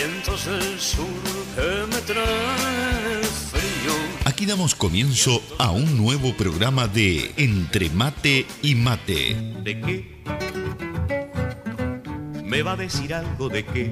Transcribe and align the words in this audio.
vientos 0.00 0.46
del 0.46 0.80
sur 0.80 1.06
que 1.54 1.86
me 1.94 2.00
traen 2.02 3.22
frío. 3.50 3.92
Aquí 4.24 4.46
damos 4.46 4.74
comienzo 4.74 5.42
a 5.58 5.72
un 5.72 5.98
nuevo 5.98 6.32
programa 6.34 6.88
de 6.88 7.32
Entre 7.36 7.90
Mate 7.90 8.46
y 8.62 8.74
Mate. 8.76 9.36
¿De 9.62 9.80
qué? 9.80 10.22
¿Me 12.44 12.62
va 12.62 12.72
a 12.72 12.76
decir 12.76 13.12
algo 13.12 13.50
de 13.50 13.64
qué? 13.66 13.90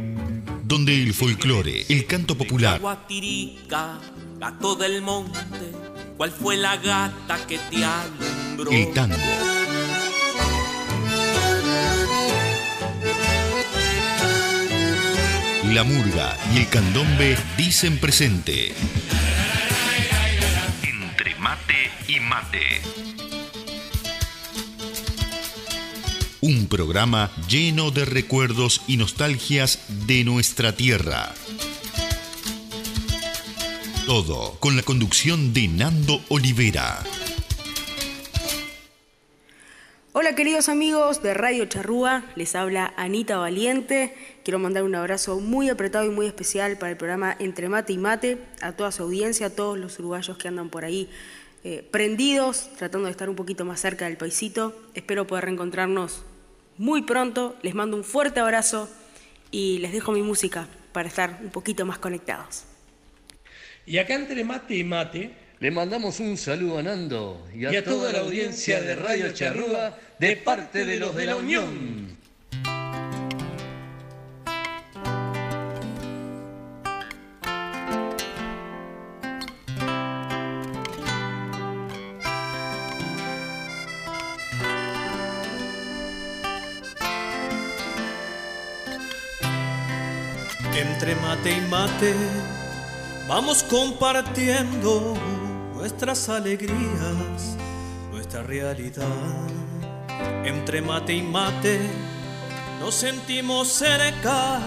Donde 0.65 0.95
el 0.95 1.13
folclore, 1.13 1.85
el 1.91 2.07
canto 2.07 2.37
popular, 2.39 2.81
Guatirica, 2.81 3.99
gato 4.39 4.77
del 4.77 5.03
monte, 5.03 5.73
¿cuál 6.17 6.31
fue 6.31 6.57
la 6.57 6.77
gata 6.79 7.39
que 7.47 7.59
te 7.59 7.85
alumbró? 7.85 8.71
el 8.71 8.93
tango, 8.95 9.17
la 15.75 15.85
murga 15.85 16.37
y 16.55 16.59
el 16.59 16.69
candombe 16.69 17.37
dicen 17.57 17.99
presente. 17.99 18.73
Entre 20.83 21.35
Mate 21.37 21.91
y 22.07 22.21
Mate. 22.21 22.81
Un 26.41 26.69
programa 26.69 27.31
lleno 27.49 27.91
de 27.91 28.05
recuerdos 28.05 28.83
y 28.87 28.97
nostalgias 28.97 29.81
de 30.07 30.25
nuestra 30.25 30.75
tierra. 30.75 31.35
Todo 34.07 34.57
con 34.61 34.77
la 34.77 34.83
conducción 34.83 35.53
de 35.53 35.69
Nando 35.69 36.23
Olivera. 36.29 37.03
Hola 40.21 40.35
queridos 40.35 40.69
amigos 40.69 41.23
de 41.23 41.33
Radio 41.33 41.67
Charrúa, 41.67 42.25
les 42.35 42.57
habla 42.57 42.93
Anita 42.97 43.37
Valiente. 43.37 44.17
Quiero 44.49 44.59
mandar 44.59 44.83
un 44.83 44.95
abrazo 44.95 45.41
muy 45.41 45.69
apretado 45.69 46.07
y 46.07 46.09
muy 46.09 46.25
especial 46.25 46.79
para 46.79 46.91
el 46.91 46.97
programa 46.97 47.37
Entre 47.39 47.69
Mate 47.69 47.93
y 47.93 47.99
Mate, 47.99 48.39
a 48.63 48.73
toda 48.73 48.91
su 48.93 49.03
audiencia, 49.03 49.49
a 49.49 49.51
todos 49.51 49.79
los 49.79 49.99
uruguayos 49.99 50.39
que 50.39 50.49
andan 50.49 50.71
por 50.71 50.87
ahí 50.87 51.11
eh, 51.65 51.87
prendidos, 51.91 52.71
tratando 52.79 53.05
de 53.05 53.11
estar 53.11 53.29
un 53.29 53.37
poquito 53.37 53.67
más 53.67 53.79
cerca 53.79 54.07
del 54.07 54.17
paisito. 54.17 54.75
Espero 54.95 55.27
poder 55.27 55.45
reencontrarnos 55.45 56.25
muy 56.79 57.03
pronto. 57.03 57.59
Les 57.61 57.75
mando 57.75 57.99
un 57.99 58.05
fuerte 58.05 58.41
abrazo 58.41 58.89
y 59.51 59.81
les 59.81 59.93
dejo 59.93 60.13
mi 60.13 60.23
música 60.23 60.67
para 60.93 61.09
estar 61.09 61.41
un 61.43 61.51
poquito 61.51 61.85
más 61.85 61.99
conectados. 61.99 62.65
Y 63.85 63.99
acá 63.99 64.15
entre 64.15 64.45
mate 64.45 64.77
y 64.77 64.83
mate, 64.83 65.31
Le 65.61 65.71
mandamos 65.71 66.21
un 66.21 66.39
saludo 66.39 66.79
a 66.79 66.83
Nando 66.83 67.47
y 67.55 67.67
a, 67.67 67.73
y 67.75 67.77
a 67.77 67.85
toda 67.85 68.13
la 68.13 68.21
audiencia 68.21 68.81
de 68.81 68.97
Radio 68.97 69.31
Charrúa 69.35 69.95
de 70.19 70.37
parte 70.37 70.87
de 70.87 70.99
los 70.99 71.15
de 71.15 71.27
la 71.27 71.37
Unión. 71.37 72.18
Entre 90.99 91.15
mate 91.15 91.53
y 91.53 91.61
mate 91.61 92.13
vamos 93.29 93.63
compartiendo 93.63 95.15
nuestras 95.73 96.29
alegrías, 96.29 97.57
nuestra 98.11 98.43
realidad. 98.43 99.07
Entre 100.45 100.83
mate 100.83 101.15
y 101.15 101.23
mate 101.23 101.79
nos 102.81 102.97
sentimos 102.97 103.69
cerca, 103.69 104.59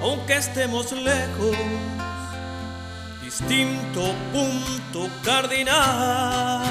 aunque 0.00 0.36
estemos 0.36 0.92
lejos. 0.92 1.56
Distinto 3.20 4.14
punto 4.32 5.10
cardinal. 5.24 6.62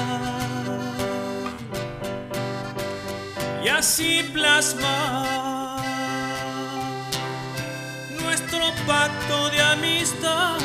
Y 3.62 3.68
así 3.68 4.22
plasma 4.32 5.51
nuestro 8.52 8.86
pacto 8.86 9.48
de 9.50 9.62
amistad. 9.62 10.56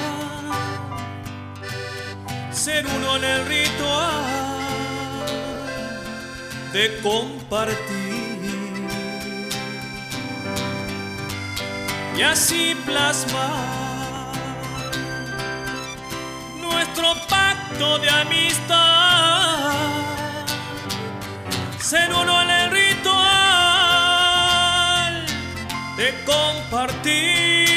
Ser 2.52 2.86
uno 2.86 3.16
en 3.16 3.24
el 3.24 3.46
ritual 3.46 4.58
de 6.74 7.00
compartir. 7.02 8.28
Y 12.18 12.22
así 12.24 12.76
plasmar 12.86 14.34
nuestro 16.60 17.14
pacto 17.30 18.00
de 18.00 18.10
amistad. 18.10 19.72
Ser 21.80 22.14
uno 22.14 22.42
en 22.42 22.50
el 22.50 22.72
ritual 22.72 23.28
de 25.96 26.24
compartir 26.26 27.77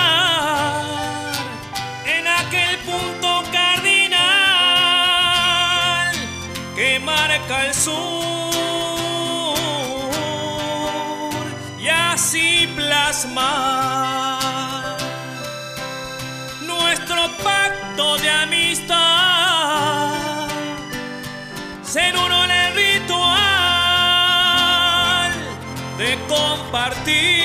sur 7.83 7.93
y 11.79 11.87
así 11.87 12.67
plasmar 12.75 14.37
nuestro 16.61 17.21
pacto 17.43 18.17
de 18.17 18.29
amistad. 18.29 18.97
Ser 21.83 22.15
uno 22.15 22.43
el 22.43 22.73
ritual 22.75 23.31
de 25.97 26.09
compartir 26.27 27.40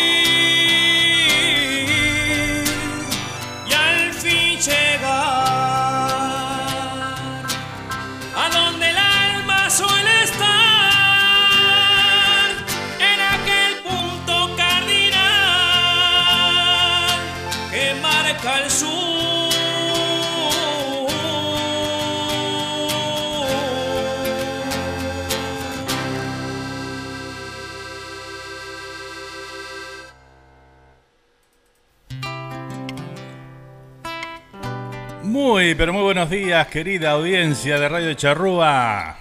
Muy, 35.38 35.75
pero 35.75 35.93
muy 35.93 36.00
buenos 36.00 36.31
días, 36.31 36.67
querida 36.69 37.11
audiencia 37.11 37.79
de 37.79 37.91
Radio 37.91 38.15
Charrúa. 38.15 39.19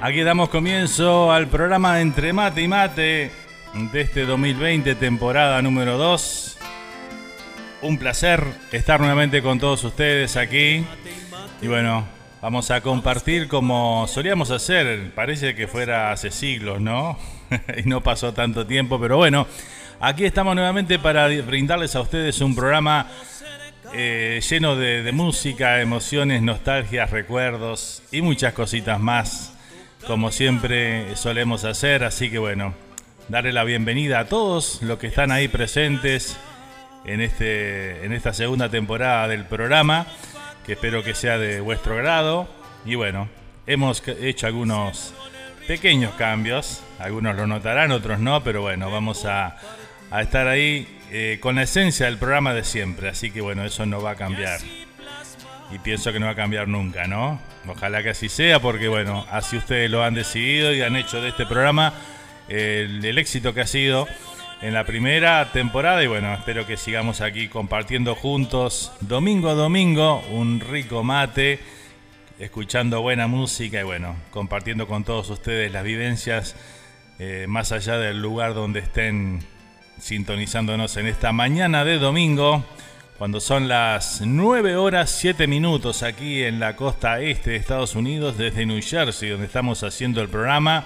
Aquí 0.00 0.22
damos 0.22 0.48
comienzo 0.48 1.30
al 1.30 1.46
programa 1.46 2.00
Entre 2.00 2.32
Mate 2.32 2.60
y 2.60 2.66
Mate 2.66 3.30
de 3.92 4.00
este 4.00 4.26
2020, 4.26 4.96
temporada 4.96 5.62
número 5.62 5.96
2. 5.96 6.58
Un 7.82 7.98
placer 7.98 8.42
estar 8.72 8.98
nuevamente 8.98 9.40
con 9.40 9.60
todos 9.60 9.84
ustedes 9.84 10.36
aquí. 10.36 10.84
Y 11.62 11.68
bueno, 11.68 12.04
vamos 12.42 12.72
a 12.72 12.80
compartir 12.80 13.46
como 13.46 14.08
solíamos 14.08 14.50
hacer. 14.50 15.12
Parece 15.14 15.54
que 15.54 15.68
fuera 15.68 16.10
hace 16.10 16.32
siglos, 16.32 16.80
¿no? 16.80 17.16
y 17.78 17.88
no 17.88 18.02
pasó 18.02 18.34
tanto 18.34 18.66
tiempo, 18.66 18.98
pero 18.98 19.18
bueno, 19.18 19.46
aquí 20.00 20.24
estamos 20.24 20.56
nuevamente 20.56 20.98
para 20.98 21.28
brindarles 21.28 21.94
a 21.94 22.00
ustedes 22.00 22.40
un 22.40 22.56
programa 22.56 23.06
eh, 23.92 24.40
lleno 24.48 24.76
de, 24.76 25.10
música, 25.12 25.80
emociones, 25.80 26.42
nostalgias, 26.42 27.10
recuerdos 27.10 28.02
y 28.12 28.20
muchas 28.22 28.52
cositas 28.52 29.00
más, 29.00 29.54
como 30.06 30.30
siempre 30.30 31.16
solemos 31.16 31.64
hacer. 31.64 32.04
Así 32.04 32.30
que 32.30 32.38
bueno, 32.38 32.74
darle 33.28 33.52
la 33.52 33.64
bienvenida 33.64 34.20
a 34.20 34.24
todos 34.26 34.82
los 34.82 34.98
que 34.98 35.06
están 35.06 35.32
ahí 35.32 35.48
presentes 35.48 36.36
en, 37.04 37.20
este, 37.20 38.04
en 38.04 38.12
esta 38.12 38.34
segunda 38.34 38.68
temporada 38.68 39.28
del 39.28 39.44
programa, 39.44 40.06
que 40.66 40.72
espero 40.72 41.02
que 41.02 41.14
sea 41.14 41.38
de 41.38 41.60
vuestro 41.60 41.96
grado. 41.96 42.48
Y 42.84 42.94
bueno, 42.94 43.28
hemos 43.66 44.06
hecho 44.06 44.46
algunos 44.46 45.14
pequeños 45.66 46.12
cambios, 46.14 46.82
algunos 46.98 47.36
lo 47.36 47.46
notarán, 47.46 47.92
otros 47.92 48.18
no, 48.18 48.42
pero 48.42 48.62
bueno, 48.62 48.90
vamos 48.90 49.24
a, 49.24 49.56
a 50.10 50.22
estar 50.22 50.46
ahí 50.46 50.97
eh, 51.10 51.38
con 51.40 51.56
la 51.56 51.62
esencia 51.62 52.06
del 52.06 52.18
programa 52.18 52.54
de 52.54 52.64
siempre. 52.64 53.08
Así 53.08 53.30
que 53.30 53.40
bueno, 53.40 53.64
eso 53.64 53.86
no 53.86 54.02
va 54.02 54.12
a 54.12 54.16
cambiar. 54.16 54.60
Y 55.70 55.78
pienso 55.78 56.12
que 56.12 56.18
no 56.18 56.26
va 56.26 56.32
a 56.32 56.36
cambiar 56.36 56.68
nunca, 56.68 57.06
¿no? 57.06 57.40
Ojalá 57.66 58.02
que 58.02 58.10
así 58.10 58.28
sea, 58.28 58.60
porque 58.60 58.88
bueno, 58.88 59.26
así 59.30 59.56
ustedes 59.56 59.90
lo 59.90 60.02
han 60.02 60.14
decidido 60.14 60.72
y 60.72 60.80
han 60.80 60.96
hecho 60.96 61.20
de 61.20 61.28
este 61.28 61.44
programa 61.44 61.92
el, 62.48 63.18
éxito 63.18 63.52
que 63.52 63.60
ha 63.60 63.66
sido 63.66 64.06
en 64.62 64.72
la 64.72 64.84
primera 64.84 65.50
temporada. 65.52 66.02
Y 66.02 66.06
bueno, 66.06 66.32
espero 66.32 66.66
que 66.66 66.76
sigamos 66.76 67.20
aquí 67.20 67.48
compartiendo 67.48 68.14
juntos, 68.14 68.92
domingo 69.00 69.50
a 69.50 69.54
domingo, 69.54 70.20
un 70.30 70.60
rico 70.60 71.04
mate, 71.04 71.58
escuchando 72.38 73.02
buena 73.02 73.26
música 73.26 73.80
y 73.80 73.84
bueno, 73.84 74.16
compartiendo 74.30 74.86
con 74.86 75.04
todos 75.04 75.28
ustedes 75.30 75.72
las 75.72 75.84
vivencias 75.84 76.56
eh, 77.18 77.46
más 77.48 77.72
allá 77.72 77.98
del 77.98 78.22
lugar 78.22 78.54
donde 78.54 78.80
estén 78.80 79.40
sintonizándonos 80.00 80.96
en 80.96 81.06
esta 81.06 81.32
mañana 81.32 81.84
de 81.84 81.98
domingo, 81.98 82.64
cuando 83.18 83.40
son 83.40 83.66
las 83.68 84.20
9 84.24 84.76
horas 84.76 85.10
7 85.10 85.46
minutos 85.46 86.02
aquí 86.02 86.44
en 86.44 86.60
la 86.60 86.76
costa 86.76 87.20
este 87.20 87.50
de 87.50 87.56
Estados 87.56 87.94
Unidos, 87.96 88.38
desde 88.38 88.64
New 88.64 88.80
Jersey, 88.80 89.30
donde 89.30 89.46
estamos 89.46 89.82
haciendo 89.82 90.22
el 90.22 90.28
programa 90.28 90.84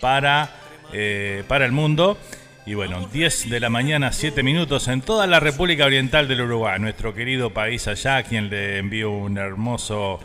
para, 0.00 0.50
eh, 0.92 1.44
para 1.46 1.66
el 1.66 1.72
mundo. 1.72 2.18
Y 2.64 2.74
bueno, 2.74 3.08
10 3.12 3.50
de 3.50 3.60
la 3.60 3.68
mañana, 3.68 4.12
7 4.12 4.42
minutos 4.42 4.88
en 4.88 5.02
toda 5.02 5.26
la 5.26 5.40
República 5.40 5.84
Oriental 5.84 6.28
del 6.28 6.42
Uruguay, 6.42 6.78
nuestro 6.80 7.12
querido 7.12 7.50
país 7.50 7.86
allá, 7.88 8.18
a 8.18 8.22
quien 8.22 8.48
le 8.48 8.78
envío 8.78 9.10
un 9.10 9.36
hermoso 9.36 10.20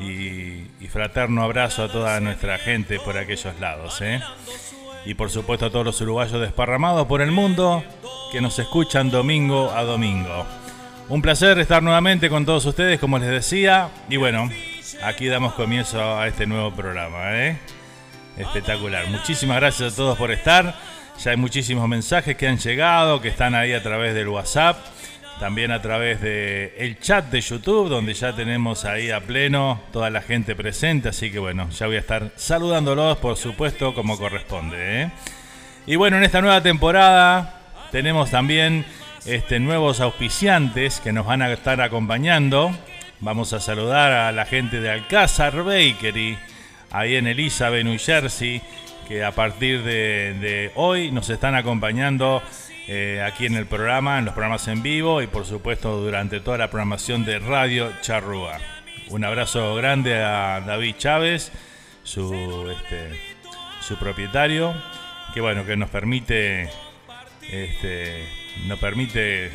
y, 0.00 0.66
y 0.80 0.88
fraterno 0.90 1.42
abrazo 1.42 1.84
a 1.84 1.92
toda 1.92 2.18
nuestra 2.20 2.58
gente 2.58 2.98
por 2.98 3.16
aquellos 3.18 3.60
lados. 3.60 4.00
¿eh? 4.00 4.20
Y 5.06 5.14
por 5.14 5.30
supuesto 5.30 5.66
a 5.66 5.70
todos 5.70 5.86
los 5.86 6.00
uruguayos 6.00 6.40
desparramados 6.40 7.06
por 7.06 7.22
el 7.22 7.30
mundo 7.30 7.84
que 8.32 8.40
nos 8.40 8.58
escuchan 8.58 9.08
domingo 9.08 9.70
a 9.70 9.84
domingo. 9.84 10.44
Un 11.08 11.22
placer 11.22 11.58
estar 11.60 11.82
nuevamente 11.82 12.28
con 12.28 12.44
todos 12.44 12.66
ustedes, 12.66 12.98
como 12.98 13.18
les 13.18 13.30
decía, 13.30 13.90
y 14.08 14.16
bueno, 14.16 14.50
aquí 15.04 15.26
damos 15.28 15.54
comienzo 15.54 16.18
a 16.18 16.26
este 16.26 16.46
nuevo 16.46 16.72
programa. 16.72 17.36
¿eh? 17.36 17.56
Espectacular. 18.36 19.06
Muchísimas 19.06 19.58
gracias 19.58 19.92
a 19.92 19.96
todos 19.96 20.18
por 20.18 20.32
estar. 20.32 20.74
Ya 21.22 21.30
hay 21.30 21.36
muchísimos 21.36 21.88
mensajes 21.88 22.36
que 22.36 22.48
han 22.48 22.58
llegado, 22.58 23.20
que 23.20 23.28
están 23.28 23.54
ahí 23.54 23.72
a 23.72 23.82
través 23.84 24.14
del 24.14 24.28
WhatsApp 24.28 24.76
también 25.38 25.70
a 25.70 25.82
través 25.82 26.20
de 26.20 26.74
el 26.78 26.98
chat 26.98 27.26
de 27.26 27.40
YouTube, 27.40 27.88
donde 27.88 28.14
ya 28.14 28.34
tenemos 28.34 28.84
ahí 28.84 29.10
a 29.10 29.20
pleno 29.20 29.80
toda 29.92 30.08
la 30.08 30.22
gente 30.22 30.56
presente, 30.56 31.10
así 31.10 31.30
que 31.30 31.38
bueno, 31.38 31.68
ya 31.70 31.86
voy 31.86 31.96
a 31.96 32.00
estar 32.00 32.32
saludándolos, 32.36 33.18
por 33.18 33.36
supuesto, 33.36 33.94
como 33.94 34.18
corresponde. 34.18 35.02
¿eh? 35.02 35.10
Y 35.86 35.96
bueno, 35.96 36.16
en 36.16 36.24
esta 36.24 36.40
nueva 36.40 36.62
temporada 36.62 37.60
tenemos 37.92 38.30
también 38.30 38.86
este, 39.26 39.60
nuevos 39.60 40.00
auspiciantes 40.00 41.00
que 41.00 41.12
nos 41.12 41.26
van 41.26 41.42
a 41.42 41.52
estar 41.52 41.80
acompañando. 41.80 42.74
Vamos 43.20 43.52
a 43.52 43.60
saludar 43.60 44.12
a 44.12 44.32
la 44.32 44.46
gente 44.46 44.80
de 44.80 44.90
Alcázar 44.90 45.62
Bakery, 45.62 46.38
ahí 46.90 47.16
en 47.16 47.26
Elizabeth, 47.26 47.84
New 47.84 47.98
Jersey, 47.98 48.62
que 49.06 49.22
a 49.22 49.32
partir 49.32 49.82
de, 49.82 50.34
de 50.40 50.72
hoy 50.74 51.10
nos 51.10 51.28
están 51.28 51.54
acompañando 51.54 52.42
eh, 52.88 53.22
aquí 53.26 53.46
en 53.46 53.56
el 53.56 53.66
programa, 53.66 54.18
en 54.18 54.26
los 54.26 54.34
programas 54.34 54.68
en 54.68 54.82
vivo 54.82 55.20
y 55.20 55.26
por 55.26 55.44
supuesto 55.44 56.00
durante 56.00 56.40
toda 56.40 56.58
la 56.58 56.70
programación 56.70 57.24
de 57.24 57.38
Radio 57.40 57.92
Charrúa. 58.00 58.58
Un 59.08 59.24
abrazo 59.24 59.74
grande 59.74 60.22
a 60.22 60.60
David 60.60 60.94
Chávez, 60.96 61.52
su, 62.04 62.70
este, 62.70 63.20
su 63.80 63.96
propietario, 63.96 64.74
que 65.34 65.40
bueno, 65.40 65.64
que 65.64 65.76
nos 65.76 65.90
permite, 65.90 66.68
este, 67.50 68.26
nos 68.66 68.78
permite 68.78 69.50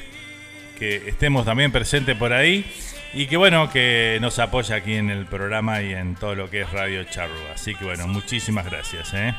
que 0.78 1.10
estemos 1.10 1.46
también 1.46 1.72
presentes 1.72 2.18
por 2.18 2.34
ahí 2.34 2.66
y 3.14 3.28
que 3.28 3.38
bueno, 3.38 3.70
que 3.70 4.18
nos 4.22 4.40
apoya 4.40 4.78
aquí 4.78 4.96
en 4.96 5.10
el 5.10 5.26
programa 5.26 5.82
y 5.82 5.94
en 5.94 6.16
todo 6.16 6.36
lo 6.36 6.50
que 6.50 6.62
es 6.62 6.72
Radio 6.72 7.04
Charrúa. 7.06 7.54
Así 7.54 7.76
que 7.76 7.86
bueno, 7.86 8.08
muchísimas 8.08 8.66
gracias. 8.66 9.14
¿eh? 9.14 9.34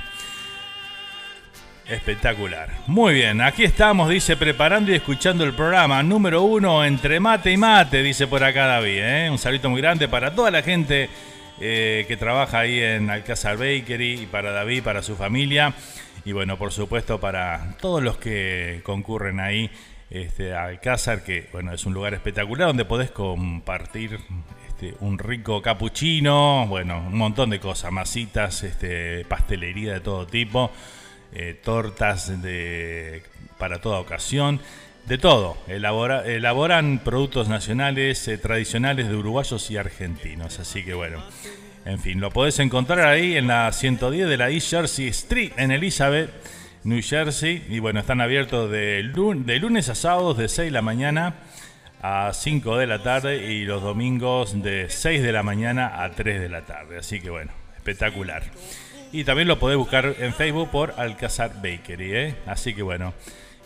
Espectacular. 1.93 2.71
Muy 2.87 3.13
bien, 3.13 3.43
aquí 3.43 3.65
estamos, 3.65 4.09
dice, 4.09 4.35
preparando 4.39 4.91
y 4.91 4.95
escuchando 4.95 5.45
el 5.45 5.53
programa 5.53 6.03
número 6.03 6.41
uno 6.41 6.83
entre 6.87 7.21
mate 7.21 7.53
y 7.53 7.59
mate, 7.59 8.03
dice 8.03 8.27
por 8.27 8.43
acá 8.43 8.65
David. 8.65 8.99
¿eh? 9.03 9.29
Un 9.31 9.37
saludo 9.37 9.69
muy 9.69 9.83
grande 9.83 10.09
para 10.09 10.35
toda 10.35 10.51
la 10.51 10.63
gente 10.63 11.11
eh, 11.61 12.07
que 12.09 12.17
trabaja 12.17 12.61
ahí 12.61 12.81
en 12.81 13.11
Alcázar 13.11 13.59
Bakery 13.59 14.23
y 14.23 14.27
para 14.27 14.53
David, 14.53 14.83
para 14.83 15.03
su 15.03 15.17
familia. 15.17 15.75
Y 16.25 16.33
bueno, 16.33 16.57
por 16.57 16.73
supuesto 16.73 17.21
para 17.21 17.77
todos 17.79 18.03
los 18.03 18.17
que 18.17 18.81
concurren 18.85 19.39
ahí 19.39 19.71
este, 20.09 20.55
a 20.55 20.65
Alcázar, 20.65 21.23
que 21.23 21.51
bueno, 21.53 21.75
es 21.75 21.85
un 21.85 21.93
lugar 21.93 22.15
espectacular 22.15 22.69
donde 22.69 22.87
podés 22.87 23.11
compartir 23.11 24.19
este, 24.67 24.95
un 25.01 25.19
rico 25.19 25.61
capuchino, 25.61 26.67
bueno, 26.69 27.05
un 27.07 27.19
montón 27.19 27.51
de 27.51 27.61
cosas, 27.61 27.93
masitas, 27.93 28.63
este, 28.63 29.27
pastelería 29.27 29.93
de 29.93 30.01
todo 30.01 30.27
tipo. 30.27 30.71
Eh, 31.35 31.59
tortas 31.63 32.43
de, 32.43 33.23
para 33.59 33.81
toda 33.81 34.01
ocasión, 34.01 34.61
de 35.07 35.17
todo. 35.17 35.57
elaboran 35.67 37.01
productos 37.03 37.49
nacionales, 37.49 38.29
eh, 38.29 38.37
tradicionales 38.37 39.09
de 39.09 39.17
uruguayos 39.17 39.71
y 39.71 39.79
argentinos. 39.79 40.59
Así 40.59 40.85
que 40.85 40.93
bueno, 40.93 41.23
en 41.87 41.99
fin, 41.99 42.21
lo 42.21 42.31
podés 42.31 42.59
encontrar 42.59 43.09
ahí 43.09 43.37
en 43.37 43.47
la 43.47 43.73
110 43.73 44.29
de 44.29 44.37
la 44.37 44.51
East 44.51 44.71
Jersey 44.71 45.09
Street 45.09 45.53
en 45.57 45.71
Elizabeth, 45.71 46.31
New 46.85 47.01
Jersey. 47.03 47.65
Y 47.69 47.79
bueno, 47.79 48.01
están 48.01 48.21
abiertos 48.21 48.71
de, 48.71 49.03
de 49.03 49.59
lunes 49.59 49.89
a 49.89 49.95
sábados 49.95 50.37
de 50.37 50.49
6 50.49 50.67
de 50.67 50.71
la 50.71 50.83
mañana 50.83 51.37
a 52.03 52.33
5 52.35 52.77
de 52.77 52.87
la 52.87 53.03
tarde 53.03 53.53
y 53.53 53.65
los 53.65 53.83
domingos 53.83 54.61
de 54.63 54.91
6 54.91 55.23
de 55.23 55.33
la 55.33 55.43
mañana 55.43 56.03
a 56.03 56.11
3 56.11 56.41
de 56.41 56.49
la 56.51 56.67
tarde. 56.67 56.99
Así 56.99 57.21
que 57.21 57.31
bueno, 57.31 57.53
espectacular. 57.77 58.43
Y 59.13 59.25
también 59.25 59.47
lo 59.47 59.59
podés 59.59 59.77
buscar 59.77 60.17
en 60.19 60.33
Facebook 60.33 60.71
por 60.71 60.95
Alcazar 60.97 61.53
Bakery, 61.57 62.17
¿eh? 62.17 62.35
Así 62.47 62.75
que 62.75 62.83
bueno. 62.83 63.13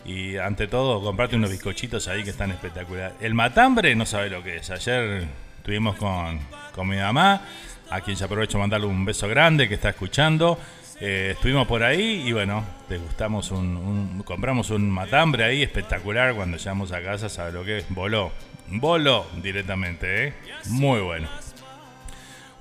Y 0.05 0.37
ante 0.37 0.67
todo, 0.67 1.01
comprarte 1.01 1.37
unos 1.37 1.51
bizcochitos 1.51 2.09
ahí 2.09 2.25
que 2.25 2.31
están 2.31 2.51
espectaculares. 2.51 3.15
El 3.21 3.35
matambre 3.35 3.95
no 3.95 4.07
sabe 4.07 4.29
lo 4.29 4.43
que 4.43 4.57
es. 4.57 4.71
Ayer 4.71 5.29
estuvimos 5.59 5.97
con, 5.97 6.41
con 6.73 6.89
mi 6.89 6.97
mamá, 6.97 7.43
a 7.91 8.01
quien 8.01 8.17
ya 8.17 8.27
aprovecho 8.27 8.59
mandarle 8.59 8.89
un 8.89 9.05
beso 9.05 9.29
grande 9.29 9.69
que 9.69 9.75
está 9.75 9.91
escuchando. 9.91 10.59
Eh, 11.01 11.33
estuvimos 11.35 11.69
por 11.69 11.85
ahí 11.85 12.25
y 12.27 12.33
bueno, 12.33 12.65
degustamos 12.89 13.51
un, 13.51 14.23
compramos 14.25 14.71
un 14.71 14.91
matambre 14.91 15.45
ahí 15.45 15.63
espectacular. 15.63 16.35
Cuando 16.35 16.57
llegamos 16.57 16.91
a 16.91 17.03
casa, 17.03 17.29
sabe 17.29 17.53
lo 17.53 17.65
que 17.65 17.79
es. 17.79 17.87
Voló. 17.89 18.33
Voló 18.69 19.27
directamente, 19.43 20.27
¿eh? 20.27 20.35
Muy 20.71 21.01
bueno. 21.01 21.29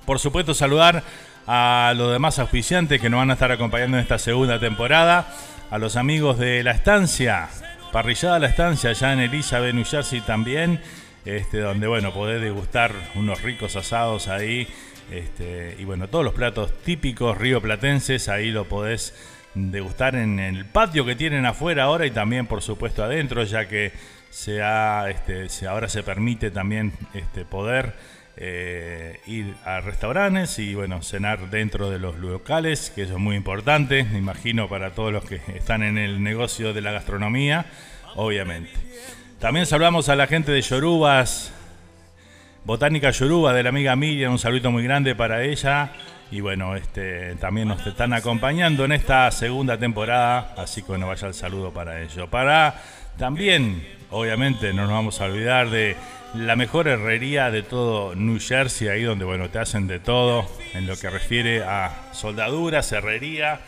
Por 0.04 0.20
supuesto, 0.20 0.54
saludar 0.54 1.02
a 1.46 1.94
los 1.96 2.12
demás 2.12 2.38
auspiciantes 2.38 3.00
que 3.00 3.08
nos 3.08 3.18
van 3.18 3.30
a 3.30 3.34
estar 3.34 3.52
acompañando 3.52 3.96
en 3.96 4.02
esta 4.02 4.18
segunda 4.18 4.58
temporada, 4.58 5.28
a 5.70 5.78
los 5.78 5.96
amigos 5.96 6.38
de 6.38 6.62
La 6.62 6.72
Estancia, 6.72 7.48
Parrillada 7.92 8.38
La 8.38 8.48
Estancia, 8.48 8.90
allá 8.90 9.12
en 9.12 9.20
Elizabeth, 9.20 9.74
New 9.74 9.84
Jersey 9.84 10.20
también, 10.20 10.80
este, 11.24 11.60
donde 11.60 11.86
bueno, 11.86 12.12
podés 12.12 12.40
degustar 12.40 12.92
unos 13.14 13.42
ricos 13.42 13.76
asados 13.76 14.28
ahí, 14.28 14.66
este, 15.10 15.76
y 15.78 15.84
bueno, 15.84 16.08
todos 16.08 16.24
los 16.24 16.34
platos 16.34 16.72
típicos 16.82 17.38
rioplatenses, 17.38 18.28
ahí 18.28 18.50
lo 18.50 18.64
podés 18.64 19.14
degustar 19.54 20.16
en 20.16 20.38
el 20.38 20.66
patio 20.66 21.06
que 21.06 21.16
tienen 21.16 21.46
afuera 21.46 21.84
ahora 21.84 22.06
y 22.06 22.10
también 22.10 22.46
por 22.46 22.60
supuesto 22.60 23.02
adentro, 23.04 23.44
ya 23.44 23.68
que 23.68 23.92
se 24.30 24.62
ha, 24.62 25.08
este, 25.08 25.48
ahora 25.66 25.88
se 25.88 26.02
permite 26.02 26.50
también 26.50 26.92
este, 27.14 27.44
poder 27.44 27.94
eh, 28.36 29.20
ir 29.26 29.54
a 29.64 29.80
restaurantes 29.80 30.58
y 30.58 30.74
bueno, 30.74 31.02
cenar 31.02 31.50
dentro 31.50 31.90
de 31.90 31.98
los 31.98 32.16
locales, 32.16 32.92
que 32.94 33.02
eso 33.02 33.14
es 33.14 33.18
muy 33.18 33.36
importante, 33.36 34.04
me 34.04 34.18
imagino 34.18 34.68
para 34.68 34.90
todos 34.90 35.12
los 35.12 35.24
que 35.24 35.40
están 35.54 35.82
en 35.82 35.96
el 35.96 36.22
negocio 36.22 36.72
de 36.72 36.80
la 36.82 36.92
gastronomía, 36.92 37.66
obviamente. 38.14 38.72
También 39.38 39.66
saludamos 39.66 40.08
a 40.08 40.16
la 40.16 40.26
gente 40.26 40.52
de 40.52 40.60
Yorubas, 40.60 41.52
Botánica 42.64 43.10
Yoruba, 43.10 43.52
de 43.52 43.62
la 43.62 43.68
amiga 43.68 43.94
Miriam, 43.94 44.32
un 44.32 44.38
saludo 44.38 44.70
muy 44.72 44.82
grande 44.82 45.14
para 45.14 45.44
ella. 45.44 45.92
Y 46.32 46.40
bueno, 46.40 46.74
este, 46.74 47.36
también 47.36 47.68
nos 47.68 47.86
están 47.86 48.12
acompañando 48.12 48.84
en 48.84 48.90
esta 48.90 49.30
segunda 49.30 49.78
temporada, 49.78 50.52
así 50.56 50.82
que 50.82 50.88
bueno, 50.88 51.06
vaya 51.06 51.28
el 51.28 51.34
saludo 51.34 51.72
para 51.72 52.02
ello. 52.02 52.28
Para 52.28 52.82
también, 53.16 53.86
obviamente, 54.10 54.72
no 54.72 54.82
nos 54.82 54.90
vamos 54.90 55.20
a 55.20 55.26
olvidar 55.26 55.70
de 55.70 55.96
la 56.36 56.56
mejor 56.56 56.88
herrería 56.88 57.50
de 57.50 57.62
todo 57.62 58.14
New 58.14 58.38
Jersey, 58.40 58.88
ahí 58.88 59.02
donde 59.02 59.24
bueno, 59.24 59.48
te 59.50 59.58
hacen 59.58 59.86
de 59.86 59.98
todo 59.98 60.46
en 60.74 60.86
lo 60.86 60.96
que 60.96 61.10
refiere 61.10 61.62
a 61.64 62.08
soldaduras, 62.12 62.92
herrería, 62.92 63.60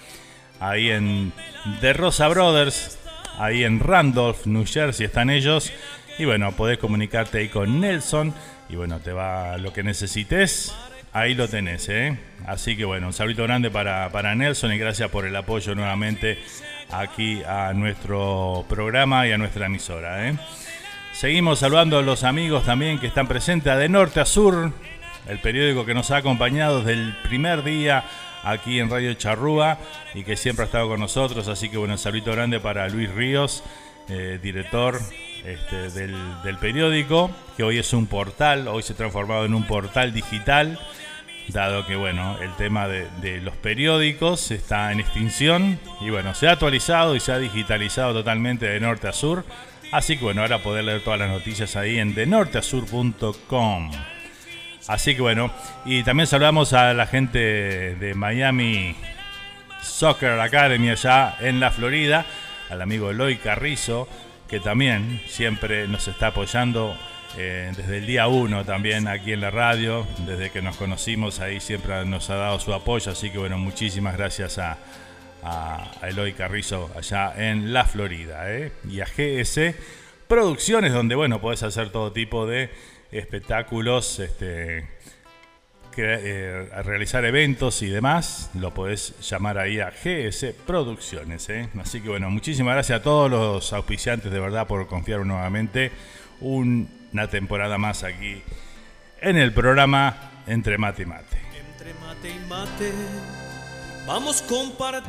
ahí 0.61 0.91
en 0.91 1.33
The 1.81 1.93
Rosa 1.93 2.29
Brothers, 2.29 2.99
ahí 3.39 3.65
en 3.65 3.81
Randolph, 3.81 4.47
New 4.47 4.67
Jersey 4.67 5.07
están 5.07 5.31
ellos. 5.31 5.73
Y 6.19 6.25
bueno, 6.25 6.53
podés 6.53 6.79
comunicarte 6.79 7.39
ahí 7.39 7.49
con 7.49 7.81
Nelson 7.81 8.35
y 8.69 8.77
bueno, 8.77 9.01
te 9.01 9.13
va 9.13 9.57
lo 9.57 9.73
que 9.73 9.83
necesites. 9.83 10.75
Ahí 11.13 11.35
lo 11.35 11.49
tenés, 11.49 11.89
¿eh? 11.89 12.19
Así 12.47 12.77
que 12.77 12.85
bueno, 12.85 13.07
un 13.07 13.13
saludo 13.13 13.45
grande 13.45 13.71
para, 13.71 14.11
para 14.11 14.35
Nelson 14.35 14.73
y 14.73 14.79
gracias 14.79 15.11
por 15.11 15.25
el 15.25 15.35
apoyo 15.35 15.75
nuevamente 15.75 16.39
aquí 16.91 17.43
a 17.45 17.73
nuestro 17.73 18.67
programa 18.69 19.27
y 19.27 19.33
a 19.33 19.39
nuestra 19.39 19.67
emisora, 19.67 20.29
¿eh? 20.29 20.37
Seguimos 21.19 21.59
saludando 21.59 21.99
a 21.99 22.03
los 22.03 22.23
amigos 22.23 22.63
también 22.63 23.01
que 23.01 23.09
están 23.09 23.27
presentes 23.27 23.77
de 23.77 23.89
norte 23.89 24.21
a 24.21 24.25
sur, 24.25 24.71
el 25.27 25.41
periódico 25.41 25.85
que 25.85 25.93
nos 25.93 26.13
ha 26.13 26.19
acompañado 26.19 26.79
desde 26.79 26.93
el 26.93 27.17
primer 27.25 27.65
día 27.65 28.05
aquí 28.45 28.79
en 28.79 28.89
Radio 28.89 29.13
Charrúa 29.15 29.79
y 30.15 30.23
que 30.23 30.37
siempre 30.37 30.63
ha 30.63 30.67
estado 30.67 30.87
con 30.87 31.01
nosotros. 31.01 31.49
Así 31.49 31.71
que 31.71 31.77
bueno, 31.77 31.95
un 31.95 31.99
saludo 31.99 32.31
grande 32.31 32.61
para 32.61 32.89
Luis 32.89 33.11
Ríos, 33.11 33.65
eh, 34.09 34.39
director 34.41 35.01
este, 35.45 35.91
del, 35.91 36.57
periódico, 36.61 37.33
que 37.57 37.65
hoy 37.65 37.79
es 37.79 37.93
un 37.93 38.07
portal, 38.07 38.69
hoy 38.69 38.85
se 38.85 38.93
ha 38.93 38.97
transformado 38.97 39.45
en 39.45 39.55
un 39.55 39.65
portal 39.65 40.13
digital, 40.13 40.79
dado 41.49 41.85
que 41.85 41.97
bueno, 41.97 42.39
el 42.41 42.55
tema 42.55 42.87
de, 42.87 43.09
de 43.21 43.41
los 43.41 43.57
periódicos 43.57 44.53
está 44.53 44.93
en 44.93 45.01
extinción 45.01 45.81
y 46.01 46.11
bueno, 46.11 46.33
se 46.37 46.47
ha 46.47 46.53
actualizado 46.53 47.17
y 47.17 47.21
se 47.21 47.33
ha 47.33 47.39
digitalizado 47.39 48.13
totalmente 48.13 48.67
de 48.67 48.79
norte 48.79 49.09
a 49.09 49.13
sur. 49.13 49.45
Así 49.91 50.19
que 50.19 50.25
bueno, 50.25 50.43
ahora 50.43 50.59
poder 50.59 50.85
leer 50.85 51.03
todas 51.03 51.19
las 51.19 51.31
noticias 51.31 51.75
ahí 51.77 51.99
en 51.99 52.15
denorteasur.com. 52.15 53.91
Así 54.87 55.15
que 55.15 55.23
bueno, 55.23 55.51
y 55.87 56.03
también 56.03 56.27
saludamos 56.27 56.73
a 56.75 56.93
la 56.93 57.07
gente 57.07 57.39
de 57.39 58.15
Miami 58.15 58.95
Soccer 59.83 60.39
Academy 60.41 60.91
allá 60.91 61.37
en 61.41 61.61
la 61.61 61.71
Florida, 61.71 62.27
al 62.69 62.83
amigo 62.83 63.11
Eloy 63.11 63.37
Carrizo, 63.37 64.09
que 64.47 64.61
también 64.61 65.23
siempre 65.27 65.89
nos 65.89 66.07
está 66.07 66.29
apoyando 66.29 66.95
eh, 67.37 67.73
desde 67.77 67.99
el 67.99 68.07
día 68.07 68.29
uno 68.29 68.65
también 68.65 69.09
aquí 69.09 69.33
en 69.33 69.41
la 69.41 69.51
radio, 69.51 70.07
desde 70.27 70.51
que 70.51 70.61
nos 70.61 70.77
conocimos 70.77 71.41
ahí 71.41 71.61
siempre 71.61 72.05
nos 72.05 72.29
ha 72.31 72.37
dado 72.37 72.61
su 72.61 72.73
apoyo, 72.75 73.13
así 73.13 73.31
que 73.31 73.39
bueno, 73.39 73.59
muchísimas 73.59 74.17
gracias 74.17 74.59
a, 74.59 74.79
a, 75.43 75.91
Eloy 76.03 76.33
Carrizo 76.33 76.91
allá 76.97 77.33
en 77.37 77.73
la 77.73 77.85
Florida. 77.85 78.53
¿eh? 78.53 78.73
Y 78.89 79.01
a 79.01 79.07
GS 79.07 79.75
Producciones, 80.27 80.93
donde 80.93 81.15
bueno, 81.15 81.41
podés 81.41 81.63
hacer 81.63 81.91
todo 81.91 82.13
tipo 82.13 82.47
de 82.47 82.71
espectáculos, 83.11 84.19
este, 84.19 84.87
eh, 85.97 86.69
realizar 86.85 87.25
eventos 87.25 87.83
y 87.83 87.89
demás. 87.89 88.51
Lo 88.55 88.73
podés 88.73 89.19
llamar 89.29 89.59
ahí 89.59 89.81
a 89.81 89.91
GS 89.91 90.55
Producciones. 90.67 91.49
¿eh? 91.49 91.69
Así 91.81 92.01
que 92.01 92.11
bueno, 92.11 92.31
muchísimas 92.31 92.75
gracias 92.75 93.01
a 93.01 93.03
todos 93.03 93.31
los 93.31 93.73
auspiciantes 93.73 94.31
de 94.31 94.39
verdad 94.39 94.67
por 94.67 94.87
confiar 94.87 95.25
nuevamente 95.25 95.91
una 96.41 97.29
temporada 97.31 97.79
más 97.79 98.05
aquí 98.05 98.43
en 99.21 99.37
el 99.37 99.53
programa 99.53 100.43
Entre 100.47 100.79
Mate 100.79 101.03
y 101.03 101.07
Mate. 101.07 101.39
Entre 101.73 101.95
mate 101.95 102.31
y 102.31 102.49
mate 102.49 103.38
Vamos 104.09 104.43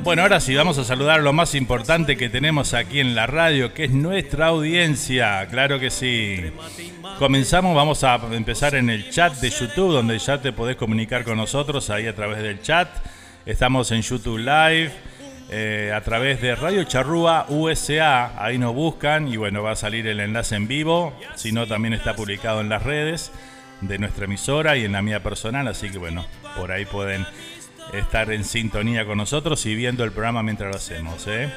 bueno, 0.03 0.23
ahora 0.23 0.41
sí, 0.41 0.53
vamos 0.55 0.77
a 0.77 0.83
saludar 0.83 1.21
lo 1.21 1.31
más 1.31 1.55
importante 1.55 2.17
que 2.17 2.27
tenemos 2.27 2.73
aquí 2.73 2.99
en 2.99 3.15
la 3.15 3.27
radio, 3.27 3.73
que 3.73 3.85
es 3.85 3.91
nuestra 3.91 4.47
audiencia. 4.47 5.47
Claro 5.47 5.79
que 5.79 5.89
sí. 5.89 6.51
Comenzamos, 7.17 7.73
vamos 7.73 8.03
a 8.03 8.15
empezar 8.33 8.75
en 8.75 8.89
el 8.89 9.09
chat 9.09 9.35
de 9.35 9.51
YouTube, 9.51 9.93
donde 9.93 10.19
ya 10.19 10.41
te 10.41 10.51
podés 10.51 10.75
comunicar 10.75 11.23
con 11.23 11.37
nosotros 11.37 11.89
ahí 11.89 12.07
a 12.07 12.13
través 12.13 12.43
del 12.43 12.61
chat. 12.61 12.89
Estamos 13.45 13.89
en 13.91 14.01
YouTube 14.01 14.39
Live. 14.39 14.91
Eh, 15.49 15.93
a 15.95 16.01
través 16.01 16.41
de 16.41 16.53
Radio 16.55 16.83
Charrúa 16.83 17.45
USA, 17.47 18.43
ahí 18.43 18.57
nos 18.57 18.75
buscan 18.75 19.29
y 19.29 19.37
bueno, 19.37 19.63
va 19.63 19.71
a 19.71 19.75
salir 19.75 20.05
el 20.07 20.19
enlace 20.19 20.55
en 20.55 20.67
vivo, 20.67 21.11
si 21.35 21.51
no 21.51 21.65
también 21.65 21.95
está 21.95 22.15
publicado 22.15 22.61
en 22.61 22.69
las 22.69 22.83
redes 22.83 23.31
de 23.81 23.97
nuestra 23.97 24.25
emisora 24.25 24.77
y 24.77 24.85
en 24.85 24.91
la 24.91 25.01
mía 25.01 25.23
personal, 25.23 25.67
así 25.67 25.89
que 25.89 25.97
bueno, 25.97 26.23
por 26.55 26.71
ahí 26.71 26.85
pueden 26.85 27.25
estar 27.93 28.31
en 28.31 28.43
sintonía 28.43 29.05
con 29.05 29.17
nosotros 29.17 29.65
y 29.65 29.75
viendo 29.75 30.03
el 30.03 30.11
programa 30.11 30.43
mientras 30.43 30.71
lo 30.71 30.77
hacemos. 30.77 31.25
¿eh? 31.27 31.51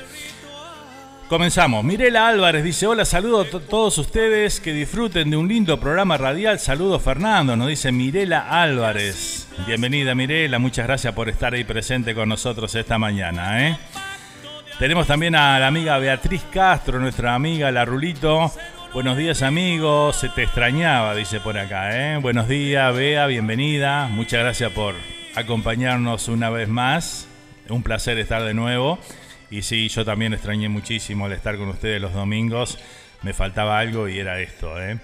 Comenzamos. 1.28 1.82
Mirela 1.82 2.28
Álvarez 2.28 2.62
dice, 2.62 2.86
hola, 2.86 3.06
saludo 3.06 3.40
a 3.40 3.60
todos 3.60 3.96
ustedes, 3.96 4.60
que 4.60 4.74
disfruten 4.74 5.30
de 5.30 5.38
un 5.38 5.48
lindo 5.48 5.80
programa 5.80 6.18
radial. 6.18 6.58
Saludos 6.58 7.02
Fernando, 7.02 7.56
nos 7.56 7.68
dice 7.68 7.90
Mirela 7.90 8.62
Álvarez. 8.62 9.48
Bienvenida 9.66 10.14
Mirela, 10.14 10.58
muchas 10.58 10.86
gracias 10.86 11.14
por 11.14 11.30
estar 11.30 11.54
ahí 11.54 11.64
presente 11.64 12.14
con 12.14 12.28
nosotros 12.28 12.74
esta 12.74 12.98
mañana. 12.98 13.66
¿eh? 13.66 13.78
Tenemos 14.78 15.06
también 15.06 15.34
a 15.34 15.58
la 15.58 15.68
amiga 15.68 15.96
Beatriz 15.98 16.42
Castro, 16.52 16.98
nuestra 16.98 17.34
amiga 17.34 17.70
La 17.70 17.86
Rulito. 17.86 18.52
Buenos 18.92 19.16
días 19.16 19.40
amigos, 19.40 20.16
se 20.16 20.28
te 20.28 20.42
extrañaba, 20.42 21.14
dice 21.14 21.40
por 21.40 21.56
acá. 21.56 21.96
¿eh? 21.96 22.18
Buenos 22.18 22.46
días, 22.46 22.94
Bea, 22.94 23.26
bienvenida. 23.26 24.06
Muchas 24.08 24.40
gracias 24.40 24.70
por 24.72 24.96
acompañarnos 25.34 26.28
una 26.28 26.50
vez 26.50 26.68
más. 26.68 27.28
Un 27.68 27.82
placer 27.82 28.18
estar 28.18 28.42
de 28.42 28.54
nuevo. 28.54 28.98
Y 29.50 29.62
sí, 29.62 29.88
yo 29.88 30.04
también 30.04 30.32
extrañé 30.32 30.68
muchísimo 30.68 31.26
el 31.26 31.32
estar 31.32 31.56
con 31.56 31.68
ustedes 31.68 32.00
los 32.00 32.12
domingos. 32.12 32.78
Me 33.22 33.32
faltaba 33.32 33.78
algo 33.78 34.08
y 34.08 34.18
era 34.18 34.40
esto. 34.40 34.80
¿eh? 34.80 34.98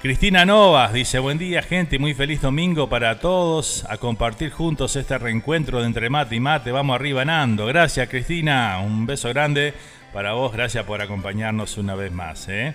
Cristina 0.00 0.46
Novas 0.46 0.92
dice, 0.94 1.18
buen 1.18 1.36
día 1.36 1.60
gente, 1.60 1.98
muy 1.98 2.14
feliz 2.14 2.40
domingo 2.40 2.88
para 2.88 3.18
todos, 3.18 3.84
a 3.86 3.98
compartir 3.98 4.50
juntos 4.50 4.96
este 4.96 5.18
reencuentro 5.18 5.80
de 5.80 5.86
entre 5.86 6.08
mate 6.08 6.36
y 6.36 6.40
mate, 6.40 6.72
vamos 6.72 6.94
arriba 6.94 7.22
Nando, 7.26 7.66
gracias 7.66 8.08
Cristina, 8.08 8.80
un 8.80 9.04
beso 9.04 9.28
grande 9.28 9.74
para 10.14 10.32
vos, 10.32 10.54
gracias 10.54 10.86
por 10.86 11.02
acompañarnos 11.02 11.76
una 11.76 11.94
vez 11.96 12.12
más. 12.12 12.48
¿eh? 12.48 12.72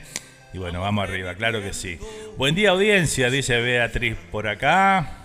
Y 0.54 0.60
bueno, 0.60 0.82
vamos 0.82 1.04
arriba, 1.04 1.34
claro 1.34 1.64
que 1.64 1.74
sí. 1.74 1.98
Buen 2.38 2.54
día 2.54 2.70
audiencia, 2.70 3.32
dice 3.32 3.60
Beatriz 3.60 4.18
por 4.32 4.48
acá. 4.48 5.25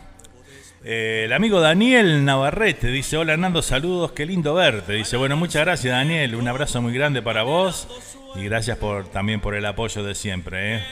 Eh, 0.82 1.24
el 1.26 1.32
amigo 1.34 1.60
Daniel 1.60 2.24
Navarrete 2.24 2.88
dice, 2.88 3.18
hola 3.18 3.34
Hernando, 3.34 3.60
saludos, 3.60 4.12
qué 4.12 4.24
lindo 4.24 4.54
verte. 4.54 4.94
Dice, 4.94 5.16
bueno, 5.18 5.36
muchas 5.36 5.62
gracias 5.62 5.92
Daniel, 5.92 6.34
un 6.34 6.48
abrazo 6.48 6.80
muy 6.80 6.94
grande 6.94 7.20
para 7.20 7.42
vos 7.42 7.86
y 8.34 8.44
gracias 8.44 8.78
por, 8.78 9.08
también 9.08 9.40
por 9.40 9.54
el 9.54 9.66
apoyo 9.66 10.02
de 10.02 10.14
siempre. 10.14 10.76
¿eh? 10.76 10.84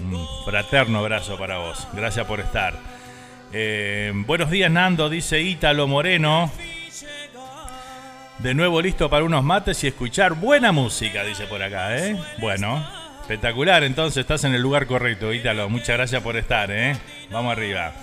Un 0.00 0.26
fraterno 0.44 0.98
abrazo 0.98 1.38
para 1.38 1.58
vos, 1.58 1.86
gracias 1.92 2.26
por 2.26 2.40
estar. 2.40 2.74
Eh, 3.52 4.12
buenos 4.14 4.50
días 4.50 4.70
Nando, 4.70 5.08
dice 5.08 5.40
Ítalo 5.40 5.86
Moreno. 5.86 6.50
De 8.40 8.52
nuevo 8.52 8.82
listo 8.82 9.08
para 9.08 9.24
unos 9.24 9.44
mates 9.44 9.82
y 9.84 9.86
escuchar 9.86 10.34
buena 10.34 10.72
música, 10.72 11.22
dice 11.22 11.46
por 11.46 11.62
acá. 11.62 11.96
¿eh? 11.96 12.16
Bueno, 12.38 12.84
espectacular, 13.20 13.84
entonces 13.84 14.18
estás 14.18 14.42
en 14.42 14.54
el 14.54 14.60
lugar 14.60 14.86
correcto, 14.86 15.32
Ítalo. 15.32 15.68
Muchas 15.68 15.96
gracias 15.96 16.20
por 16.20 16.36
estar. 16.36 16.68
¿eh? 16.72 16.96
Vamos 17.30 17.52
arriba. 17.52 17.94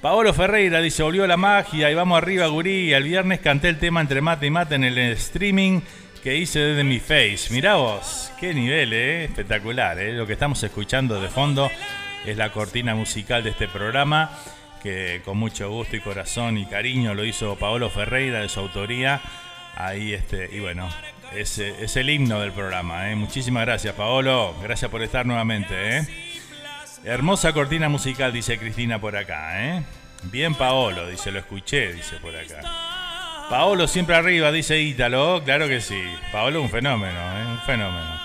Paolo 0.00 0.32
Ferreira 0.34 0.80
dice, 0.80 1.02
volvió 1.02 1.26
la 1.26 1.36
magia 1.36 1.90
y 1.90 1.94
vamos 1.94 2.18
arriba, 2.18 2.46
gurí. 2.46 2.92
El 2.92 3.04
viernes 3.04 3.40
canté 3.40 3.68
el 3.68 3.78
tema 3.78 4.00
entre 4.00 4.20
mate 4.20 4.46
y 4.46 4.50
mate 4.50 4.74
en 4.74 4.84
el 4.84 4.98
streaming 4.98 5.80
que 6.22 6.36
hice 6.36 6.60
desde 6.60 6.84
mi 6.84 7.00
face. 7.00 7.48
Mirá 7.50 7.76
vos, 7.76 8.30
qué 8.38 8.52
nivel, 8.52 8.92
¿eh? 8.92 9.24
espectacular. 9.24 9.98
¿eh? 9.98 10.12
Lo 10.12 10.26
que 10.26 10.34
estamos 10.34 10.62
escuchando 10.62 11.20
de 11.20 11.28
fondo 11.28 11.70
es 12.24 12.36
la 12.36 12.52
cortina 12.52 12.94
musical 12.94 13.42
de 13.42 13.50
este 13.50 13.68
programa, 13.68 14.30
que 14.82 15.22
con 15.24 15.38
mucho 15.38 15.70
gusto 15.70 15.96
y 15.96 16.00
corazón 16.00 16.58
y 16.58 16.66
cariño 16.66 17.14
lo 17.14 17.24
hizo 17.24 17.56
Paolo 17.56 17.88
Ferreira 17.90 18.40
de 18.40 18.48
su 18.48 18.60
autoría. 18.60 19.20
Ahí 19.76 20.12
este, 20.12 20.48
y 20.52 20.60
bueno, 20.60 20.88
es, 21.34 21.58
es 21.58 21.96
el 21.96 22.10
himno 22.10 22.40
del 22.40 22.52
programa. 22.52 23.10
¿eh? 23.10 23.16
Muchísimas 23.16 23.64
gracias, 23.64 23.94
Paolo. 23.94 24.54
Gracias 24.62 24.90
por 24.90 25.02
estar 25.02 25.24
nuevamente. 25.26 25.98
¿eh? 25.98 26.25
Hermosa 27.06 27.52
cortina 27.52 27.88
musical, 27.88 28.32
dice 28.32 28.58
Cristina 28.58 29.00
por 29.00 29.16
acá, 29.16 29.64
¿eh? 29.64 29.82
Bien 30.24 30.56
Paolo, 30.56 31.06
dice, 31.06 31.30
lo 31.30 31.38
escuché, 31.38 31.92
dice 31.92 32.16
por 32.16 32.34
acá. 32.34 32.60
Paolo 33.48 33.86
siempre 33.86 34.16
arriba, 34.16 34.50
dice 34.50 34.80
Ítalo, 34.80 35.40
claro 35.44 35.68
que 35.68 35.80
sí. 35.80 36.02
Paolo 36.32 36.60
un 36.60 36.68
fenómeno, 36.68 37.16
¿eh? 37.16 37.46
un 37.46 37.60
fenómeno. 37.60 38.20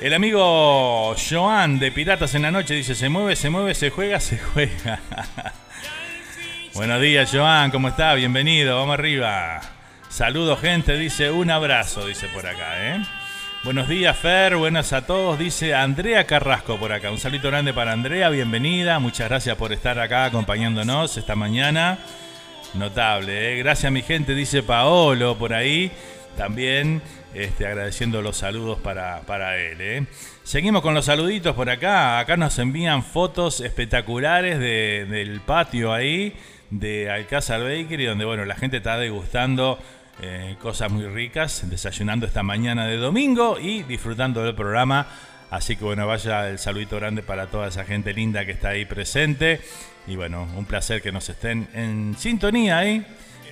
El 0.00 0.14
amigo 0.14 1.14
Joan 1.14 1.78
de 1.78 1.92
Piratas 1.92 2.34
en 2.34 2.40
la 2.40 2.50
Noche 2.50 2.72
dice, 2.72 2.94
se 2.94 3.10
mueve, 3.10 3.36
se 3.36 3.50
mueve, 3.50 3.74
se 3.74 3.90
juega, 3.90 4.18
se 4.18 4.38
juega. 4.38 4.98
Buenos 6.74 7.02
días, 7.02 7.30
Joan, 7.30 7.70
¿cómo 7.70 7.88
está? 7.88 8.14
Bienvenido, 8.14 8.78
vamos 8.78 8.94
arriba. 8.94 9.60
Saludos, 10.08 10.58
gente, 10.58 10.96
dice, 10.96 11.30
un 11.30 11.50
abrazo, 11.50 12.06
dice 12.06 12.28
por 12.28 12.46
acá, 12.46 12.94
¿eh? 12.94 13.02
Buenos 13.62 13.88
días, 13.88 14.16
Fer, 14.16 14.56
buenas 14.56 14.94
a 14.94 15.04
todos, 15.04 15.38
dice 15.38 15.74
Andrea 15.74 16.24
Carrasco 16.24 16.78
por 16.78 16.92
acá. 16.92 17.10
Un 17.10 17.18
saludo 17.18 17.50
grande 17.50 17.74
para 17.74 17.92
Andrea, 17.92 18.30
bienvenida, 18.30 18.98
muchas 19.00 19.28
gracias 19.28 19.54
por 19.58 19.70
estar 19.74 19.98
acá 19.98 20.24
acompañándonos 20.24 21.14
esta 21.18 21.36
mañana. 21.36 21.98
Notable, 22.72 23.52
¿eh? 23.52 23.58
Gracias, 23.58 23.92
mi 23.92 24.00
gente, 24.00 24.34
dice 24.34 24.62
Paolo 24.62 25.36
por 25.36 25.52
ahí. 25.52 25.92
También 26.38 27.02
este, 27.34 27.66
agradeciendo 27.66 28.22
los 28.22 28.38
saludos 28.38 28.78
para, 28.78 29.20
para 29.26 29.58
él. 29.58 29.76
¿eh? 29.78 30.06
Seguimos 30.42 30.80
con 30.80 30.94
los 30.94 31.04
saluditos 31.04 31.54
por 31.54 31.68
acá. 31.68 32.18
Acá 32.18 32.38
nos 32.38 32.58
envían 32.58 33.02
fotos 33.02 33.60
espectaculares 33.60 34.58
del 34.58 35.38
patio 35.42 35.92
ahí 35.92 36.34
de 36.70 37.10
Alcázar 37.10 37.60
Bakery, 37.60 38.06
donde 38.06 38.24
bueno, 38.24 38.46
la 38.46 38.54
gente 38.54 38.78
está 38.78 38.96
degustando 38.96 39.78
eh, 40.22 40.56
cosas 40.60 40.90
muy 40.90 41.06
ricas, 41.06 41.68
desayunando 41.68 42.26
esta 42.26 42.42
mañana 42.42 42.86
de 42.86 42.96
domingo 42.96 43.58
y 43.58 43.82
disfrutando 43.82 44.42
del 44.42 44.54
programa. 44.54 45.06
Así 45.50 45.76
que 45.76 45.84
bueno, 45.84 46.06
vaya 46.06 46.48
el 46.48 46.58
saludito 46.58 46.96
grande 46.96 47.22
para 47.22 47.46
toda 47.46 47.68
esa 47.68 47.84
gente 47.84 48.12
linda 48.12 48.44
que 48.44 48.52
está 48.52 48.70
ahí 48.70 48.84
presente. 48.84 49.60
Y 50.06 50.16
bueno, 50.16 50.48
un 50.56 50.64
placer 50.64 51.02
que 51.02 51.12
nos 51.12 51.28
estén 51.28 51.68
en 51.74 52.14
sintonía 52.18 52.78
ahí 52.78 53.04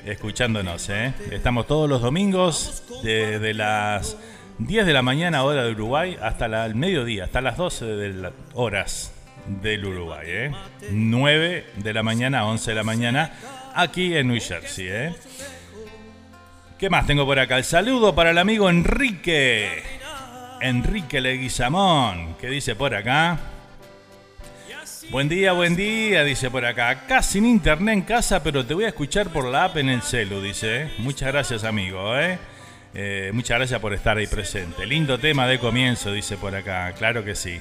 escuchándonos. 0.05 0.89
¿eh? 0.91 1.13
Estamos 1.31 1.67
todos 1.67 1.89
los 1.89 2.01
domingos 2.01 2.85
desde 3.03 3.55
las 3.55 4.17
10 4.59 4.87
de 4.87 4.93
la 4.93 5.03
mañana 5.03 5.45
hora 5.45 5.65
de 5.65 5.73
Uruguay 5.73 6.17
hasta 6.21 6.47
el 6.67 6.75
mediodía, 6.75 7.25
hasta 7.25 7.41
las 7.41 7.57
12 7.57 7.85
de 7.85 8.09
las 8.15 8.33
horas 8.55 9.13
del 9.47 9.85
Uruguay. 9.85 10.27
¿eh? 10.27 10.53
9 10.91 11.67
de 11.77 11.93
la 11.95 12.03
mañana 12.03 12.41
a 12.41 12.47
11 12.47 12.71
de 12.71 12.75
la 12.75 12.85
mañana 12.85 13.33
aquí 13.75 14.17
en 14.17 14.29
New 14.29 14.41
Jersey. 14.41 14.87
¿eh? 14.89 15.15
¿Qué 16.79 16.89
más 16.89 17.09
tengo 17.09 17.27
por 17.27 17.41
acá? 17.41 17.57
El 17.59 17.65
saludo 17.65 18.15
para 18.15 18.31
el 18.31 18.39
amigo 18.39 18.71
Enrique. 18.71 19.83
Enrique 20.61 21.21
Leguizamón, 21.21 22.37
que 22.37 22.49
dice 22.49 22.77
por 22.77 22.95
acá. 22.95 23.37
Buen 25.11 25.29
día, 25.29 25.55
buen 25.55 25.75
día, 25.75 26.23
dice 26.23 26.53
por 26.53 26.65
acá. 26.65 26.91
Acá 26.91 27.21
sin 27.21 27.47
internet 27.47 27.95
en 27.95 28.03
casa, 28.03 28.45
pero 28.45 28.65
te 28.65 28.75
voy 28.75 28.85
a 28.85 28.89
escuchar 28.89 29.31
por 29.31 29.47
la 29.47 29.65
app 29.65 29.79
en 29.79 29.89
el 29.89 30.03
celu, 30.03 30.41
dice. 30.41 30.89
Muchas 30.99 31.33
gracias, 31.33 31.65
amigo, 31.65 32.17
¿eh? 32.17 32.39
¿eh? 32.95 33.33
muchas 33.35 33.59
gracias 33.59 33.81
por 33.81 33.93
estar 33.93 34.17
ahí 34.17 34.29
presente. 34.29 34.87
Lindo 34.87 35.19
tema 35.19 35.49
de 35.49 35.59
comienzo, 35.59 36.13
dice 36.13 36.37
por 36.37 36.55
acá. 36.55 36.93
Claro 36.97 37.25
que 37.25 37.35
sí. 37.35 37.61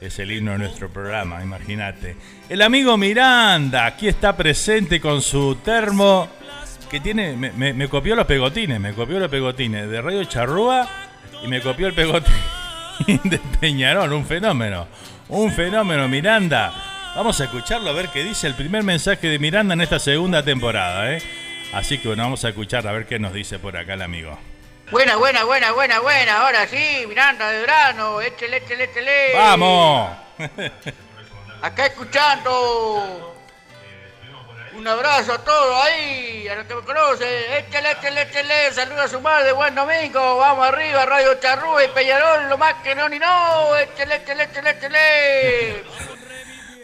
Es 0.00 0.20
el 0.20 0.30
himno 0.30 0.52
de 0.52 0.58
nuestro 0.58 0.88
programa, 0.88 1.42
imagínate. 1.42 2.14
El 2.48 2.62
amigo 2.62 2.96
Miranda, 2.96 3.86
aquí 3.86 4.06
está 4.06 4.36
presente 4.36 5.00
con 5.00 5.20
su 5.20 5.56
termo 5.64 6.28
que 6.92 7.00
tiene. 7.00 7.34
Me, 7.34 7.72
me 7.72 7.88
copió 7.88 8.14
los 8.14 8.26
pegotines, 8.26 8.78
me 8.78 8.92
copió 8.92 9.18
los 9.18 9.30
pegotines 9.30 9.88
de 9.88 10.00
Radio 10.00 10.22
Charrúa 10.24 10.86
y 11.42 11.48
me 11.48 11.60
copió 11.62 11.86
el 11.88 11.94
pegotín 11.94 12.34
de 13.24 13.38
Peñarol, 13.58 14.12
un 14.12 14.26
fenómeno. 14.26 14.86
Un 15.28 15.50
fenómeno, 15.50 16.06
Miranda. 16.06 16.72
Vamos 17.16 17.40
a 17.40 17.44
escucharlo 17.44 17.90
a 17.90 17.92
ver 17.94 18.08
qué 18.08 18.22
dice 18.22 18.46
el 18.46 18.54
primer 18.54 18.82
mensaje 18.82 19.26
de 19.26 19.38
Miranda 19.38 19.72
en 19.72 19.80
esta 19.80 19.98
segunda 19.98 20.42
temporada, 20.44 21.12
¿eh? 21.12 21.22
Así 21.72 21.96
que 21.96 22.08
bueno, 22.08 22.24
vamos 22.24 22.44
a 22.44 22.50
escuchar 22.50 22.86
a 22.86 22.92
ver 22.92 23.06
qué 23.06 23.18
nos 23.18 23.32
dice 23.32 23.58
por 23.58 23.74
acá 23.76 23.94
el 23.94 24.02
amigo. 24.02 24.38
Buena, 24.90 25.16
buena, 25.16 25.44
buena, 25.44 25.72
buena, 25.72 26.00
buena. 26.00 26.42
Ahora 26.42 26.66
sí, 26.66 27.06
Miranda 27.08 27.50
de 27.50 27.60
Durano, 27.60 28.20
échele, 28.20 28.58
échele, 28.58 28.84
échele. 28.84 29.32
¡Vamos! 29.34 30.10
Acá 31.62 31.86
escuchando 31.86 33.31
un 34.76 34.88
abrazo 34.88 35.34
a 35.34 35.38
todos 35.38 35.84
ahí, 35.84 36.48
a 36.48 36.56
los 36.56 36.66
que 36.66 36.74
me 36.74 36.82
conocen. 36.82 37.28
Échale, 37.58 37.92
échale, 37.92 38.22
échale. 38.22 38.72
Saluda 38.72 39.04
a 39.04 39.08
su 39.08 39.20
madre, 39.20 39.52
buen 39.52 39.74
domingo. 39.74 40.38
Vamos 40.38 40.66
arriba, 40.66 41.04
Radio 41.04 41.34
Charrúa 41.40 41.84
y 41.84 41.88
Peñarol, 41.88 42.48
lo 42.48 42.58
más 42.58 42.74
que 42.82 42.94
no 42.94 43.08
ni 43.08 43.18
no. 43.18 43.76
Échale, 43.76 44.16
échale, 44.16 44.44
échale, 44.44 44.70
échale. 44.70 45.84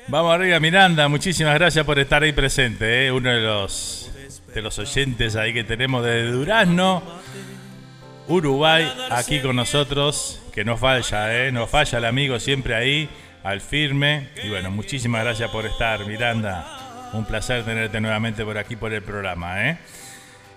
Vamos 0.08 0.34
arriba, 0.34 0.60
Miranda. 0.60 1.08
Muchísimas 1.08 1.54
gracias 1.54 1.84
por 1.84 1.98
estar 1.98 2.22
ahí 2.22 2.32
presente. 2.32 3.06
¿eh? 3.06 3.12
Uno 3.12 3.30
de 3.30 3.40
los, 3.40 4.10
de 4.54 4.62
los 4.62 4.78
oyentes 4.78 5.36
ahí 5.36 5.52
que 5.52 5.64
tenemos 5.64 6.04
desde 6.04 6.30
Durazno, 6.30 7.02
Uruguay, 8.26 8.92
aquí 9.10 9.40
con 9.40 9.56
nosotros. 9.56 10.40
Que 10.52 10.64
no 10.64 10.76
falla, 10.76 11.46
¿eh? 11.46 11.52
No 11.52 11.66
falla 11.66 11.98
el 11.98 12.04
amigo 12.04 12.40
siempre 12.40 12.74
ahí, 12.74 13.08
al 13.44 13.60
firme. 13.60 14.30
Y 14.42 14.48
bueno, 14.48 14.70
muchísimas 14.70 15.22
gracias 15.24 15.50
por 15.50 15.66
estar, 15.66 16.04
Miranda. 16.04 16.87
Un 17.12 17.24
placer 17.24 17.64
tenerte 17.64 18.00
nuevamente 18.00 18.44
por 18.44 18.58
aquí 18.58 18.76
por 18.76 18.92
el 18.92 19.02
programa, 19.02 19.68
¿eh? 19.68 19.78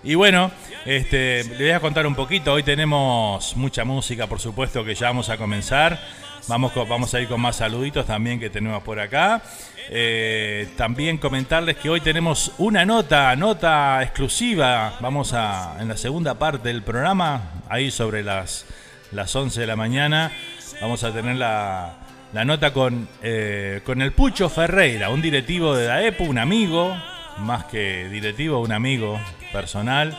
Y 0.04 0.16
bueno, 0.16 0.50
este, 0.84 1.44
le 1.44 1.58
voy 1.58 1.70
a 1.70 1.80
contar 1.80 2.06
un 2.06 2.14
poquito. 2.14 2.52
Hoy 2.52 2.64
tenemos 2.64 3.56
mucha 3.56 3.84
música, 3.84 4.26
por 4.26 4.40
supuesto, 4.40 4.84
que 4.84 4.94
ya 4.94 5.06
vamos 5.06 5.28
a 5.28 5.36
comenzar. 5.36 5.98
Vamos, 6.48 6.72
vamos 6.74 7.14
a 7.14 7.20
ir 7.20 7.28
con 7.28 7.40
más 7.40 7.56
saluditos 7.56 8.04
también 8.04 8.40
que 8.40 8.50
tenemos 8.50 8.82
por 8.82 8.98
acá. 8.98 9.42
Eh, 9.88 10.68
también 10.76 11.18
comentarles 11.18 11.76
que 11.76 11.88
hoy 11.88 12.00
tenemos 12.00 12.52
una 12.58 12.84
nota, 12.84 13.36
nota 13.36 14.02
exclusiva. 14.02 14.94
Vamos 15.00 15.32
a, 15.34 15.76
en 15.78 15.88
la 15.88 15.96
segunda 15.96 16.34
parte 16.34 16.68
del 16.68 16.82
programa, 16.82 17.62
ahí 17.68 17.92
sobre 17.92 18.24
las, 18.24 18.66
las 19.12 19.34
11 19.34 19.60
de 19.60 19.66
la 19.68 19.76
mañana, 19.76 20.32
vamos 20.80 21.04
a 21.04 21.12
tener 21.12 21.36
la, 21.36 21.94
la 22.32 22.44
nota 22.44 22.72
con, 22.72 23.08
eh, 23.22 23.80
con 23.84 24.00
el 24.00 24.12
Pucho 24.12 24.48
Ferreira, 24.48 25.10
un 25.10 25.20
directivo 25.20 25.74
de 25.74 25.86
la 25.86 26.02
EPU, 26.02 26.24
un 26.24 26.38
amigo, 26.38 26.96
más 27.38 27.64
que 27.64 28.08
directivo, 28.08 28.60
un 28.60 28.72
amigo 28.72 29.20
personal, 29.52 30.16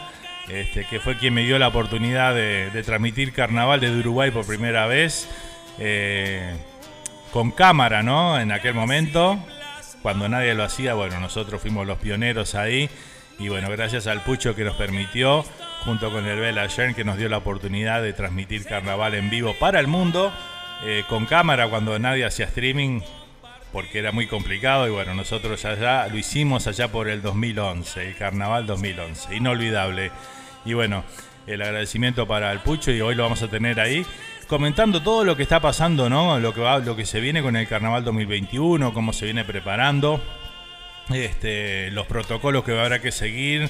este, 0.48 0.86
que 0.86 1.00
fue 1.00 1.18
quien 1.18 1.34
me 1.34 1.44
dio 1.44 1.58
la 1.58 1.70
oportunidad 1.70 2.36
de, 2.36 2.84
transmitir 2.86 3.34
Carnaval 3.34 3.80
de 3.80 3.90
Uruguay 3.90 4.30
por 4.30 4.46
primera 4.46 4.86
vez, 4.86 5.28
eh, 5.80 6.56
con 7.32 7.50
cámara, 7.50 8.04
¿no? 8.04 8.40
En 8.40 8.52
aquel 8.52 8.76
momento, 8.76 9.40
cuando 10.04 10.30
nadie 10.30 10.54
lo 10.54 10.64
hacía, 10.64 10.94
bueno, 10.94 11.20
nosotros 11.20 11.62
fuimos 11.62 11.88
los 11.88 11.98
pioneros 11.98 12.54
ahí, 12.54 12.90
y 13.40 13.50
bueno, 13.50 13.72
gracias 13.72 14.06
al 14.06 14.22
Pucho 14.22 14.54
que 14.56 14.64
nos 14.64 14.76
permitió, 14.76 15.44
junto 15.84 16.12
con 16.12 16.28
el 16.28 16.40
Bela 16.40 16.68
que 16.96 17.04
nos 17.04 17.18
dio 17.18 17.28
la 17.28 17.38
oportunidad 17.38 18.04
de 18.04 18.14
transmitir 18.14 18.66
Carnaval 18.66 19.16
en 19.16 19.32
vivo 19.32 19.56
para 19.60 19.80
el 19.80 19.88
mundo 19.88 20.32
eh, 20.86 21.04
con 21.08 21.26
cámara 21.26 21.70
cuando 21.70 21.98
nadie 21.98 22.26
hacía 22.26 22.46
streaming 22.46 23.02
porque 23.74 24.00
era 24.00 24.12
muy 24.12 24.28
complicado 24.28 24.88
y 24.88 24.92
bueno, 24.92 25.16
nosotros 25.16 25.66
allá 25.66 26.08
lo 26.08 26.18
hicimos 26.18 26.68
allá 26.68 26.90
por 26.90 27.10
el 27.10 27.24
2011, 27.24 28.08
el 28.08 28.16
carnaval 28.16 28.68
2011, 28.68 29.36
inolvidable. 29.36 30.12
Y 30.64 30.74
bueno, 30.74 31.04
el 31.48 31.62
agradecimiento 31.62 32.28
para 32.28 32.52
el 32.52 32.60
Pucho 32.60 32.92
y 32.92 33.02
hoy 33.02 33.16
lo 33.16 33.24
vamos 33.24 33.42
a 33.42 33.48
tener 33.48 33.80
ahí 33.80 34.06
comentando 34.48 35.02
todo 35.02 35.24
lo 35.24 35.36
que 35.36 35.42
está 35.42 35.60
pasando, 35.60 36.08
¿no? 36.08 36.40
Lo 36.40 36.54
que 36.54 36.62
va, 36.62 36.78
lo 36.80 36.96
que 36.96 37.06
se 37.06 37.20
viene 37.20 37.42
con 37.42 37.56
el 37.56 37.68
carnaval 37.68 38.04
2021, 38.04 38.94
cómo 38.94 39.12
se 39.12 39.26
viene 39.26 39.44
preparando, 39.44 40.22
este, 41.10 41.90
los 41.92 42.06
protocolos 42.06 42.64
que 42.64 42.80
habrá 42.80 43.00
que 43.00 43.12
seguir 43.12 43.70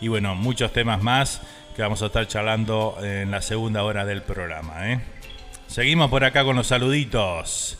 y 0.00 0.06
bueno, 0.06 0.36
muchos 0.36 0.72
temas 0.72 1.02
más 1.02 1.42
que 1.74 1.82
vamos 1.82 2.02
a 2.02 2.06
estar 2.06 2.26
charlando 2.28 2.96
en 3.02 3.32
la 3.32 3.42
segunda 3.42 3.82
hora 3.82 4.04
del 4.04 4.22
programa, 4.22 4.92
¿eh? 4.92 5.00
Seguimos 5.70 6.10
por 6.10 6.24
acá 6.24 6.42
con 6.42 6.56
los 6.56 6.66
saluditos. 6.66 7.78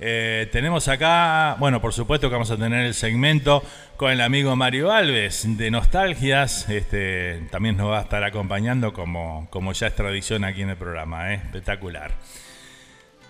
Eh, 0.00 0.48
tenemos 0.52 0.88
acá, 0.88 1.56
bueno, 1.58 1.82
por 1.82 1.92
supuesto 1.92 2.30
que 2.30 2.32
vamos 2.32 2.50
a 2.50 2.56
tener 2.56 2.86
el 2.86 2.94
segmento 2.94 3.62
con 3.98 4.10
el 4.10 4.22
amigo 4.22 4.56
Mario 4.56 4.90
Alves 4.90 5.44
de 5.58 5.70
Nostalgias. 5.70 6.66
Este, 6.70 7.42
también 7.50 7.76
nos 7.76 7.90
va 7.90 7.98
a 7.98 8.02
estar 8.02 8.24
acompañando 8.24 8.94
como, 8.94 9.48
como 9.50 9.74
ya 9.74 9.88
es 9.88 9.94
tradición 9.94 10.44
aquí 10.44 10.62
en 10.62 10.70
el 10.70 10.76
programa. 10.76 11.34
¿eh? 11.34 11.42
Espectacular. 11.44 12.12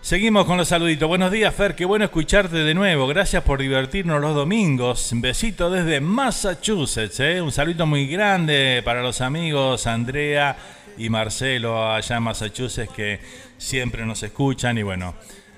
Seguimos 0.03 0.45
con 0.45 0.57
los 0.57 0.69
saluditos. 0.69 1.09
Buenos 1.09 1.33
días, 1.33 1.53
Fer. 1.53 1.75
Qué 1.75 1.85
bueno 1.85 2.05
escucharte 2.05 2.59
de 2.59 2.75
nuevo. 2.75 3.09
Gracias 3.09 3.43
por 3.43 3.59
divertirnos 3.59 4.21
los 4.21 4.37
domingos. 4.37 5.11
Besito 5.17 5.69
desde 5.69 6.01
Massachusetts. 6.01 7.19
¿eh? 7.19 7.43
Un 7.43 7.51
saludo 7.51 7.87
muy 7.87 8.07
grande 8.07 8.83
para 8.85 9.03
los 9.03 9.21
amigos 9.21 9.89
Andrea 9.89 10.57
y 10.97 11.11
Marcelo 11.11 11.91
allá 11.93 12.17
en 12.17 12.23
Massachusetts 12.23 12.93
que 12.95 13.21
siempre 13.59 14.05
nos 14.07 14.23
escuchan 14.23 14.79
y 14.79 14.83
bueno, 14.83 15.15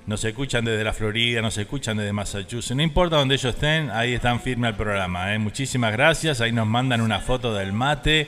nos 0.07 0.25
escuchan 0.25 0.65
desde 0.65 0.85
la 0.85 0.93
Florida, 0.93 1.43
nos 1.43 1.59
escuchan 1.59 1.97
desde 1.97 2.13
Massachusetts, 2.13 2.75
no 2.75 2.83
importa 2.83 3.17
donde 3.17 3.35
ellos 3.35 3.55
estén, 3.55 3.91
ahí 3.91 4.15
están 4.15 4.41
firme 4.41 4.69
al 4.69 4.77
programa. 4.77 5.35
¿eh? 5.35 5.39
Muchísimas 5.39 5.93
gracias, 5.93 6.41
ahí 6.41 6.51
nos 6.51 6.67
mandan 6.67 7.01
una 7.01 7.21
foto 7.21 7.55
del 7.55 7.73
mate 7.73 8.27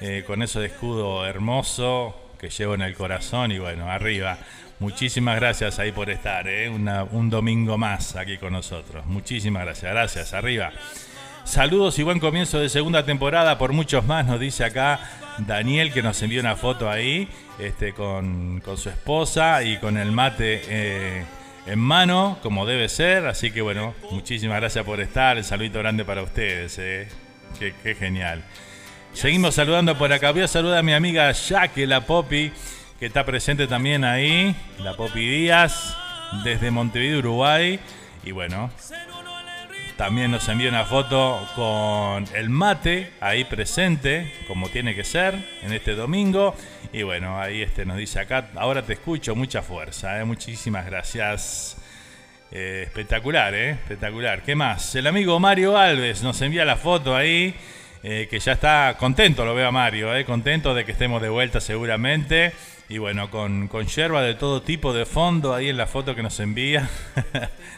eh, 0.00 0.24
con 0.26 0.42
eso 0.42 0.60
de 0.60 0.68
escudo 0.68 1.26
hermoso 1.26 2.32
que 2.38 2.48
llevo 2.48 2.74
en 2.74 2.82
el 2.82 2.94
corazón 2.94 3.52
y 3.52 3.58
bueno, 3.58 3.90
arriba. 3.90 4.38
Muchísimas 4.80 5.36
gracias 5.36 5.78
ahí 5.80 5.90
por 5.90 6.08
estar, 6.08 6.46
¿eh? 6.48 6.70
un 6.70 7.30
domingo 7.30 7.76
más 7.76 8.14
aquí 8.16 8.38
con 8.38 8.52
nosotros. 8.52 9.04
Muchísimas 9.06 9.64
gracias, 9.64 9.92
gracias, 9.92 10.32
arriba. 10.34 10.72
Saludos 11.48 11.98
y 11.98 12.02
buen 12.02 12.20
comienzo 12.20 12.60
de 12.60 12.68
segunda 12.68 13.06
temporada 13.06 13.56
por 13.56 13.72
muchos 13.72 14.04
más, 14.04 14.26
nos 14.26 14.38
dice 14.38 14.64
acá 14.64 15.00
Daniel 15.38 15.94
que 15.94 16.02
nos 16.02 16.20
envió 16.20 16.40
una 16.40 16.56
foto 16.56 16.90
ahí 16.90 17.26
este, 17.58 17.94
con, 17.94 18.62
su 18.76 18.90
esposa 18.90 19.62
y 19.62 19.78
con 19.78 19.96
el 19.96 20.12
mate 20.12 20.60
eh, 20.68 21.24
en 21.64 21.78
mano, 21.78 22.38
como 22.42 22.66
debe 22.66 22.90
ser. 22.90 23.26
Así 23.26 23.50
que 23.50 23.62
bueno, 23.62 23.94
muchísimas 24.10 24.60
gracias 24.60 24.84
por 24.84 25.00
estar. 25.00 25.38
El 25.38 25.44
saludito 25.44 25.78
grande 25.78 26.04
para 26.04 26.22
ustedes. 26.22 26.78
Eh. 26.78 27.08
Qué, 27.58 27.94
genial. 27.94 28.44
Seguimos 29.14 29.54
saludando 29.54 29.96
por 29.96 30.12
acá. 30.12 30.32
Voy 30.32 30.42
a 30.42 30.48
saludar 30.48 30.80
a 30.80 30.82
mi 30.82 30.92
amiga 30.92 31.32
Jaque, 31.32 31.86
la 31.86 32.02
Popi, 32.02 32.52
que 33.00 33.06
está 33.06 33.24
presente 33.24 33.66
también 33.66 34.04
ahí. 34.04 34.54
La 34.80 34.94
Popi 34.98 35.26
Díaz, 35.26 35.96
desde 36.44 36.70
Montevideo, 36.70 37.20
Uruguay. 37.20 37.80
Y 38.22 38.32
bueno, 38.32 38.70
también 39.98 40.30
nos 40.30 40.48
envía 40.48 40.68
una 40.68 40.84
foto 40.84 41.44
con 41.56 42.24
el 42.36 42.50
mate 42.50 43.10
ahí 43.20 43.42
presente, 43.42 44.32
como 44.46 44.68
tiene 44.68 44.94
que 44.94 45.02
ser, 45.02 45.34
en 45.60 45.72
este 45.72 45.96
domingo. 45.96 46.54
Y 46.92 47.02
bueno, 47.02 47.40
ahí 47.40 47.62
este 47.62 47.84
nos 47.84 47.96
dice 47.96 48.20
acá, 48.20 48.50
ahora 48.54 48.82
te 48.82 48.92
escucho, 48.92 49.34
mucha 49.34 49.60
fuerza, 49.60 50.20
¿eh? 50.20 50.24
muchísimas 50.24 50.86
gracias. 50.86 51.78
Eh, 52.52 52.84
espectacular, 52.86 53.52
¿eh? 53.56 53.70
Espectacular. 53.70 54.44
¿Qué 54.44 54.54
más? 54.54 54.94
El 54.94 55.08
amigo 55.08 55.40
Mario 55.40 55.76
Alves 55.76 56.22
nos 56.22 56.40
envía 56.42 56.64
la 56.64 56.76
foto 56.76 57.16
ahí, 57.16 57.52
que 58.00 58.38
ya 58.38 58.52
está 58.52 58.94
contento, 59.00 59.44
lo 59.44 59.52
veo 59.56 59.66
a 59.66 59.72
Mario. 59.72 60.10
Contento 60.24 60.74
de 60.74 60.84
que 60.84 60.92
estemos 60.92 61.20
de 61.20 61.28
vuelta 61.28 61.60
seguramente. 61.60 62.52
Y 62.88 62.98
bueno, 62.98 63.30
con, 63.30 63.66
con 63.66 63.86
yerba 63.86 64.22
de 64.22 64.34
todo 64.34 64.62
tipo 64.62 64.94
de 64.94 65.04
fondo 65.04 65.54
ahí 65.54 65.68
en 65.68 65.76
la 65.76 65.88
foto 65.88 66.14
que 66.14 66.22
nos 66.22 66.38
envía. 66.38 66.88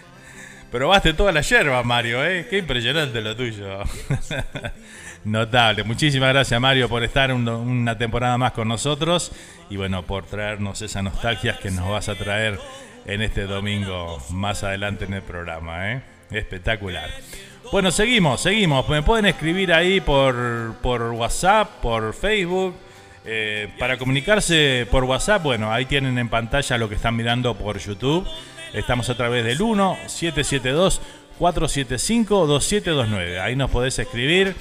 Probaste 0.70 1.14
toda 1.14 1.32
la 1.32 1.40
yerba, 1.40 1.82
Mario, 1.82 2.24
¿eh? 2.24 2.46
Qué 2.48 2.58
impresionante 2.58 3.20
lo 3.20 3.34
tuyo. 3.34 3.80
Notable. 5.24 5.82
Muchísimas 5.82 6.28
gracias, 6.28 6.60
Mario, 6.60 6.88
por 6.88 7.02
estar 7.02 7.32
una 7.32 7.98
temporada 7.98 8.38
más 8.38 8.52
con 8.52 8.68
nosotros 8.68 9.32
y 9.68 9.76
bueno, 9.76 10.06
por 10.06 10.26
traernos 10.26 10.80
esas 10.80 11.02
nostalgias 11.02 11.58
que 11.58 11.72
nos 11.72 11.88
vas 11.90 12.08
a 12.08 12.14
traer 12.14 12.58
en 13.04 13.20
este 13.20 13.46
domingo 13.46 14.22
más 14.30 14.62
adelante 14.62 15.06
en 15.06 15.14
el 15.14 15.22
programa, 15.22 15.92
¿eh? 15.92 16.02
Espectacular. 16.30 17.10
Bueno, 17.72 17.90
seguimos, 17.90 18.40
seguimos. 18.40 18.88
Me 18.88 19.02
pueden 19.02 19.26
escribir 19.26 19.72
ahí 19.72 20.00
por, 20.00 20.76
por 20.82 21.02
WhatsApp, 21.02 21.80
por 21.82 22.14
Facebook. 22.14 22.76
Eh, 23.24 23.68
para 23.78 23.98
comunicarse 23.98 24.86
por 24.90 25.04
WhatsApp, 25.04 25.42
bueno, 25.42 25.72
ahí 25.72 25.84
tienen 25.84 26.16
en 26.16 26.28
pantalla 26.28 26.78
lo 26.78 26.88
que 26.88 26.94
están 26.94 27.16
mirando 27.16 27.54
por 27.54 27.78
YouTube. 27.78 28.26
Estamos 28.72 29.10
a 29.10 29.16
través 29.16 29.44
del 29.44 29.60
1 29.60 29.98
772 30.06 31.00
475 31.38 32.46
2729. 32.46 33.40
Ahí 33.40 33.56
nos 33.56 33.70
podés 33.70 33.98
escribir 33.98 34.54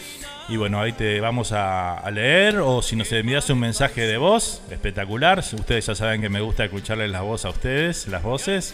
y 0.48 0.58
bueno, 0.58 0.82
ahí 0.82 0.93
te 0.93 1.19
vamos 1.19 1.52
a, 1.52 2.04
leer 2.12 2.58
o 2.60 2.82
si 2.82 2.95
nos 2.95 3.12
envías 3.12 3.48
un 3.52 3.60
mensaje 3.60 4.08
de 4.08 4.17
voz, 4.17 4.63
espectacular. 4.72 5.39
Ustedes 5.39 5.86
ya 5.86 5.93
saben 5.93 6.22
que 6.22 6.30
me 6.30 6.41
gusta 6.41 6.65
escucharles 6.65 7.12
la 7.12 7.22
voz 7.22 7.45
a 7.45 7.50
ustedes, 7.50 8.08
las 8.08 8.24
voces. 8.24 8.74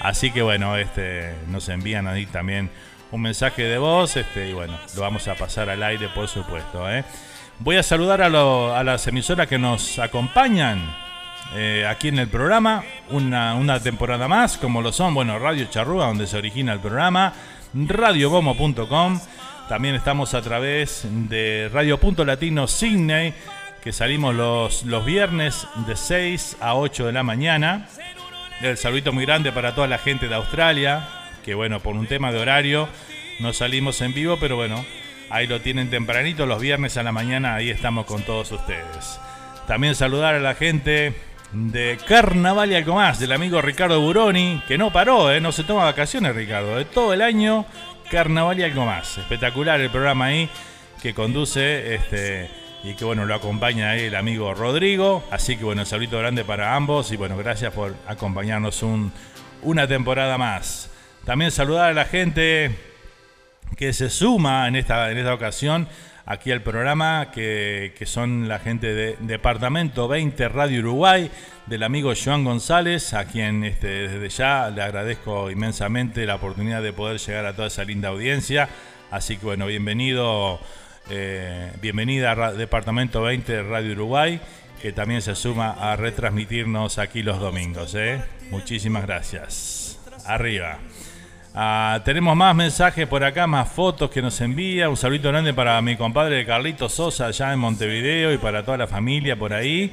Así 0.00 0.30
que 0.30 0.42
bueno, 0.42 0.76
este 0.76 1.32
nos 1.48 1.70
envían 1.70 2.06
ahí 2.06 2.26
también 2.26 2.68
un 3.12 3.22
mensaje 3.22 3.62
de 3.62 3.78
voz 3.78 4.16
este 4.16 4.50
y 4.50 4.52
bueno, 4.52 4.78
lo 4.94 5.00
vamos 5.00 5.26
a 5.28 5.36
pasar 5.36 5.70
al 5.70 5.82
aire 5.82 6.10
por 6.14 6.28
supuesto. 6.28 6.90
¿eh? 6.90 7.02
Voy 7.60 7.76
a 7.76 7.82
saludar 7.82 8.20
a, 8.20 8.26
a 8.26 8.84
las 8.84 9.06
emisoras 9.06 9.46
que 9.46 9.58
nos 9.58 9.98
acompañan 9.98 11.05
eh, 11.54 11.86
aquí 11.88 12.08
en 12.08 12.18
el 12.18 12.28
programa, 12.28 12.82
una, 13.10 13.80
temporada 13.80 14.28
más, 14.28 14.58
como 14.58 14.82
lo 14.82 14.92
son, 14.92 15.14
bueno, 15.14 15.38
Radio 15.38 15.66
Charrúa, 15.66 16.06
donde 16.06 16.26
se 16.26 16.36
origina 16.36 16.72
el 16.72 16.80
programa, 16.80 17.32
radiogomo.com, 17.74 19.20
también 19.68 19.94
estamos 19.94 20.34
a 20.34 20.42
través 20.42 21.06
de 21.10 21.70
Radio 21.72 21.98
Punto 21.98 22.24
Latino 22.24 22.66
Sydney, 22.66 23.34
que 23.82 23.92
salimos 23.92 24.34
los, 24.34 24.84
los 24.84 25.04
viernes 25.04 25.66
de 25.86 25.96
6 25.96 26.58
a 26.60 26.74
8 26.74 27.06
de 27.06 27.12
la 27.12 27.22
mañana. 27.22 27.88
El 28.60 28.76
saludito 28.76 29.12
muy 29.12 29.24
grande 29.24 29.52
para 29.52 29.74
toda 29.74 29.86
la 29.86 29.98
gente 29.98 30.28
de 30.28 30.34
Australia, 30.34 31.08
que 31.44 31.54
bueno, 31.54 31.80
por 31.80 31.94
un 31.94 32.06
tema 32.06 32.32
de 32.32 32.40
horario 32.40 32.88
no 33.38 33.52
salimos 33.52 34.00
en 34.00 34.14
vivo, 34.14 34.38
pero 34.40 34.56
bueno, 34.56 34.84
ahí 35.30 35.46
lo 35.46 35.60
tienen 35.60 35.90
tempranito, 35.90 36.46
los 36.46 36.60
viernes 36.60 36.96
a 36.96 37.02
la 37.02 37.12
mañana, 37.12 37.54
ahí 37.54 37.70
estamos 37.70 38.06
con 38.06 38.22
todos 38.22 38.50
ustedes. 38.52 39.20
También 39.66 39.94
saludar 39.94 40.34
a 40.34 40.40
la 40.40 40.54
gente 40.54 41.14
de 41.56 41.98
Carnaval 42.06 42.70
y 42.70 42.74
algo 42.74 42.96
más, 42.96 43.18
del 43.18 43.32
amigo 43.32 43.62
Ricardo 43.62 43.98
Buroni, 43.98 44.62
que 44.68 44.76
no 44.76 44.92
paró, 44.92 45.32
¿eh? 45.32 45.40
no 45.40 45.52
se 45.52 45.64
toma 45.64 45.84
vacaciones 45.84 46.36
Ricardo, 46.36 46.76
de 46.76 46.84
todo 46.84 47.14
el 47.14 47.22
año 47.22 47.64
Carnaval 48.10 48.60
y 48.60 48.62
algo 48.62 48.84
más. 48.84 49.16
Espectacular 49.16 49.80
el 49.80 49.88
programa 49.88 50.26
ahí 50.26 50.50
que 51.00 51.14
conduce 51.14 51.94
este 51.94 52.50
y 52.84 52.92
que 52.94 53.06
bueno, 53.06 53.24
lo 53.24 53.34
acompaña 53.34 53.90
ahí 53.90 54.02
el 54.02 54.16
amigo 54.16 54.52
Rodrigo. 54.52 55.24
Así 55.30 55.56
que 55.56 55.64
bueno, 55.64 55.86
saludo 55.86 56.18
grande 56.18 56.44
para 56.44 56.76
ambos 56.76 57.10
y 57.10 57.16
bueno, 57.16 57.38
gracias 57.38 57.72
por 57.72 57.94
acompañarnos 58.06 58.82
un, 58.82 59.10
una 59.62 59.88
temporada 59.88 60.36
más. 60.36 60.90
También 61.24 61.50
saludar 61.50 61.88
a 61.90 61.94
la 61.94 62.04
gente 62.04 62.76
que 63.78 63.94
se 63.94 64.10
suma 64.10 64.68
en 64.68 64.76
esta, 64.76 65.10
en 65.10 65.16
esta 65.16 65.32
ocasión 65.32 65.88
aquí 66.26 66.50
al 66.50 66.60
programa, 66.60 67.30
que, 67.30 67.92
son 68.04 68.48
la 68.48 68.58
gente 68.58 68.92
de 68.92 69.16
Departamento 69.20 70.08
20 70.08 70.48
Radio 70.48 70.80
Uruguay, 70.80 71.30
del 71.66 71.84
amigo 71.84 72.12
Joan 72.22 72.44
González, 72.44 73.14
a 73.14 73.24
quien 73.24 73.64
este, 73.64 74.08
desde 74.08 74.28
ya 74.28 74.70
le 74.70 74.82
agradezco 74.82 75.50
inmensamente 75.50 76.26
la 76.26 76.34
oportunidad 76.34 76.82
de 76.82 76.92
poder 76.92 77.18
llegar 77.18 77.46
a 77.46 77.54
toda 77.54 77.68
esa 77.68 77.84
linda 77.84 78.08
audiencia. 78.08 78.68
Así 79.10 79.36
que 79.36 79.46
bueno, 79.46 79.66
bienvenido, 79.66 80.58
eh, 81.10 81.72
bienvenida 81.80 82.32
a 82.32 82.52
Departamento 82.52 83.22
20 83.22 83.62
Radio 83.62 83.92
Uruguay, 83.92 84.40
que 84.82 84.92
también 84.92 85.22
se 85.22 85.36
suma 85.36 85.70
a 85.70 85.94
retransmitirnos 85.94 86.98
aquí 86.98 87.22
los 87.22 87.38
domingos. 87.38 87.94
¿eh? 87.94 88.20
Muchísimas 88.50 89.06
gracias. 89.06 90.00
Arriba. 90.26 90.78
Ah, 91.58 92.02
tenemos 92.04 92.36
más 92.36 92.54
mensajes 92.54 93.06
por 93.06 93.24
acá, 93.24 93.46
más 93.46 93.66
fotos 93.70 94.10
que 94.10 94.20
nos 94.20 94.38
envía. 94.42 94.90
Un 94.90 94.96
saludo 94.98 95.30
grande 95.30 95.54
para 95.54 95.80
mi 95.80 95.96
compadre 95.96 96.44
Carlito 96.44 96.86
Sosa 96.90 97.28
allá 97.28 97.50
en 97.50 97.58
Montevideo 97.58 98.30
y 98.34 98.36
para 98.36 98.62
toda 98.62 98.76
la 98.76 98.86
familia 98.86 99.36
por 99.36 99.54
ahí. 99.54 99.90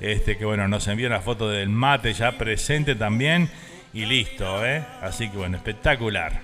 Este 0.00 0.38
que 0.38 0.44
bueno, 0.44 0.68
nos 0.68 0.86
envía 0.86 1.08
una 1.08 1.18
foto 1.18 1.48
del 1.50 1.68
mate 1.68 2.12
ya 2.12 2.38
presente 2.38 2.94
también. 2.94 3.50
Y 3.92 4.06
listo, 4.06 4.64
¿eh? 4.64 4.84
Así 5.02 5.28
que 5.28 5.36
bueno, 5.36 5.56
espectacular. 5.56 6.42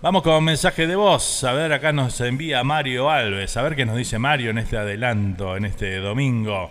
Vamos 0.00 0.22
con 0.22 0.34
un 0.34 0.44
mensaje 0.44 0.86
de 0.86 0.94
voz. 0.94 1.42
A 1.42 1.52
ver, 1.52 1.72
acá 1.72 1.92
nos 1.92 2.20
envía 2.20 2.62
Mario 2.62 3.10
Alves. 3.10 3.56
A 3.56 3.62
ver 3.62 3.74
qué 3.74 3.84
nos 3.84 3.96
dice 3.96 4.20
Mario 4.20 4.50
en 4.50 4.58
este 4.58 4.76
adelanto, 4.76 5.56
en 5.56 5.64
este 5.64 5.96
domingo, 5.96 6.70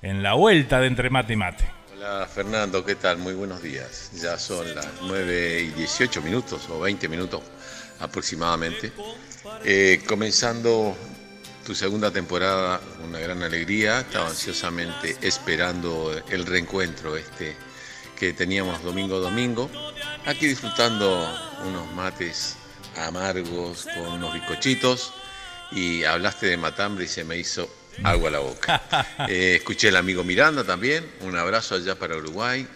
en 0.00 0.22
la 0.22 0.34
vuelta 0.34 0.78
de 0.78 0.86
entre 0.86 1.10
mate 1.10 1.32
y 1.32 1.36
mate. 1.36 1.64
Hola 2.06 2.26
Fernando, 2.26 2.84
¿qué 2.84 2.96
tal? 2.96 3.16
Muy 3.16 3.32
buenos 3.32 3.62
días. 3.62 4.10
Ya 4.12 4.38
son 4.38 4.74
las 4.74 4.86
9 5.04 5.60
y 5.62 5.70
18 5.70 6.20
minutos 6.20 6.68
o 6.68 6.80
20 6.80 7.08
minutos 7.08 7.40
aproximadamente. 7.98 8.92
Eh, 9.64 10.02
comenzando 10.06 10.94
tu 11.64 11.74
segunda 11.74 12.10
temporada, 12.10 12.78
una 13.02 13.18
gran 13.20 13.42
alegría. 13.42 14.00
Estaba 14.00 14.28
ansiosamente 14.28 15.16
esperando 15.22 16.14
el 16.28 16.44
reencuentro 16.44 17.16
este 17.16 17.56
que 18.18 18.34
teníamos 18.34 18.82
domingo 18.82 19.16
a 19.16 19.20
domingo. 19.20 19.70
Aquí 20.26 20.46
disfrutando 20.46 21.26
unos 21.64 21.90
mates 21.94 22.56
amargos 22.96 23.86
con 23.94 24.12
unos 24.12 24.34
bizcochitos. 24.34 25.14
Y 25.72 26.04
hablaste 26.04 26.48
de 26.48 26.58
matambre 26.58 27.06
y 27.06 27.08
se 27.08 27.24
me 27.24 27.38
hizo 27.38 27.66
agua 28.02 28.28
a 28.28 28.32
la 28.32 28.38
boca. 28.40 28.82
Eh, 29.28 29.56
escuché 29.56 29.88
al 29.88 29.96
amigo 29.96 30.24
Miranda 30.24 30.64
también, 30.64 31.08
un 31.20 31.36
abrazo 31.36 31.76
allá 31.76 31.94
para 31.98 32.16
Uruguay, 32.16 32.66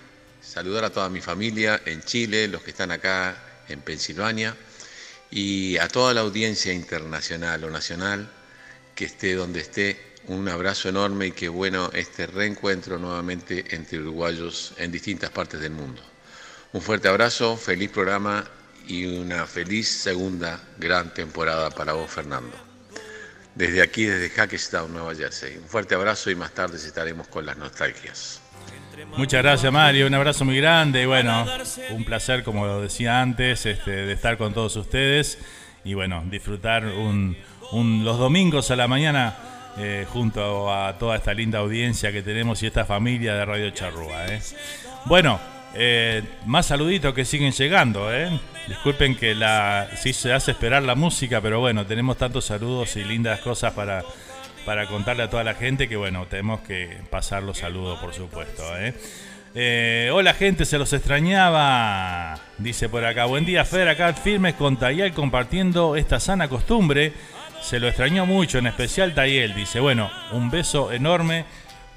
saludar 0.41 0.85
a 0.85 0.91
toda 0.91 1.09
mi 1.09 1.21
familia 1.21 1.83
en 1.85 2.03
Chile, 2.03 2.49
los 2.49 2.63
que 2.63 2.71
están 2.71 2.91
acá 2.91 3.37
en 3.69 3.81
Pensilvania 3.81 4.57
y 5.31 5.77
a 5.77 5.89
toda 5.89 6.15
la 6.15 6.23
audiencia 6.23 6.73
internacional 6.73 7.65
o 7.65 7.71
nacional 7.71 8.31
que 8.95 9.07
esté 9.07 9.35
donde 9.35 9.61
esté. 9.61 10.09
Un 10.29 10.49
abrazo 10.49 10.89
enorme 10.89 11.29
y 11.29 11.33
qué 11.33 11.49
bueno 11.49 11.91
este 11.95 12.27
reencuentro 12.27 12.99
nuevamente 12.99 13.65
entre 13.75 13.99
uruguayos 13.99 14.75
en 14.77 14.93
distintas 14.93 15.31
partes 15.31 15.61
del 15.61 15.73
mundo. 15.73 16.03
Un 16.73 16.83
fuerte 16.83 17.09
abrazo, 17.09 17.57
feliz 17.57 17.91
programa 17.91 18.45
y 18.87 19.07
una 19.07 19.47
feliz 19.47 19.89
segunda 19.89 20.61
gran 20.79 21.15
temporada 21.15 21.71
para 21.71 21.95
vos, 21.95 22.11
Fernando 22.11 22.68
desde 23.59 23.83
aquí, 23.83 24.05
desde 24.05 24.31
Hackettstown, 24.31 24.93
Nueva 24.93 25.15
Jersey. 25.17 25.57
Un 25.57 25.69
fuerte 25.69 25.97
abrazo 25.97 26.31
y 26.31 26.37
más 26.37 26.53
tarde 26.53 26.77
estaremos 26.77 27.27
con 27.27 27.45
las 27.45 27.57
nostalgias. 27.57 28.41
Muchas 29.17 29.43
gracias 29.43 29.73
Mario, 29.73 30.07
un 30.07 30.15
abrazo 30.15 30.45
muy 30.45 30.57
grande 30.57 31.03
y 31.03 31.07
bueno, 31.07 31.45
un 31.91 32.05
placer 32.05 32.45
como 32.45 32.67
lo 32.67 32.81
decía 32.81 33.21
antes 33.21 33.67
este, 33.67 33.91
de 33.91 34.13
estar 34.13 34.39
con 34.39 34.55
todos 34.55 34.77
ustedes 34.77 35.39
y 35.85 35.95
bueno, 35.95 36.25
disfrutar 36.31 36.85
los 36.85 38.19
domingos 38.19 38.71
a 38.71 38.77
la 38.77 38.89
mañana 38.89 39.37
eh, 39.77 40.07
junto 40.13 40.73
a 40.73 40.99
toda 40.99 41.17
esta 41.17 41.35
linda 41.35 41.59
audiencia 41.59 42.13
que 42.13 42.23
tenemos 42.23 42.63
y 42.63 42.67
esta 42.67 42.85
familia 42.85 43.35
de 43.35 43.45
Radio 43.45 43.71
Charrúa. 43.71 44.27
¿eh? 44.27 44.41
Bueno, 45.07 45.41
Eh, 45.75 46.23
más 46.47 46.67
saluditos 46.67 47.13
que 47.15 47.25
siguen 47.27 47.53
llegando, 47.53 48.13
¿eh? 48.13 48.31
Disculpen 48.69 49.17
que 49.17 49.35
la 49.35 49.89
sí 49.97 50.13
se 50.13 50.33
hace 50.33 50.51
esperar 50.51 50.83
la 50.83 50.95
música, 50.95 51.41
pero 51.41 51.59
bueno, 51.59 51.87
tenemos 51.87 52.19
tantos 52.19 52.45
saludos 52.45 52.97
y 52.97 53.05
lindas 53.05 53.41
cosas 53.41 53.73
para, 53.73 54.05
para 54.67 54.87
contarle 54.87 55.23
a 55.23 55.31
toda 55.31 55.43
la 55.43 55.55
gente 55.55 55.89
que 55.89 55.97
bueno, 55.97 56.27
tenemos 56.27 56.61
que 56.61 56.99
pasar 57.09 57.43
los 57.43 57.57
saludos, 57.57 57.99
por 57.99 58.13
supuesto. 58.13 58.63
¿eh? 58.79 58.93
Eh, 59.55 60.11
hola 60.13 60.35
gente, 60.35 60.67
se 60.67 60.77
los 60.79 60.93
extrañaba. 60.93 62.39
Dice 62.59 62.91
por 62.91 63.07
acá, 63.07 63.25
buen 63.25 63.47
día 63.47 63.65
Fer, 63.65 63.89
acá 63.89 64.13
firmes 64.13 64.55
con 64.55 64.77
Tayel 64.77 65.15
compartiendo 65.15 65.97
esta 65.97 66.21
sana 66.21 66.49
costumbre. 66.49 67.15
Se 67.63 67.81
lo 67.81 67.89
extrañó 67.89 68.27
mucho, 68.27 68.59
en 68.59 68.67
especial 68.67 69.15
Tayel. 69.15 69.55
Dice, 69.55 69.81
bueno, 69.81 70.11
un 70.33 70.51
beso 70.51 70.93
enorme 70.93 71.47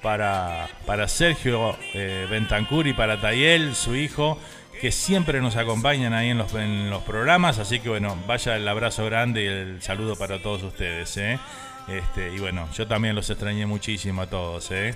para, 0.02 0.70
para 0.86 1.10
Sergio 1.10 1.78
eh, 1.94 2.28
Bentancur 2.30 2.88
y 2.88 2.94
para 2.94 3.20
Tayel, 3.20 3.76
su 3.76 3.96
hijo, 3.96 4.40
que 4.80 4.92
siempre 4.92 5.42
nos 5.42 5.56
acompañan 5.56 6.14
ahí 6.14 6.30
en 6.30 6.38
los, 6.38 6.54
en 6.54 6.90
los 6.90 7.04
programas. 7.04 7.60
Así 7.60 7.80
que 7.80 7.90
bueno, 7.90 8.18
vaya 8.28 8.56
el 8.56 8.68
abrazo 8.68 9.06
grande 9.06 9.44
y 9.44 9.48
el 9.48 9.82
saludo 9.82 10.16
para 10.16 10.42
todos 10.42 10.64
ustedes. 10.64 11.16
¿eh? 11.18 11.40
Este, 11.88 12.34
y 12.34 12.40
bueno, 12.40 12.68
yo 12.74 12.88
también 12.88 13.16
los 13.16 13.30
extrañé 13.30 13.66
muchísimo 13.66 14.22
a 14.22 14.28
todos. 14.28 14.72
¿eh? 14.72 14.96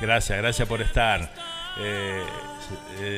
Gracias, 0.00 0.38
gracias 0.38 0.68
por 0.68 0.82
estar. 0.82 1.32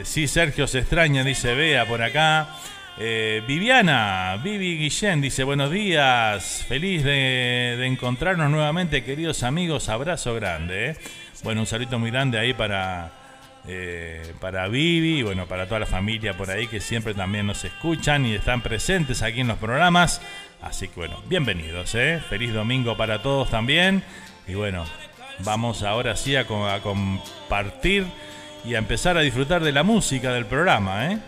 sí, 0.05 0.29
Sergio 0.29 0.67
se 0.67 0.81
extraña, 0.81 1.25
dice 1.25 1.55
Bea 1.55 1.87
por 1.87 2.03
acá. 2.03 2.49
Viviana, 2.97 4.39
Vivi 4.43 4.79
Guillén 4.79 5.21
dice 5.21 5.43
buenos 5.43 5.73
días, 5.73 6.65
feliz 6.69 7.03
de, 7.03 7.75
de, 7.77 7.87
encontrarnos 7.87 8.49
nuevamente 8.51 9.03
queridos 9.03 9.43
amigos, 9.43 9.89
abrazo 9.89 10.33
grande. 10.35 10.97
Bueno, 11.43 11.63
un 11.63 11.67
saludo 11.67 11.99
muy 11.99 12.13
grande 12.13 12.39
ahí 12.39 12.55
para, 12.55 13.11
eh, 13.67 14.35
para 14.41 14.69
Vivi 14.69 15.21
y 15.21 15.23
bueno, 15.23 15.47
para 15.47 15.67
toda 15.67 15.81
la 15.81 15.87
familia 15.87 16.37
por 16.37 16.51
ahí 16.51 16.67
que 16.67 16.81
siempre 16.81 17.15
también 17.15 17.47
nos 17.47 17.65
escuchan 17.65 18.27
y 18.27 18.35
están 18.35 18.61
presentes 18.61 19.23
aquí 19.23 19.41
en 19.41 19.49
los 19.49 19.59
programas. 19.59 20.21
Así 20.61 20.89
que 20.89 20.95
bueno, 20.97 21.23
bienvenidos, 21.29 21.95
¿eh? 21.95 22.23
Feliz 22.29 22.53
domingo 22.53 22.97
para 22.97 23.23
todos 23.23 23.51
también. 23.51 24.03
Y 24.47 24.55
bueno, 24.55 24.85
vamos 25.41 25.83
ahora 25.83 26.17
sí 26.17 26.37
a, 26.37 26.47
compartir 26.47 28.07
y 28.65 28.75
a 28.75 28.79
empezar 28.79 29.17
a 29.17 29.21
disfrutar 29.21 29.63
de 29.63 29.73
la 29.73 29.83
música 29.83 30.33
del 30.33 30.47
programa, 30.47 31.11
¿eh? 31.11 31.19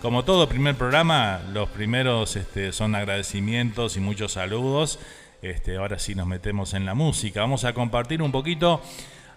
Como 0.00 0.24
todo 0.24 0.48
primer 0.48 0.74
programa, 0.74 1.40
los 1.52 1.68
primeros 1.68 2.36
este, 2.36 2.72
son 2.72 2.94
agradecimientos 2.94 3.96
y 3.96 4.00
muchos 4.00 4.32
saludos. 4.32 4.98
Este, 5.42 5.76
ahora 5.76 5.98
sí 5.98 6.14
nos 6.14 6.26
metemos 6.26 6.74
en 6.74 6.86
la 6.86 6.94
música. 6.94 7.40
Vamos 7.40 7.64
a 7.64 7.72
compartir 7.72 8.22
un 8.22 8.32
poquito 8.32 8.82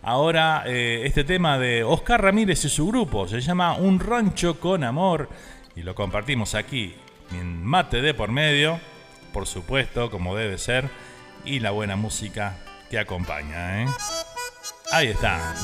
Ahora, 0.07 0.61
eh, 0.67 1.01
este 1.05 1.23
tema 1.23 1.57
de 1.57 1.83
Oscar 1.83 2.21
Ramírez 2.21 2.63
y 2.63 2.69
su 2.69 2.87
grupo 2.87 3.27
se 3.27 3.41
llama 3.41 3.73
Un 3.73 3.99
rancho 3.99 4.59
con 4.59 4.83
amor 4.83 5.27
y 5.75 5.81
lo 5.81 5.95
compartimos 5.95 6.53
aquí 6.53 6.93
en 7.31 7.65
Mate 7.65 8.03
de 8.03 8.13
por 8.13 8.31
medio, 8.31 8.79
por 9.33 9.47
supuesto, 9.47 10.11
como 10.11 10.35
debe 10.35 10.59
ser, 10.59 10.91
y 11.43 11.59
la 11.59 11.71
buena 11.71 11.95
música 11.95 12.55
que 12.91 12.99
acompaña. 12.99 13.81
¿eh? 13.81 13.87
Ahí 14.91 15.07
está. 15.07 15.55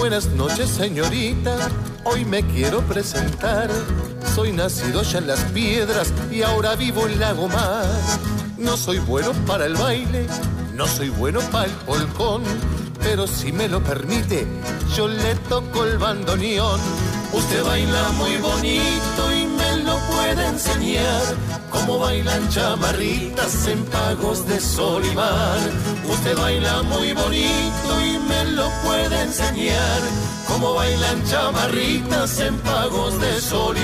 Buenas 0.00 0.28
noches, 0.28 0.70
señorita. 0.70 1.68
Hoy 2.04 2.24
me 2.24 2.42
quiero 2.42 2.80
presentar. 2.80 3.68
Soy 4.34 4.50
nacido 4.50 5.02
ya 5.02 5.18
en 5.18 5.26
las 5.26 5.40
piedras 5.52 6.10
y 6.32 6.40
ahora 6.40 6.74
vivo 6.74 7.06
en 7.06 7.20
Lagomar. 7.20 7.84
No 8.56 8.78
soy 8.78 8.98
bueno 8.98 9.32
para 9.46 9.66
el 9.66 9.74
baile, 9.74 10.26
no 10.74 10.86
soy 10.86 11.10
bueno 11.10 11.40
para 11.52 11.66
el 11.66 11.72
polcón, 11.84 12.42
pero 13.02 13.26
si 13.26 13.52
me 13.52 13.68
lo 13.68 13.84
permite, 13.84 14.46
yo 14.96 15.06
le 15.06 15.34
toco 15.50 15.84
el 15.84 15.98
bandoneón. 15.98 16.80
Usted 17.34 17.62
baila 17.62 18.08
muy 18.12 18.38
bonito 18.38 19.32
y 19.36 19.39
puede 20.20 20.46
enseñar. 20.46 21.22
Como 21.70 21.98
bailan 21.98 22.48
chamarritas 22.50 23.66
en 23.68 23.84
pagos 23.86 24.46
de 24.46 24.60
sol. 24.60 25.02
Usted 26.08 26.36
baila 26.36 26.82
muy 26.82 27.12
bonito 27.12 27.90
y 28.08 28.18
me 28.28 28.44
lo 28.56 28.68
puede 28.84 29.22
enseñar. 29.22 30.00
Como 30.46 30.74
bailan 30.74 31.24
chamarritas 31.24 32.38
en 32.40 32.56
pagos 32.58 33.20
de 33.20 33.40
sol. 33.40 33.76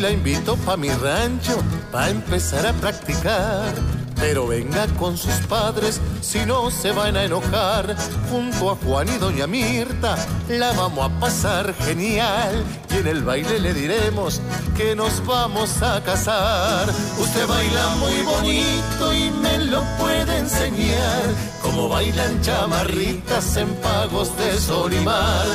La 0.00 0.10
invito 0.10 0.56
pa' 0.64 0.76
mi 0.76 0.88
rancho, 0.88 1.62
pa' 1.92 2.08
empezar 2.08 2.66
a 2.66 2.72
practicar. 2.72 3.99
Pero 4.20 4.46
venga 4.46 4.86
con 4.98 5.16
sus 5.16 5.34
padres, 5.48 5.98
si 6.20 6.44
no 6.44 6.70
se 6.70 6.92
van 6.92 7.16
a 7.16 7.24
enojar. 7.24 7.96
Junto 8.30 8.70
a 8.70 8.76
Juan 8.76 9.08
y 9.08 9.18
Doña 9.18 9.46
Mirta, 9.46 10.14
la 10.48 10.72
vamos 10.72 11.10
a 11.10 11.20
pasar 11.20 11.74
genial. 11.86 12.62
Y 12.90 12.98
en 12.98 13.06
el 13.06 13.24
baile 13.24 13.58
le 13.58 13.72
diremos 13.72 14.42
que 14.76 14.94
nos 14.94 15.24
vamos 15.24 15.80
a 15.82 16.02
casar. 16.02 16.86
Usted 17.18 17.46
baila 17.46 17.88
muy 17.96 18.22
bonito 18.22 19.14
y 19.14 19.30
me 19.30 19.58
lo 19.64 19.82
puede 19.98 20.36
enseñar. 20.36 21.22
Como 21.62 21.88
bailan 21.88 22.42
chamarritas 22.42 23.56
en 23.56 23.68
pagos 23.76 24.36
de 24.36 24.58
sol 24.58 24.92
y 24.92 25.00
mar. 25.00 25.46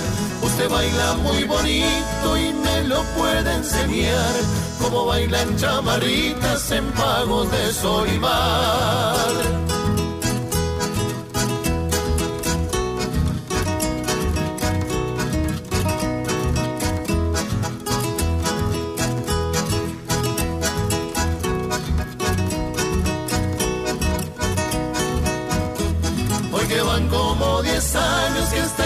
Usted 0.41 0.69
baila 0.69 1.13
muy 1.17 1.43
bonito 1.43 2.37
y 2.37 2.51
me 2.53 2.83
lo 2.83 3.03
puede 3.17 3.53
enseñar. 3.53 4.33
Como 4.81 5.05
bailan 5.05 5.57
chamarritas 5.57 6.71
en 6.71 6.85
pagos 6.91 7.51
de 7.51 7.73
sol 7.73 8.07
y 8.55 8.57
mar. 8.57 9.55
como 27.09 27.61
10 27.61 27.95
años 27.95 28.49
que 28.49 28.59
esta 28.59 28.84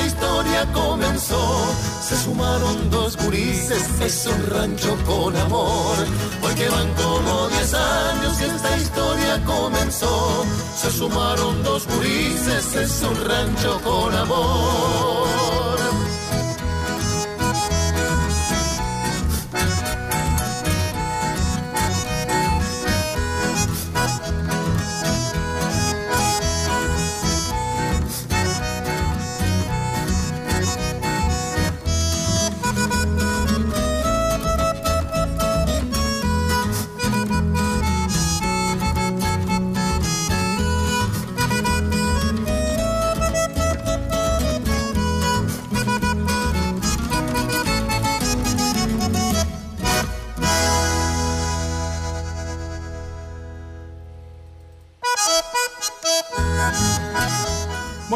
comenzó. 0.68 1.76
Se 2.02 2.16
sumaron 2.18 2.90
dos 2.90 3.18
gurises, 3.18 3.84
es 4.02 4.26
un 4.28 4.48
rancho 4.48 4.98
con 5.06 5.36
amor. 5.36 5.98
Porque 6.42 6.68
van 6.70 6.94
como 6.94 7.48
10 7.50 7.74
años 7.74 8.38
que 8.38 8.46
esta 8.46 8.78
historia 8.78 9.44
comenzó. 9.46 10.46
Se 10.76 10.92
sumaron 10.92 11.64
dos 11.64 11.88
gurises, 11.88 12.76
es 12.76 13.02
un 13.04 13.16
rancho 13.28 13.80
con 13.84 14.16
amor. 14.16 15.59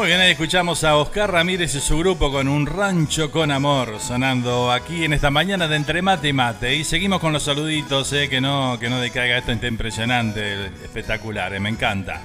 Muy 0.04 0.10
bien, 0.10 0.20
ahí 0.20 0.32
escuchamos 0.32 0.84
a 0.84 0.96
Oscar 0.98 1.32
Ramírez 1.32 1.74
y 1.74 1.80
su 1.80 1.96
grupo 1.96 2.30
con 2.30 2.46
Un 2.46 2.66
Rancho 2.66 3.30
con 3.30 3.50
Amor, 3.50 4.00
sonando 4.00 4.70
aquí 4.70 5.02
en 5.02 5.14
esta 5.14 5.30
mañana 5.30 5.66
de 5.66 5.76
Entre 5.76 6.02
Mate 6.02 6.28
y 6.28 6.32
Mate. 6.34 6.76
Y 6.76 6.84
seguimos 6.84 7.20
con 7.20 7.32
los 7.32 7.44
saluditos, 7.44 8.12
eh, 8.12 8.28
que 8.28 8.38
no 8.38 8.76
que 8.78 8.90
no 8.90 9.00
decaiga 9.00 9.38
esto 9.38 9.52
impresionante, 9.66 10.66
espectacular, 10.84 11.54
eh, 11.54 11.58
me 11.58 11.70
encanta. 11.70 12.20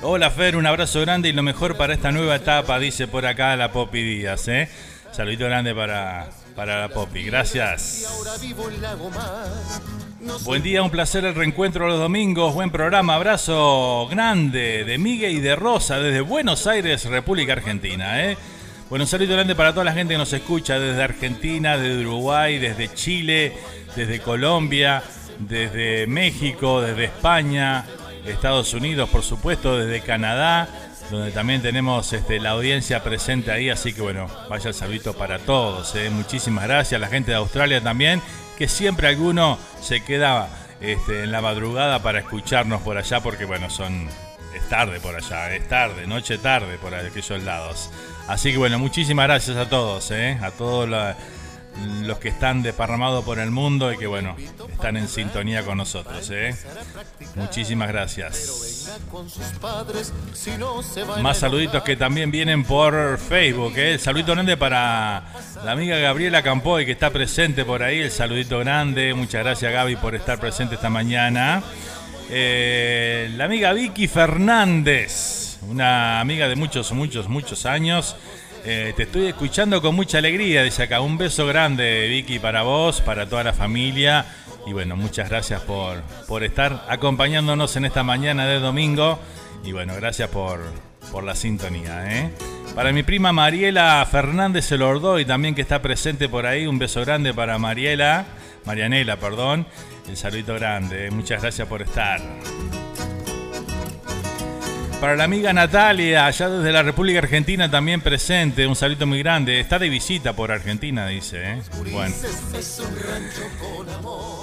Hola 0.00 0.30
Fer, 0.30 0.56
un 0.56 0.64
abrazo 0.64 1.02
grande 1.02 1.28
y 1.28 1.32
lo 1.32 1.42
mejor 1.42 1.76
para 1.76 1.92
esta 1.92 2.12
nueva 2.12 2.36
etapa, 2.36 2.78
dice 2.78 3.08
por 3.08 3.26
acá 3.26 3.54
la 3.56 3.72
Popi 3.72 4.02
Díaz. 4.02 4.48
¿eh? 4.48 4.70
Saludito 5.12 5.44
grande 5.44 5.74
para, 5.74 6.30
para 6.56 6.80
la 6.80 6.88
Popi, 6.88 7.24
gracias. 7.24 8.08
Buen 10.20 10.64
día, 10.64 10.82
un 10.82 10.90
placer 10.90 11.24
el 11.24 11.36
reencuentro 11.36 11.86
los 11.86 12.00
domingos, 12.00 12.52
buen 12.52 12.70
programa, 12.70 13.14
abrazo 13.14 14.08
grande 14.10 14.84
de 14.84 14.98
Miguel 14.98 15.30
y 15.36 15.40
de 15.40 15.54
Rosa 15.54 16.00
desde 16.00 16.22
Buenos 16.22 16.66
Aires, 16.66 17.04
República 17.04 17.52
Argentina. 17.52 18.24
¿eh? 18.24 18.36
Bueno, 18.90 19.04
un 19.04 19.08
saludo 19.08 19.34
grande 19.34 19.54
para 19.54 19.72
toda 19.72 19.84
la 19.84 19.92
gente 19.92 20.14
que 20.14 20.18
nos 20.18 20.32
escucha 20.32 20.80
desde 20.80 21.00
Argentina, 21.04 21.76
desde 21.76 22.04
Uruguay, 22.04 22.58
desde 22.58 22.92
Chile, 22.92 23.52
desde 23.94 24.18
Colombia, 24.18 25.04
desde 25.38 26.08
México, 26.08 26.80
desde 26.80 27.04
España, 27.04 27.84
Estados 28.26 28.74
Unidos, 28.74 29.08
por 29.10 29.22
supuesto, 29.22 29.78
desde 29.78 30.00
Canadá, 30.00 30.68
donde 31.12 31.30
también 31.30 31.62
tenemos 31.62 32.12
este, 32.12 32.40
la 32.40 32.50
audiencia 32.50 33.04
presente 33.04 33.52
ahí, 33.52 33.70
así 33.70 33.92
que 33.92 34.02
bueno, 34.02 34.26
vaya 34.50 34.68
el 34.68 34.74
saludito 34.74 35.14
para 35.14 35.38
todos. 35.38 35.94
¿eh? 35.94 36.10
Muchísimas 36.10 36.64
gracias, 36.64 37.00
la 37.00 37.06
gente 37.06 37.30
de 37.30 37.36
Australia 37.36 37.80
también, 37.80 38.20
que 38.58 38.66
siempre 38.66 39.06
alguno 39.06 39.56
se 39.80 40.02
queda 40.02 40.48
este, 40.80 41.22
en 41.22 41.30
la 41.30 41.40
madrugada 41.40 42.02
para 42.02 42.18
escucharnos 42.18 42.82
por 42.82 42.98
allá, 42.98 43.20
porque 43.20 43.44
bueno, 43.44 43.70
son 43.70 44.08
es 44.52 44.68
tarde 44.68 44.98
por 44.98 45.14
allá, 45.14 45.54
es 45.54 45.68
tarde, 45.68 46.08
noche 46.08 46.38
tarde 46.38 46.76
por 46.78 46.92
aquellos 46.92 47.42
lados. 47.44 47.90
Así 48.26 48.50
que 48.50 48.58
bueno, 48.58 48.80
muchísimas 48.80 49.28
gracias 49.28 49.56
a 49.56 49.68
todos, 49.68 50.10
¿eh? 50.10 50.36
a 50.42 50.50
todos 50.50 50.88
la, 50.88 51.16
los 52.02 52.18
que 52.18 52.28
están 52.28 52.62
desparramados 52.62 53.24
por 53.24 53.38
el 53.38 53.50
mundo 53.50 53.92
y 53.92 53.98
que 53.98 54.06
bueno, 54.06 54.36
están 54.72 54.96
en 54.96 55.08
sintonía 55.08 55.64
con 55.64 55.78
nosotros. 55.78 56.30
¿eh? 56.30 56.54
Muchísimas 57.34 57.88
gracias. 57.88 58.98
Más 61.20 61.38
saluditos 61.38 61.82
que 61.82 61.96
también 61.96 62.30
vienen 62.30 62.64
por 62.64 63.18
Facebook. 63.18 63.74
¿eh? 63.76 63.94
El 63.94 64.00
saludito 64.00 64.32
grande 64.32 64.56
para 64.56 65.24
la 65.64 65.72
amiga 65.72 65.98
Gabriela 65.98 66.42
Campoy 66.42 66.86
que 66.86 66.92
está 66.92 67.10
presente 67.10 67.64
por 67.64 67.82
ahí. 67.82 68.00
El 68.00 68.10
saludito 68.10 68.58
grande. 68.58 69.14
Muchas 69.14 69.44
gracias 69.44 69.72
Gaby 69.72 69.96
por 69.96 70.14
estar 70.14 70.38
presente 70.40 70.76
esta 70.76 70.90
mañana. 70.90 71.62
Eh, 72.30 73.30
la 73.36 73.44
amiga 73.44 73.72
Vicky 73.72 74.06
Fernández, 74.06 75.58
una 75.62 76.20
amiga 76.20 76.46
de 76.48 76.56
muchos, 76.56 76.92
muchos, 76.92 77.28
muchos 77.28 77.64
años. 77.64 78.16
Eh, 78.70 78.92
te 78.94 79.04
estoy 79.04 79.28
escuchando 79.28 79.80
con 79.80 79.94
mucha 79.94 80.18
alegría, 80.18 80.62
dice 80.62 80.82
acá. 80.82 81.00
Un 81.00 81.16
beso 81.16 81.46
grande, 81.46 82.06
Vicky, 82.06 82.38
para 82.38 82.64
vos, 82.64 83.00
para 83.00 83.26
toda 83.26 83.42
la 83.42 83.54
familia. 83.54 84.26
Y 84.66 84.74
bueno, 84.74 84.94
muchas 84.94 85.30
gracias 85.30 85.62
por, 85.62 86.02
por 86.26 86.44
estar 86.44 86.84
acompañándonos 86.86 87.74
en 87.76 87.86
esta 87.86 88.02
mañana 88.02 88.46
de 88.46 88.58
domingo. 88.58 89.18
Y 89.64 89.72
bueno, 89.72 89.94
gracias 89.96 90.28
por, 90.28 90.60
por 91.10 91.24
la 91.24 91.34
sintonía. 91.34 92.14
¿eh? 92.14 92.30
Para 92.74 92.92
mi 92.92 93.02
prima 93.02 93.32
Mariela 93.32 94.06
Fernández 94.10 94.66
se 94.66 94.76
lo 94.76 95.18
y 95.18 95.24
también 95.24 95.54
que 95.54 95.62
está 95.62 95.80
presente 95.80 96.28
por 96.28 96.44
ahí. 96.44 96.66
Un 96.66 96.78
beso 96.78 97.00
grande 97.00 97.32
para 97.32 97.56
Mariela, 97.56 98.26
Marianela, 98.66 99.16
perdón. 99.16 99.66
El 100.06 100.18
saludito 100.18 100.52
grande. 100.56 101.06
¿eh? 101.06 101.10
Muchas 101.10 101.40
gracias 101.40 101.66
por 101.66 101.80
estar. 101.80 102.20
Para 105.00 105.14
la 105.14 105.24
amiga 105.24 105.52
Natalia, 105.52 106.26
allá 106.26 106.48
desde 106.48 106.72
la 106.72 106.82
República 106.82 107.20
Argentina 107.20 107.70
también 107.70 108.00
presente, 108.00 108.66
un 108.66 108.74
saludo 108.74 109.06
muy 109.06 109.20
grande. 109.20 109.60
Está 109.60 109.78
de 109.78 109.88
visita 109.88 110.32
por 110.32 110.50
Argentina, 110.50 111.06
dice. 111.06 111.52
¿eh? 111.52 111.62
Bueno. 111.92 112.14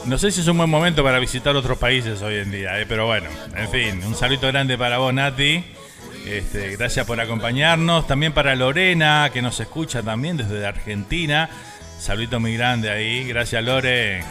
No 0.06 0.18
sé 0.18 0.32
si 0.32 0.40
es 0.40 0.48
un 0.48 0.58
buen 0.58 0.70
momento 0.70 1.04
para 1.04 1.20
visitar 1.20 1.54
otros 1.58 1.78
países 1.78 2.22
hoy 2.22 2.36
en 2.36 2.52
día, 2.52 2.80
¿eh? 2.80 2.86
pero 2.88 3.06
bueno, 3.06 3.30
en 3.54 3.70
fin, 3.70 4.04
un 4.06 4.16
saludo 4.16 4.48
grande 4.48 4.78
para 4.78 4.98
vos, 4.98 5.14
Nati. 5.14 5.62
Este, 6.26 6.78
gracias 6.78 7.06
por 7.06 7.20
acompañarnos. 7.20 8.08
También 8.08 8.32
para 8.32 8.56
Lorena, 8.56 9.30
que 9.34 9.42
nos 9.42 9.60
escucha 9.60 10.04
también 10.04 10.38
desde 10.38 10.66
Argentina. 10.66 11.50
Saludito 12.00 12.40
muy 12.40 12.56
grande 12.56 12.90
ahí. 12.90 13.28
Gracias, 13.28 13.62
Lore 13.62 14.24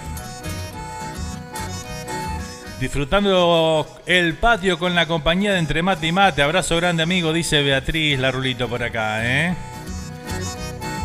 disfrutando 2.85 3.87
el 4.05 4.35
patio 4.35 4.79
con 4.79 4.95
la 4.95 5.07
compañía 5.07 5.55
de 5.55 5.59
Entre 5.59 5.83
Mate 5.83 6.07
y 6.07 6.13
Mate. 6.13 6.43
Abrazo 6.43 6.77
grande, 6.77 7.03
amigo, 7.03 7.33
dice 7.33 7.63
Beatriz 7.63 8.19
Larulito 8.19 8.69
por 8.69 8.83
acá, 8.83 9.25
¿eh? 9.25 9.55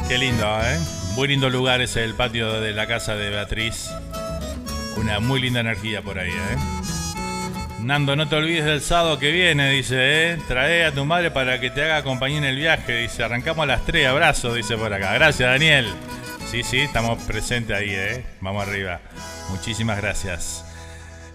Qué 0.10 0.18
lindo, 0.18 0.46
¿eh? 0.62 0.78
Muy 1.16 1.30
lindo 1.30 1.50
lugar 1.50 1.80
es 1.80 1.96
el 1.96 2.16
patio 2.16 2.60
de 2.60 2.74
la 2.74 2.86
casa 2.86 3.16
de 3.16 3.30
Beatriz. 3.30 3.90
Una 4.98 5.22
muy 5.22 5.40
linda 5.40 5.62
energía 5.62 6.02
por 6.02 6.20
ahí, 6.20 6.32
¿eh? 6.32 6.58
Nando, 7.80 8.18
no 8.18 8.28
te 8.28 8.36
olvides 8.36 8.66
del 8.66 8.82
sábado 8.82 9.18
que 9.18 9.32
viene, 9.32 9.72
dice, 9.72 10.34
¿eh? 10.34 10.38
Trae 10.50 10.84
a 10.84 10.92
tu 10.92 11.06
madre 11.06 11.32
para 11.32 11.62
que 11.62 11.70
te 11.70 11.86
haga 11.86 12.04
compañía 12.04 12.40
en 12.40 12.44
el 12.44 12.58
viaje, 12.58 12.98
dice. 12.98 13.24
Arrancamos 13.24 13.64
a 13.64 13.68
las 13.68 13.86
3, 13.86 14.06
abrazo, 14.06 14.54
dice 14.54 14.76
por 14.76 14.94
acá. 14.94 15.14
Gracias, 15.14 15.50
Daniel. 15.50 15.88
Sí, 16.52 16.62
sí, 16.62 16.80
estamos 16.80 17.24
presentes 17.24 17.78
ahí, 17.78 17.92
¿eh? 17.92 18.26
Vamos 18.42 18.68
arriba. 18.68 19.00
Muchísimas 19.50 19.96
gracias. 20.02 20.66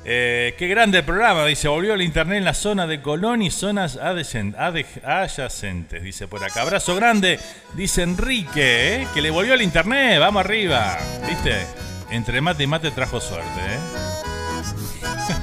Eh, 0.07 0.55
qué 0.59 0.69
grande 0.69 0.99
el 0.99 1.05
programa, 1.05 1.47
dice, 1.47 1.67
volvió 1.67 1.95
el 1.95 2.03
internet 2.03 2.37
en 2.37 2.45
la 2.45 2.53
zona 2.53 2.87
de 2.87 3.01
Colón 3.01 3.41
y 3.41 3.51
zonas 3.51 3.97
adyacentes, 3.97 6.03
dice 6.03 6.29
por 6.29 6.45
acá. 6.45 6.61
Abrazo 6.61 6.95
grande, 6.95 7.41
dice 7.73 8.03
Enrique, 8.03 8.97
eh, 8.97 9.07
que 9.15 9.23
le 9.23 9.31
volvió 9.31 9.55
el 9.55 9.63
internet, 9.63 10.21
vamos 10.21 10.45
arriba, 10.45 10.99
viste, 11.27 11.55
entre 12.11 12.43
mate 12.43 12.65
y 12.65 12.67
mate 12.67 12.91
trajo 12.91 13.19
suerte. 13.19 13.49
Eh. 13.49 13.79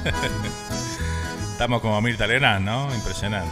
Estamos 1.52 1.80
como 1.80 2.00
Mirta 2.00 2.28
Legrand, 2.28 2.64
¿no? 2.64 2.88
Impresionante. 2.94 3.50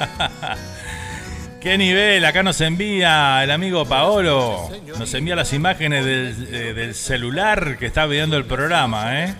¿Qué 1.60 1.78
nivel? 1.78 2.24
Acá 2.24 2.42
nos 2.42 2.60
envía 2.62 3.44
el 3.44 3.52
amigo 3.52 3.86
Paolo. 3.86 4.70
Nos 4.98 5.14
envía 5.14 5.36
las 5.36 5.52
imágenes 5.52 6.04
del, 6.04 6.74
del 6.74 6.94
celular 6.94 7.76
que 7.78 7.86
está 7.86 8.06
viendo 8.06 8.36
el 8.36 8.46
programa, 8.46 9.24
¿eh? 9.24 9.34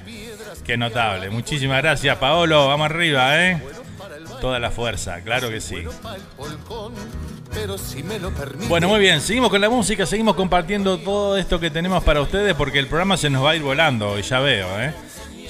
Qué 0.65 0.77
notable. 0.77 1.31
Muchísimas 1.31 1.83
gracias, 1.83 2.17
Paolo. 2.19 2.69
Vamos 2.69 2.87
arriba, 2.87 3.45
¿eh? 3.45 3.63
Toda 4.41 4.59
la 4.59 4.71
fuerza, 4.71 5.21
claro 5.21 5.51
que 5.51 5.61
sí. 5.61 5.85
Bueno, 8.69 8.89
muy 8.89 9.01
bien, 9.01 9.21
seguimos 9.21 9.51
con 9.51 9.61
la 9.61 9.69
música, 9.69 10.07
seguimos 10.07 10.37
compartiendo 10.37 10.99
todo 10.99 11.37
esto 11.37 11.59
que 11.59 11.71
tenemos 11.71 12.03
para 12.05 12.21
ustedes 12.21 12.55
porque 12.55 12.79
el 12.79 12.87
programa 12.87 13.17
se 13.17 13.29
nos 13.29 13.45
va 13.45 13.51
a 13.51 13.57
ir 13.57 13.63
volando, 13.63 14.19
y 14.19 14.23
ya 14.23 14.39
veo, 14.41 14.81
¿eh? 14.81 14.95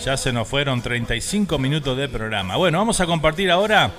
Ya 0.05 0.17
se 0.17 0.33
nos 0.33 0.49
fueron 0.49 0.81
35 0.81 1.59
minutos 1.59 1.97
de 1.97 2.09
programa. 2.09 2.57
Bueno, 2.57 2.79
vamos 2.79 3.01
a 3.01 3.07
compartir 3.07 3.51
ahora, 3.51 3.91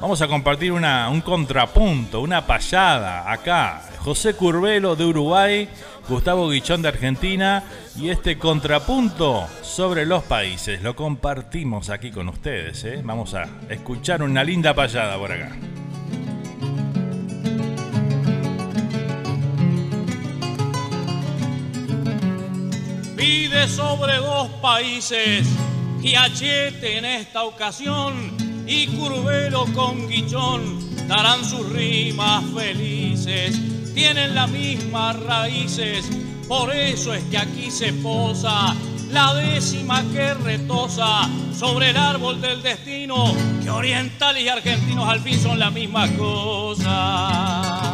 vamos 0.00 0.20
a 0.22 0.28
compartir 0.28 0.72
una, 0.72 1.08
un 1.08 1.20
contrapunto, 1.20 2.20
una 2.20 2.46
payada 2.46 3.30
acá. 3.30 3.82
José 4.00 4.34
Curvelo 4.34 4.96
de 4.96 5.04
Uruguay 5.04 5.68
Gustavo 6.08 6.48
Guichón 6.48 6.80
de 6.80 6.88
Argentina 6.88 7.62
y 7.94 8.08
este 8.08 8.38
contrapunto 8.38 9.46
sobre 9.60 10.06
los 10.06 10.24
países 10.24 10.80
lo 10.82 10.96
compartimos 10.96 11.90
aquí 11.90 12.10
con 12.10 12.30
ustedes. 12.30 12.82
¿eh? 12.84 13.02
Vamos 13.04 13.34
a 13.34 13.46
escuchar 13.68 14.22
una 14.22 14.42
linda 14.42 14.72
payada 14.74 15.18
por 15.18 15.32
acá. 15.32 15.54
Pide 23.14 23.68
sobre 23.68 24.16
dos 24.16 24.48
países 24.62 25.46
y 26.00 26.14
achete 26.14 26.96
en 26.96 27.04
esta 27.04 27.42
ocasión 27.44 28.47
y 28.68 28.86
Curvelo 28.86 29.64
con 29.74 30.06
Guichón 30.08 31.08
darán 31.08 31.44
sus 31.44 31.68
rimas 31.70 32.44
felices 32.54 33.58
tienen 33.98 34.32
las 34.32 34.48
mismas 34.48 35.18
raíces, 35.24 36.08
por 36.46 36.72
eso 36.72 37.12
es 37.12 37.24
que 37.24 37.36
aquí 37.36 37.68
se 37.68 37.92
posa 37.94 38.72
la 39.10 39.34
décima 39.34 40.04
que 40.12 40.34
retosa 40.34 41.28
sobre 41.52 41.90
el 41.90 41.96
árbol 41.96 42.40
del 42.40 42.62
destino, 42.62 43.34
que 43.60 43.68
orientales 43.70 44.44
y 44.44 44.48
argentinos 44.48 45.08
al 45.08 45.18
fin 45.18 45.36
son 45.40 45.58
la 45.58 45.70
misma 45.70 46.08
cosa. 46.12 47.92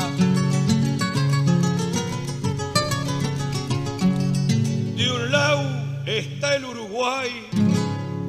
De 4.94 5.10
un 5.10 5.32
lado 5.32 5.62
está 6.04 6.56
el 6.56 6.66
Uruguay 6.66 7.30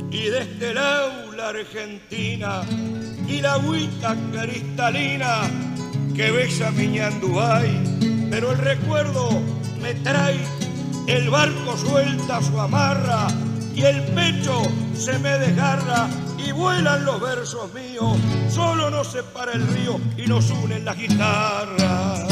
y 0.09 0.21
de 0.27 0.39
este 0.43 0.73
lado 0.73 1.24
la 1.24 1.24
Argentina 1.49 2.63
y 3.27 3.39
la 3.39 3.53
agüita 3.53 4.15
cristalina 4.31 5.41
que 6.15 6.31
besa 6.31 6.71
mi 6.71 6.87
ñandubay, 6.87 8.29
pero 8.31 8.51
el 8.51 8.57
recuerdo 8.57 9.29
me 9.79 9.93
trae, 9.95 10.39
el 11.07 11.29
barco 11.29 11.77
suelta 11.77 12.41
su 12.41 12.59
amarra 12.59 13.27
y 13.75 13.83
el 13.83 14.01
pecho 14.13 14.63
se 14.95 15.19
me 15.19 15.37
desgarra 15.37 16.07
y 16.37 16.51
vuelan 16.51 17.05
los 17.05 17.21
versos 17.21 17.71
míos, 17.73 18.17
solo 18.49 18.89
nos 18.89 19.11
separa 19.11 19.53
el 19.53 19.67
río 19.67 19.99
y 20.17 20.25
nos 20.25 20.49
unen 20.49 20.83
las 20.83 20.97
guitarras. 20.97 22.23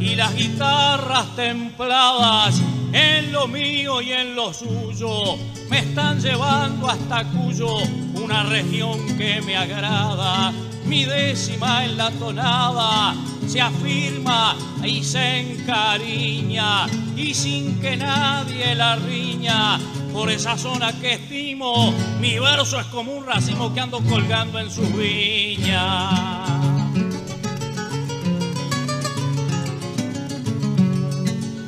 Y 0.00 0.16
las 0.16 0.34
guitarras 0.34 1.34
templadas 1.36 2.60
en 2.94 3.32
lo 3.32 3.48
mío 3.48 4.00
y 4.00 4.12
en 4.12 4.36
lo 4.36 4.54
suyo. 4.54 5.36
Me 5.68 5.80
están 5.80 6.20
llevando 6.20 6.88
hasta 6.88 7.24
Cuyo, 7.24 7.78
una 8.14 8.44
región 8.44 9.18
que 9.18 9.42
me 9.42 9.56
agrada. 9.56 10.52
Mi 10.86 11.04
décima 11.04 11.84
en 11.84 11.96
la 11.96 12.10
tonada 12.12 13.14
se 13.48 13.60
afirma 13.60 14.54
y 14.84 15.02
se 15.02 15.40
encariña 15.40 16.86
y 17.16 17.34
sin 17.34 17.80
que 17.80 17.96
nadie 17.96 18.74
la 18.76 18.96
riña. 18.96 19.80
Por 20.12 20.30
esa 20.30 20.56
zona 20.56 20.92
que 21.00 21.14
estimo, 21.14 21.92
mi 22.20 22.38
verso 22.38 22.78
es 22.78 22.86
como 22.86 23.12
un 23.12 23.26
racimo 23.26 23.74
que 23.74 23.80
ando 23.80 23.98
colgando 24.02 24.60
en 24.60 24.70
sus 24.70 24.96
viñas. 24.96 26.53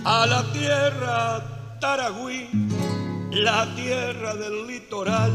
A 0.07 0.25
la 0.25 0.45
tierra 0.53 1.43
Taragüí, 1.81 2.49
la 3.33 3.67
tierra 3.75 4.37
del 4.37 4.69
litoral, 4.69 5.33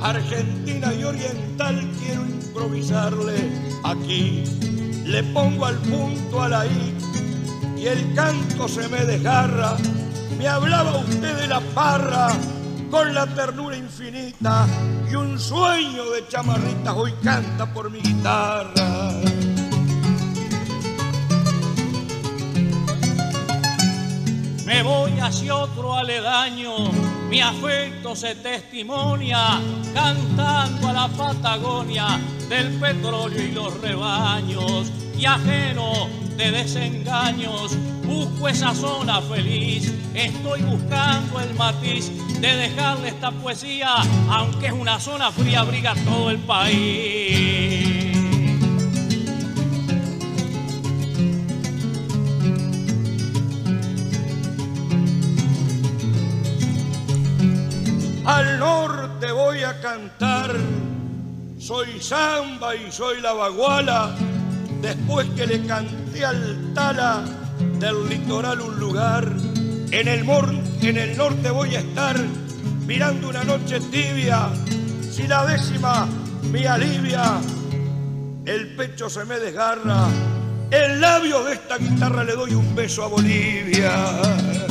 argentina 0.00 0.94
y 0.94 1.04
oriental, 1.04 1.86
quiero 2.00 2.24
improvisarle 2.24 3.36
aquí. 3.84 4.44
Le 5.04 5.22
pongo 5.34 5.66
al 5.66 5.76
punto 5.76 6.42
a 6.42 6.48
la 6.48 6.66
I 6.66 6.96
y 7.76 7.86
el 7.88 8.14
canto 8.14 8.68
se 8.68 8.88
me 8.88 9.04
desgarra. 9.04 9.76
Me 10.38 10.48
hablaba 10.48 10.96
usted 10.96 11.36
de 11.36 11.46
la 11.46 11.60
parra 11.74 12.28
con 12.90 13.12
la 13.14 13.26
ternura 13.26 13.76
infinita 13.76 14.66
y 15.10 15.14
un 15.14 15.38
sueño 15.38 16.10
de 16.10 16.26
chamarritas 16.26 16.94
hoy 16.96 17.12
canta 17.22 17.70
por 17.70 17.90
mi 17.90 18.00
guitarra. 18.00 19.39
Me 24.70 24.84
voy 24.84 25.18
hacia 25.18 25.56
otro 25.56 25.96
aledaño, 25.96 26.92
mi 27.28 27.40
afecto 27.40 28.14
se 28.14 28.36
testimonia, 28.36 29.60
cantando 29.92 30.86
a 30.86 30.92
la 30.92 31.08
Patagonia 31.08 32.20
del 32.48 32.78
petróleo 32.78 33.42
y 33.42 33.50
los 33.50 33.80
rebaños, 33.80 34.92
y 35.18 35.26
ajeno 35.26 36.08
de 36.36 36.52
desengaños, 36.52 37.76
busco 38.04 38.48
esa 38.48 38.72
zona 38.72 39.20
feliz, 39.20 39.92
estoy 40.14 40.62
buscando 40.62 41.40
el 41.40 41.52
matiz 41.54 42.12
de 42.40 42.54
dejarle 42.54 43.08
esta 43.08 43.32
poesía, 43.32 43.96
aunque 44.28 44.68
es 44.68 44.72
una 44.72 45.00
zona 45.00 45.32
fría, 45.32 45.60
abriga 45.62 45.94
todo 46.04 46.30
el 46.30 46.38
país. 46.38 47.89
Al 58.40 58.58
norte 58.58 59.30
voy 59.32 59.62
a 59.64 59.78
cantar, 59.82 60.50
soy 61.58 62.00
samba 62.00 62.74
y 62.74 62.90
soy 62.90 63.20
la 63.20 63.34
baguala, 63.34 64.16
después 64.80 65.28
que 65.36 65.46
le 65.46 65.66
canté 65.66 66.24
al 66.24 66.72
tala 66.72 67.22
del 67.78 68.08
litoral 68.08 68.62
un 68.62 68.80
lugar. 68.80 69.30
En 69.90 70.08
el, 70.08 70.26
en 70.80 70.96
el 70.96 71.18
norte 71.18 71.50
voy 71.50 71.76
a 71.76 71.80
estar 71.80 72.16
mirando 72.86 73.28
una 73.28 73.44
noche 73.44 73.78
tibia, 73.78 74.48
si 75.10 75.26
la 75.26 75.44
décima 75.44 76.08
me 76.50 76.66
alivia, 76.66 77.42
el 78.46 78.74
pecho 78.74 79.10
se 79.10 79.26
me 79.26 79.38
desgarra, 79.38 80.06
el 80.70 80.98
labio 80.98 81.44
de 81.44 81.52
esta 81.52 81.76
guitarra 81.76 82.24
le 82.24 82.32
doy 82.32 82.54
un 82.54 82.74
beso 82.74 83.04
a 83.04 83.08
Bolivia. 83.08 84.69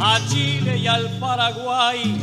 A 0.00 0.20
Chile 0.28 0.78
y 0.78 0.86
al 0.86 1.08
Paraguay, 1.18 2.16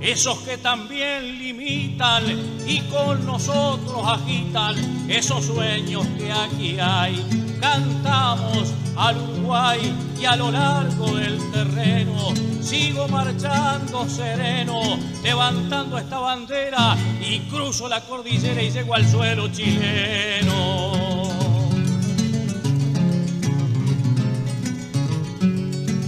esos 0.00 0.38
que 0.40 0.58
también 0.58 1.38
limitan 1.38 2.24
y 2.66 2.80
con 2.82 3.24
nosotros 3.24 4.02
agitan 4.06 4.76
esos 5.08 5.46
sueños 5.46 6.06
que 6.18 6.30
aquí 6.30 6.78
hay. 6.78 7.24
Cantamos 7.60 8.74
al 8.96 9.16
Uruguay 9.16 9.80
y 10.20 10.24
a 10.26 10.36
lo 10.36 10.50
largo 10.50 11.16
del 11.16 11.38
terreno 11.50 12.34
sigo 12.60 13.08
marchando 13.08 14.08
sereno, 14.08 14.80
levantando 15.22 15.98
esta 15.98 16.18
bandera 16.18 16.96
y 17.20 17.40
cruzo 17.50 17.88
la 17.88 18.00
cordillera 18.00 18.62
y 18.62 18.70
llego 18.70 18.94
al 18.94 19.06
suelo 19.08 19.48
chileno. 19.48 21.13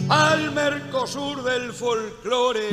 Al 0.09 0.53
Mercosur 0.53 1.43
del 1.43 1.73
folclore, 1.73 2.69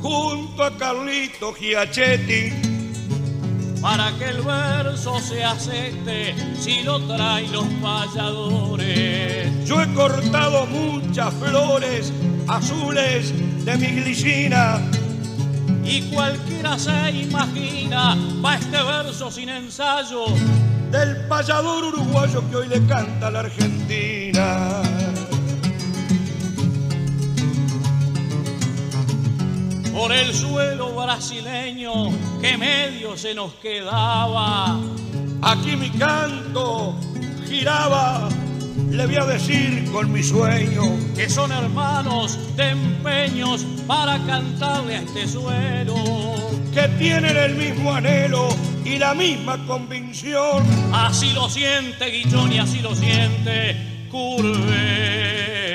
junto 0.00 0.64
a 0.64 0.76
Carlito 0.76 1.52
Giachetti. 1.54 2.52
Para 3.80 4.10
que 4.18 4.24
el 4.24 4.42
verso 4.42 5.20
se 5.20 5.44
acepte 5.44 6.34
si 6.58 6.82
lo 6.82 6.98
traen 7.06 7.52
los 7.52 7.66
payadores. 7.80 9.64
Yo 9.64 9.80
he 9.80 9.94
cortado 9.94 10.66
muchas 10.66 11.32
flores 11.34 12.12
azules 12.48 13.32
de 13.64 13.76
mi 13.76 13.86
glicina. 13.86 14.80
Y 15.84 16.02
cualquiera 16.12 16.76
se 16.78 17.10
imagina, 17.10 18.16
va 18.44 18.56
este 18.56 18.82
verso 18.82 19.30
sin 19.30 19.50
ensayo. 19.50 20.24
Del 20.90 21.26
payador 21.28 21.84
uruguayo 21.84 22.42
que 22.50 22.56
hoy 22.56 22.68
le 22.68 22.84
canta 22.86 23.28
a 23.28 23.30
la 23.30 23.40
Argentina. 23.40 24.82
Por 29.96 30.12
el 30.12 30.34
suelo 30.34 30.94
brasileño 30.94 32.10
que 32.42 32.58
medio 32.58 33.16
se 33.16 33.34
nos 33.34 33.54
quedaba. 33.54 34.78
Aquí 35.40 35.74
mi 35.74 35.88
canto 35.88 36.94
giraba, 37.48 38.28
le 38.90 39.06
voy 39.06 39.16
a 39.16 39.24
decir 39.24 39.90
con 39.90 40.12
mi 40.12 40.22
sueño 40.22 40.82
que 41.14 41.30
son 41.30 41.50
hermanos 41.50 42.38
de 42.56 42.70
empeños 42.70 43.64
para 43.86 44.18
cantarle 44.26 44.96
a 44.96 45.00
este 45.00 45.26
suelo. 45.26 45.96
Que 46.74 46.88
tienen 46.98 47.34
el 47.34 47.54
mismo 47.54 47.94
anhelo 47.94 48.48
y 48.84 48.98
la 48.98 49.14
misma 49.14 49.66
convicción. 49.66 50.62
Así 50.92 51.32
lo 51.32 51.48
siente 51.48 52.10
Guillón 52.10 52.52
y 52.52 52.58
así 52.58 52.80
lo 52.80 52.94
siente 52.94 53.76
Curve. 54.10 55.65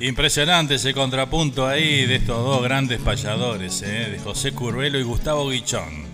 Impresionante 0.00 0.76
ese 0.76 0.94
contrapunto 0.94 1.66
ahí 1.66 2.06
de 2.06 2.16
estos 2.16 2.36
dos 2.44 2.62
grandes 2.62 3.00
payadores, 3.00 3.82
¿eh? 3.82 4.10
de 4.12 4.18
José 4.20 4.52
Curvelo 4.52 4.96
y 4.96 5.02
Gustavo 5.02 5.48
Guichón. 5.48 6.06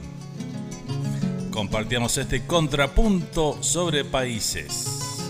Compartíamos 1.51 2.17
este 2.17 2.47
contrapunto 2.47 3.63
sobre 3.63 4.07
países. 4.07 5.21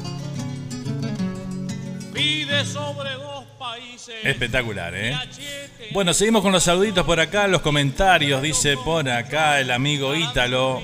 Pide 2.12 2.64
sobre 2.64 3.14
dos 3.14 3.44
países. 3.58 4.14
Espectacular, 4.22 4.94
¿eh? 4.94 5.16
Bueno, 5.92 6.14
seguimos 6.14 6.42
con 6.42 6.52
los 6.52 6.62
saluditos 6.62 7.04
por 7.04 7.18
acá, 7.18 7.48
los 7.48 7.60
comentarios, 7.60 8.40
dice 8.40 8.76
por 8.76 9.08
acá 9.08 9.58
el 9.60 9.72
amigo 9.72 10.14
Ítalo. 10.14 10.80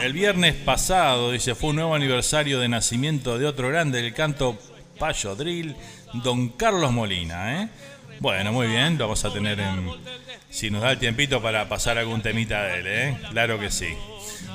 El 0.00 0.14
viernes 0.14 0.54
pasado, 0.54 1.32
dice, 1.32 1.54
fue 1.54 1.70
un 1.70 1.76
nuevo 1.76 1.94
aniversario 1.94 2.60
de 2.60 2.68
nacimiento 2.68 3.38
de 3.38 3.44
otro 3.44 3.68
grande 3.68 4.00
del 4.00 4.14
canto 4.14 4.58
Payo 4.98 5.34
Drill 5.34 5.76
don 6.14 6.48
Carlos 6.50 6.92
Molina. 6.92 7.62
¿eh? 7.62 7.68
Bueno, 8.20 8.52
muy 8.52 8.66
bien, 8.66 8.98
lo 8.98 9.04
vamos 9.04 9.24
a 9.24 9.32
tener 9.32 9.58
en, 9.60 9.88
si 10.50 10.70
nos 10.70 10.82
da 10.82 10.92
el 10.92 10.98
tiempito 10.98 11.40
para 11.40 11.68
pasar 11.68 11.96
algún 11.96 12.20
temita 12.20 12.62
de 12.64 12.78
él, 12.80 12.86
¿eh? 12.86 13.18
claro 13.30 13.58
que 13.58 13.70
sí. 13.70 13.88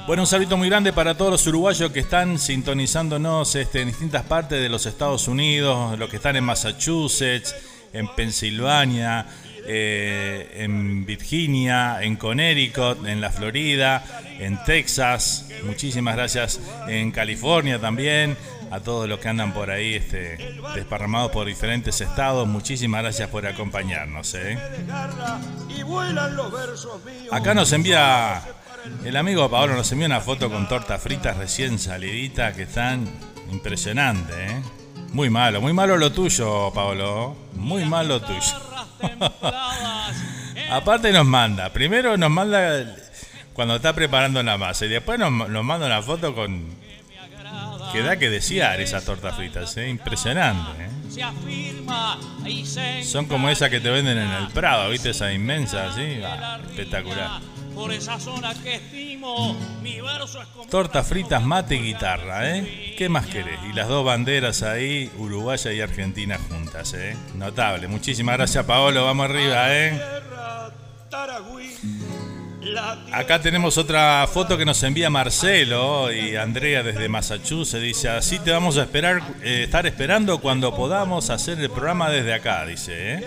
Bueno, 0.08 0.24
un 0.24 0.28
saludo 0.28 0.56
muy 0.56 0.70
grande 0.70 0.94
para 0.94 1.16
todos 1.18 1.32
los 1.32 1.48
uruguayos 1.48 1.92
que 1.92 2.02
están 2.02 2.38
sintonizándonos 2.38 3.56
este, 3.56 3.82
en 3.82 3.88
distintas 3.88 4.24
partes 4.24 4.62
de 4.62 4.70
los 4.70 4.86
Estados 4.86 5.28
Unidos, 5.28 5.98
los 5.98 6.10
que 6.10 6.18
están 6.18 6.36
en 6.36 6.44
Massachusetts, 6.44 7.56
en 7.92 8.08
Pensilvania, 8.10 9.26
eh, 9.66 10.58
en 10.58 11.06
Virginia, 11.08 12.04
en 12.04 12.18
Connecticut, 12.18 13.08
en 13.08 13.20
la 13.20 13.32
Florida, 13.32 14.04
en 14.40 14.64
Texas. 14.64 15.48
Muchísimas 15.64 16.16
gracias 16.16 16.60
en 16.88 17.12
California 17.12 17.80
también 17.80 18.38
a 18.76 18.82
todos 18.82 19.08
los 19.08 19.20
que 19.20 19.30
andan 19.30 19.54
por 19.54 19.72
ahí 19.72 19.96
este, 19.96 20.38
desparramados 20.76 21.32
por 21.32 21.48
diferentes 21.48 22.02
estados. 22.02 22.46
Muchísimas 22.46 23.04
gracias 23.04 23.30
por 23.30 23.48
acompañarnos. 23.48 24.36
¿eh? 24.36 24.60
Acá 27.32 27.54
nos 27.54 27.72
envía 27.72 28.42
el 29.06 29.16
amigo 29.16 29.50
Pablo, 29.50 29.76
nos 29.76 29.90
envía 29.94 30.08
una 30.08 30.20
foto 30.20 30.52
con 30.52 30.68
tortas 30.68 31.02
fritas 31.02 31.38
recién 31.38 31.80
saliditas 31.80 32.54
que 32.54 32.64
están 32.64 33.08
impresionantes. 33.50 34.36
¿eh? 34.36 34.62
Muy 35.14 35.30
malo, 35.30 35.62
muy 35.62 35.72
malo 35.72 35.96
lo 35.96 36.12
tuyo, 36.12 36.72
Pablo. 36.74 37.38
Muy 37.54 37.86
malo 37.86 38.20
lo 38.20 38.22
tuyo. 38.22 38.42
Aparte 40.72 41.14
nos 41.14 41.26
manda, 41.26 41.72
primero 41.72 42.18
nos 42.18 42.32
manda 42.32 42.96
Cuando 43.54 43.76
está 43.76 43.94
preparando 43.94 44.42
la 44.44 44.58
masa 44.58 44.86
y 44.86 44.90
después 44.90 45.18
nos, 45.18 45.32
nos 45.50 45.64
manda 45.64 45.86
una 45.86 46.02
foto 46.02 46.36
con. 46.36 46.85
Que 47.96 48.04
da 48.04 48.18
que 48.18 48.30
desear 48.30 48.82
esas 48.82 49.06
tortas 49.06 49.36
fritas, 49.36 49.78
¿eh? 49.78 49.88
Impresionante, 49.88 50.84
¿eh? 50.84 50.90
Son 53.06 53.26
como 53.26 53.48
esas 53.48 53.70
que 53.70 53.80
te 53.80 53.90
venden 53.90 54.18
en 54.18 54.30
el 54.32 54.48
Prado, 54.50 54.90
¿viste? 54.90 55.12
Esa 55.12 55.32
inmensa, 55.32 55.88
así. 55.88 56.20
Ah, 56.22 56.60
espectacular. 56.68 57.40
Por 57.74 57.94
esa 57.94 58.20
zona 58.20 58.54
que 58.54 58.76
estimo, 58.76 59.56
mi 59.82 60.02
verso 60.02 60.42
es 60.42 60.48
como 60.48 60.66
Tortas 60.66 61.08
fritas, 61.08 61.42
mate 61.42 61.76
y 61.76 61.84
guitarra, 61.84 62.50
¿eh? 62.58 62.96
¿Qué 62.98 63.08
más 63.08 63.28
querés? 63.28 63.60
Y 63.70 63.74
las 63.74 63.88
dos 63.88 64.04
banderas 64.04 64.62
ahí, 64.64 65.10
Uruguaya 65.18 65.72
y 65.72 65.80
Argentina 65.80 66.38
juntas, 66.50 66.94
¿eh? 66.96 67.16
Notable. 67.36 67.88
Muchísimas 67.88 68.36
gracias, 68.36 68.66
Paolo. 68.66 69.06
Vamos 69.06 69.30
arriba, 69.30 69.74
¿eh? 69.74 70.02
Acá 73.12 73.40
tenemos 73.42 73.78
otra 73.78 74.28
foto 74.28 74.58
que 74.58 74.66
nos 74.66 74.82
envía 74.84 75.10
Marcelo 75.10 76.12
y 76.12 76.36
Andrea 76.36 76.84
desde 76.84 77.08
Massachusetts. 77.08 77.82
Dice, 77.82 78.10
así 78.10 78.40
te 78.40 78.52
vamos 78.52 78.78
a 78.78 78.84
esperar, 78.84 79.22
eh, 79.44 79.64
estar 79.64 79.86
esperando 79.86 80.40
cuando 80.40 80.76
podamos 80.76 81.30
hacer 81.30 81.60
el 81.60 81.70
programa 81.70 82.10
desde 82.10 82.34
acá, 82.34 82.66
dice. 82.66 83.16
¿eh? 83.16 83.26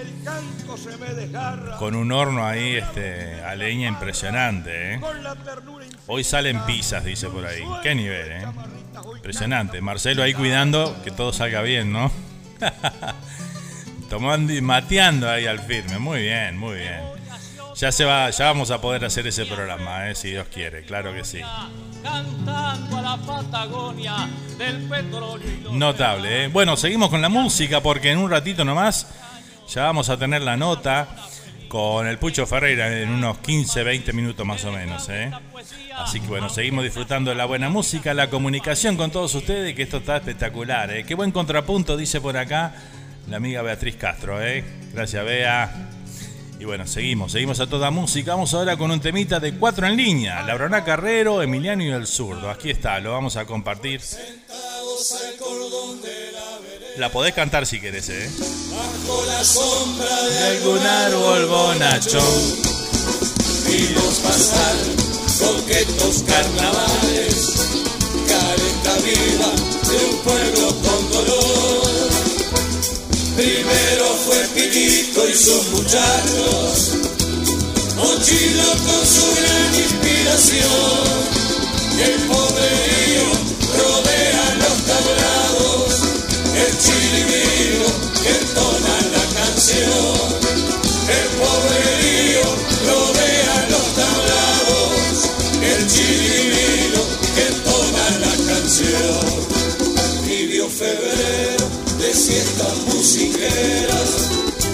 Con 1.78 1.95
un 1.95 2.11
horno 2.12 2.47
ahí 2.47 2.76
este, 2.76 3.43
a 3.43 3.55
leña 3.55 3.89
impresionante. 3.89 4.95
¿eh? 4.95 5.01
Hoy 6.07 6.24
salen 6.24 6.61
pizzas, 6.66 7.05
dice 7.05 7.28
por 7.28 7.47
ahí. 7.47 7.62
Qué 7.82 7.95
nivel, 7.95 8.32
¿eh? 8.32 8.47
Impresionante. 9.16 9.80
Marcelo 9.80 10.22
ahí 10.22 10.34
cuidando 10.34 10.97
que 11.05 11.11
todo 11.11 11.32
salga 11.32 11.62
bien, 11.62 11.93
¿no? 11.93 12.11
Tomando 14.11 14.53
y 14.53 14.61
mateando 14.61 15.30
ahí 15.30 15.47
al 15.47 15.61
firme. 15.61 15.99
Muy 15.99 16.22
bien, 16.22 16.57
muy 16.57 16.76
bien. 16.78 17.18
Ya 17.79 17.93
se 17.93 18.05
va, 18.05 18.29
ya 18.31 18.47
vamos 18.47 18.72
a 18.72 18.81
poder 18.81 19.05
hacer 19.05 19.24
ese 19.29 19.47
programa, 19.47 20.11
¿eh? 20.11 20.16
si 20.16 20.31
Dios 20.31 20.49
quiere, 20.53 20.83
claro 20.83 21.14
que 21.14 21.24
sí. 21.24 21.39
cantando 22.03 22.97
a 22.97 23.03
la 23.03 23.16
Patagonia 23.18 24.29
del 24.59 24.89
petróleo 24.89 25.49
y 25.49 25.62
los 25.62 25.72
Notable, 25.74 26.47
¿eh? 26.47 26.49
Bueno, 26.49 26.76
seguimos 26.76 27.09
con 27.09 27.22
la 27.22 27.29
música 27.29 27.81
porque 27.81 28.11
en 28.11 28.18
un 28.18 28.29
ratito 28.33 28.64
nomás 28.64 29.07
ya 29.68 29.85
vamos 29.85 30.09
a 30.09 30.16
tener 30.16 30.43
la 30.43 30.57
nota 30.57 31.07
con 31.68 32.09
el 32.09 32.18
Pucho 32.18 32.49
Ferreira 32.49 33.01
en 33.01 33.11
unos 33.11 33.39
15, 33.39 33.85
20 33.85 34.12
minutos 34.12 34.45
más 34.45 34.64
o 34.64 34.72
menos, 34.72 35.09
¿eh? 35.09 35.31
Así 35.97 36.18
que 36.18 36.26
bueno, 36.26 36.49
seguimos 36.49 36.83
disfrutando 36.83 37.31
de 37.31 37.37
la 37.37 37.45
buena 37.45 37.68
música, 37.68 38.12
la 38.12 38.29
comunicación 38.29 38.97
con 38.97 39.12
todos 39.12 39.33
ustedes, 39.37 39.76
que 39.76 39.83
esto 39.83 39.99
está 39.99 40.16
espectacular, 40.16 40.91
¿eh? 40.91 41.05
Qué 41.05 41.14
buen 41.14 41.31
contrapunto, 41.31 41.97
dice 41.97 42.20
por 42.20 42.39
acá 42.39 42.74
la 43.31 43.37
amiga 43.37 43.62
Beatriz 43.62 43.95
Castro, 43.95 44.43
¿eh? 44.43 44.64
Gracias, 44.93 45.24
Bea. 45.24 45.97
Y 46.61 46.65
bueno, 46.65 46.87
seguimos, 46.87 47.33
seguimos 47.33 47.61
a 47.61 47.69
toda 47.69 47.91
música. 47.91 48.33
Vamos 48.33 48.53
ahora 48.53 48.77
con 48.77 48.91
un 48.91 49.01
temita 49.01 49.39
de 49.39 49.55
cuatro 49.55 49.87
en 49.87 49.97
línea. 49.97 50.43
Labrona 50.43 50.85
Carrero, 50.85 51.41
Emiliano 51.41 51.85
y 51.85 51.89
el 51.89 52.07
Zurdo. 52.07 52.51
Aquí 52.51 52.71
está, 52.71 52.99
lo 52.99 53.13
vamos 53.13 53.37
a 53.37 53.45
compartir. 53.45 54.01
La 56.97 57.11
podés 57.11 57.33
cantar 57.33 57.65
si 57.65 57.81
querés, 57.81 58.09
¿eh? 58.09 58.29
Bajo 58.73 59.25
la 59.27 59.45
sombra 59.45 60.23
de 60.23 60.39
algún 60.49 60.85
árbol 60.85 61.47
bonachón. 61.47 62.69
Vimos 63.69 64.19
pasar 64.19 64.77
coquetos 65.39 66.25
carnavales, 66.27 67.55
careta 68.27 68.97
viva 69.05 69.53
de 69.89 70.07
un 70.07 70.23
pueblo 70.25 70.69
con 70.83 71.13
dolor. 71.13 71.97
Primero 73.39 74.05
fue 74.26 74.36
Pitito 74.53 75.28
y 75.28 75.32
sus 75.32 75.68
muchachos, 75.68 76.97
Mochilo 77.95 78.70
con 78.84 79.07
su 79.07 79.26
gran 79.36 79.74
inspiración. 79.76 81.05
El 82.03 82.18
poderío 82.26 83.26
rodea 83.78 84.57
los 84.59 84.78
tablados, 84.91 86.03
el 86.66 86.78
chilivino 86.78 87.86
que 88.20 88.30
entona 88.43 88.97
la 89.14 89.24
canción. 89.39 90.18
El 91.07 91.28
poderío 91.39 92.43
rodea 92.91 93.57
los 93.70 93.86
tablados, 94.03 95.14
el 95.62 95.86
chilivino 95.86 97.01
que 97.36 97.47
entona 97.47 98.05
la 98.18 98.34
canción. 98.53 99.22
Tibio 100.26 100.68
febrero 100.68 101.18
siestas 103.09 103.39
musiqueras, 103.39 104.11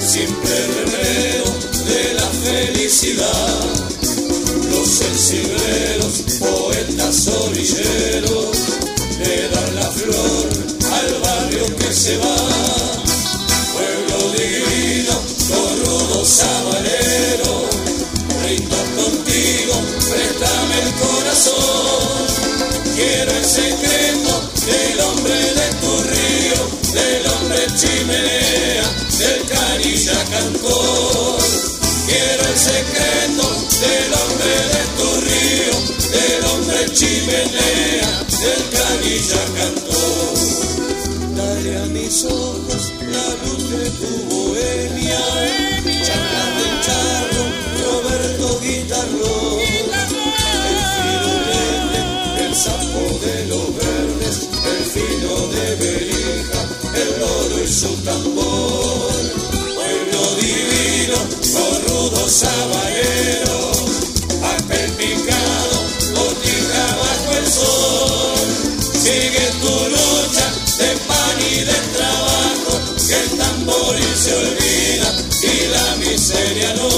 siempre 0.01 0.67
remedio 0.67 1.45
de 1.87 2.15
la 2.15 2.29
felicidad. 2.43 3.61
Los 4.71 4.89
sensibleros, 4.89 6.23
poetas 6.41 7.29
orilleros, 7.29 8.57
le 9.21 9.49
dan 9.49 9.75
la 9.77 9.91
flor 9.91 10.49
al 10.93 11.21
barrio 11.21 11.77
que 11.77 11.93
se 11.93 12.17
va. 12.19 12.37
Pueblo 13.73 14.33
divino, 14.33 15.15
corrudo 15.49 16.25
sabanero, 16.25 17.69
brindo 18.43 18.77
contigo, 18.97 19.75
préstame 20.11 20.83
el 20.83 20.93
corazón. 20.95 21.65
Quiero 22.97 23.31
el 23.31 23.45
secreto 23.45 24.51
del 24.67 25.01
hombre 25.01 25.44
chimenea, 27.77 28.85
del 29.19 29.45
canilla 29.47 30.25
cantor. 30.31 31.39
Quiero 32.07 32.43
el 32.47 32.57
secreto 32.57 33.47
del 33.81 34.11
hombre 34.15 34.55
de 34.73 34.83
tu 34.97 35.09
río, 35.27 35.75
del 36.11 36.45
hombre 36.51 36.93
chimenea, 36.93 38.11
del 38.43 38.63
canilla 38.71 39.43
cantor. 39.59 40.35
Dale 41.37 41.79
a 41.79 41.87
mis 41.87 42.25
ojos 42.25 42.93
la 43.11 43.29
luz 43.45 43.71
de 43.71 43.91
tu 43.91 44.13
bohemia, 44.31 45.21
charla 46.07 46.45
del 46.59 46.75
charro, 46.81 47.45
Roberto 47.83 48.61
Guitarrón. 48.61 49.44
El 56.97 57.21
loro 57.21 57.63
y 57.63 57.69
su 57.69 57.89
tambor. 58.05 59.13
Pueblo 59.75 60.21
divino, 60.41 61.17
corrudo 61.53 62.29
sabanero, 62.29 63.73
papel 64.41 64.91
picado, 64.93 65.77
botija 66.15 66.87
bajo 67.03 67.31
el 67.39 67.47
sol. 67.47 68.49
Sigue 69.03 69.47
tu 69.61 69.75
lucha 69.95 70.47
de 70.79 70.91
pan 71.09 71.37
y 71.41 71.65
de 71.65 71.79
trabajo, 71.97 72.73
que 73.07 73.15
el 73.15 73.39
tamboril 73.39 74.17
se 74.17 74.35
olvida 74.35 75.09
y 75.43 75.67
la 75.69 75.97
miseria 75.97 76.75
no. 76.75 76.91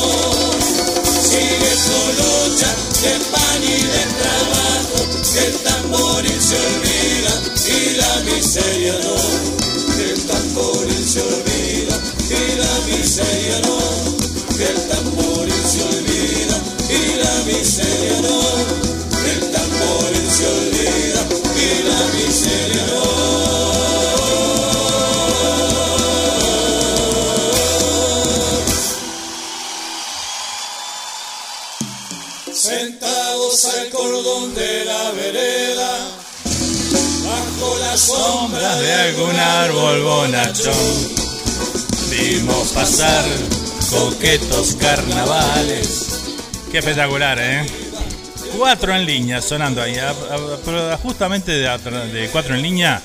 Sigue 1.31 1.73
tu 1.87 1.99
lucha 2.21 2.71
de 3.03 3.15
pan 3.33 3.63
y 3.63 3.83
de 3.95 4.05
trabajo, 4.21 4.99
que 5.33 5.47
el 5.47 5.57
tamboril 5.59 6.41
se 6.41 6.57
olvida 6.57 7.33
y 7.67 7.97
la 7.97 8.13
miseria 8.33 8.95
no. 9.03 9.26
Vereda, 35.17 36.09
bajo 37.25 37.79
la 37.81 37.97
sombra 37.97 38.77
de 38.77 38.93
algún 38.93 39.37
árbol 39.37 40.03
bonachón. 40.03 41.17
Vimos 42.11 42.69
pasar 42.69 43.25
coquetos 43.91 44.77
carnavales. 44.77 46.07
Qué 46.71 46.79
espectacular, 46.79 47.39
¿eh? 47.41 47.67
Cuatro 48.59 48.95
en 48.95 49.05
línea 49.05 49.43
sonando 49.43 49.83
ahí. 49.83 49.97
A- 49.99 50.11
a- 50.11 50.59
Pero 50.65 50.97
justamente 50.99 51.53
de, 51.53 51.69
de 52.13 52.29
cuatro 52.31 52.55
en 52.55 52.63
línea, 52.63 53.03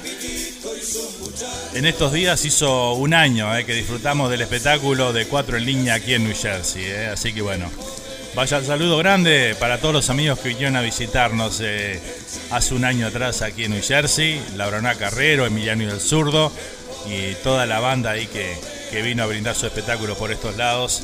en 1.73 1.85
estos 1.85 2.13
días 2.13 2.43
hizo 2.45 2.93
un 2.93 3.13
año 3.13 3.55
eh, 3.57 3.65
que 3.65 3.73
disfrutamos 3.73 4.29
del 4.29 4.41
espectáculo 4.41 5.13
de 5.13 5.25
cuatro 5.27 5.57
en 5.57 5.65
línea 5.65 5.95
aquí 5.95 6.13
en 6.13 6.23
New 6.25 6.35
Jersey. 6.35 6.83
eh. 6.85 7.09
Así 7.13 7.33
que 7.33 7.41
bueno, 7.41 7.69
vaya 8.35 8.57
el 8.57 8.65
saludo 8.65 8.97
grande 8.97 9.55
para 9.59 9.79
todos 9.79 9.93
los 9.93 10.09
amigos 10.09 10.39
que 10.39 10.49
vinieron 10.49 10.75
a 10.75 10.81
visitarnos 10.81 11.59
eh, 11.61 11.99
hace 12.51 12.73
un 12.73 12.85
año 12.85 13.07
atrás 13.07 13.41
aquí 13.41 13.65
en 13.65 13.71
New 13.71 13.83
Jersey. 13.83 14.41
Labrona 14.55 14.95
Carrero, 14.95 15.45
Emiliano 15.45 15.83
y 15.83 15.87
el 15.87 15.99
Zurdo 15.99 16.51
y 17.07 17.33
toda 17.43 17.65
la 17.65 17.79
banda 17.79 18.11
ahí 18.11 18.27
que, 18.27 18.55
que 18.89 19.01
vino 19.01 19.23
a 19.23 19.25
brindar 19.25 19.55
su 19.55 19.65
espectáculo 19.65 20.15
por 20.15 20.31
estos 20.31 20.55
lados 20.57 21.03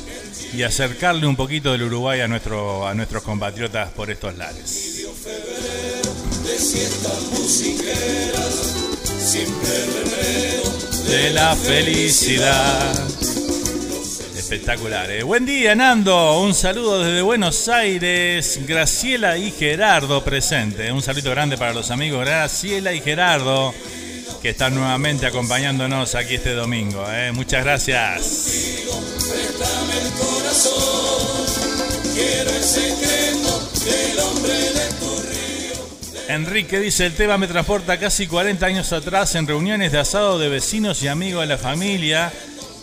y 0.54 0.62
acercarle 0.62 1.26
un 1.26 1.36
poquito 1.36 1.72
del 1.72 1.82
Uruguay 1.82 2.20
a, 2.20 2.24
a 2.24 2.94
nuestros 2.94 3.22
compatriotas 3.22 3.90
por 3.90 4.10
estos 4.10 4.36
lares. 4.36 5.04
De 11.06 11.30
la 11.30 11.56
felicidad. 11.56 13.47
Espectacular. 14.50 15.10
¿eh? 15.10 15.22
Buen 15.24 15.44
día, 15.44 15.74
Nando. 15.74 16.40
Un 16.40 16.54
saludo 16.54 17.04
desde 17.04 17.20
Buenos 17.20 17.68
Aires. 17.68 18.58
Graciela 18.66 19.36
y 19.36 19.50
Gerardo 19.50 20.24
presente. 20.24 20.90
Un 20.90 21.02
saludo 21.02 21.32
grande 21.32 21.58
para 21.58 21.74
los 21.74 21.90
amigos 21.90 22.24
Graciela 22.24 22.94
y 22.94 23.02
Gerardo 23.02 23.74
que 24.40 24.48
están 24.48 24.74
nuevamente 24.74 25.26
acompañándonos 25.26 26.14
aquí 26.14 26.36
este 26.36 26.54
domingo. 26.54 27.04
¿eh? 27.10 27.30
Muchas 27.32 27.62
gracias. 27.62 28.86
Enrique 36.28 36.80
dice, 36.80 37.04
el 37.04 37.12
tema 37.12 37.36
me 37.36 37.48
transporta 37.48 37.98
casi 37.98 38.26
40 38.26 38.64
años 38.64 38.94
atrás 38.94 39.34
en 39.34 39.46
reuniones 39.46 39.92
de 39.92 39.98
asado 39.98 40.38
de 40.38 40.48
vecinos 40.48 41.02
y 41.02 41.08
amigos 41.08 41.42
de 41.42 41.48
la 41.48 41.58
familia 41.58 42.32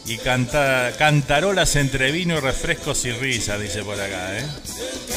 y 0.07 0.17
canta, 0.17 0.93
cantarolas 0.97 1.75
entre 1.75 2.11
vino, 2.11 2.39
refrescos 2.39 3.05
y 3.05 3.11
risa, 3.11 3.57
dice 3.57 3.83
por 3.83 3.99
acá. 3.99 4.37
¿eh? 4.37 4.45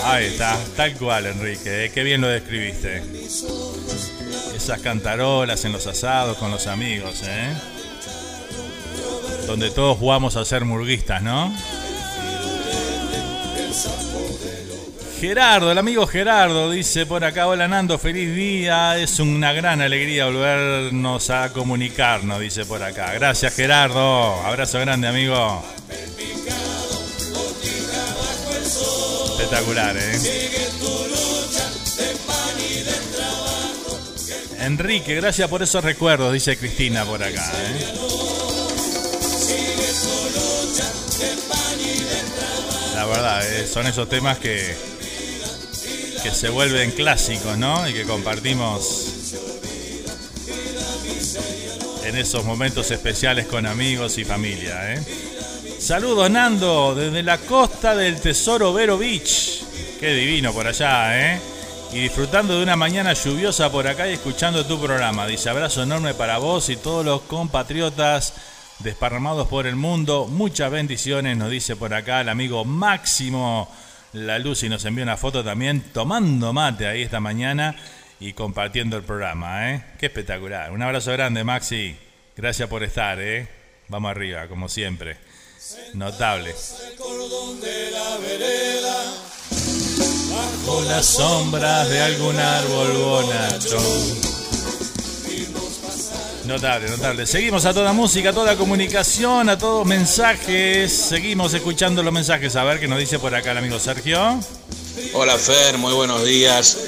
Ahí 0.04 0.26
está, 0.26 0.58
tal 0.76 0.94
cual, 0.94 1.26
Enrique. 1.26 1.84
¿eh? 1.84 1.90
Qué 1.92 2.02
bien 2.02 2.20
lo 2.20 2.28
describiste. 2.28 3.02
Esas 4.56 4.80
cantarolas 4.80 5.64
en 5.64 5.72
los 5.72 5.86
asados 5.86 6.38
con 6.38 6.50
los 6.50 6.66
amigos, 6.66 7.22
¿eh? 7.24 7.52
Donde 9.46 9.70
todos 9.70 9.98
jugamos 9.98 10.36
a 10.36 10.44
ser 10.44 10.64
murguistas, 10.64 11.22
¿no? 11.22 11.52
Gerardo, 15.20 15.72
el 15.72 15.78
amigo 15.78 16.06
Gerardo, 16.06 16.70
dice 16.70 17.04
por 17.04 17.24
acá, 17.24 17.48
hola 17.48 17.66
Nando, 17.66 17.98
feliz 17.98 18.32
día, 18.36 18.96
es 18.98 19.18
una 19.18 19.52
gran 19.52 19.80
alegría 19.80 20.26
volvernos 20.26 21.30
a 21.30 21.52
comunicarnos, 21.52 22.38
dice 22.38 22.64
por 22.64 22.80
acá. 22.84 23.12
Gracias 23.14 23.52
Gerardo, 23.52 24.34
abrazo 24.46 24.78
grande 24.78 25.08
amigo. 25.08 25.64
Espectacular, 29.32 29.96
¿eh? 29.96 30.50
Enrique, 34.60 35.16
gracias 35.16 35.48
por 35.48 35.64
esos 35.64 35.82
recuerdos, 35.82 36.32
dice 36.32 36.56
Cristina 36.56 37.04
por 37.04 37.20
acá. 37.20 37.50
¿eh? 37.56 37.94
La 42.94 43.04
verdad, 43.04 43.52
¿eh? 43.52 43.66
son 43.66 43.84
esos 43.88 44.08
temas 44.08 44.38
que 44.38 44.97
que 46.22 46.30
se 46.30 46.48
vuelven 46.48 46.90
clásicos, 46.90 47.58
¿no? 47.58 47.88
Y 47.88 47.92
que 47.92 48.04
compartimos 48.04 49.34
en 52.04 52.16
esos 52.16 52.44
momentos 52.44 52.90
especiales 52.90 53.46
con 53.46 53.66
amigos 53.66 54.18
y 54.18 54.24
familia, 54.24 54.94
¿eh? 54.94 55.02
Saludos 55.78 56.30
Nando 56.30 56.94
desde 56.94 57.22
la 57.22 57.38
costa 57.38 57.94
del 57.94 58.20
Tesoro 58.20 58.72
Vero 58.72 58.98
Beach. 58.98 59.62
Qué 60.00 60.14
divino 60.14 60.52
por 60.52 60.66
allá, 60.66 61.34
¿eh? 61.34 61.40
Y 61.92 62.00
disfrutando 62.00 62.56
de 62.56 62.62
una 62.62 62.76
mañana 62.76 63.12
lluviosa 63.12 63.70
por 63.70 63.86
acá 63.86 64.08
y 64.08 64.14
escuchando 64.14 64.66
tu 64.66 64.80
programa. 64.80 65.26
Dice 65.26 65.50
abrazo 65.50 65.82
enorme 65.82 66.14
para 66.14 66.38
vos 66.38 66.68
y 66.68 66.76
todos 66.76 67.04
los 67.04 67.22
compatriotas 67.22 68.34
desparramados 68.80 69.46
por 69.46 69.66
el 69.66 69.76
mundo. 69.76 70.26
Muchas 70.26 70.70
bendiciones, 70.70 71.36
nos 71.36 71.50
dice 71.50 71.76
por 71.76 71.94
acá 71.94 72.22
el 72.22 72.28
amigo 72.28 72.64
Máximo 72.64 73.68
la 74.12 74.38
Lucy 74.38 74.68
nos 74.68 74.84
envió 74.84 75.04
una 75.04 75.16
foto 75.16 75.44
también 75.44 75.82
tomando 75.92 76.52
mate 76.52 76.86
ahí 76.86 77.02
esta 77.02 77.20
mañana 77.20 77.76
y 78.20 78.32
compartiendo 78.32 78.96
el 78.96 79.02
programa, 79.02 79.72
¿eh? 79.72 79.84
Qué 79.98 80.06
espectacular. 80.06 80.72
Un 80.72 80.82
abrazo 80.82 81.12
grande, 81.12 81.44
Maxi. 81.44 81.96
Gracias 82.36 82.68
por 82.68 82.82
estar, 82.82 83.20
¿eh? 83.20 83.48
Vamos 83.88 84.10
arriba, 84.10 84.48
como 84.48 84.68
siempre. 84.68 85.16
Notable. 85.94 86.54
Bajo 90.30 90.80
las 90.82 91.06
sombras 91.06 91.88
de 91.88 92.00
algún 92.00 92.36
árbol 92.36 92.92
bonacho. 92.96 94.37
Notable, 96.48 96.88
notable. 96.88 97.26
Seguimos 97.26 97.66
a 97.66 97.74
toda 97.74 97.92
música, 97.92 98.30
a 98.30 98.32
toda 98.32 98.56
comunicación, 98.56 99.50
a 99.50 99.58
todos 99.58 99.86
mensajes. 99.86 100.90
Seguimos 100.90 101.52
escuchando 101.52 102.02
los 102.02 102.10
mensajes. 102.10 102.56
A 102.56 102.64
ver 102.64 102.80
qué 102.80 102.88
nos 102.88 102.98
dice 102.98 103.18
por 103.18 103.34
acá 103.34 103.50
el 103.50 103.58
amigo 103.58 103.78
Sergio. 103.78 104.40
Hola 105.12 105.36
Fer, 105.36 105.76
muy 105.76 105.92
buenos 105.92 106.24
días. 106.24 106.78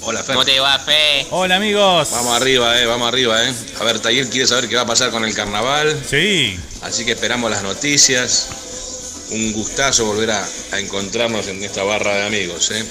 Hola 0.00 0.20
Fer. 0.24 0.34
¿Cómo 0.34 0.44
te 0.44 0.58
va, 0.58 0.80
Fe? 0.80 1.28
Hola 1.30 1.54
amigos. 1.54 2.10
Vamos 2.10 2.34
arriba, 2.34 2.76
eh, 2.80 2.86
vamos 2.86 3.06
arriba, 3.06 3.40
eh. 3.48 3.54
A 3.78 3.84
ver, 3.84 4.00
Taller 4.00 4.28
quiere 4.28 4.48
saber 4.48 4.68
qué 4.68 4.74
va 4.74 4.82
a 4.82 4.86
pasar 4.86 5.12
con 5.12 5.24
el 5.24 5.32
carnaval. 5.32 5.96
Sí. 6.04 6.58
Así 6.82 7.04
que 7.04 7.12
esperamos 7.12 7.52
las 7.52 7.62
noticias. 7.62 9.28
Un 9.30 9.52
gustazo 9.52 10.06
volver 10.06 10.32
a, 10.32 10.48
encontrarnos 10.72 11.46
en 11.46 11.62
esta 11.62 11.84
barra 11.84 12.16
de 12.16 12.26
amigos, 12.26 12.72
eh. 12.72 12.84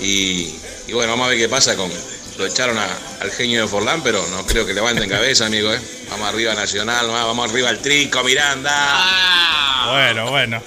Y, 0.00 0.54
y 0.86 0.92
bueno, 0.92 1.12
vamos 1.12 1.28
a 1.28 1.30
ver 1.30 1.38
qué 1.38 1.48
pasa 1.48 1.76
con, 1.76 1.90
lo 2.38 2.46
echaron 2.46 2.76
al 2.78 3.30
genio 3.30 3.62
de 3.62 3.68
Forlán, 3.68 4.02
pero 4.02 4.26
no 4.28 4.44
creo 4.46 4.66
que 4.66 4.74
levanten 4.74 5.08
cabeza, 5.08 5.46
amigo. 5.46 5.72
¿eh? 5.72 5.80
Vamos 6.10 6.28
arriba 6.28 6.54
Nacional, 6.54 7.08
vamos 7.08 7.50
arriba 7.50 7.68
al 7.68 7.78
Trico, 7.78 8.22
Miranda. 8.24 8.70
Ah. 8.74 9.90
Bueno, 9.92 10.30
bueno. 10.30 10.62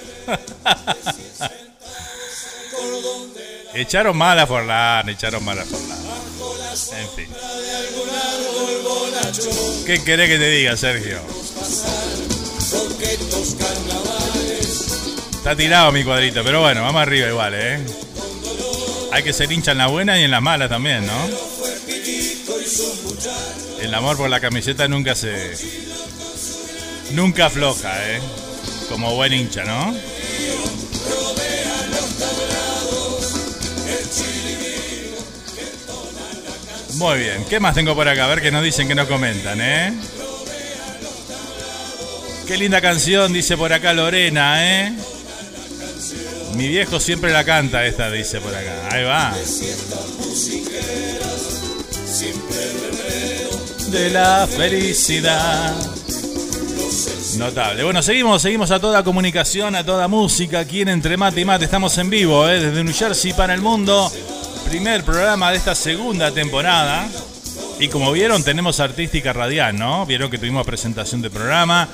echaron 3.74 4.16
mal 4.16 4.38
a 4.38 4.46
Forlán, 4.46 5.08
echaron 5.08 5.44
mal 5.44 5.58
a 5.58 5.64
Forlán. 5.64 5.98
En 6.92 7.08
fin. 7.10 7.28
¿Qué 9.86 10.02
querés 10.04 10.28
que 10.28 10.38
te 10.38 10.50
diga, 10.50 10.76
Sergio? 10.76 11.18
Está 15.30 15.56
tirado 15.56 15.92
mi 15.92 16.04
cuadrito, 16.04 16.42
pero 16.44 16.60
bueno, 16.60 16.82
vamos 16.82 17.02
arriba 17.02 17.28
igual, 17.28 17.54
¿eh? 17.54 17.80
Hay 19.12 19.22
que 19.22 19.32
ser 19.32 19.50
hincha 19.50 19.72
en 19.72 19.78
la 19.78 19.86
buena 19.86 20.18
y 20.18 20.24
en 20.24 20.30
la 20.30 20.40
mala 20.40 20.68
también, 20.68 21.06
¿no? 21.06 21.57
El 23.80 23.94
amor 23.94 24.16
por 24.16 24.28
la 24.28 24.40
camiseta 24.40 24.88
nunca 24.88 25.14
se. 25.14 25.54
Nunca 27.12 27.46
afloja, 27.46 27.90
¿eh? 28.10 28.20
Como 28.88 29.14
buen 29.14 29.32
hincha, 29.32 29.64
¿no? 29.64 29.94
Muy 36.94 37.18
bien, 37.20 37.44
¿qué 37.48 37.60
más 37.60 37.74
tengo 37.74 37.94
por 37.94 38.08
acá? 38.08 38.24
A 38.24 38.28
ver 38.28 38.42
qué 38.42 38.50
nos 38.50 38.64
dicen, 38.64 38.88
que 38.88 38.94
nos 38.94 39.06
comentan, 39.06 39.60
¿eh? 39.60 39.94
Qué 42.46 42.56
linda 42.56 42.80
canción, 42.80 43.32
dice 43.32 43.56
por 43.56 43.72
acá 43.72 43.92
Lorena, 43.92 44.86
¿eh? 44.86 44.92
Mi 46.56 46.66
viejo 46.66 46.98
siempre 46.98 47.32
la 47.32 47.44
canta 47.44 47.86
esta, 47.86 48.10
dice 48.10 48.40
por 48.40 48.54
acá. 48.54 48.88
Ahí 48.90 49.04
va 49.04 49.34
de 53.90 54.10
la 54.10 54.48
felicidad. 54.48 55.74
Notable. 57.38 57.84
Bueno, 57.84 58.02
seguimos, 58.02 58.42
seguimos 58.42 58.72
a 58.72 58.80
toda 58.80 59.04
comunicación, 59.04 59.76
a 59.76 59.84
toda 59.84 60.08
música 60.08 60.58
aquí 60.58 60.80
en 60.80 60.88
Entre 60.88 61.16
Mate 61.16 61.42
y 61.42 61.44
Mate. 61.44 61.66
Estamos 61.66 61.96
en 61.98 62.10
vivo, 62.10 62.48
¿eh? 62.48 62.58
desde 62.58 62.82
New 62.82 62.92
Jersey 62.92 63.32
para 63.34 63.54
el 63.54 63.60
mundo. 63.60 64.10
Primer 64.68 65.04
programa 65.04 65.52
de 65.52 65.58
esta 65.58 65.76
segunda 65.76 66.32
temporada. 66.32 67.08
Y 67.78 67.86
como 67.86 68.10
vieron, 68.10 68.42
tenemos 68.42 68.80
artística 68.80 69.32
radial, 69.32 69.78
¿no? 69.78 70.04
Vieron 70.04 70.28
que 70.28 70.38
tuvimos 70.38 70.66
presentación 70.66 71.22
de 71.22 71.30
programa. 71.30 71.88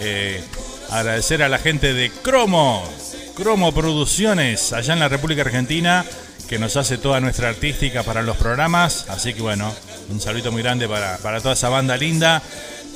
Eh, 0.00 0.42
agradecer 0.90 1.42
a 1.42 1.48
la 1.50 1.58
gente 1.58 1.92
de 1.92 2.10
Cromo, 2.10 2.88
Cromo 3.36 3.72
Producciones, 3.72 4.72
allá 4.72 4.94
en 4.94 5.00
la 5.00 5.08
República 5.08 5.42
Argentina, 5.42 6.06
que 6.48 6.58
nos 6.58 6.76
hace 6.76 6.96
toda 6.96 7.20
nuestra 7.20 7.50
artística 7.50 8.02
para 8.02 8.22
los 8.22 8.36
programas. 8.38 9.06
Así 9.10 9.34
que 9.34 9.42
bueno, 9.42 9.72
un 10.08 10.20
saludo 10.20 10.50
muy 10.50 10.62
grande 10.62 10.88
para, 10.88 11.18
toda 11.40 11.52
esa 11.52 11.68
banda 11.68 11.96
linda 11.96 12.42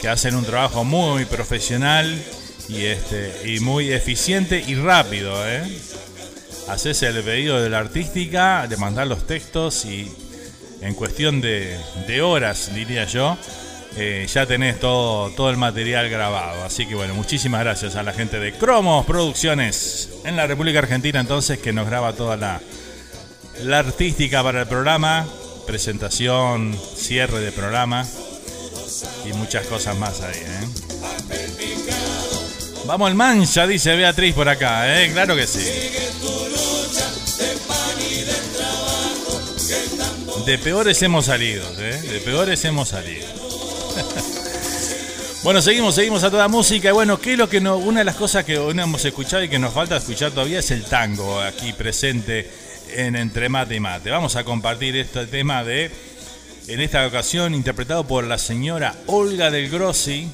que 0.00 0.08
hacen 0.08 0.34
un 0.34 0.44
trabajo 0.44 0.84
muy 0.84 1.26
profesional 1.26 2.20
y, 2.68 2.86
este, 2.86 3.52
y 3.52 3.60
muy 3.60 3.92
eficiente 3.92 4.64
y 4.66 4.74
rápido. 4.74 5.34
¿eh? 5.46 5.62
Haces 6.68 7.02
el 7.02 7.22
pedido 7.22 7.60
de 7.60 7.68
la 7.68 7.78
artística, 7.78 8.66
de 8.66 8.76
mandar 8.78 9.06
los 9.06 9.26
textos 9.26 9.84
y 9.84 10.10
en 10.80 10.94
cuestión 10.94 11.40
de, 11.40 11.78
horas, 12.22 12.74
diría 12.74 13.04
yo, 13.04 13.36
eh, 13.96 14.26
ya 14.32 14.46
tenés 14.46 14.80
todo, 14.80 15.30
todo 15.30 15.50
el 15.50 15.58
material 15.58 16.08
grabado. 16.08 16.64
Así 16.64 16.86
que 16.86 16.94
bueno, 16.94 17.14
muchísimas 17.14 17.60
gracias 17.60 17.96
a 17.96 18.02
la 18.02 18.14
gente 18.14 18.40
de 18.40 18.52
Cromos 18.52 19.04
Producciones 19.04 20.08
en 20.24 20.36
la 20.36 20.46
República 20.46 20.78
Argentina 20.78 21.20
entonces 21.20 21.58
que 21.58 21.72
nos 21.72 21.86
graba 21.86 22.14
toda 22.14 22.36
la, 22.36 22.60
la 23.60 23.78
artística 23.78 24.42
para 24.42 24.62
el 24.62 24.68
programa 24.68 25.26
presentación, 25.66 26.78
cierre 26.96 27.40
de 27.40 27.52
programa 27.52 28.06
y 29.24 29.32
muchas 29.34 29.66
cosas 29.66 29.96
más 29.96 30.20
ahí. 30.20 30.38
¿eh? 30.38 30.68
Vamos 32.86 33.08
al 33.08 33.14
mancha, 33.14 33.66
dice 33.66 33.94
Beatriz 33.96 34.34
por 34.34 34.48
acá, 34.48 35.02
¿eh? 35.02 35.10
Claro 35.12 35.36
que 35.36 35.46
sí. 35.46 35.60
De 40.44 40.58
peores 40.58 41.00
hemos 41.02 41.26
salido, 41.26 41.64
¿eh? 41.78 42.00
De 42.02 42.20
peores 42.20 42.64
hemos 42.64 42.88
salido. 42.88 43.26
bueno, 45.44 45.62
seguimos, 45.62 45.94
seguimos 45.94 46.24
a 46.24 46.30
toda 46.30 46.48
música. 46.48 46.88
Y 46.88 46.92
bueno, 46.92 47.20
¿qué 47.20 47.32
es 47.32 47.38
lo 47.38 47.48
que 47.48 47.60
no, 47.60 47.76
una 47.76 48.00
de 48.00 48.04
las 48.04 48.16
cosas 48.16 48.44
que 48.44 48.56
no 48.56 48.82
hemos 48.82 49.04
escuchado 49.04 49.44
y 49.44 49.48
que 49.48 49.60
nos 49.60 49.72
falta 49.72 49.96
escuchar 49.96 50.32
todavía 50.32 50.58
es 50.58 50.70
el 50.72 50.84
tango 50.84 51.40
aquí 51.40 51.72
presente 51.72 52.50
en 52.94 53.16
Entre 53.16 53.48
Mate 53.48 53.74
y 53.74 53.80
Mate. 53.80 54.10
Vamos 54.10 54.36
a 54.36 54.44
compartir 54.44 54.96
este 54.96 55.26
tema 55.26 55.64
de, 55.64 55.90
en 56.68 56.80
esta 56.80 57.06
ocasión, 57.06 57.54
interpretado 57.54 58.06
por 58.06 58.24
la 58.24 58.38
señora 58.38 58.94
Olga 59.06 59.50
del 59.50 59.70
Grossi 59.70 60.28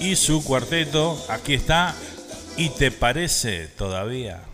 y 0.00 0.16
su 0.16 0.44
cuarteto. 0.44 1.22
Aquí 1.28 1.54
está. 1.54 1.94
¿Y 2.56 2.70
te 2.70 2.90
parece 2.90 3.68
todavía? 3.68 4.49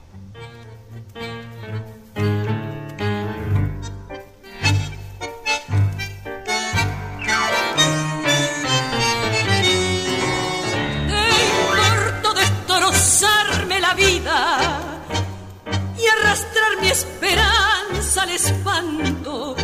Espanto. 18.37 19.57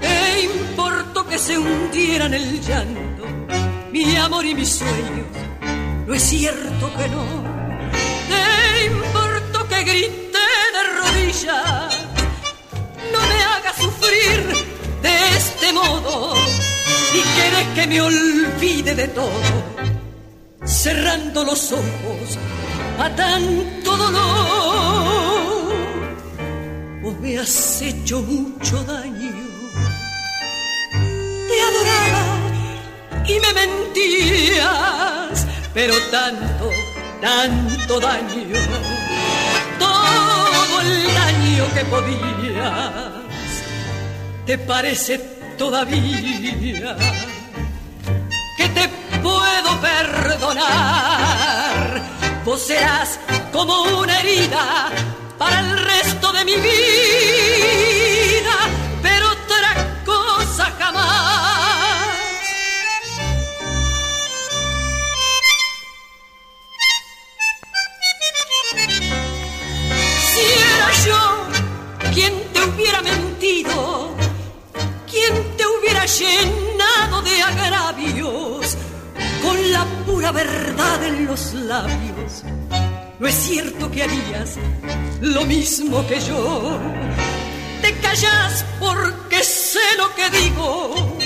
¿Qué 0.00 0.48
importó 0.54 1.26
que 1.26 1.38
se 1.38 1.58
hundiera 1.58 2.26
en 2.26 2.34
el 2.34 2.60
llanto? 2.60 3.24
Mi 3.90 4.16
amor 4.16 4.44
y 4.46 4.54
mis 4.54 4.68
sueños, 4.68 5.26
no 6.06 6.14
es 6.14 6.22
cierto 6.22 6.84
que 6.96 7.08
no. 7.08 7.24
¿Qué 8.30 8.86
importó 8.86 9.68
que 9.68 9.82
grité 9.84 10.46
de 10.76 10.82
rodillas? 10.98 11.98
No 13.12 13.20
me 13.30 13.38
hagas 13.50 13.76
sufrir 13.76 14.38
de 15.02 15.14
este 15.36 15.72
modo 15.72 16.34
y 17.14 17.20
quieres 17.34 17.66
que 17.74 17.86
me 17.88 18.00
olvide 18.00 18.94
de 18.94 19.08
todo, 19.08 19.42
cerrando 20.64 21.44
los 21.44 21.72
ojos 21.72 22.38
a 22.98 23.10
tanto 23.14 23.96
dolor 23.96 25.41
vos 27.02 27.18
me 27.18 27.38
has 27.38 27.82
hecho 27.82 28.22
mucho 28.22 28.82
daño. 28.84 29.32
Te 31.48 31.60
adoraba 31.68 32.24
y 33.26 33.40
me 33.40 33.52
mentías, 33.52 35.46
pero 35.74 35.94
tanto, 36.10 36.70
tanto 37.20 38.00
daño, 38.00 38.58
todo 39.78 40.80
el 40.80 41.14
daño 41.14 41.64
que 41.74 41.84
podías, 41.86 42.92
te 44.46 44.58
parece 44.58 45.18
todavía 45.58 46.96
que 48.56 48.68
te 48.68 48.88
puedo 49.20 49.80
perdonar. 49.80 50.62
Vos 52.44 52.62
serás 52.62 53.18
como 53.52 53.82
una 53.98 54.20
herida 54.20 54.90
para 55.42 55.58
el 55.58 55.76
resto 55.76 56.32
de 56.32 56.44
mi 56.44 56.54
vida, 56.54 58.56
pero 59.02 59.26
otra 59.38 59.70
cosa 60.04 60.64
jamás. 60.78 62.06
Si 70.30 70.42
era 70.70 70.88
yo 71.06 71.22
quien 72.14 72.34
te 72.52 72.60
hubiera 72.62 73.00
mentido, 73.02 74.14
quien 75.10 75.56
te 75.56 75.64
hubiera 75.66 76.06
llenado 76.06 77.20
de 77.22 77.42
agravios, 77.42 78.76
con 79.42 79.72
la 79.72 79.84
pura 80.06 80.30
verdad 80.30 81.02
en 81.02 81.26
los 81.26 81.52
labios 81.54 82.44
no 83.22 83.28
es 83.28 83.34
cierto 83.36 83.88
que 83.88 84.02
harías 84.02 84.58
lo 85.20 85.44
mismo 85.46 86.04
que 86.08 86.18
yo. 86.20 86.76
Te 87.80 87.94
callas 87.98 88.64
porque 88.80 89.44
sé 89.44 89.78
lo 89.96 90.12
que 90.16 90.28
digo, 90.38 91.18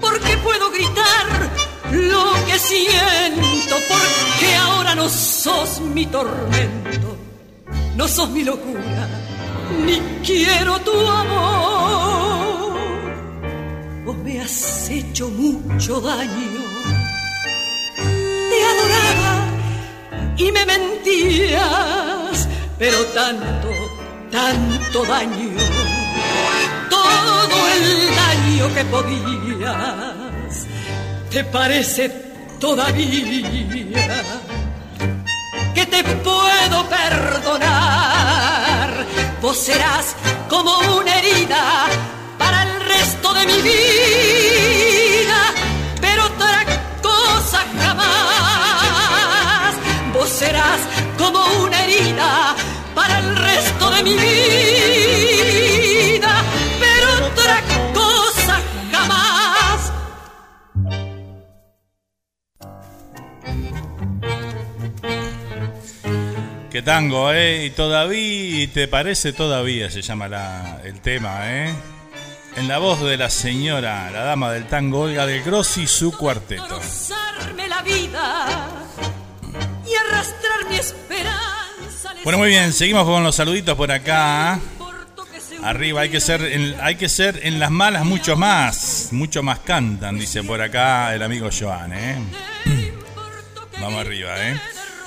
porque 0.00 0.36
puedo 0.36 0.70
gritar 0.70 1.50
lo 1.90 2.32
que 2.46 2.58
siento, 2.60 3.74
porque 3.88 4.54
ahora 4.54 4.94
no 4.94 5.08
sos 5.08 5.80
mi 5.80 6.06
tormento, 6.06 7.16
no 7.96 8.06
sos 8.06 8.30
mi 8.30 8.44
locura, 8.44 9.08
ni 9.84 9.98
quiero 10.24 10.78
tu 10.82 10.96
amor. 11.08 12.78
Vos 14.04 14.16
me 14.18 14.40
has 14.40 14.88
hecho 14.90 15.28
mucho 15.28 16.00
daño, 16.00 16.63
y 20.36 20.52
me 20.52 20.66
mentías, 20.66 22.48
pero 22.78 22.98
tanto, 23.06 23.68
tanto 24.30 25.04
daño, 25.04 25.50
todo 26.90 27.68
el 27.76 28.14
daño 28.16 28.74
que 28.74 28.84
podías, 28.86 30.66
te 31.30 31.44
parece 31.44 32.08
todavía 32.58 33.50
que 35.74 35.86
te 35.86 36.04
puedo 36.04 36.88
perdonar, 36.88 38.26
vos 39.42 39.58
serás 39.58 40.14
como 40.48 40.78
una 40.98 41.18
herida 41.18 41.86
para 42.38 42.62
el 42.62 42.80
resto 42.86 43.34
de 43.34 43.46
mi 43.46 43.60
vida, 43.62 44.93
serás 50.34 50.80
como 51.16 51.38
una 51.62 51.84
herida 51.84 52.56
para 52.92 53.20
el 53.20 53.36
resto 53.36 53.90
de 53.92 54.02
mi 54.02 54.14
vida, 54.14 54.32
pero 56.80 57.26
otra 57.26 57.62
cosa 57.94 58.60
jamás. 58.90 59.92
Qué 66.70 66.82
tango, 66.82 67.32
¿eh? 67.32 67.66
Y 67.66 67.70
todavía, 67.70 68.68
¿te 68.72 68.88
parece 68.88 69.32
todavía? 69.32 69.88
Se 69.88 70.02
llama 70.02 70.26
la, 70.26 70.80
el 70.82 71.00
tema, 71.00 71.52
¿eh? 71.52 71.72
En 72.56 72.66
la 72.66 72.78
voz 72.78 73.00
de 73.02 73.16
la 73.16 73.30
señora, 73.30 74.10
la 74.10 74.24
dama 74.24 74.50
del 74.50 74.66
tango 74.66 75.02
Olga 75.02 75.26
del 75.26 75.44
Grossi 75.44 75.82
y 75.82 75.86
su 75.86 76.10
cuarteto. 76.16 76.80
la 77.68 77.82
vida 77.82 78.84
y 79.94 79.96
arrastrar 79.96 80.68
mi 80.68 80.76
esperanza. 80.76 82.14
Bueno, 82.24 82.38
muy 82.38 82.48
bien, 82.48 82.72
seguimos 82.72 83.04
con 83.04 83.22
los 83.22 83.34
saluditos 83.34 83.76
por 83.76 83.92
acá. 83.92 84.58
Arriba 85.62 86.02
hay 86.02 86.10
que 86.10 86.20
ser 86.20 86.42
en, 86.42 86.76
hay 86.80 86.96
que 86.96 87.08
ser 87.08 87.40
en 87.42 87.58
las 87.58 87.70
malas 87.70 88.04
mucho 88.04 88.36
más, 88.36 89.08
mucho 89.12 89.42
más 89.42 89.60
cantan, 89.60 90.18
dice 90.18 90.42
por 90.42 90.60
acá 90.60 91.14
el 91.14 91.22
amigo 91.22 91.48
Joan, 91.58 91.92
¿eh? 91.94 92.18
Vamos 93.80 94.00
arriba, 94.00 94.34
¿eh? 94.46 94.60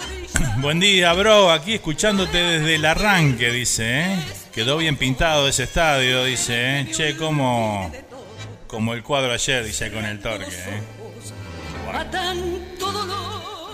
Buen 0.57 0.79
día, 0.79 1.13
bro, 1.13 1.51
aquí 1.51 1.75
escuchándote 1.75 2.37
desde 2.37 2.75
el 2.75 2.85
arranque, 2.85 3.51
dice, 3.51 4.01
¿eh? 4.01 4.19
Quedó 4.51 4.77
bien 4.77 4.97
pintado 4.97 5.47
ese 5.47 5.63
estadio, 5.63 6.23
dice, 6.23 6.79
¿eh? 6.79 6.87
Che, 6.91 7.15
como 7.15 7.91
como 8.67 8.93
el 8.93 9.01
cuadro 9.01 9.31
ayer, 9.31 9.63
dice 9.65 9.91
con 9.91 10.05
el 10.05 10.19
torque, 10.19 10.55
¿eh? 10.55 10.81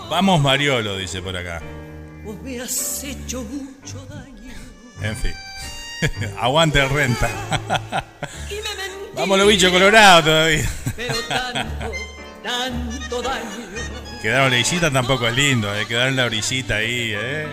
Vamos 0.08 0.40
Mariolo, 0.40 0.96
dice 0.96 1.20
por 1.22 1.36
acá. 1.36 1.60
Vos 2.22 2.40
me 2.42 2.60
has 2.60 3.04
hecho 3.04 3.42
mucho 3.42 4.04
daño. 4.06 4.54
En 5.02 5.16
fin. 5.16 5.32
Aguante 6.38 6.80
el 6.80 6.90
renta. 6.90 7.30
Vamos 9.14 9.38
los 9.38 9.48
bichos 9.48 9.70
colorados 9.70 10.24
todavía. 10.24 10.68
Pero 10.96 11.14
tanto, 11.28 11.92
tanto 12.42 13.22
daño. 13.22 13.44
Quedaron 14.24 14.52
la 14.52 14.56
orillita 14.56 14.90
tampoco 14.90 15.28
es 15.28 15.36
lindo, 15.36 15.76
eh. 15.76 15.84
Quedaron 15.86 16.16
la 16.16 16.24
orillita 16.24 16.76
ahí, 16.76 17.12
eh. 17.14 17.46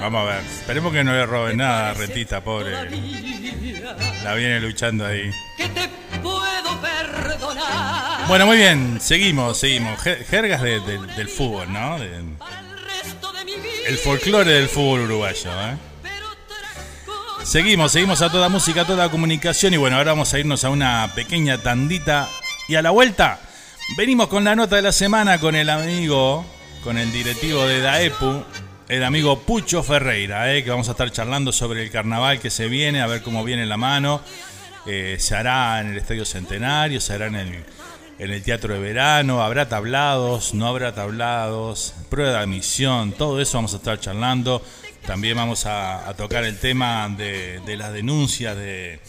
Vamos 0.00 0.22
a 0.22 0.34
ver. 0.34 0.40
Esperemos 0.40 0.92
que 0.92 1.04
no 1.04 1.12
le 1.12 1.24
roben 1.24 1.58
nada 1.58 1.90
a 1.90 1.94
Rentita, 1.94 2.40
pobre. 2.40 2.72
La 4.24 4.34
viene 4.34 4.58
luchando 4.58 5.06
ahí. 5.06 5.30
Que 5.56 5.68
te 5.68 5.88
puedo 6.20 6.80
perdonar. 6.80 8.26
Bueno, 8.26 8.46
muy 8.46 8.56
bien, 8.56 8.98
seguimos, 9.00 9.58
seguimos. 9.58 10.02
Jergas 10.02 10.60
del 10.62 11.28
fútbol, 11.28 11.72
¿no? 11.72 11.98
el 13.86 13.96
folclore 13.96 14.54
del 14.54 14.68
fútbol 14.68 15.02
uruguayo, 15.02 15.50
¿eh? 15.52 15.76
Seguimos, 17.44 17.92
seguimos 17.92 18.22
a 18.22 18.32
toda 18.32 18.48
música, 18.48 18.80
a 18.80 18.86
toda 18.86 19.08
comunicación 19.08 19.72
y 19.72 19.76
bueno, 19.76 19.98
ahora 19.98 20.10
vamos 20.10 20.34
a 20.34 20.40
irnos 20.40 20.64
a 20.64 20.70
una 20.70 21.12
pequeña 21.14 21.58
tandita 21.58 22.28
y 22.66 22.74
a 22.74 22.82
la 22.82 22.90
vuelta 22.90 23.38
venimos 23.96 24.28
con 24.28 24.44
la 24.44 24.54
nota 24.54 24.76
de 24.76 24.82
la 24.82 24.92
semana 24.92 25.38
con 25.38 25.54
el 25.54 25.68
amigo 25.70 26.44
con 26.82 26.98
el 26.98 27.12
directivo 27.12 27.64
de 27.64 27.80
DAEPU, 27.80 28.44
el 28.88 29.04
amigo 29.04 29.38
Pucho 29.40 29.82
Ferreira, 29.82 30.52
eh, 30.52 30.64
que 30.64 30.70
vamos 30.70 30.88
a 30.88 30.92
estar 30.92 31.10
charlando 31.12 31.52
sobre 31.52 31.82
el 31.82 31.90
carnaval 31.90 32.40
que 32.40 32.50
se 32.50 32.66
viene, 32.66 33.00
a 33.00 33.06
ver 33.06 33.22
cómo 33.22 33.44
viene 33.44 33.66
la 33.66 33.76
mano. 33.76 34.20
Eh, 34.84 35.16
se 35.20 35.36
hará 35.36 35.80
en 35.80 35.88
el 35.88 35.98
Estadio 35.98 36.24
Centenario, 36.24 37.00
se 37.00 37.14
hará 37.14 37.26
en 37.28 37.36
el, 37.36 37.64
en 38.18 38.30
el 38.30 38.42
Teatro 38.42 38.74
de 38.74 38.80
Verano, 38.80 39.42
habrá 39.42 39.68
tablados, 39.68 40.54
no 40.54 40.66
habrá 40.66 40.92
tablados, 40.92 41.94
prueba 42.10 42.32
de 42.32 42.38
admisión, 42.38 43.12
todo 43.12 43.40
eso 43.40 43.58
vamos 43.58 43.74
a 43.74 43.76
estar 43.76 44.00
charlando. 44.00 44.62
También 45.06 45.36
vamos 45.36 45.66
a, 45.66 46.12
tocar 46.16 46.44
el 46.44 46.58
tema 46.58 47.08
de, 47.08 47.60
las 47.76 47.92
denuncias 47.92 48.56
de, 48.56 49.00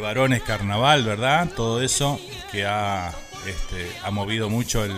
varones 0.00 0.42
carnaval, 0.42 1.04
¿verdad? 1.04 1.48
Todo 1.54 1.82
eso 1.82 2.18
que 2.52 2.66
ha, 2.66 3.14
este, 3.46 3.90
ha 4.02 4.10
movido 4.10 4.48
mucho 4.48 4.84
el, 4.84 4.92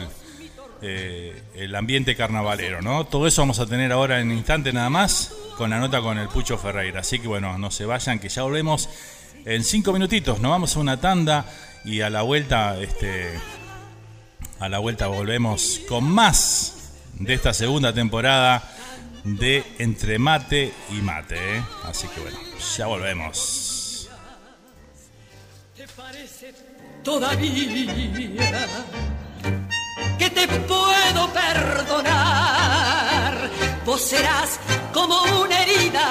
eh, 0.81 1.43
el 1.55 1.75
ambiente 1.75 2.15
carnavalero, 2.15 2.83
¿no? 2.83 3.05
Todo 3.05 3.27
eso 3.27 3.43
vamos 3.43 3.59
a 3.59 3.67
tener 3.67 3.91
ahora 3.93 4.21
en 4.21 4.31
instante 4.31 4.73
nada 4.73 4.91
más 4.91 5.35
con 5.57 5.71
la 5.71 5.81
nota 5.81 6.01
con 6.01 6.19
el 6.19 6.29
Pucho 6.29 6.57
Ferreira. 6.57 7.01
Así 7.01 7.19
que 7.19 7.27
bueno, 7.27 7.59
no 7.59 7.71
se 7.71 7.85
vayan, 7.85 8.21
que 8.21 8.29
ya 8.29 8.43
volvemos 8.43 8.89
en 9.45 9.65
cinco 9.65 9.93
minutitos. 9.93 10.39
Nos 10.41 10.51
vamos 10.51 10.77
a 10.77 10.79
una 10.79 11.01
tanda 11.01 11.45
y 11.85 12.01
a 12.01 12.11
la 12.11 12.23
vuelta, 12.23 12.79
este, 12.81 13.29
a 14.61 14.69
la 14.69 14.79
vuelta 14.79 15.09
volvemos 15.09 15.81
con 15.89 16.05
más 16.05 16.93
de 17.15 17.35
esta 17.35 17.53
segunda 17.53 17.93
temporada 17.93 18.63
de 19.25 19.65
Entre 19.79 20.19
Mate 20.19 20.73
y 20.91 21.03
Mate. 21.03 21.57
¿eh? 21.57 21.63
Así 21.85 22.07
que 22.09 22.21
bueno, 22.21 22.39
ya 22.77 22.87
volvemos. 22.87 24.09
¿Te 25.77 25.89
parece 25.89 26.53
todavía? 27.09 28.67
que 30.19 30.29
te 30.31 30.47
puedo 30.73 31.23
perdonar. 31.43 33.35
Vos 33.87 34.03
serás 34.03 34.51
como 34.93 35.17
una 35.43 35.57
herida 35.63 36.07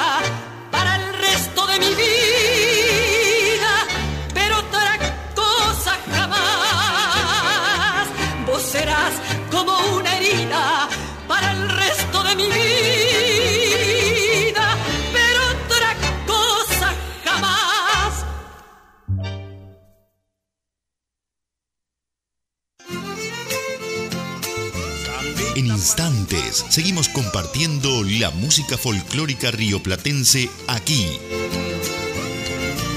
para 0.72 0.95
el 0.95 1.06
resto 1.26 1.68
de 1.68 1.78
mi 1.84 1.93
vida, 2.04 3.74
pero 4.34 4.54
otra 4.66 4.91
cosa 5.36 5.93
jamás. 6.16 8.08
Vos 8.48 8.64
serás 8.64 9.14
como 9.52 9.74
una 10.00 10.12
herida 10.18 10.89
para 11.28 11.52
el 11.52 11.70
resto 11.70 12.24
de 12.24 12.36
mi 12.36 12.48
vida. 12.48 12.76
Instantes 25.78 26.65
seguimos 26.69 27.07
compartiendo 27.07 28.03
la 28.03 28.32
música 28.32 28.80
folclórica 28.80 29.51
rioplatense 29.51 30.49
aquí. 30.67 31.05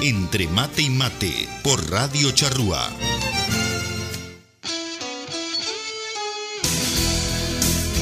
Entre 0.03 0.49
mate 0.49 0.81
y 0.81 0.89
mate 0.89 1.47
por 1.63 1.91
Radio 1.91 2.31
Charrúa. 2.31 2.89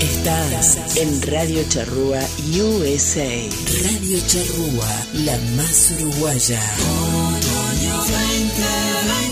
Estás 0.00 0.96
en 0.96 1.22
Radio 1.22 1.64
Charrúa 1.68 2.20
USA. 2.54 3.26
Radio 3.82 4.18
Charrúa, 4.28 5.06
la 5.24 5.36
más 5.56 5.92
uruguaya. 5.98 6.62
Otoño 6.78 7.96
2020. 7.96 9.27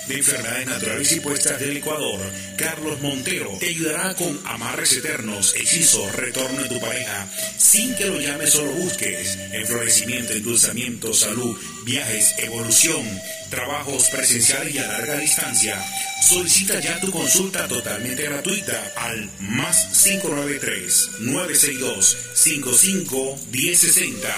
de 0.09 0.17
enfermedades 0.17 0.67
naturales 0.67 1.13
y 1.13 1.21
puestas 1.21 1.61
del 1.61 1.77
Ecuador, 1.77 2.21
Carlos 2.57 3.01
Montero, 3.01 3.57
te 3.59 3.69
ayudará 3.69 4.15
con 4.15 4.39
amarres 4.47 4.93
eternos, 4.93 5.55
hechizos, 5.57 6.15
retorno 6.15 6.63
de 6.63 6.69
tu 6.69 6.81
pareja, 6.81 7.29
sin 7.57 7.95
que 7.95 8.07
lo 8.07 8.21
llames 8.21 8.55
o 8.57 8.65
lo 8.65 8.73
busques, 8.73 9.39
enflorecimiento, 9.53 10.33
endulzamiento, 10.33 11.15
salud, 11.15 11.57
viajes, 11.85 12.35
evolución, 12.39 13.03
trabajos 13.51 14.09
presenciales 14.09 14.75
y 14.75 14.79
a 14.79 14.87
larga 14.87 15.19
distancia. 15.19 15.83
Solicita 16.23 16.81
ya 16.81 16.99
tu 17.01 17.11
consulta 17.11 17.69
totalmente 17.69 18.25
gratuita 18.25 18.93
al 18.97 19.31
más 19.41 19.87
593 20.05 21.21
962 21.21 22.17
55 22.35 23.39
1060. 23.53 24.29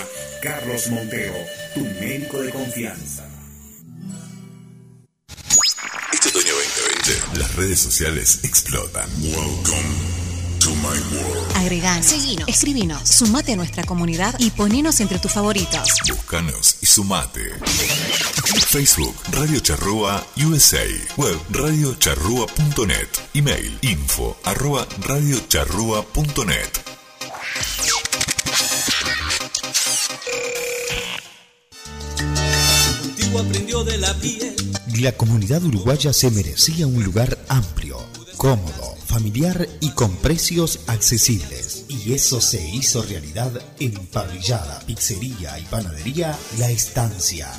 Carlos 0.42 0.88
Montero, 0.88 1.36
tu 1.74 1.80
médico 1.80 2.42
de 2.42 2.50
confianza. 2.50 3.35
Las 7.38 7.54
redes 7.54 7.80
sociales 7.80 8.40
explotan. 8.44 9.06
Welcome 9.20 9.94
to 10.60 10.70
my 10.76 10.98
world. 11.14 11.56
Agreganos, 11.56 12.06
seguinos, 12.06 12.48
escribinos, 12.48 13.06
sumate 13.06 13.52
a 13.52 13.56
nuestra 13.56 13.84
comunidad 13.84 14.34
y 14.38 14.50
ponenos 14.50 15.00
entre 15.00 15.18
tus 15.18 15.32
favoritos. 15.32 15.88
Buscanos 16.08 16.76
y 16.80 16.86
sumate. 16.86 17.52
Facebook, 18.66 19.14
Radio 19.32 19.60
Charrúa 19.60 20.26
USA. 20.46 20.86
Web, 21.18 21.38
radiocharrúa.net. 21.50 23.08
Email, 23.34 23.78
info, 23.82 24.38
arroba, 24.44 24.86
radiocharrúa.net. 25.02 26.70
Antiguo 33.04 33.40
aprendió 33.40 33.84
de 33.84 33.98
la 33.98 34.14
piel 34.14 34.55
la 35.00 35.12
comunidad 35.12 35.62
uruguaya 35.62 36.10
se 36.12 36.30
merecía 36.30 36.86
un 36.86 37.04
lugar 37.04 37.38
amplio, 37.48 37.98
cómodo, 38.38 38.96
familiar 39.04 39.68
y 39.80 39.90
con 39.90 40.16
precios 40.16 40.80
accesibles. 40.86 41.84
Y 41.88 42.14
eso 42.14 42.40
se 42.40 42.66
hizo 42.70 43.02
realidad 43.02 43.52
en 43.78 43.94
Parrillada, 44.06 44.80
Pizzería 44.86 45.58
y 45.58 45.64
Panadería 45.64 46.38
La 46.58 46.70
Estancia. 46.70 47.52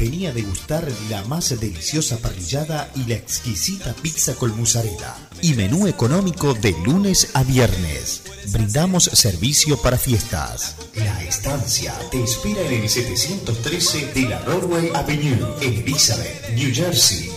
Venía 0.00 0.30
a 0.30 0.32
degustar 0.32 0.88
la 1.10 1.22
más 1.24 1.50
deliciosa 1.60 2.16
parrillada 2.16 2.90
y 2.96 3.04
la 3.04 3.16
exquisita 3.16 3.92
pizza 3.92 4.34
con 4.34 4.58
mozzarella. 4.58 5.14
Y 5.42 5.52
menú 5.52 5.86
económico 5.86 6.54
de 6.54 6.74
lunes 6.86 7.28
a 7.34 7.42
viernes. 7.42 8.22
Brindamos 8.46 9.10
servicio 9.12 9.76
para 9.76 9.98
fiestas. 9.98 10.76
La 10.94 11.22
Estancia 11.22 11.94
te 12.10 12.24
espera 12.24 12.62
en 12.62 12.82
el 12.82 12.88
713 12.88 14.12
de 14.14 14.22
la 14.22 14.40
Broadway 14.40 14.90
Avenue, 14.94 15.54
en 15.60 15.74
Elizabeth, 15.74 16.48
New 16.54 16.74
Jersey. 16.74 17.30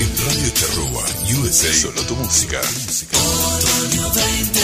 En 0.00 0.16
Radio 0.26 0.50
Charrúa 0.54 1.04
USA. 1.40 1.72
Solo 1.74 2.02
tu 2.06 2.16
música. 2.16 2.60
Otoño 3.12 4.02
2020. 4.02 4.63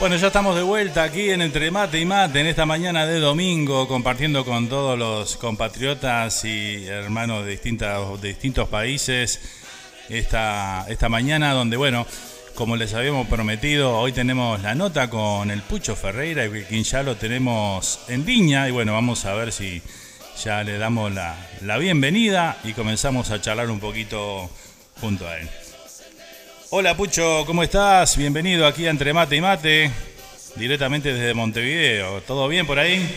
Bueno, 0.00 0.16
ya 0.16 0.28
estamos 0.28 0.56
de 0.56 0.62
vuelta 0.62 1.02
aquí 1.02 1.28
en 1.28 1.42
Entre 1.42 1.70
Mate 1.70 2.00
y 2.00 2.06
Mate 2.06 2.40
en 2.40 2.46
esta 2.46 2.64
mañana 2.64 3.04
de 3.04 3.20
domingo, 3.20 3.86
compartiendo 3.86 4.46
con 4.46 4.66
todos 4.66 4.98
los 4.98 5.36
compatriotas 5.36 6.42
y 6.46 6.86
hermanos 6.86 7.44
de, 7.44 7.50
distintos 8.22 8.66
países 8.70 9.42
esta, 10.08 10.86
esta 10.88 11.10
mañana 11.10 11.52
donde, 11.52 11.76
bueno, 11.76 12.06
como 12.54 12.76
les 12.76 12.94
habíamos 12.94 13.28
prometido, 13.28 13.98
hoy 13.98 14.12
tenemos 14.12 14.62
la 14.62 14.74
nota 14.74 15.10
con 15.10 15.50
el 15.50 15.60
Pucho 15.60 15.94
Ferreira, 15.94 16.48
quien 16.66 16.82
ya 16.82 17.02
lo 17.02 17.16
tenemos 17.16 18.00
en 18.08 18.24
línea 18.24 18.66
y 18.68 18.70
bueno, 18.70 18.94
vamos 18.94 19.26
a 19.26 19.34
ver 19.34 19.52
si 19.52 19.82
ya 20.42 20.64
le 20.64 20.78
damos 20.78 21.12
la, 21.12 21.36
la 21.60 21.76
bienvenida 21.76 22.56
y 22.64 22.72
comenzamos 22.72 23.30
a 23.30 23.42
charlar 23.42 23.68
un 23.68 23.80
poquito 23.80 24.48
junto 24.98 25.28
a 25.28 25.36
él. 25.36 25.50
Hola 26.72 26.96
Pucho, 26.96 27.42
¿cómo 27.46 27.64
estás? 27.64 28.16
Bienvenido 28.16 28.64
aquí 28.64 28.86
a 28.86 28.90
Entre 28.90 29.12
Mate 29.12 29.34
y 29.34 29.40
Mate, 29.40 29.90
directamente 30.54 31.12
desde 31.12 31.34
Montevideo. 31.34 32.20
¿Todo 32.20 32.46
bien 32.46 32.64
por 32.64 32.78
ahí? 32.78 33.10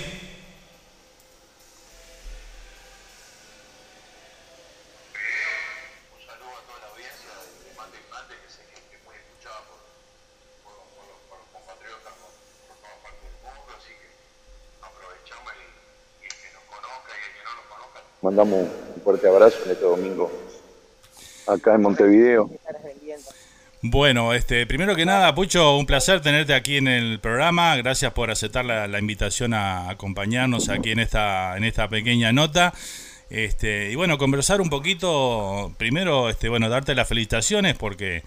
Mandamos 18.23 18.67
un 18.95 19.01
fuerte 19.03 19.27
abrazo 19.27 19.59
en 19.65 19.71
este 19.73 19.85
domingo 19.85 20.31
acá 21.45 21.75
en 21.75 21.81
Montevideo. 21.81 22.49
Bueno, 23.85 24.33
este, 24.33 24.65
primero 24.65 24.95
que 24.95 25.05
nada, 25.05 25.35
Pucho, 25.35 25.75
un 25.75 25.85
placer 25.85 26.21
tenerte 26.21 26.53
aquí 26.53 26.77
en 26.77 26.87
el 26.87 27.19
programa. 27.19 27.75
Gracias 27.75 28.13
por 28.13 28.31
aceptar 28.31 28.63
la, 28.63 28.97
invitación 28.97 29.53
a 29.53 29.89
acompañarnos 29.89 30.69
aquí 30.69 30.91
en 30.91 30.99
esta, 30.99 31.57
en 31.57 31.65
esta 31.65 31.89
pequeña 31.89 32.31
nota. 32.31 32.73
Este, 33.29 33.91
y 33.91 33.95
bueno, 33.95 34.17
conversar 34.17 34.61
un 34.61 34.69
poquito, 34.69 35.73
primero, 35.77 36.29
este, 36.29 36.47
bueno, 36.47 36.69
darte 36.69 36.95
las 36.95 37.09
felicitaciones 37.09 37.75
porque 37.75 38.23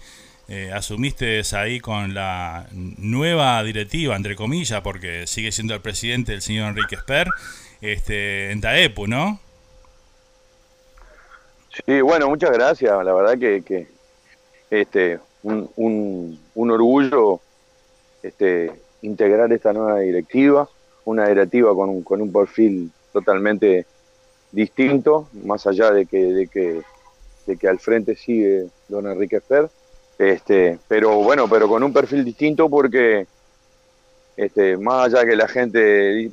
eh, 0.47 0.69
asumiste 0.71 1.41
ahí 1.53 1.79
con 1.79 2.13
la 2.13 2.67
nueva 2.71 3.63
directiva, 3.63 4.15
entre 4.15 4.35
comillas, 4.35 4.81
porque 4.81 5.25
sigue 5.25 5.51
siendo 5.51 5.73
el 5.73 5.81
presidente 5.81 6.35
el 6.35 6.43
señor 6.43 6.69
Enrique 6.69 6.97
Esper, 6.97 7.29
este, 7.81 8.51
en 8.51 8.61
Taepu, 8.61 9.07
¿no? 9.07 9.39
Sí, 11.83 11.99
bueno, 12.01 12.27
muchas 12.27 12.51
gracias. 12.51 12.91
La 13.03 13.11
verdad 13.11 13.39
que, 13.39 13.63
que 13.63 13.87
este, 14.69 15.19
un, 15.43 16.39
un, 16.55 16.71
orgullo 16.71 17.39
este, 18.23 18.71
integrar 19.01 19.51
esta 19.53 19.73
nueva 19.73 19.99
directiva, 19.99 20.67
una 21.05 21.27
directiva 21.27 21.73
con, 21.73 21.89
un- 21.89 22.03
con 22.03 22.21
un 22.21 22.31
perfil 22.31 22.91
totalmente 23.13 23.85
distinto, 24.51 25.27
más 25.43 25.65
allá 25.67 25.91
de 25.91 26.05
que, 26.05 26.17
de 26.33 26.47
que, 26.47 26.81
de 27.45 27.57
que 27.57 27.67
al 27.67 27.79
frente 27.79 28.15
sigue 28.15 28.67
don 28.87 29.07
Enrique 29.07 29.39
Fer. 29.41 29.69
Este, 30.17 30.79
pero 30.87 31.17
bueno, 31.17 31.47
pero 31.47 31.67
con 31.67 31.83
un 31.83 31.93
perfil 31.93 32.25
distinto 32.25 32.69
porque 32.69 33.27
este, 34.35 34.75
más 34.77 35.05
allá 35.13 35.25
que 35.29 35.35
la 35.35 35.47
gente 35.47 36.31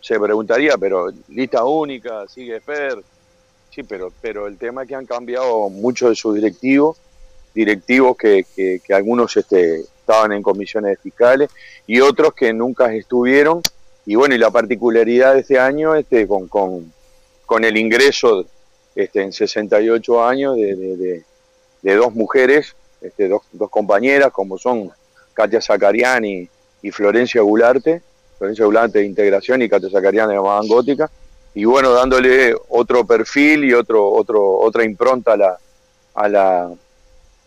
se 0.00 0.20
preguntaría, 0.20 0.76
pero 0.78 1.08
lista 1.28 1.64
única, 1.64 2.28
sigue 2.28 2.60
Fer, 2.60 3.02
sí, 3.70 3.82
pero, 3.82 4.12
pero 4.20 4.46
el 4.46 4.56
tema 4.58 4.82
es 4.82 4.88
que 4.88 4.94
han 4.94 5.06
cambiado 5.06 5.68
muchos 5.70 6.10
de 6.10 6.14
sus 6.14 6.34
directivos, 6.34 6.96
directivos 7.54 8.16
que, 8.16 8.44
algunos 8.90 9.36
este, 9.36 9.80
estaban 9.80 10.32
en 10.32 10.42
comisiones 10.42 10.98
fiscales 11.00 11.50
y 11.86 12.00
otros 12.00 12.34
que 12.34 12.52
nunca 12.52 12.92
estuvieron. 12.92 13.62
Y 14.06 14.16
bueno, 14.16 14.34
y 14.34 14.38
la 14.38 14.50
particularidad 14.50 15.34
de 15.34 15.40
este 15.40 15.58
año, 15.58 15.94
este, 15.94 16.26
con, 16.26 16.48
con, 16.48 16.92
con 17.46 17.64
el 17.64 17.76
ingreso 17.76 18.44
este, 18.94 19.22
en 19.22 19.32
68 19.32 20.24
años 20.24 20.56
de, 20.56 21.24
de, 21.82 21.94
dos 21.94 22.14
mujeres, 22.14 22.74
este, 23.00 23.28
dos, 23.28 23.42
dos 23.52 23.70
compañeras, 23.70 24.30
como 24.32 24.58
son 24.58 24.90
Katia 25.32 25.60
Zacariani 25.60 26.48
y 26.82 26.90
Florencia 26.90 27.40
Gularte, 27.42 28.02
Florencia 28.38 28.64
Gularte 28.64 28.98
de 28.98 29.06
Integración 29.06 29.62
y 29.62 29.68
Katia 29.68 29.90
Zacariani 29.90 30.34
de 30.34 30.40
Madame 30.40 30.68
Gótica, 30.68 31.10
y 31.54 31.64
bueno, 31.64 31.92
dándole 31.92 32.54
otro 32.68 33.06
perfil 33.06 33.64
y 33.64 33.72
otro, 33.72 34.10
otro, 34.10 34.58
otra 34.58 34.84
impronta 34.84 35.34
a 35.34 35.36
la, 35.36 35.58
a 36.14 36.28
la, 36.28 36.70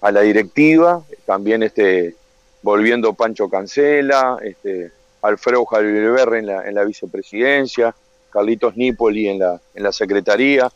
a 0.01 0.11
la 0.11 0.21
directiva, 0.21 1.03
también 1.25 1.63
este, 1.63 2.15
volviendo 2.61 3.13
Pancho 3.13 3.49
Cancela, 3.49 4.37
este, 4.43 4.91
Alfredo 5.21 5.65
Javier 5.65 6.33
en 6.35 6.45
la, 6.45 6.67
en 6.67 6.75
la 6.75 6.83
vicepresidencia, 6.83 7.95
Carlitos 8.29 8.75
Nipoli 8.75 9.29
en 9.29 9.39
la, 9.39 9.59
en 9.73 9.83
la 9.83 9.91
secretaría, 9.91 10.71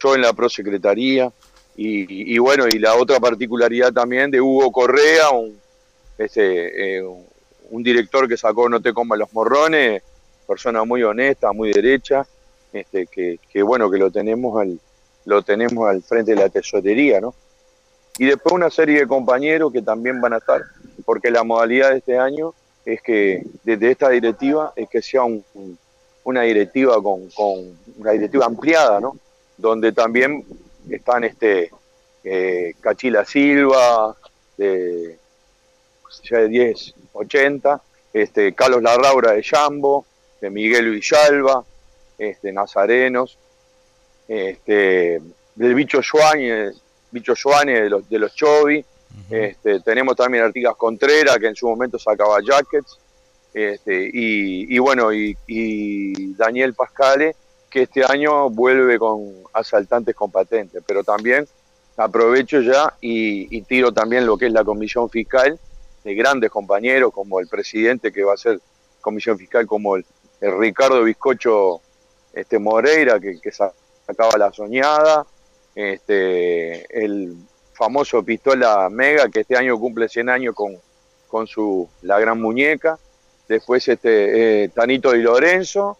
yo 0.00 0.14
en 0.14 0.22
la 0.22 0.32
prosecretaría, 0.32 1.30
y, 1.76 2.34
y, 2.34 2.38
bueno, 2.38 2.66
y 2.68 2.78
la 2.78 2.94
otra 2.94 3.18
particularidad 3.20 3.92
también 3.92 4.30
de 4.30 4.40
Hugo 4.40 4.70
Correa, 4.70 5.30
un, 5.30 5.58
este, 6.18 6.98
eh, 6.98 7.02
un 7.70 7.82
director 7.82 8.28
que 8.28 8.36
sacó 8.36 8.68
No 8.68 8.80
te 8.80 8.92
comas 8.92 9.18
los 9.18 9.32
morrones, 9.32 10.02
persona 10.46 10.84
muy 10.84 11.02
honesta, 11.02 11.52
muy 11.52 11.72
derecha, 11.72 12.26
este, 12.72 13.06
que, 13.06 13.38
que 13.50 13.62
bueno, 13.62 13.90
que 13.90 13.98
lo 13.98 14.10
tenemos 14.10 14.60
al, 14.60 14.78
lo 15.24 15.42
tenemos 15.42 15.88
al 15.88 16.02
frente 16.02 16.34
de 16.34 16.42
la 16.42 16.48
tesorería, 16.48 17.20
¿no? 17.20 17.34
Y 18.20 18.26
después 18.26 18.52
una 18.52 18.68
serie 18.68 19.00
de 19.00 19.06
compañeros 19.06 19.72
que 19.72 19.80
también 19.80 20.20
van 20.20 20.34
a 20.34 20.36
estar, 20.36 20.60
porque 21.06 21.30
la 21.30 21.42
modalidad 21.42 21.92
de 21.92 21.96
este 21.96 22.18
año 22.18 22.52
es 22.84 23.00
que 23.00 23.46
desde 23.64 23.92
esta 23.92 24.10
directiva 24.10 24.74
es 24.76 24.90
que 24.90 25.00
sea 25.00 25.22
un, 25.22 25.42
una 26.24 26.42
directiva 26.42 27.02
con, 27.02 27.30
una 27.96 28.10
directiva 28.10 28.44
ampliada, 28.44 29.00
¿no? 29.00 29.16
Donde 29.56 29.92
también 29.92 30.44
están 30.90 31.24
este 31.24 31.70
eh, 32.22 32.74
Cachila 32.82 33.24
Silva 33.24 34.14
de 34.58 35.18
de 36.30 36.48
10, 36.48 36.94
80, 37.14 37.82
este 38.12 38.52
Carlos 38.52 38.82
Larraura 38.82 39.32
de 39.32 39.42
Jambo, 39.42 40.04
de 40.42 40.50
Miguel 40.50 40.90
Villalba, 40.90 41.64
este 42.18 42.52
Nazarenos, 42.52 43.38
este 44.28 45.22
del 45.54 45.74
bicho 45.74 46.02
Joañe, 46.06 46.72
bicho 47.10 47.34
Joañe 47.40 47.82
de 47.82 47.90
los 47.90 48.08
de 48.08 48.18
los 48.18 48.34
Chovi, 48.34 48.84
este, 49.28 49.80
tenemos 49.80 50.16
también 50.16 50.44
Artigas 50.44 50.74
Contreras, 50.76 51.38
que 51.38 51.48
en 51.48 51.54
su 51.54 51.68
momento 51.68 51.98
sacaba 51.98 52.38
Jackets, 52.42 52.98
este, 53.52 54.10
y, 54.12 54.78
bueno, 54.78 55.12
y, 55.12 56.34
Daniel 56.34 56.74
Pascale, 56.74 57.34
que 57.68 57.82
este 57.82 58.04
año 58.04 58.50
vuelve 58.50 58.98
con 58.98 59.32
asaltantes 59.52 60.14
con 60.14 60.30
patentes, 60.30 60.82
pero 60.86 61.04
también 61.04 61.46
aprovecho 61.96 62.60
ya 62.60 62.94
y, 63.00 63.62
tiro 63.62 63.92
también 63.92 64.26
lo 64.26 64.36
que 64.36 64.46
es 64.46 64.52
la 64.52 64.64
comisión 64.64 65.08
fiscal 65.10 65.58
de 66.02 66.14
grandes 66.14 66.50
compañeros 66.50 67.12
como 67.12 67.40
el 67.40 67.46
presidente 67.46 68.10
que 68.10 68.24
va 68.24 68.34
a 68.34 68.38
ser 68.38 68.58
comisión 69.00 69.36
fiscal 69.38 69.66
como 69.66 69.96
el, 69.96 70.04
Ricardo 70.40 71.04
Bizcocho 71.04 71.82
este, 72.32 72.58
Moreira 72.58 73.20
que, 73.20 73.38
que 73.38 73.52
sacaba 73.52 74.38
la 74.38 74.50
soñada, 74.50 75.26
este, 75.74 77.04
el 77.04 77.36
famoso 77.72 78.22
Pistola 78.22 78.88
Mega, 78.90 79.28
que 79.28 79.40
este 79.40 79.56
año 79.56 79.78
cumple 79.78 80.08
100 80.08 80.28
años 80.28 80.54
con, 80.54 80.76
con 81.28 81.46
su 81.46 81.88
La 82.02 82.18
Gran 82.20 82.40
Muñeca. 82.40 82.98
Después 83.48 83.88
este, 83.88 84.64
eh, 84.64 84.68
Tanito 84.68 85.12
Di 85.12 85.22
Lorenzo. 85.22 85.96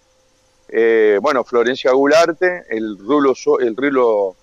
Eh, 0.69 1.19
bueno, 1.21 1.43
Florencia 1.43 1.91
Gularte, 1.93 2.65
el 2.69 2.99
Rulo, 2.99 3.35
el, 3.61 3.75
Rulo, 3.75 4.37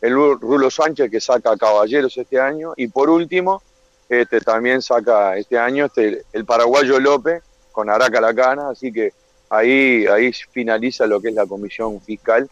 el 0.00 0.14
Rulo 0.14 0.70
Sánchez 0.70 1.10
que 1.10 1.20
saca 1.20 1.56
Caballeros 1.56 2.16
este 2.16 2.40
año. 2.40 2.72
Y 2.76 2.88
por 2.88 3.10
último, 3.10 3.62
este, 4.08 4.40
también 4.40 4.80
saca 4.80 5.36
este 5.36 5.58
año 5.58 5.86
este, 5.86 6.22
el 6.32 6.44
paraguayo 6.44 7.00
López 7.00 7.42
con 7.72 7.90
Araca 7.90 8.20
Lacana. 8.20 8.70
Así 8.70 8.92
que 8.92 9.12
ahí, 9.50 10.06
ahí 10.06 10.32
finaliza 10.32 11.06
lo 11.06 11.20
que 11.20 11.28
es 11.28 11.34
la 11.34 11.46
comisión 11.46 12.00
fiscal 12.00 12.48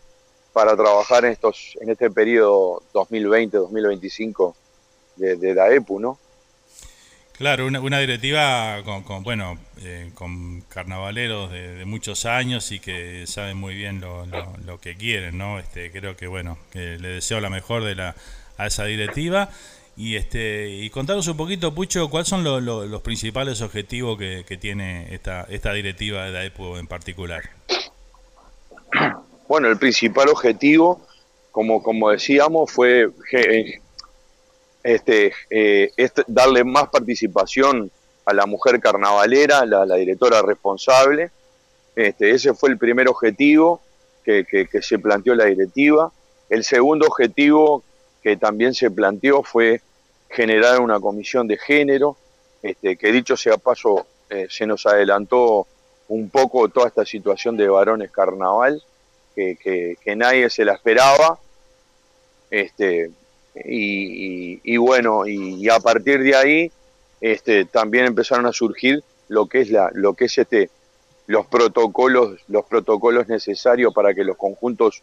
para 0.55 0.77
trabajar 0.77 1.25
en 1.25 1.33
estos 1.33 1.77
en 1.81 1.91
este 1.91 2.11
periodo 2.11 2.81
2020-2025 2.95 4.55
de, 5.17 5.37
de 5.37 5.55
la 5.55 5.75
EPU, 5.75 5.99
¿no? 6.01 6.19
Claro, 7.37 7.67
una, 7.67 7.81
una 7.81 7.99
directiva 7.99 8.81
con, 8.85 9.25
bueno, 9.25 9.59
eh, 9.83 10.13
con 10.15 10.61
carnavaleros 10.61 11.51
de, 11.51 11.85
muchos 11.85 12.25
años 12.27 12.71
y 12.71 12.79
que 12.79 13.27
saben 13.27 13.57
muy 13.57 13.75
bien 13.75 14.01
lo, 14.01 14.25
lo, 14.65 14.81
que 14.81 14.97
quieren, 14.97 15.37
¿no? 15.37 15.59
Este, 15.59 15.91
creo 15.91 16.17
que 16.17 16.29
bueno, 16.29 16.57
que 16.71 16.97
le 16.99 17.09
deseo 17.09 17.41
la 17.41 17.51
mejor 17.51 17.83
de 17.83 17.97
la 17.97 18.15
a 18.57 18.69
esa 18.69 18.85
directiva 18.85 19.51
y 19.97 20.15
este 20.15 20.69
y 20.69 20.91
contaros 20.91 21.27
un 21.27 21.37
poquito, 21.37 21.75
Pucho, 21.75 22.09
cuáles 22.09 22.29
son 22.29 22.45
los 22.45 23.03
principales 23.03 23.61
objetivos 23.63 24.17
que, 24.17 24.45
que 24.47 24.57
tiene 24.57 25.13
esta 25.13 25.43
esta 25.51 25.73
directiva 25.73 26.27
de 26.27 26.31
la 26.31 26.45
EPU 26.45 26.77
en 26.77 26.87
particular. 26.87 27.43
Bueno, 29.47 29.69
el 29.69 29.77
principal 29.77 30.29
objetivo, 30.31 31.03
como, 31.51 31.83
como 31.83 32.11
decíamos, 32.11 32.71
fue 32.71 33.11
eh, 33.33 33.81
este, 34.83 35.33
eh, 35.51 35.91
este, 35.97 36.25
darle 36.27 36.65
más 36.65 36.89
participación 36.89 37.91
a 38.25 38.33
la 38.33 38.47
mujer 38.47 38.81
carnavalera, 38.81 39.67
la, 39.67 39.85
la 39.85 39.97
directora 39.97 40.41
responsable. 40.41 41.31
Este, 41.95 42.31
ese 42.31 42.55
fue 42.55 42.71
el 42.71 42.79
primer 42.79 43.07
objetivo 43.09 43.83
que, 44.25 44.47
que, 44.47 44.81
se 44.81 44.99
planteó 44.99 45.35
la 45.35 45.45
directiva. 45.45 46.11
El 46.49 46.65
segundo 46.65 47.07
objetivo 47.07 47.85
que 48.23 48.39
también 48.39 48.73
se 48.73 48.91
planteó 48.91 49.43
fue 49.43 49.83
generar 50.31 50.81
una 50.81 50.99
comisión 50.99 51.47
de 51.47 51.59
género, 51.59 52.17
este, 52.63 52.97
que 52.97 53.13
dicho 53.13 53.37
sea 53.37 53.59
paso, 53.59 54.07
eh, 54.31 54.47
se 54.49 54.67
nos 54.67 54.87
adelantó 54.87 55.67
un 56.09 56.31
poco 56.31 56.69
toda 56.71 56.89
esta 56.89 57.05
situación 57.05 57.59
de 57.59 57.69
varones 57.69 58.11
carnaval 58.11 58.83
que, 59.35 59.97
que, 60.03 60.16
nadie 60.16 60.49
se 60.51 60.64
la 60.64 60.74
esperaba. 60.74 61.39
Este, 62.51 63.11
y, 63.64 64.76
bueno, 64.76 65.26
y, 65.26 65.68
a 65.68 65.80
partir 65.80 66.22
de 66.22 66.35
ahí 66.35 66.73
este, 67.20 67.65
también 67.65 68.06
empezaron 68.06 68.47
a 68.47 68.52
surgir 68.52 69.02
lo 69.28 69.47
que 69.47 69.61
es 69.61 69.70
la, 69.70 69.90
lo 69.94 70.15
que 70.15 70.27
es 70.27 70.39
este, 70.39 70.70
los 71.27 71.47
protocolos, 71.47 72.40
los 72.48 72.65
protocolos 72.65 73.28
necesarios 73.28 73.94
para 73.94 74.15
que 74.15 74.24
los 74.24 74.36
conjuntos 74.36 75.02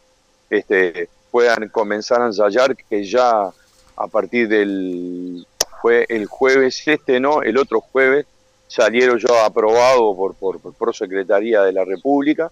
este, 0.50 1.08
puedan 1.30 1.68
comenzar 1.68 2.22
a 2.22 2.26
ensayar, 2.26 2.76
que 2.76 3.04
ya 3.04 3.50
a 3.96 4.06
partir 4.06 4.48
del 4.48 5.46
fue 5.80 6.06
el 6.08 6.26
jueves 6.26 6.86
este, 6.86 7.18
no, 7.18 7.42
el 7.42 7.58
otro 7.58 7.80
jueves 7.80 8.26
salieron 8.68 9.18
ya 9.18 9.44
aprobados 9.44 10.16
por, 10.16 10.34
por, 10.34 10.60
por 10.60 10.74
Prosecretaría 10.74 11.62
de 11.62 11.72
la 11.72 11.84
República 11.84 12.50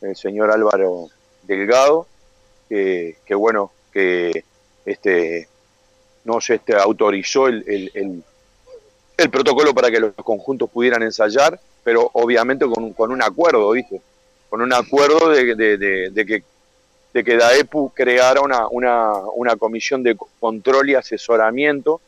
el 0.00 0.16
señor 0.16 0.50
Álvaro 0.50 1.08
Delgado, 1.42 2.06
que, 2.68 3.16
bueno, 3.34 3.72
que 3.92 4.44
este 4.84 5.48
nos 6.24 6.48
este, 6.50 6.74
autorizó 6.74 7.48
el, 7.48 7.64
el, 7.66 8.22
el, 9.16 9.30
protocolo 9.30 9.74
para 9.74 9.90
que 9.90 9.98
los 9.98 10.14
conjuntos 10.14 10.70
pudieran 10.70 11.02
ensayar, 11.02 11.58
pero 11.82 12.10
obviamente 12.12 12.66
con, 12.66 12.92
con 12.92 13.10
un 13.10 13.22
acuerdo, 13.22 13.70
¿viste? 13.70 14.00
Con 14.48 14.60
un 14.60 14.72
acuerdo 14.72 15.30
de, 15.30 15.54
de, 15.54 16.10
de, 16.10 16.26
que 16.26 16.44
de 17.12 17.24
que 17.24 17.36
DAEPU 17.36 17.92
creara 17.94 18.40
una, 18.42 18.68
una, 18.68 19.12
una 19.34 19.56
comisión 19.56 20.02
de 20.02 20.16
control 20.38 20.90
y 20.90 20.94
asesoramiento 20.94 22.00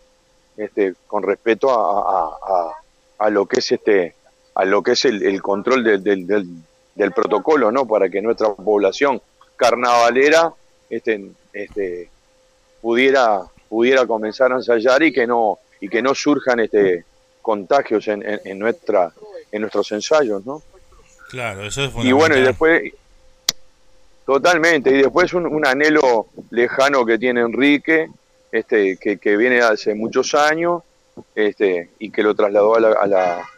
este, 0.56 0.94
con 1.06 1.22
respecto 1.22 1.70
a, 1.70 2.36
a, 3.18 3.26
a, 3.26 3.30
lo 3.30 3.46
que 3.46 3.60
es 3.60 3.72
este 3.72 4.14
a 4.54 4.64
lo 4.64 4.82
que 4.82 4.92
es 4.92 5.04
el, 5.06 5.22
el 5.22 5.40
control 5.40 5.82
del, 5.82 6.04
del, 6.04 6.26
del 6.26 6.46
protocolo, 7.12 7.70
¿no? 7.72 7.86
Para 7.86 8.08
que 8.08 8.20
nuestra 8.20 8.54
población 8.54 9.20
carnavalera 9.56 10.52
este, 10.90 11.30
este, 11.52 12.08
pudiera, 12.80 13.42
pudiera 13.68 14.06
comenzar 14.06 14.52
a 14.52 14.56
ensayar 14.56 15.02
y 15.02 15.12
que 15.12 15.26
no, 15.26 15.58
y 15.80 15.88
que 15.88 16.02
no 16.02 16.14
surjan 16.14 16.60
este, 16.60 17.04
contagios 17.40 18.08
en, 18.08 18.22
en, 18.26 18.58
nuestra, 18.58 19.12
en 19.50 19.60
nuestros 19.62 19.90
ensayos, 19.92 20.44
¿no? 20.44 20.62
Claro, 21.30 21.64
eso 21.64 21.84
es. 21.84 21.92
Y 22.02 22.12
bueno, 22.12 22.36
y 22.36 22.42
después, 22.42 22.92
totalmente, 24.26 24.90
y 24.90 25.02
después 25.02 25.32
un, 25.32 25.46
un 25.46 25.66
anhelo 25.66 26.26
lejano 26.50 27.06
que 27.06 27.18
tiene 27.18 27.40
Enrique, 27.40 28.08
este, 28.50 28.98
que, 28.98 29.16
que 29.16 29.36
viene 29.36 29.60
hace 29.62 29.94
muchos 29.94 30.34
años 30.34 30.82
este, 31.34 31.90
y 31.98 32.10
que 32.10 32.22
lo 32.22 32.34
trasladó 32.34 32.76
a 32.76 32.80
la, 32.80 32.92
a 32.92 33.06
la, 33.06 33.48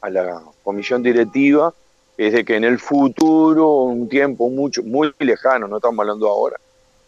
a 0.00 0.10
la 0.10 0.42
comisión 0.64 1.02
directiva, 1.02 1.72
es 2.16 2.32
de 2.32 2.44
que 2.44 2.56
en 2.56 2.64
el 2.64 2.78
futuro, 2.78 3.68
un 3.84 4.08
tiempo 4.08 4.48
mucho, 4.48 4.82
muy 4.82 5.12
lejano, 5.18 5.66
no 5.66 5.76
estamos 5.76 5.98
hablando 6.00 6.28
ahora, 6.28 6.56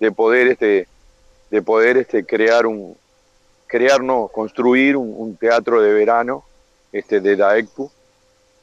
de 0.01 0.13
poder 0.13 0.49
este, 0.49 0.89
de 1.51 1.63
poder 1.63 1.99
este, 1.99 2.25
crear 2.25 2.67
un, 2.67 2.97
crearnos, 3.67 4.31
construir 4.31 4.97
un, 4.97 5.37
teatro 5.37 5.81
de 5.83 5.93
verano 5.93 6.45
este, 6.93 7.21
de 7.21 7.37
DAECPU, 7.37 7.91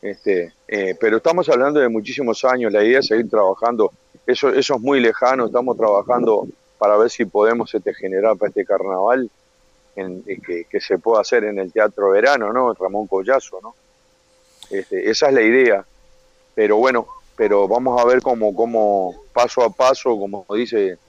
este, 0.01 0.53
eh, 0.67 0.95
pero 0.99 1.17
estamos 1.17 1.47
hablando 1.49 1.79
de 1.79 1.89
muchísimos 1.89 2.43
años, 2.43 2.71
la 2.71 2.83
idea 2.83 2.99
es 2.99 3.07
seguir 3.07 3.29
trabajando, 3.29 3.91
eso, 4.25 4.49
eso 4.49 4.75
es 4.75 4.81
muy 4.81 4.99
lejano, 4.99 5.45
estamos 5.45 5.77
trabajando 5.77 6.47
para 6.77 6.97
ver 6.97 7.09
si 7.09 7.25
podemos 7.25 7.73
este, 7.73 7.93
generar 7.93 8.35
para 8.37 8.49
este 8.49 8.65
carnaval 8.65 9.29
en, 9.95 10.23
eh, 10.25 10.39
que, 10.45 10.65
que, 10.65 10.81
se 10.81 10.97
pueda 10.97 11.21
hacer 11.21 11.43
en 11.43 11.59
el 11.59 11.71
Teatro 11.71 12.09
Verano, 12.09 12.51
¿no? 12.51 12.73
Ramón 12.73 13.07
Collazo, 13.07 13.59
¿no? 13.61 13.75
Este, 14.69 15.09
esa 15.09 15.27
es 15.27 15.33
la 15.33 15.41
idea, 15.41 15.85
pero 16.61 16.77
bueno, 16.77 17.07
pero 17.35 17.67
vamos 17.67 17.99
a 17.99 18.05
ver 18.05 18.21
cómo, 18.21 18.55
cómo 18.55 19.15
paso 19.33 19.63
a 19.63 19.71
paso, 19.71 20.15
como 20.15 20.45
dice 20.53 20.99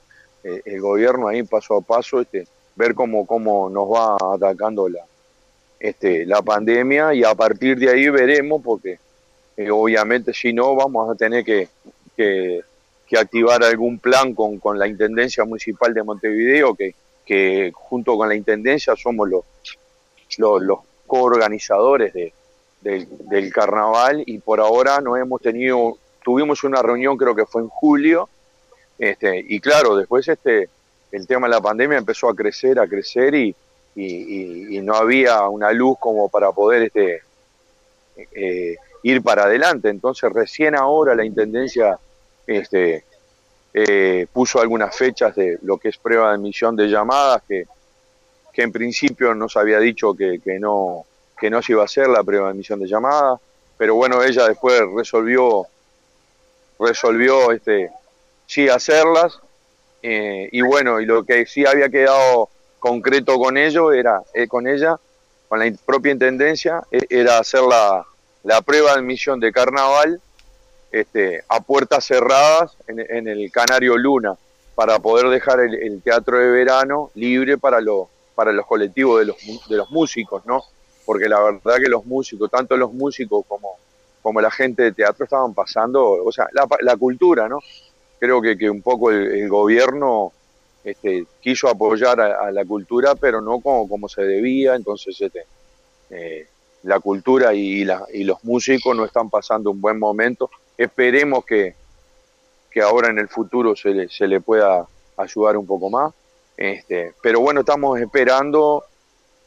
eh, 0.43 0.61
el 0.65 0.81
gobierno 0.81 1.27
ahí, 1.27 1.43
paso 1.43 1.75
a 1.75 1.81
paso, 1.81 2.21
este, 2.21 2.47
ver 2.75 2.95
cómo, 2.95 3.27
cómo 3.27 3.69
nos 3.69 3.87
va 3.87 4.17
atacando 4.33 4.89
la, 4.89 5.05
este, 5.79 6.25
la 6.25 6.41
pandemia 6.41 7.13
y 7.13 7.23
a 7.23 7.35
partir 7.35 7.77
de 7.77 7.91
ahí 7.91 8.09
veremos, 8.09 8.63
porque 8.63 8.97
eh, 9.55 9.69
obviamente 9.69 10.33
si 10.33 10.53
no 10.53 10.73
vamos 10.73 11.11
a 11.11 11.13
tener 11.13 11.45
que, 11.45 11.69
que, 12.17 12.63
activar 13.15 13.63
algún 13.63 13.99
plan 13.99 14.33
con, 14.33 14.57
con, 14.57 14.79
la 14.79 14.87
Intendencia 14.87 15.45
Municipal 15.45 15.93
de 15.93 16.01
Montevideo, 16.01 16.73
que, 16.73 16.95
que 17.23 17.69
junto 17.75 18.17
con 18.17 18.27
la 18.27 18.33
Intendencia 18.33 18.95
somos 18.95 19.29
los, 19.29 19.43
los, 20.39 20.63
los 20.63 20.79
coorganizadores 21.05 22.11
de, 22.11 22.33
del, 22.83 23.51
carnaval 23.51 24.23
y 24.25 24.39
por 24.39 24.59
ahora 24.59 24.99
no 25.01 25.15
hemos 25.15 25.41
tenido, 25.41 25.97
tuvimos 26.23 26.63
una 26.63 26.81
reunión 26.81 27.17
creo 27.17 27.35
que 27.35 27.45
fue 27.45 27.61
en 27.61 27.69
julio, 27.69 28.29
este, 28.99 29.43
y 29.47 29.59
claro, 29.59 29.95
después 29.95 30.27
este, 30.27 30.69
el 31.11 31.27
tema 31.27 31.47
de 31.47 31.53
la 31.53 31.61
pandemia 31.61 31.97
empezó 31.97 32.29
a 32.29 32.35
crecer, 32.35 32.79
a 32.79 32.87
crecer 32.87 33.33
y, 33.35 33.55
y, 33.95 34.81
no 34.81 34.95
había 34.95 35.47
una 35.47 35.71
luz 35.71 35.97
como 35.99 36.27
para 36.29 36.51
poder 36.51 36.83
este, 36.83 37.21
eh, 38.33 38.75
ir 39.03 39.21
para 39.21 39.43
adelante. 39.43 39.89
Entonces 39.89 40.31
recién 40.31 40.75
ahora 40.75 41.15
la 41.15 41.25
Intendencia 41.25 41.97
este, 42.45 43.05
eh, 43.73 44.27
puso 44.31 44.59
algunas 44.59 44.95
fechas 44.95 45.35
de 45.35 45.57
lo 45.61 45.77
que 45.77 45.89
es 45.89 45.97
prueba 45.97 46.29
de 46.29 46.35
emisión 46.35 46.75
de 46.75 46.87
llamadas, 46.87 47.43
que, 47.47 47.65
que 48.51 48.61
en 48.61 48.71
principio 48.71 49.33
nos 49.33 49.55
había 49.57 49.79
dicho 49.79 50.13
que, 50.13 50.39
que, 50.43 50.59
no, 50.59 51.05
que 51.43 51.49
no 51.49 51.61
se 51.61 51.73
iba 51.73 51.81
a 51.81 51.85
hacer 51.85 52.07
la 52.07 52.23
prueba 52.23 52.53
de 52.53 52.87
llamadas, 52.87 53.37
pero 53.77 53.95
bueno, 53.95 54.23
ella 54.23 54.47
después 54.47 54.81
resolvió, 54.95 55.67
resolvió 56.79 57.51
este, 57.51 57.91
sí 58.47 58.69
hacerlas, 58.69 59.41
eh, 60.01 60.47
y 60.53 60.61
bueno, 60.61 61.01
y 61.01 61.05
lo 61.05 61.25
que 61.25 61.45
sí 61.45 61.65
había 61.65 61.89
quedado 61.89 62.47
concreto 62.79 63.37
con 63.37 63.57
ello 63.57 63.91
era, 63.91 64.21
eh, 64.33 64.47
con 64.47 64.69
ella, 64.69 64.95
con 65.49 65.59
la 65.59 65.69
propia 65.85 66.13
intendencia, 66.13 66.81
eh, 66.89 67.01
era 67.09 67.39
hacer 67.39 67.63
la, 67.63 68.05
la 68.43 68.61
prueba 68.61 68.93
de 68.93 68.99
admisión 68.99 69.41
de 69.41 69.51
carnaval 69.51 70.21
este, 70.93 71.43
a 71.49 71.59
puertas 71.59 72.05
cerradas 72.05 72.77
en, 72.87 73.01
en, 73.01 73.27
el 73.27 73.51
Canario 73.51 73.97
Luna, 73.97 74.37
para 74.75 74.97
poder 74.99 75.27
dejar 75.27 75.59
el, 75.59 75.75
el, 75.75 76.01
teatro 76.01 76.39
de 76.39 76.47
verano 76.47 77.11
libre 77.15 77.57
para, 77.57 77.81
lo, 77.81 78.07
para 78.33 78.53
los 78.53 78.65
colectivos 78.65 79.19
de 79.19 79.25
los, 79.25 79.67
de 79.67 79.75
los 79.75 79.91
músicos, 79.91 80.45
¿no? 80.45 80.63
Porque 81.05 81.27
la 81.27 81.41
verdad 81.41 81.77
que 81.83 81.89
los 81.89 82.05
músicos, 82.05 82.49
tanto 82.49 82.77
los 82.77 82.93
músicos 82.93 83.45
como, 83.47 83.77
como 84.21 84.41
la 84.41 84.51
gente 84.51 84.83
de 84.83 84.91
teatro 84.93 85.25
estaban 85.25 85.53
pasando, 85.53 86.23
o 86.23 86.31
sea, 86.31 86.47
la, 86.53 86.67
la 86.81 86.97
cultura, 86.97 87.49
¿no? 87.49 87.59
Creo 88.19 88.41
que, 88.41 88.57
que 88.57 88.69
un 88.69 88.81
poco 88.81 89.11
el, 89.11 89.49
gobierno 89.49 90.31
este, 90.83 91.25
quiso 91.41 91.67
apoyar 91.67 92.21
a, 92.21 92.47
a, 92.47 92.51
la 92.51 92.63
cultura, 92.63 93.15
pero 93.15 93.41
no 93.41 93.59
como, 93.59 93.87
como 93.89 94.07
se 94.07 94.23
debía, 94.23 94.75
entonces 94.75 95.19
este, 95.19 95.45
eh, 96.09 96.47
la 96.83 96.99
cultura 96.99 97.53
y, 97.53 97.83
la, 97.83 98.05
y 98.13 98.23
los 98.23 98.43
músicos 98.43 98.95
no 98.95 99.05
están 99.05 99.29
pasando 99.29 99.71
un 99.71 99.81
buen 99.81 99.99
momento. 99.99 100.49
Esperemos 100.77 101.45
que, 101.45 101.75
que 102.69 102.81
ahora 102.81 103.09
en 103.09 103.19
el 103.19 103.27
futuro 103.27 103.75
se 103.75 103.89
le, 103.89 104.09
se 104.09 104.27
le 104.27 104.41
pueda 104.41 104.85
ayudar 105.17 105.57
un 105.57 105.65
poco 105.65 105.89
más. 105.89 106.13
Este, 106.55 107.13
pero 107.21 107.39
bueno, 107.39 107.61
estamos 107.61 107.99
esperando 107.99 108.85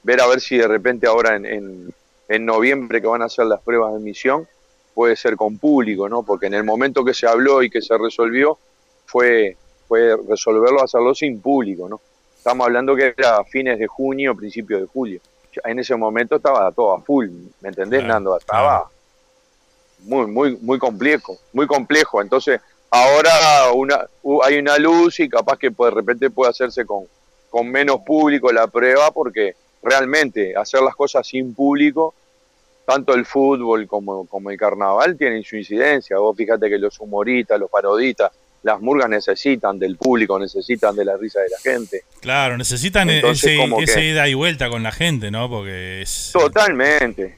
ver 0.07 0.20
a 0.20 0.28
ver 0.28 0.41
si 0.41 0.57
de 0.57 0.69
repente 0.69 1.09
ahora 1.09 1.35
en, 1.35 1.45
en, 1.45 1.95
en, 2.28 2.47
noviembre 2.47 3.01
que 3.01 3.09
van 3.09 3.23
a 3.23 3.24
hacer 3.24 3.45
las 3.47 3.61
pruebas 3.61 3.93
de 3.93 3.99
emisión 3.99 4.47
puede 4.95 5.16
ser 5.16 5.35
con 5.35 5.59
público, 5.59 6.09
¿no? 6.09 6.23
Porque 6.23 6.47
en 6.47 6.55
el 6.55 6.62
momento 6.62 7.05
que 7.05 7.12
se 7.12 7.27
habló 7.27 7.61
y 7.61 7.69
que 7.69 7.83
se 7.83 7.99
resolvió 7.99 8.57
fue, 9.05 9.57
fue 9.89 10.16
resolverlo, 10.28 10.81
hacerlo 10.81 11.12
sin 11.12 11.41
público, 11.41 11.89
¿no? 11.89 12.01
Estamos 12.39 12.69
hablando 12.69 12.95
que 12.95 13.15
era 13.19 13.43
fines 13.45 13.81
de 13.81 13.89
junio, 13.89 14.37
principios 14.37 14.81
de 14.81 14.87
julio. 14.87 15.20
En 15.65 15.81
ese 15.81 15.97
momento 15.97 16.37
estaba 16.37 16.70
todo 16.70 16.95
a 16.95 17.01
full, 17.01 17.27
¿me 17.61 17.70
entendés, 17.70 18.01
claro, 18.01 18.15
Nando? 18.15 18.39
Estaba 18.39 18.62
claro. 18.62 18.91
muy, 20.05 20.27
muy, 20.28 20.57
muy 20.59 20.78
complejo, 20.78 21.37
muy 21.53 21.66
complejo. 21.66 22.23
Entonces, 22.23 22.61
ahora 22.91 23.73
una, 23.74 24.07
hay 24.45 24.59
una 24.59 24.78
luz 24.78 25.19
y 25.19 25.28
capaz 25.28 25.59
que 25.59 25.70
de 25.70 25.91
repente 25.91 26.31
puede 26.31 26.51
hacerse 26.51 26.87
con, 26.87 27.07
con 27.51 27.69
menos 27.69 28.03
público 28.07 28.53
la 28.53 28.69
prueba 28.69 29.11
porque 29.11 29.57
realmente 29.86 30.54
hacer 30.56 30.82
las 30.82 30.96
cosas 30.96 31.26
sin 31.26 31.54
público, 31.54 32.14
tanto 32.84 33.14
el 33.14 33.24
fútbol 33.24 33.86
como, 33.86 34.26
como 34.26 34.50
el 34.50 34.58
carnaval 34.58 35.16
tienen 35.16 35.42
su 35.44 35.56
incidencia. 35.56 36.18
Vos 36.18 36.36
fíjate 36.36 36.68
que 36.68 36.78
los 36.78 36.98
humoristas, 37.00 37.58
los 37.58 37.70
parodistas, 37.70 38.32
las 38.62 38.80
murgas 38.80 39.08
necesitan 39.08 39.78
del 39.78 39.96
público, 39.96 40.38
necesitan 40.38 40.96
de 40.96 41.04
la 41.04 41.16
risa 41.16 41.40
de 41.40 41.48
la 41.50 41.58
gente. 41.58 42.02
Claro, 42.20 42.58
necesitan 42.58 43.08
Entonces, 43.08 43.52
ese, 43.52 43.82
ese 43.82 44.00
que... 44.00 44.08
ida 44.10 44.28
y 44.28 44.34
vuelta 44.34 44.68
con 44.68 44.82
la 44.82 44.90
gente, 44.90 45.30
¿no? 45.30 45.48
Porque 45.48 46.02
es... 46.02 46.30
Totalmente. 46.32 47.36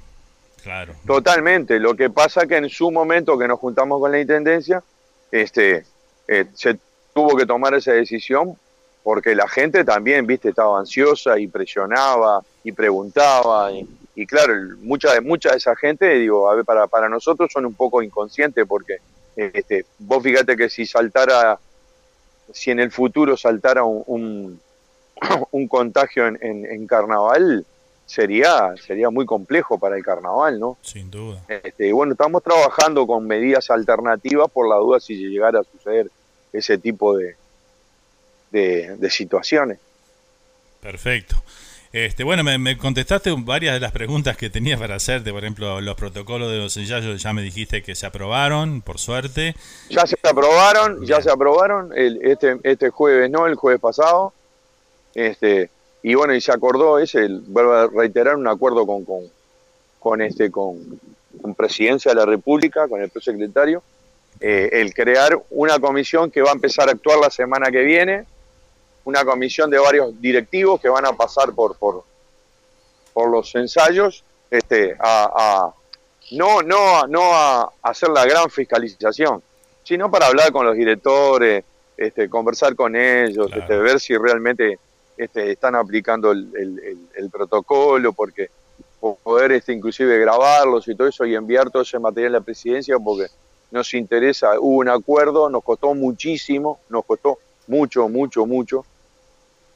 Claro. 0.63 0.95
Totalmente. 1.07 1.79
Lo 1.79 1.95
que 1.95 2.09
pasa 2.09 2.47
que 2.47 2.57
en 2.57 2.69
su 2.71 2.91
momento 2.91 3.39
que 3.39 3.47
nos 3.47 3.59
juntamos 3.59 4.01
con 4.01 4.11
la 4.11 4.21
Intendencia, 4.21 4.83
este, 5.31 5.85
eh, 6.27 6.47
se 6.55 6.79
tuvo 7.15 7.37
que 7.37 7.45
tomar 7.45 7.75
esa 7.75 7.93
decisión 7.93 8.57
porque 9.03 9.35
la 9.35 9.49
gente 9.49 9.85
también, 9.85 10.27
viste, 10.27 10.51
estaba 10.51 10.79
ansiosa 10.79 11.39
y 11.39 11.47
presionaba 11.47 12.43
y 12.65 12.73
preguntaba 12.73 13.73
y, 13.73 13.89
y 14.15 14.27
claro, 14.27 14.53
mucha 14.81 15.15
de 15.15 15.21
mucha 15.21 15.53
de 15.53 15.59
esa 15.59 15.77
gente, 15.77 16.09
digo, 16.15 16.51
a 16.51 16.57
ver, 16.57 16.65
para, 16.65 16.87
para 16.89 17.09
nosotros 17.09 17.51
son 17.53 17.67
un 17.67 17.75
poco 17.75 18.03
inconscientes 18.03 18.67
porque 18.67 18.99
este, 19.37 19.87
vos 20.01 20.23
fíjate 20.23 20.57
que 20.57 20.69
si 20.69 20.85
saltara, 20.85 21.59
si 22.53 22.73
en 22.73 22.81
el 22.81 22.91
futuro 22.91 23.37
saltara 23.37 23.85
un, 23.85 24.03
un, 24.07 24.61
un 25.53 25.69
contagio 25.69 26.27
en, 26.27 26.39
en, 26.43 26.67
en, 26.67 26.87
carnaval, 26.89 27.65
sería, 28.07 28.75
sería 28.85 29.11
muy 29.11 29.25
complejo 29.25 29.79
para 29.79 29.97
el 29.97 30.03
carnaval, 30.03 30.59
¿no? 30.59 30.77
Sin 30.83 31.11
duda. 31.11 31.41
Este, 31.47 31.93
bueno, 31.93 32.13
estamos 32.13 32.43
trabajando 32.43 33.07
con 33.07 33.27
medidas 33.27 33.71
alternativas 33.71 34.51
por 34.51 34.69
la 34.69 34.77
duda 34.77 34.99
si 34.99 35.15
llegara 35.15 35.61
a 35.61 35.65
suceder 35.65 36.11
ese 36.53 36.79
tipo 36.79 37.17
de, 37.17 37.37
de, 38.51 38.97
de 38.97 39.11
situaciones. 39.11 39.79
Perfecto. 40.81 41.37
Este, 41.93 42.23
bueno, 42.23 42.45
me, 42.45 42.59
me, 42.59 42.77
contestaste 42.77 43.35
varias 43.39 43.73
de 43.75 43.81
las 43.81 43.93
preguntas 43.93 44.37
que 44.37 44.51
tenía 44.51 44.77
para 44.77 44.97
hacerte, 44.97 45.33
por 45.33 45.43
ejemplo, 45.43 45.81
los 45.81 45.97
protocolos 45.97 46.51
de 46.51 46.59
los 46.59 46.77
ensayos, 46.77 47.23
ya 47.23 47.33
me 47.33 47.41
dijiste 47.41 47.83
que 47.83 47.95
se 47.95 48.05
aprobaron, 48.05 48.83
por 48.83 48.99
suerte. 48.99 49.55
Ya 49.89 50.07
se 50.07 50.17
aprobaron, 50.23 51.07
ya 51.07 51.23
se 51.23 51.31
aprobaron, 51.31 51.93
el, 51.97 52.21
este, 52.23 52.59
este 52.63 52.91
jueves 52.91 53.31
no, 53.31 53.47
el 53.47 53.55
jueves 53.55 53.81
pasado. 53.81 54.35
Este, 55.15 55.71
y 56.03 56.15
bueno, 56.15 56.35
y 56.35 56.43
se 56.43 56.53
acordó 56.53 56.99
ese, 56.99 57.25
el, 57.25 57.41
vuelvo 57.41 57.73
a 57.73 57.87
reiterar, 57.87 58.37
un 58.37 58.47
acuerdo 58.47 58.87
con, 58.87 59.05
con, 59.07 59.23
con 59.99 60.21
este, 60.21 60.51
con, 60.51 61.01
con, 61.41 61.55
Presidencia 61.55 62.11
de 62.13 62.17
la 62.17 62.27
República, 62.27 62.87
con 62.87 63.01
el 63.01 63.09
prosecretario, 63.09 63.83
eh, 64.41 64.69
el 64.73 64.93
crear 64.93 65.41
una 65.51 65.79
comisión 65.79 66.31
que 66.31 66.43
va 66.43 66.51
a 66.51 66.55
empezar 66.55 66.89
a 66.89 66.93
actuar 66.93 67.19
la 67.19 67.31
semana 67.31 67.71
que 67.71 67.83
viene, 67.83 68.27
una 69.05 69.25
comisión 69.25 69.71
de 69.71 69.79
varios 69.79 70.21
directivos 70.21 70.81
que 70.81 70.89
van 70.89 71.07
a 71.07 71.13
pasar 71.13 71.53
por, 71.53 71.77
por, 71.77 72.05
por 73.13 73.31
los 73.31 73.55
ensayos 73.55 74.25
este, 74.51 74.97
a, 74.99 75.31
a 75.35 75.75
no, 76.33 76.63
no, 76.63 77.07
no 77.07 77.35
a 77.35 77.73
hacer 77.83 78.11
la 78.11 78.25
gran 78.27 78.51
fiscalización, 78.51 79.43
sino 79.83 80.11
para 80.11 80.27
hablar 80.27 80.53
con 80.53 80.67
los 80.67 80.77
directores, 80.77 81.65
este, 81.97 82.29
conversar 82.29 82.75
con 82.75 82.95
ellos, 82.95 83.47
claro. 83.47 83.63
este, 83.63 83.79
ver 83.79 84.01
si 84.01 84.17
realmente 84.17 84.79
este, 85.17 85.51
están 85.51 85.75
aplicando 85.75 86.31
el, 86.31 86.51
el, 86.55 86.79
el, 86.79 86.99
el, 87.15 87.31
protocolo, 87.31 88.13
porque 88.13 88.51
poder 89.01 89.53
este, 89.53 89.73
inclusive 89.73 90.19
grabarlos 90.19 90.87
y 90.89 90.95
todo 90.95 91.09
eso 91.09 91.25
y 91.25 91.35
enviar 91.35 91.71
todo 91.71 91.83
ese 91.83 91.99
material 91.99 92.35
a 92.35 92.39
la 92.39 92.45
presidencia, 92.45 92.99
porque 92.99 93.27
nos 93.71 93.93
interesa, 93.95 94.59
hubo 94.59 94.79
un 94.79 94.89
acuerdo, 94.89 95.49
nos 95.51 95.63
costó 95.63 95.95
muchísimo, 95.95 96.81
nos 96.89 97.05
costó 97.05 97.39
mucho, 97.69 98.09
mucho, 98.09 98.47
mucho, 98.47 98.85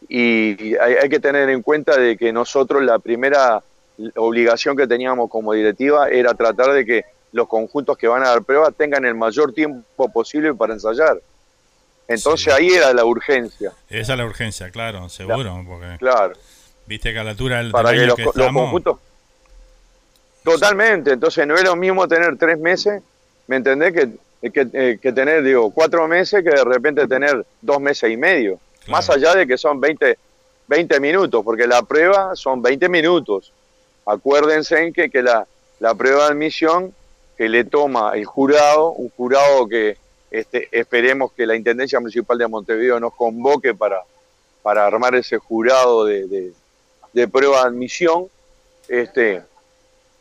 y 0.09 0.75
hay, 0.77 0.95
hay 0.95 1.09
que 1.09 1.21
tener 1.21 1.49
en 1.49 1.63
cuenta 1.63 1.97
de 1.97 2.17
que 2.17 2.33
nosotros 2.33 2.83
la 2.83 2.99
primera 2.99 3.63
obligación 4.17 4.77
que 4.77 4.87
teníamos 4.87 5.31
como 5.31 5.53
directiva 5.53 6.09
era 6.09 6.35
tratar 6.35 6.73
de 6.73 6.85
que 6.85 7.05
los 7.33 7.49
conjuntos 7.49 7.97
que 7.97 8.09
van 8.09 8.23
a 8.23 8.29
dar 8.29 8.43
pruebas 8.43 8.75
tengan 8.77 9.05
el 9.05 9.15
mayor 9.15 9.53
tiempo 9.53 10.13
posible 10.13 10.55
para 10.55 10.75
ensayar. 10.75 11.21
Entonces 12.09 12.53
ahí 12.53 12.69
era 12.69 12.93
la 12.93 13.05
urgencia. 13.05 13.73
Esa 13.89 14.13
es 14.13 14.19
la 14.19 14.27
urgencia, 14.27 14.71
claro, 14.71 15.09
seguro. 15.09 15.65
Porque, 15.67 15.97
Claro. 15.99 16.35
Viste 16.87 17.13
que 17.13 17.19
a 17.19 17.25
la 17.25 17.31
altura 17.31 17.59
del, 17.59 17.71
Para 17.71 17.93
que 17.93 18.07
los, 18.07 18.17
que 18.17 18.25
los 18.25 18.37
estamos, 18.37 18.63
conjuntos... 18.65 18.99
Totalmente, 20.43 21.13
entonces 21.13 21.47
no 21.47 21.55
es 21.55 21.63
lo 21.63 21.77
mismo 21.77 22.09
tener 22.09 22.37
tres 22.37 22.59
meses, 22.59 23.01
¿me 23.47 23.57
entendés? 23.57 23.93
Que, 23.93 24.11
que, 24.51 24.69
eh, 24.73 24.99
que 25.01 25.13
tener, 25.13 25.43
digo, 25.43 25.71
cuatro 25.71 26.09
meses 26.09 26.43
que 26.43 26.51
de 26.51 26.65
repente 26.65 27.07
tener 27.07 27.45
dos 27.61 27.81
meses 27.81 28.11
y 28.11 28.17
medio. 28.17 28.59
Más 28.89 29.09
allá 29.09 29.35
de 29.35 29.47
que 29.47 29.57
son 29.57 29.81
20, 29.81 30.19
20 30.67 31.01
minutos, 31.01 31.45
porque 31.45 31.67
la 31.67 31.83
prueba 31.83 32.35
son 32.35 32.61
20 32.61 32.89
minutos. 32.89 33.53
Acuérdense 34.05 34.83
en 34.83 34.93
que, 34.93 35.09
que 35.11 35.23
la, 35.23 35.47
la 35.79 35.95
prueba 35.95 36.25
de 36.25 36.33
admisión 36.33 36.93
que 37.37 37.49
le 37.49 37.65
toma 37.65 38.13
el 38.15 38.25
jurado, 38.25 38.91
un 38.93 39.11
jurado 39.11 39.69
que 39.69 39.97
este, 40.31 40.69
esperemos 40.73 41.33
que 41.33 41.47
la 41.47 41.55
Intendencia 41.55 42.01
Municipal 42.01 42.39
de 42.39 42.49
Montevideo 42.49 42.99
nos 42.99 43.15
convoque 43.15 43.75
para, 43.75 44.03
para 44.63 44.87
armar 44.87 45.15
ese 45.15 45.39
jurado 45.39 46.05
de, 46.05 46.27
de, 46.27 46.53
de 47.13 47.29
prueba 47.29 47.61
de 47.61 47.69
admisión, 47.69 48.27
este, 48.89 49.43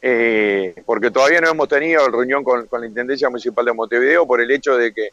eh, 0.01 0.73
porque 0.85 1.11
todavía 1.11 1.41
no 1.41 1.49
hemos 1.49 1.67
tenido 1.69 2.07
reunión 2.09 2.43
con, 2.43 2.65
con 2.67 2.81
la 2.81 2.87
Intendencia 2.87 3.29
Municipal 3.29 3.65
de 3.65 3.73
Montevideo 3.73 4.25
por 4.25 4.41
el 4.41 4.49
hecho 4.51 4.75
de 4.75 4.93
que, 4.93 5.09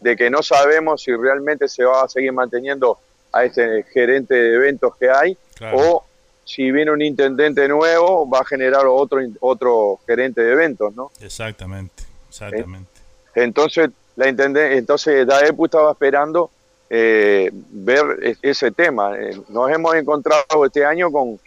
de 0.00 0.16
que 0.16 0.30
no 0.30 0.42
sabemos 0.42 1.02
si 1.02 1.14
realmente 1.14 1.68
se 1.68 1.84
va 1.84 2.02
a 2.04 2.08
seguir 2.08 2.32
manteniendo 2.32 2.98
a 3.32 3.44
este 3.44 3.84
gerente 3.92 4.34
de 4.34 4.54
eventos 4.54 4.96
que 4.96 5.10
hay 5.10 5.36
Claro. 5.54 5.78
o 5.78 6.04
si 6.44 6.70
viene 6.70 6.90
un 6.90 7.02
intendente 7.02 7.66
nuevo 7.68 8.28
va 8.28 8.40
a 8.40 8.44
generar 8.44 8.86
otro 8.86 9.20
otro 9.40 9.98
gerente 10.06 10.42
de 10.42 10.52
eventos, 10.52 10.94
¿no? 10.94 11.10
Exactamente, 11.20 12.04
exactamente. 12.28 12.90
Entonces, 13.34 13.90
la 14.16 14.28
intende- 14.28 14.76
entonces 14.76 15.26
DAEPU 15.26 15.64
estaba 15.66 15.90
esperando 15.92 16.50
eh, 16.88 17.50
ver 17.52 18.36
ese 18.42 18.70
tema. 18.70 19.18
Eh, 19.18 19.40
Nos 19.48 19.70
hemos 19.72 19.94
encontrado 19.96 20.64
este 20.64 20.84
año 20.84 21.10
con, 21.10 21.38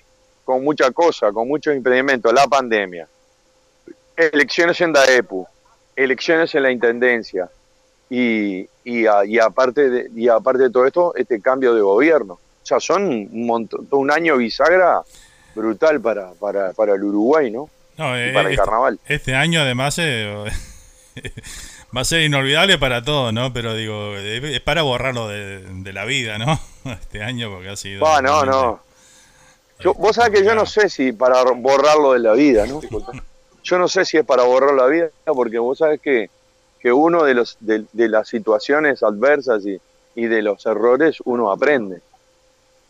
con 0.49 0.63
mucha 0.63 0.89
cosa, 0.89 1.31
con 1.31 1.47
muchos 1.47 1.75
impedimentos. 1.75 2.33
La 2.33 2.47
pandemia, 2.47 3.07
elecciones 4.17 4.81
en 4.81 4.93
DAEPU, 4.93 5.45
elecciones 5.95 6.55
en 6.55 6.63
la 6.63 6.71
Intendencia 6.71 7.47
y, 8.09 8.67
y, 8.83 9.05
a- 9.05 9.25
y 9.25 9.37
aparte 9.37 9.87
de, 9.91 10.09
y 10.15 10.27
aparte 10.27 10.63
de 10.63 10.71
todo 10.71 10.87
esto, 10.87 11.13
este 11.15 11.39
cambio 11.39 11.75
de 11.75 11.81
gobierno. 11.81 12.33
O 12.33 12.65
sea, 12.65 12.79
son 12.79 13.03
un, 13.03 13.45
montón, 13.45 13.87
un 13.91 14.09
año 14.09 14.37
bisagra 14.37 15.01
brutal 15.53 16.01
para, 16.01 16.31
para, 16.31 16.73
para 16.73 16.95
el 16.95 17.03
Uruguay, 17.03 17.51
¿no? 17.51 17.69
No, 17.97 18.17
Y 18.17 18.29
eh, 18.29 18.33
para 18.33 18.47
el 18.49 18.53
este, 18.55 18.57
carnaval. 18.65 18.99
este 19.07 19.35
año 19.35 19.61
además 19.61 19.97
eh, 19.99 20.33
va 21.95 22.01
a 22.01 22.05
ser 22.05 22.21
inolvidable 22.21 22.79
para 22.79 23.03
todos, 23.03 23.31
¿no? 23.33 23.53
Pero 23.53 23.75
digo, 23.75 24.15
es 24.15 24.61
para 24.61 24.81
borrarlo 24.81 25.27
de, 25.27 25.59
de 25.61 25.93
la 25.93 26.05
vida, 26.05 26.39
¿no? 26.39 26.59
Este 26.85 27.21
año 27.21 27.51
porque 27.51 27.69
ha 27.69 27.75
sido... 27.75 27.99
No, 28.21 28.43
no. 28.45 28.88
Yo, 29.79 29.93
vos 29.93 30.15
sabés 30.15 30.39
que 30.39 30.45
yo 30.45 30.55
no 30.55 30.65
sé 30.65 30.89
si 30.89 31.11
para 31.13 31.41
borrarlo 31.43 32.13
de 32.13 32.19
la 32.19 32.33
vida, 32.33 32.65
¿no? 32.65 32.81
Yo 33.63 33.77
no 33.77 33.87
sé 33.87 34.03
si 34.05 34.17
es 34.17 34.25
para 34.25 34.43
borrar 34.43 34.73
la 34.73 34.87
vida, 34.87 35.09
porque 35.25 35.59
vos 35.59 35.77
sabés 35.77 36.01
que, 36.01 36.29
que 36.79 36.91
uno 36.91 37.23
de, 37.23 37.33
los, 37.33 37.57
de, 37.59 37.85
de 37.93 38.07
las 38.09 38.27
situaciones 38.27 39.03
adversas 39.03 39.65
y, 39.65 39.79
y 40.15 40.25
de 40.27 40.41
los 40.41 40.65
errores 40.65 41.17
uno 41.25 41.51
aprende. 41.51 42.01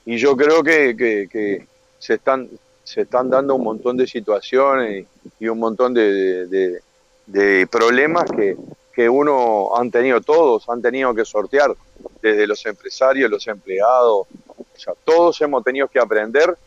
Y 0.06 0.18
yo 0.18 0.36
creo 0.38 0.64
que, 0.64 0.96
que, 0.98 1.68
se, 2.00 2.16
están, 2.16 2.50
se 2.84 3.02
están 3.02 3.30
dando 3.30 3.56
un 3.56 3.64
montón 3.64 3.98
de 3.98 4.08
situaciones 4.08 5.06
y, 5.40 5.48
un 5.48 5.60
montón 5.60 5.94
de, 5.94 6.12
de- 6.14 6.48
de- 6.48 6.82
de 7.28 7.68
problemas 7.68 8.26
que, 8.32 8.56
que 8.94 9.08
uno 9.08 9.76
han 9.76 9.92
tenido 9.92 10.22
todos, 10.22 10.68
han 10.70 10.82
tenido 10.82 11.14
que 11.14 11.24
sortear, 11.26 11.76
desde 12.22 12.48
los 12.48 12.66
empresarios, 12.66 13.30
los 13.30 13.46
empleados, 13.48 14.26
o 14.48 14.66
sea, 14.80 14.94
todos 15.06 15.40
hemos 15.42 15.64
tenido 15.64 15.88
que 15.88 16.00
aprender 16.00 16.58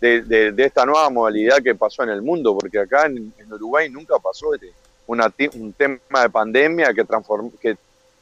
de, 0.00 0.22
de- 0.52 0.64
esta 0.64 0.84
nueva 0.84 1.08
modalidad 1.10 1.62
que 1.62 1.74
pasó 1.74 2.02
en 2.02 2.10
el 2.10 2.22
mundo, 2.22 2.56
porque 2.58 2.78
acá 2.78 3.06
en, 3.06 3.32
en 3.38 3.52
Uruguay 3.52 3.88
nunca 3.88 4.18
pasó 4.18 4.54
este, 4.54 4.72
una 5.06 5.32
un 5.54 5.72
tema 5.72 5.98
de 6.22 6.30
pandemia 6.30 6.92
que, 6.92 7.04
transform- 7.06 7.52
que, 7.58 7.76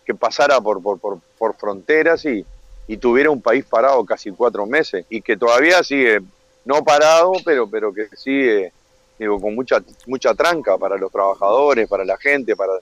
que 0.05 0.15
pasara 0.15 0.61
por, 0.61 0.83
por, 0.83 0.99
por, 1.01 1.19
por 1.39 1.57
fronteras 1.57 2.25
y, 2.25 2.45
y 2.87 2.97
tuviera 2.97 3.31
un 3.31 3.41
país 3.43 3.65
parado 3.65 4.05
casi 4.05 4.31
cuatro 4.31 4.67
meses 4.67 5.05
y 5.09 5.21
que 5.23 5.37
todavía 5.37 5.83
sigue 5.83 6.21
no 6.65 6.85
parado, 6.85 7.33
pero, 7.45 7.69
pero 7.69 7.93
que 7.93 8.09
sigue 8.17 8.73
digo, 9.19 9.41
con 9.41 9.55
mucha, 9.55 9.83
mucha 10.07 10.35
tranca 10.35 10.77
para 10.79 10.97
los 10.97 11.11
trabajadores, 11.11 11.89
para 11.89 12.05
la 12.05 12.17
gente, 12.17 12.57
para 12.57 12.73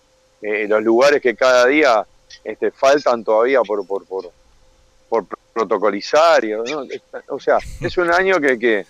eh, 0.42 0.66
los 0.68 0.82
lugares 0.82 1.20
que 1.20 1.34
cada 1.34 1.66
día 1.66 2.06
este, 2.44 2.70
faltan 2.70 3.22
todavía 3.24 3.60
por, 3.62 3.86
por, 3.86 4.04
por 5.08 5.26
protocolizar. 5.52 6.44
y, 6.44 6.50
¿no? 6.50 6.62
O 7.28 7.40
sea, 7.40 7.58
es 7.80 7.96
un 7.98 8.10
año 8.10 8.40
que, 8.40 8.58
que, 8.58 8.86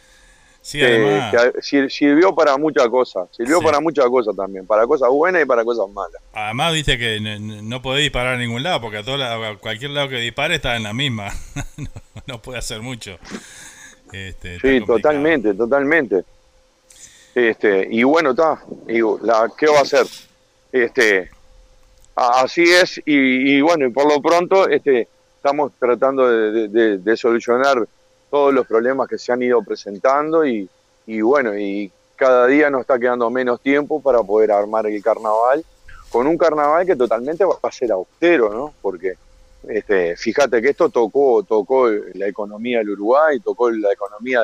Sí, 0.63 0.79
que- 0.79 0.85
además. 0.87 1.35
que 1.55 1.63
sir- 1.63 1.91
sirvió 1.91 2.35
para 2.35 2.57
muchas 2.59 2.87
cosas, 2.89 3.29
sirvió 3.35 3.59
Sí. 3.61 3.65
para 3.65 3.81
muchas 3.81 4.07
cosas 4.07 4.37
también, 4.37 4.67
para 4.67 4.87
cosas 4.87 5.09
buenas 5.09 5.43
y 5.43 5.47
para 5.47 5.65
cosas 5.65 5.89
malas. 5.91 6.21
Además, 6.35 6.73
viste 6.75 6.99
que 6.99 7.17
n- 7.17 7.37
n- 7.37 7.63
no 7.63 7.81
podés 7.81 8.03
disparar 8.03 8.35
a 8.35 8.39
ningún 8.39 8.63
lado, 8.63 8.81
porque 8.81 8.99
a, 8.99 9.03
todo 9.03 9.17
lado- 9.17 9.43
a 9.45 9.57
cualquier 9.59 9.93
lado 9.93 10.09
que 10.11 10.17
dispare 10.17 10.57
está 10.57 10.77
en 10.77 10.83
la 10.83 10.93
misma. 10.93 11.33
no, 11.79 11.89
no 12.27 12.43
puede 12.43 12.59
hacer 12.59 12.81
mucho. 12.83 13.19
Este, 14.13 14.59
Sí, 14.61 14.81
totalmente, 14.85 15.55
totalmente. 15.55 16.25
Este, 17.35 17.87
y 17.91 18.03
bueno, 18.03 18.31
está, 18.31 18.61
la, 19.23 19.49
¿qué 19.57 19.67
va 19.67 19.79
a 19.79 19.83
hacer? 19.83 20.05
Este, 20.73 21.31
así 22.17 22.63
es, 22.65 22.99
y, 23.07 23.57
y 23.57 23.61
bueno, 23.61 23.87
y 23.87 23.91
por 23.93 24.13
lo 24.13 24.21
pronto 24.21 24.69
este, 24.69 25.09
estamos 25.41 25.73
tratando 25.79 26.29
de, 26.29 27.17
solucionar 27.17 27.87
todos 28.31 28.53
los 28.53 28.67
problemas 28.67 29.09
que 29.09 29.17
se 29.19 29.33
han 29.33 29.43
ido 29.43 29.63
presentando 29.63 30.45
y, 30.45 30.69
y 31.07 31.21
bueno, 31.23 31.59
y 31.59 31.91
cada 32.15 32.47
día 32.47 32.69
nos 32.69 32.83
está 32.83 32.99
quedando 32.99 33.31
menos 33.31 33.59
tiempo 33.63 34.03
para 34.03 34.23
poder 34.23 34.53
armar 34.53 34.87
el 34.87 35.03
carnaval, 35.03 35.65
con 36.11 36.27
un 36.27 36.37
carnaval 36.37 36.85
que 36.87 36.95
totalmente 36.95 37.45
va 37.45 37.57
a 37.63 37.73
ser 37.73 37.91
austero, 37.91 38.53
¿no? 38.53 38.75
Porque 38.83 39.15
este, 39.63 40.15
fíjate 40.17 40.61
que 40.61 40.71
esto 40.71 40.91
tocó, 40.91 41.43
tocó 41.43 41.89
la 41.89 42.27
economía 42.29 42.79
del 42.79 42.91
Uruguay, 42.91 43.41
tocó 43.41 43.71
la 43.71 43.93
economía 43.93 44.43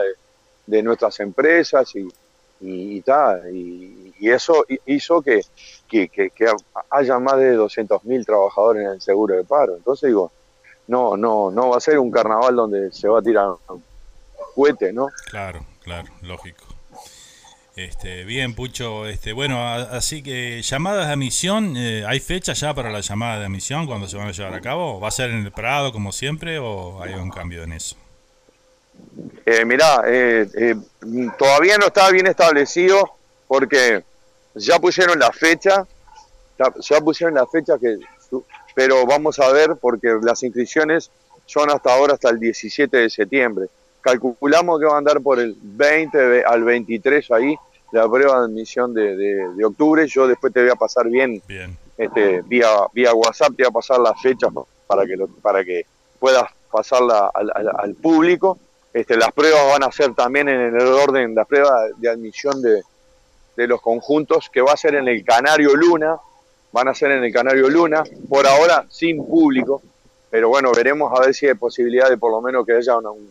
de, 0.67 0.83
nuestras 0.83 1.21
empresas 1.21 1.95
y, 1.95 2.09
y, 2.61 2.97
y 2.99 3.03
y- 3.53 4.15
y 4.19 4.31
eso 4.31 4.65
hi- 4.69 4.81
hizo 4.87 5.21
que- 5.21 5.43
que 6.31 6.47
haya 6.91 7.19
más 7.19 7.37
de 7.39 7.53
200.000 7.55 8.25
trabajadores 8.25 8.85
en 8.87 8.93
el 8.93 9.01
seguro 9.03 9.37
de 9.37 9.45
paro. 9.45 9.77
Entonces 9.77 10.09
digo, 10.09 10.33
no, 10.89 11.17
no, 11.17 11.51
no 11.51 11.71
va 11.71 11.77
a 11.77 11.81
ser 11.81 11.99
un 11.99 12.11
carnaval 12.11 12.57
donde 12.57 12.93
se 12.93 13.09
va 13.09 13.19
a 13.19 13.23
tirar 13.23 13.49
un 13.69 13.83
cohete, 14.55 14.93
¿no? 14.93 15.09
Claro, 15.31 15.65
claro, 15.83 16.09
lógico. 16.23 16.65
Este, 17.75 18.25
bien, 18.25 18.55
Pucho. 18.55 19.07
Este, 19.07 19.33
bueno, 19.35 19.59
a- 19.61 19.83
así 19.97 20.23
que 20.23 20.63
llamadas 20.63 21.09
de 21.09 21.13
admisión, 21.13 21.75
eh, 21.77 22.05
¿hay 22.07 22.21
fecha 22.21 22.55
ya 22.55 22.73
para 22.73 22.91
la 22.91 23.01
llamada 23.01 23.39
de 23.39 23.45
admisión 23.45 23.87
cuando 23.87 24.09
se 24.09 24.17
van 24.17 24.29
a 24.29 24.33
llevar 24.33 24.55
a 24.55 24.61
cabo? 24.63 24.99
¿Va 24.99 25.09
a 25.09 25.11
ser 25.11 25.31
en 25.31 25.45
el 25.45 25.53
Prado 25.53 25.93
como 25.93 26.11
siempre 26.13 26.59
o 26.59 27.03
hay 27.03 27.13
un 27.15 27.31
cambio 27.31 27.63
en 27.65 27.73
eso? 27.73 27.97
Eh, 29.45 29.65
mirá, 29.67 30.03
eh, 30.07 30.49
eh, 30.57 30.75
todavía 31.39 31.77
no 31.77 31.87
está 31.89 32.11
bien 32.11 32.27
establecido 32.27 33.11
porque 33.47 34.03
ya 34.55 34.79
pusieron 34.79 35.19
la 35.19 35.31
fecha, 35.33 35.87
ya 36.81 37.01
pusieron 37.03 37.35
la 37.35 37.47
fecha 37.47 37.75
que, 37.79 37.99
pero 38.77 39.07
vamos 39.07 39.41
a 39.41 39.51
ver 39.53 39.77
porque 39.81 40.09
las 40.23 40.43
inscripciones 40.43 41.11
son 41.47 41.71
hasta 41.71 41.95
ahora 41.95 42.13
hasta 42.13 42.29
el 42.29 42.39
17 42.39 42.95
de 42.95 43.09
septiembre. 43.09 43.69
Calculamos 44.03 44.79
que 44.79 44.85
va 44.87 44.97
a 44.97 44.99
andar 44.99 45.21
por 45.23 45.41
el 45.41 45.57
20 45.61 46.19
ve- 46.19 46.45
al 46.45 46.63
23 46.63 47.31
ahí 47.31 47.57
la 47.93 48.07
prueba 48.07 48.41
de 48.41 48.45
admisión 48.45 48.93
de, 48.93 49.17
de- 49.17 49.49
de 49.55 49.65
octubre. 49.65 50.07
Yo 50.07 50.29
después 50.29 50.53
te 50.53 50.61
voy 50.61 50.71
a 50.71 50.75
pasar 50.75 51.09
bien, 51.09 51.41
este, 51.97 52.43
vía, 52.43 52.69
vía 52.93 53.15
WhatsApp, 53.15 53.55
te 53.57 53.63
voy 53.63 53.71
a 53.71 53.73
pasar 53.73 53.99
las 54.01 54.21
fechas 54.21 54.51
para 54.87 55.07
que, 55.07 55.17
lo- 55.17 55.29
para 55.29 55.65
que 55.65 55.87
puedas 56.19 56.45
pasarla 56.71 57.31
al, 57.33 57.51
al- 57.55 57.73
al 57.79 57.95
público. 57.95 58.59
Este, 58.93 59.17
las 59.17 59.33
pruebas 59.33 59.63
van 59.73 59.85
a 59.85 59.91
ser 59.93 60.13
también 60.15 60.49
en 60.51 60.77
el 60.77 60.87
orden, 60.87 61.35
las 61.35 61.47
pruebas 61.47 61.73
de 61.97 62.11
admisión 62.11 62.61
de, 62.61 62.83
de 63.57 63.67
los 63.67 63.81
conjuntos, 63.81 64.51
que 64.53 64.61
va 64.61 64.73
a 64.73 64.77
ser 64.77 64.97
en 64.97 65.09
el 65.09 65.25
Canario 65.25 65.75
Luna, 65.75 66.17
van 66.77 66.89
a 66.89 66.95
ser 66.95 67.11
en 67.13 67.25
el 67.25 67.33
Canario 67.33 67.71
Luna, 67.71 68.05
por 68.29 68.47
ahora 68.47 68.85
sin 68.91 69.25
público, 69.27 69.81
pero 70.29 70.51
bueno, 70.51 70.73
veremos 70.77 71.11
a 71.19 71.23
ver 71.25 71.35
si 71.35 71.47
hay 71.47 71.55
posibilidad 71.55 72.11
de 72.11 72.19
por 72.19 72.31
lo 72.31 72.43
menos 72.43 72.67
que 72.67 72.75
haya 72.75 72.99
una- 72.99 73.11
un, 73.13 73.31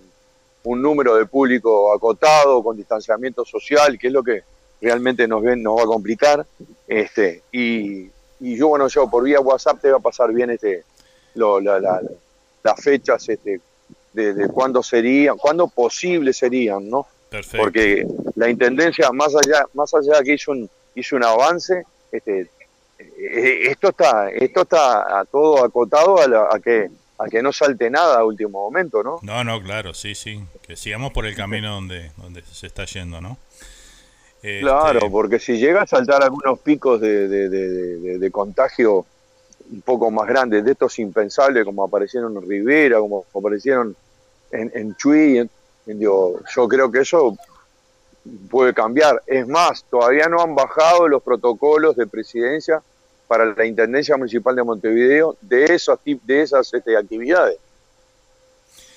un 0.64 0.82
número 0.82 1.16
de 1.16 1.28
público 1.28 1.94
acotado, 1.94 2.64
con 2.64 2.76
distanciamiento 2.76 3.46
social, 3.46 4.00
que 4.00 4.08
es 4.08 4.14
lo 4.14 4.24
que 4.24 4.42
realmente 4.82 5.28
nos, 5.28 5.44
ven, 5.44 5.62
nos 5.62 5.78
va 5.78 5.84
a 5.84 5.86
complicar. 5.86 6.44
Este, 6.88 7.44
y, 7.52 8.10
y 8.40 8.56
yo, 8.58 8.70
bueno, 8.70 8.88
yo 8.88 9.08
por 9.08 9.24
vía 9.24 9.40
WhatsApp 9.40 9.80
te 9.80 9.92
voy 9.92 10.00
a 10.00 10.02
pasar 10.02 10.34
bien 10.34 10.50
este, 10.50 10.84
lo- 11.36 11.60
la- 11.60 11.80
la- 11.80 12.02
las 12.64 12.82
fechas 12.84 13.30
este, 13.30 13.62
de, 14.14 14.34
de 14.34 14.48
cuándo 14.48 14.82
serían, 14.82 15.38
cuándo 15.38 15.68
posibles 15.68 16.38
serían, 16.38 16.90
¿no? 16.90 17.06
Perfecto. 17.30 17.58
Porque 17.64 18.08
la 18.36 18.50
intendencia, 18.50 19.12
más 19.12 19.36
allá, 19.36 19.68
más 19.76 19.94
allá 19.94 20.18
de 20.18 20.24
que 20.24 20.34
hizo 20.34 20.52
un, 20.52 20.68
hizo 20.96 21.16
un 21.16 21.24
avance, 21.24 21.84
este, 22.12 22.50
esto 23.18 23.90
está, 23.90 24.30
esto 24.30 24.62
está 24.64 25.20
a 25.20 25.26
todo 25.26 25.64
acotado 25.64 26.20
a, 26.22 26.28
la- 26.28 26.50
a 26.52 26.60
que 26.60 26.90
a 27.18 27.28
que 27.28 27.42
no 27.42 27.54
salte 27.54 27.90
nada 27.90 28.18
a 28.20 28.26
último 28.26 28.60
momento, 28.62 29.02
¿no? 29.02 29.20
No, 29.22 29.42
no, 29.46 29.62
claro, 29.64 29.94
sí, 29.94 30.16
sí. 30.16 30.44
Que 30.62 30.76
sigamos 30.76 31.14
por 31.14 31.26
el 31.26 31.34
camino 31.34 31.74
donde, 31.74 32.12
donde 32.18 32.42
se 32.44 32.68
está 32.68 32.84
yendo, 32.84 33.22
¿no? 33.22 33.38
Este, 34.44 34.60
Claro, 34.60 35.10
porque 35.10 35.40
si 35.40 35.58
llega 35.58 35.84
a 35.84 35.88
saltar 35.88 36.24
algunos 36.24 36.60
picos 36.60 37.00
de, 37.00 37.30
de- 37.30 37.48
de- 37.50 37.98
de- 38.00 38.18
de 38.20 38.32
contagio 38.32 39.06
un 39.72 39.82
poco 39.82 40.12
más 40.12 40.28
grandes, 40.28 40.66
de 40.66 40.74
estos 40.74 41.00
impensables 41.00 41.64
como 41.64 41.86
aparecieron 41.86 42.36
en 42.36 42.48
Rivera, 42.48 43.00
como 43.00 43.26
aparecieron 43.34 43.96
en, 44.52 44.72
en 44.76 44.94
Chuy, 44.98 45.38
en- 45.38 45.50
en- 45.88 46.00
digo, 46.00 46.42
yo 46.54 46.68
creo 46.68 46.92
que 46.92 47.00
eso 47.00 47.34
puede 48.50 48.74
cambiar. 48.74 49.24
Es 49.26 49.48
más, 49.48 49.86
todavía 49.90 50.28
no 50.28 50.42
han 50.42 50.54
bajado 50.54 51.08
los 51.08 51.24
protocolos 51.24 51.96
de 51.96 52.08
presidencia 52.08 52.82
para 53.28 53.46
la 53.46 53.66
Intendencia 53.66 54.18
Municipal 54.18 54.56
de 54.56 54.64
Montevideo 54.64 55.38
de, 55.42 55.66
esos, 55.66 56.00
de 56.04 56.42
esas 56.42 56.74
este, 56.74 56.96
actividades. 56.96 57.58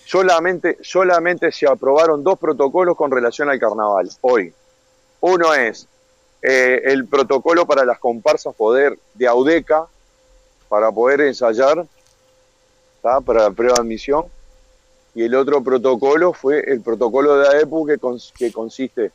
Solamente, 0.04 0.78
solamente 0.82 1.52
se 1.52 1.66
aprobaron 1.66 2.24
dos 2.24 2.38
protocolos 2.38 2.96
con 2.96 3.10
relación 3.10 3.50
al 3.50 3.58
carnaval 3.58 4.08
hoy. 4.22 4.52
Uno 5.20 5.52
es 5.54 5.86
eh, 6.42 6.80
el 6.84 7.06
protocolo 7.06 7.66
para 7.66 7.84
las 7.84 7.98
comparsas 7.98 8.54
poder 8.54 8.98
de 9.14 9.26
Audeca, 9.26 9.86
para 10.68 10.90
poder 10.92 11.22
ensayar, 11.22 11.86
para 13.02 13.42
la 13.42 13.50
prueba 13.50 13.74
de 13.74 13.80
admisión. 13.80 14.24
Y 15.14 15.24
el 15.24 15.34
otro 15.34 15.62
protocolo 15.62 16.32
fue 16.32 16.60
el 16.60 16.80
protocolo 16.80 17.38
de 17.38 17.48
AEPU 17.48 17.86
que, 17.86 17.98
que 18.36 18.52
consiste 18.52 19.10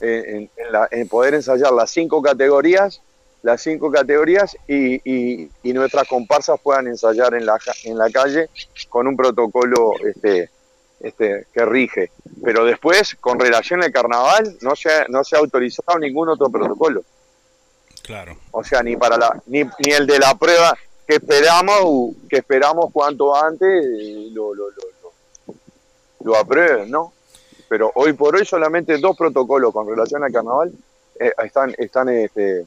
en, 0.00 0.50
en 0.90 1.08
poder 1.08 1.34
ensayar 1.34 1.72
las 1.72 1.90
cinco 1.90 2.20
categorías, 2.20 3.00
las 3.46 3.62
cinco 3.62 3.90
categorías 3.92 4.56
y, 4.66 4.96
y- 5.08 5.48
y 5.62 5.72
nuestras 5.72 6.08
comparsas 6.08 6.58
puedan 6.60 6.88
ensayar 6.88 7.32
en 7.34 7.46
la, 7.46 7.56
en 7.84 7.96
la 7.96 8.10
calle 8.10 8.48
con 8.88 9.06
un 9.06 9.16
protocolo 9.16 9.92
este, 10.04 10.50
este, 11.00 11.46
que 11.52 11.64
rige. 11.64 12.10
Pero 12.44 12.64
después, 12.64 13.14
con 13.20 13.38
relación 13.38 13.82
al 13.84 13.92
carnaval, 13.92 14.56
no 14.62 14.74
se, 14.74 14.88
ha- 14.90 15.06
no 15.08 15.22
se 15.22 15.36
ha 15.36 15.38
autorizado 15.38 15.96
ningún 15.98 16.28
otro 16.28 16.50
protocolo. 16.50 17.04
Claro. 18.02 18.36
O 18.50 18.64
sea, 18.64 18.82
ni 18.82 18.96
para 18.96 19.16
la, 19.16 19.40
ni, 19.46 19.62
ni 19.62 19.92
el 19.92 20.06
de 20.06 20.18
la 20.18 20.34
prueba 20.34 20.76
que 21.06 21.14
esperamos, 21.16 22.14
que 22.28 22.38
esperamos 22.38 22.90
cuanto 22.92 23.34
antes 23.36 23.68
eh, 23.68 24.28
lo, 24.32 24.54
lo, 24.54 24.70
lo, 24.70 24.82
lo- 25.02 25.54
lo 26.24 26.36
aprueben, 26.36 26.90
¿no? 26.90 27.12
Pero 27.68 27.92
hoy 27.94 28.12
por 28.12 28.34
hoy 28.34 28.44
solamente 28.44 28.98
dos 28.98 29.16
protocolos 29.16 29.72
con 29.72 29.88
relación 29.88 30.24
al 30.24 30.32
carnaval 30.32 30.72
eh, 31.20 31.30
están, 31.44 31.74
están, 31.78 32.08
este, 32.08 32.66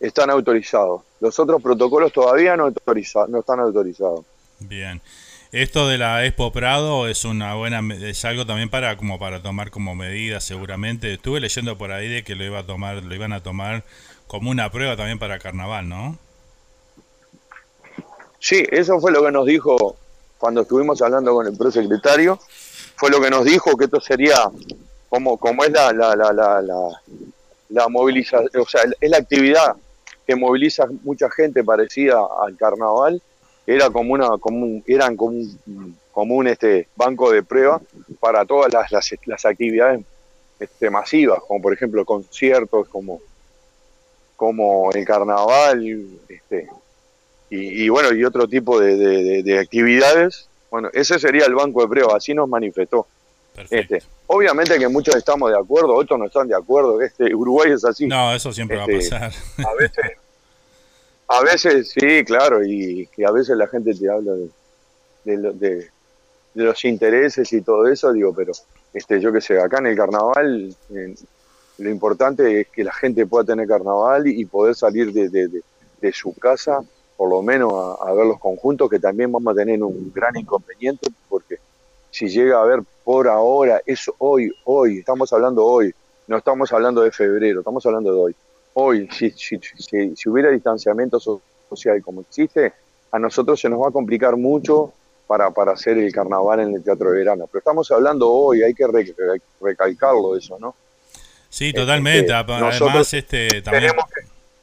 están 0.00 0.30
autorizados. 0.30 1.02
Los 1.20 1.38
otros 1.38 1.62
protocolos 1.62 2.12
todavía 2.12 2.56
no, 2.56 2.64
autoriza, 2.64 3.26
no 3.28 3.40
están 3.40 3.60
autorizados. 3.60 4.24
Bien. 4.60 5.00
Esto 5.52 5.88
de 5.88 5.96
la 5.96 6.26
Expo 6.26 6.52
Prado 6.52 7.08
es 7.08 7.24
una 7.24 7.54
buena 7.54 7.80
es 8.02 8.24
algo 8.24 8.44
también 8.44 8.68
para 8.68 8.96
como 8.96 9.18
para 9.18 9.42
tomar 9.42 9.70
como 9.70 9.94
medida 9.94 10.40
seguramente. 10.40 11.14
Estuve 11.14 11.40
leyendo 11.40 11.78
por 11.78 11.92
ahí 11.92 12.08
de 12.08 12.24
que 12.24 12.34
lo 12.34 12.44
iba 12.44 12.58
a 12.58 12.66
tomar, 12.66 13.02
lo 13.02 13.14
iban 13.14 13.32
a 13.32 13.42
tomar 13.42 13.84
como 14.26 14.50
una 14.50 14.70
prueba 14.70 14.96
también 14.96 15.18
para 15.18 15.38
carnaval, 15.38 15.88
¿no? 15.88 16.18
Sí, 18.40 18.64
eso 18.70 19.00
fue 19.00 19.12
lo 19.12 19.24
que 19.24 19.32
nos 19.32 19.46
dijo 19.46 19.96
cuando 20.38 20.62
estuvimos 20.62 21.00
hablando 21.00 21.32
con 21.34 21.46
el 21.46 21.56
prosecretario, 21.56 22.38
fue 22.96 23.10
lo 23.10 23.20
que 23.20 23.30
nos 23.30 23.44
dijo 23.44 23.76
que 23.76 23.84
esto 23.86 24.00
sería 24.00 24.36
como, 25.08 25.38
como 25.38 25.64
es 25.64 25.70
la, 25.70 25.92
la, 25.92 26.14
la, 26.14 26.32
la, 26.32 26.60
la, 26.60 26.88
la 27.70 27.88
movilización, 27.88 28.50
o 28.60 28.66
sea, 28.66 28.82
es 29.00 29.10
la 29.10 29.18
actividad 29.18 29.76
que 30.26 30.36
moviliza 30.36 30.86
mucha 31.02 31.30
gente 31.30 31.62
parecida 31.62 32.20
al 32.44 32.56
carnaval, 32.56 33.22
era 33.66 33.90
como 33.90 34.12
una, 34.14 34.28
como 34.38 34.82
eran 34.86 35.16
como 35.16 36.34
un, 36.36 36.46
este 36.46 36.88
banco 36.96 37.30
de 37.30 37.42
prueba 37.42 37.80
para 38.20 38.44
todas 38.44 38.72
las, 38.72 38.90
las, 38.92 39.10
las 39.26 39.44
actividades 39.44 40.00
este, 40.60 40.88
masivas, 40.90 41.40
como 41.46 41.60
por 41.62 41.72
ejemplo 41.72 42.04
conciertos, 42.04 42.88
como, 42.88 43.20
como 44.36 44.90
el 44.92 45.04
carnaval, 45.04 45.84
este, 46.28 46.68
y, 47.48 47.88
bueno, 47.88 48.12
y 48.12 48.24
otro 48.24 48.48
tipo 48.48 48.80
de- 48.80 49.42
de 49.42 49.58
actividades. 49.58 50.48
Bueno, 50.68 50.90
ese 50.92 51.18
sería 51.20 51.44
el 51.46 51.54
banco 51.54 51.80
de 51.82 51.88
prueba, 51.88 52.16
así 52.16 52.34
nos 52.34 52.48
manifestó. 52.48 53.06
Este, 53.70 54.02
obviamente 54.26 54.78
que 54.78 54.88
muchos 54.88 55.14
estamos 55.16 55.50
de 55.50 55.58
acuerdo, 55.58 55.94
otros 55.94 56.18
no 56.18 56.26
están 56.26 56.48
de 56.48 56.54
acuerdo. 56.54 57.00
Este, 57.00 57.34
Uruguay 57.34 57.72
es 57.72 57.84
así. 57.84 58.06
No, 58.06 58.34
eso 58.34 58.52
siempre 58.52 58.78
Este, 58.78 58.92
va 59.10 59.26
a 59.26 59.30
pasar. 59.30 59.66
A 59.66 59.74
veces, 59.74 60.04
a 61.28 61.42
veces 61.42 61.90
sí, 61.90 62.24
claro, 62.24 62.64
y, 62.64 63.08
y 63.16 63.24
a 63.24 63.30
veces 63.30 63.56
la 63.56 63.66
gente 63.66 63.94
te 63.94 64.10
habla 64.10 64.32
de, 64.32 64.48
de, 65.24 65.36
lo- 65.36 65.52
de- 65.52 65.88
de 66.54 66.64
los 66.64 66.84
intereses 66.86 67.52
y 67.52 67.60
todo 67.62 67.86
eso, 67.86 68.12
digo, 68.12 68.32
pero 68.34 68.52
este, 68.94 69.20
yo 69.20 69.30
qué 69.32 69.40
sé, 69.42 69.60
acá 69.60 69.78
en 69.78 69.86
el 69.88 69.96
carnaval 69.96 70.74
eh, 70.94 71.14
lo 71.78 71.90
importante 71.90 72.60
es 72.62 72.68
que 72.68 72.82
la 72.84 72.92
gente 72.94 73.26
pueda 73.26 73.44
tener 73.44 73.68
carnaval 73.68 74.26
y, 74.26 74.44
poder 74.46 74.74
salir 74.74 75.12
de 75.12 76.12
su 76.14 76.32
casa, 76.34 76.80
por 77.18 77.28
lo 77.28 77.42
menos 77.42 77.72
a, 77.74 78.08
a 78.08 78.14
ver 78.14 78.24
los 78.26 78.38
conjuntos, 78.38 78.88
que 78.88 78.98
también 78.98 79.30
vamos 79.32 79.52
a 79.52 79.56
tener 79.56 79.82
un 79.82 80.10
gran 80.14 80.34
inconveniente, 80.36 81.08
porque 81.28 81.55
si 82.16 82.28
llega 82.28 82.56
a 82.58 82.62
haber 82.62 82.80
por 83.04 83.28
ahora, 83.28 83.82
es 83.84 84.10
hoy, 84.18 84.50
hoy, 84.64 85.00
estamos 85.00 85.30
hablando 85.34 85.64
hoy, 85.64 85.94
no 86.28 86.38
estamos 86.38 86.72
hablando 86.72 87.02
de 87.02 87.10
febrero, 87.12 87.60
estamos 87.60 87.84
hablando 87.84 88.12
de 88.12 88.18
hoy. 88.18 88.36
Hoy, 88.72 89.08
si, 89.12 89.30
si, 89.32 89.58
si, 89.58 90.16
si 90.16 90.28
hubiera 90.28 90.50
distanciamiento 90.50 91.20
so- 91.20 91.42
social 91.68 92.02
como 92.02 92.22
existe, 92.22 92.72
a 93.12 93.18
nosotros 93.18 93.60
se 93.60 93.68
nos 93.68 93.82
va 93.82 93.88
a 93.88 93.90
complicar 93.90 94.36
mucho 94.36 94.92
para, 95.26 95.50
para 95.50 95.72
hacer 95.72 95.98
el 95.98 96.10
carnaval 96.12 96.60
en 96.60 96.74
el 96.74 96.82
teatro 96.82 97.10
de 97.10 97.18
verano. 97.18 97.46
Pero 97.52 97.58
estamos 97.58 97.90
hablando 97.90 98.30
hoy, 98.30 98.62
hay 98.62 98.72
que 98.72 98.86
re- 98.86 99.14
re- 99.16 99.40
recalcarlo 99.60 100.36
eso, 100.36 100.58
¿no? 100.58 100.74
Sí, 101.50 101.72
totalmente. 101.72 102.20
Este, 102.20 102.32
Además, 102.86 103.14
este, 103.14 103.62
también, 103.62 103.92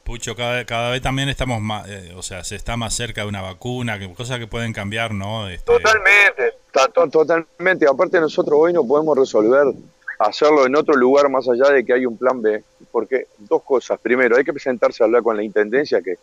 Pucho, 0.04 0.36
cada, 0.36 0.64
cada 0.66 0.90
vez 0.90 1.00
también 1.00 1.28
estamos 1.30 1.62
más, 1.62 1.88
eh, 1.88 2.12
o 2.14 2.22
sea, 2.22 2.44
se 2.44 2.56
está 2.56 2.76
más 2.76 2.94
cerca 2.94 3.22
de 3.22 3.28
una 3.28 3.40
vacuna, 3.40 3.98
que, 3.98 4.12
cosas 4.12 4.38
que 4.38 4.46
pueden 4.46 4.72
cambiar, 4.74 5.14
¿no? 5.14 5.48
Este, 5.48 5.64
Totalmente, 5.64 6.34
ta- 6.36 6.50
to- 6.50 6.63
totalmente. 7.10 7.86
Aparte 7.88 8.20
nosotros 8.20 8.58
hoy 8.60 8.72
no 8.72 8.84
podemos 8.86 9.16
resolver 9.16 9.72
hacerlo 10.18 10.66
en 10.66 10.76
otro 10.76 10.94
lugar 10.94 11.28
más 11.28 11.48
allá 11.48 11.70
de 11.70 11.84
que 11.84 11.92
hay 11.92 12.06
un 12.06 12.16
plan 12.16 12.40
B, 12.40 12.62
porque 12.90 13.26
dos 13.38 13.62
cosas. 13.62 13.98
Primero, 14.00 14.36
hay 14.36 14.44
que 14.44 14.52
presentarse 14.52 15.02
a 15.02 15.06
hablar 15.06 15.22
con 15.22 15.36
la 15.36 15.42
Intendencia, 15.42 16.00
que 16.02 16.16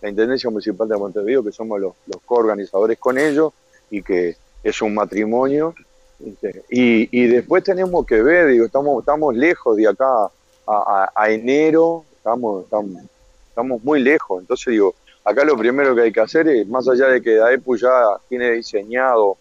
la 0.00 0.08
Intendencia 0.08 0.50
Municipal 0.50 0.88
de 0.88 0.96
Montevideo, 0.96 1.42
que 1.42 1.52
somos 1.52 1.80
los, 1.80 1.94
los 2.06 2.22
coorganizadores 2.22 2.98
con 2.98 3.18
ellos, 3.18 3.52
y 3.90 4.02
que 4.02 4.36
es 4.62 4.82
un 4.82 4.94
matrimonio. 4.94 5.74
¿viste? 6.18 6.62
Y, 6.68 7.08
y 7.18 7.26
después 7.26 7.64
tenemos 7.64 8.06
que 8.06 8.22
ver, 8.22 8.48
digo, 8.48 8.66
estamos, 8.66 9.00
estamos 9.00 9.34
lejos 9.34 9.76
de 9.76 9.88
acá 9.88 10.30
a 10.66 11.30
enero, 11.30 12.04
estamos, 12.16 12.64
estamos, 12.64 13.02
estamos 13.48 13.82
muy 13.82 14.00
lejos. 14.00 14.40
Entonces 14.40 14.72
digo, 14.72 14.94
acá 15.24 15.44
lo 15.44 15.56
primero 15.56 15.94
que 15.94 16.02
hay 16.02 16.12
que 16.12 16.20
hacer 16.20 16.46
es, 16.48 16.68
más 16.68 16.86
allá 16.88 17.06
de 17.08 17.22
que 17.22 17.36
DAEPU 17.36 17.76
ya 17.76 17.90
tiene 18.28 18.50
diseñado 18.52 19.38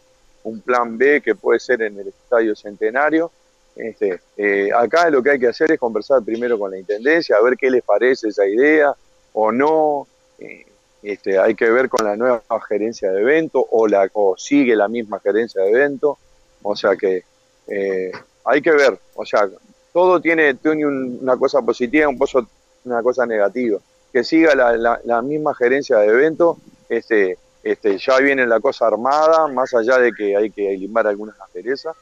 un 0.48 0.62
plan 0.62 0.98
B 0.98 1.22
que 1.22 1.36
puede 1.36 1.60
ser 1.60 1.82
en 1.82 2.00
el 2.00 2.08
Estadio 2.08 2.56
Centenario, 2.56 3.32
este, 3.76 4.20
eh, 4.38 4.70
acá 4.74 5.10
lo 5.10 5.22
que 5.22 5.32
hay 5.32 5.40
que 5.40 5.48
hacer 5.48 5.72
es 5.72 5.80
conversar 5.80 6.24
primero 6.24 6.58
con 6.58 6.72
la 6.72 6.80
Intendencia, 6.80 7.36
a 7.38 7.44
ver 7.44 7.56
qué 7.58 7.70
les 7.70 7.84
parece 7.84 8.30
esa 8.30 8.46
idea 8.48 8.94
o 9.34 9.52
no. 9.52 10.08
eh, 10.40 10.66
este, 11.04 11.38
hay 11.38 11.54
que 11.56 11.70
ver 11.70 11.88
con 11.90 12.06
la 12.06 12.16
nueva 12.16 12.42
gerencia 12.68 13.12
de 13.12 13.22
evento 13.22 13.66
o, 13.72 13.88
la, 13.88 14.10
o 14.14 14.36
sigue 14.38 14.76
la 14.76 14.88
misma 14.88 15.20
gerencia 15.20 15.62
de 15.62 15.70
evento. 15.70 16.18
O 16.64 16.76
sea 16.76 16.96
que 16.96 17.24
eh, 17.68 18.12
hay 18.44 18.62
que 18.62 18.72
ver. 18.72 18.98
O 19.16 19.24
sea, 19.26 19.48
todo 19.94 20.20
tiene, 20.20 20.56
tiene 20.56 20.86
un- 20.86 21.20
una 21.22 21.38
cosa 21.38 21.62
positiva 21.62 22.08
un 22.10 22.18
pozo- 22.18 22.48
una 22.84 23.02
cosa 23.04 23.26
negativa. 23.28 23.80
Que 24.12 24.24
siga 24.24 24.56
la, 24.56 24.76
la- 24.76 25.00
la 25.06 25.22
misma 25.22 25.54
gerencia 25.54 25.98
de 26.00 26.08
evento, 26.08 26.58
este, 26.90 27.38
este, 27.72 27.98
ya 27.98 28.18
viene 28.20 28.46
la 28.46 28.60
cosa 28.60 28.88
armada, 28.88 29.48
más 29.48 29.74
allá 29.74 29.98
de 29.98 30.12
que 30.14 30.36
hay 30.36 30.50
que 30.52 30.76
limar 30.78 31.08
algunas 31.08 31.40
asperezas. 31.40 31.96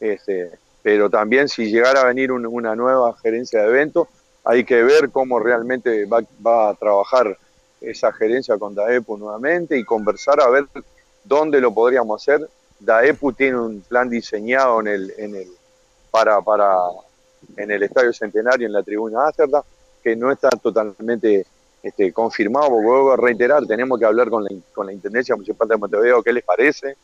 Este, 0.00 0.50
pero 0.82 1.10
también 1.10 1.48
si 1.48 1.70
llegara 1.70 2.02
a 2.02 2.04
venir 2.06 2.30
un- 2.32 2.46
una 2.46 2.74
nueva 2.76 3.14
gerencia 3.22 3.62
de 3.62 3.68
evento, 3.68 4.08
hay 4.44 4.64
que 4.64 4.82
ver 4.82 5.10
cómo 5.10 5.38
realmente 5.40 6.06
va, 6.06 6.20
va 6.44 6.70
a 6.70 6.74
trabajar 6.74 7.36
esa 7.80 8.12
gerencia 8.12 8.56
con 8.58 8.74
DAEPU 8.74 9.18
nuevamente 9.18 9.76
y 9.78 9.84
conversar 9.84 10.40
a 10.40 10.48
ver 10.48 10.66
dónde 11.24 11.60
lo 11.60 11.72
podríamos 11.72 12.22
hacer. 12.22 12.48
DAEPU 12.80 13.32
tiene 13.32 13.58
un 13.58 13.80
plan 13.82 14.08
diseñado 14.08 14.80
en 14.80 14.86
el, 14.88 15.12
en 15.18 15.34
el, 15.34 15.48
para, 16.10 16.40
para, 16.40 16.74
en 17.56 17.70
el 17.70 17.82
Estadio 17.82 18.12
Centenario, 18.12 18.66
en 18.66 18.72
la 18.72 18.82
tribuna 18.82 19.26
Ámsterdam, 19.26 19.62
que 20.02 20.16
no 20.16 20.30
está 20.32 20.48
totalmente 20.50 21.44
este, 21.82 22.12
confirmado, 22.12 22.68
porque 22.70 22.86
vuelvo 22.86 23.12
a 23.12 23.16
reiterar, 23.16 23.64
tenemos 23.66 23.98
que 23.98 24.04
hablar 24.04 24.28
con 24.30 24.44
la, 24.44 24.50
con 24.74 24.86
la 24.86 24.92
Intendencia 24.92 25.34
Municipal 25.34 25.68
de 25.68 25.76
Montevideo 25.76 26.22
qué 26.22 26.32
les 26.32 26.44
parece, 26.44 26.96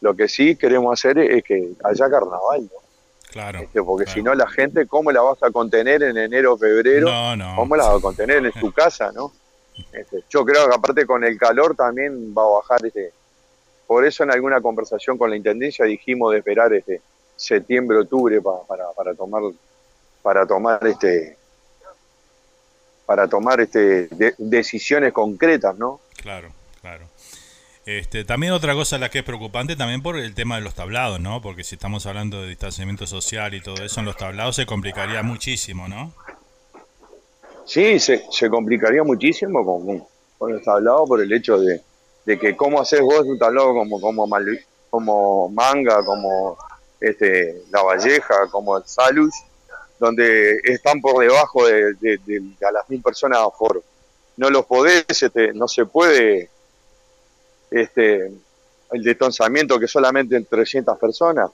Lo 0.00 0.14
que 0.14 0.28
sí 0.28 0.56
queremos 0.56 0.92
hacer 0.98 1.18
es, 1.18 1.42
que 1.44 1.72
haya 1.84 2.10
carnaval, 2.10 2.62
¿no? 2.62 2.86
Claro. 3.30 3.58
Este, 3.58 3.82
porque 3.82 4.10
si 4.10 4.22
no 4.22 4.34
la 4.34 4.48
gente, 4.48 4.86
¿cómo 4.86 5.12
la 5.12 5.20
vas 5.20 5.42
a 5.42 5.50
contener 5.50 6.02
en 6.02 6.16
enero, 6.16 6.56
febrero? 6.56 7.10
No, 7.10 7.36
no. 7.36 7.56
¿Cómo 7.56 7.76
la 7.76 7.84
vas 7.84 7.98
a 7.98 8.00
contener 8.00 8.44
en 8.46 8.52
tu 8.52 8.72
casa, 8.72 9.12
no? 9.12 9.32
Este, 9.92 10.24
yo 10.30 10.44
creo 10.44 10.68
que 10.68 10.74
aparte 10.74 11.04
con 11.04 11.22
el 11.22 11.36
calor 11.38 11.76
también 11.76 12.34
va 12.36 12.42
a 12.44 12.60
bajar 12.60 12.86
este. 12.86 13.12
Por 13.86 14.06
eso 14.06 14.24
en 14.24 14.30
alguna 14.30 14.60
conversación 14.60 15.18
con 15.18 15.28
la 15.28 15.36
intendencia 15.36 15.84
dijimos 15.84 16.32
de 16.32 16.38
esperar 16.38 16.72
este 16.72 17.02
septiembre, 17.36 17.98
octubre 17.98 18.40
para, 18.40 18.90
para 18.96 19.14
tomar 19.14 19.42
para 20.22 20.46
tomar 20.46 20.84
este 20.86 21.35
para 23.06 23.28
tomar 23.28 23.60
este 23.60 24.08
decisiones 24.36 25.12
concretas, 25.12 25.78
¿no? 25.78 26.00
Claro, 26.20 26.48
claro. 26.80 27.06
Este, 27.86 28.24
también 28.24 28.52
otra 28.52 28.74
cosa 28.74 28.98
la 28.98 29.10
que 29.10 29.20
es 29.20 29.24
preocupante 29.24 29.76
también 29.76 30.02
por 30.02 30.16
el 30.16 30.34
tema 30.34 30.56
de 30.56 30.62
los 30.62 30.74
tablados, 30.74 31.20
¿no? 31.20 31.40
Porque 31.40 31.62
si 31.62 31.76
estamos 31.76 32.04
hablando 32.06 32.42
de 32.42 32.48
distanciamiento 32.48 33.06
social 33.06 33.54
y 33.54 33.62
todo 33.62 33.84
eso, 33.84 34.00
en 34.00 34.06
los 34.06 34.16
tablados 34.16 34.56
se 34.56 34.66
complicaría 34.66 35.22
muchísimo, 35.22 35.86
¿no? 35.86 36.12
Sí, 37.64 38.00
se, 38.00 38.24
se 38.30 38.50
complicaría 38.50 39.04
muchísimo 39.04 39.64
con, 39.64 40.04
con 40.36 40.52
los 40.52 40.62
tablados 40.64 41.08
por 41.08 41.20
el 41.20 41.32
hecho 41.32 41.58
de, 41.58 41.80
de 42.24 42.38
que 42.38 42.56
cómo 42.56 42.80
haces 42.80 43.00
vos 43.00 43.22
un 43.24 43.38
tablado 43.38 43.72
como 43.72 44.00
como 44.00 44.28
como 44.90 45.48
manga, 45.50 46.04
como 46.04 46.58
este 47.00 47.62
la 47.70 47.82
Valleja, 47.82 48.48
como 48.50 48.78
el 48.78 48.84
Salus, 48.84 49.32
donde 49.98 50.60
están 50.64 51.00
por 51.00 51.22
debajo 51.22 51.66
de, 51.66 51.94
de, 51.94 52.42
a 52.66 52.72
las 52.72 52.88
mil 52.88 53.02
personas 53.02 53.38
a 53.38 53.50
foro. 53.50 53.82
No 54.36 54.50
los 54.50 54.66
podés, 54.66 55.04
este, 55.08 55.52
no 55.54 55.66
se 55.66 55.86
puede 55.86 56.50
este, 57.70 58.32
el 58.92 59.02
detonzamiento 59.02 59.78
que 59.78 59.88
solamente 59.88 60.36
en 60.36 60.44
300 60.44 60.98
personas. 60.98 61.50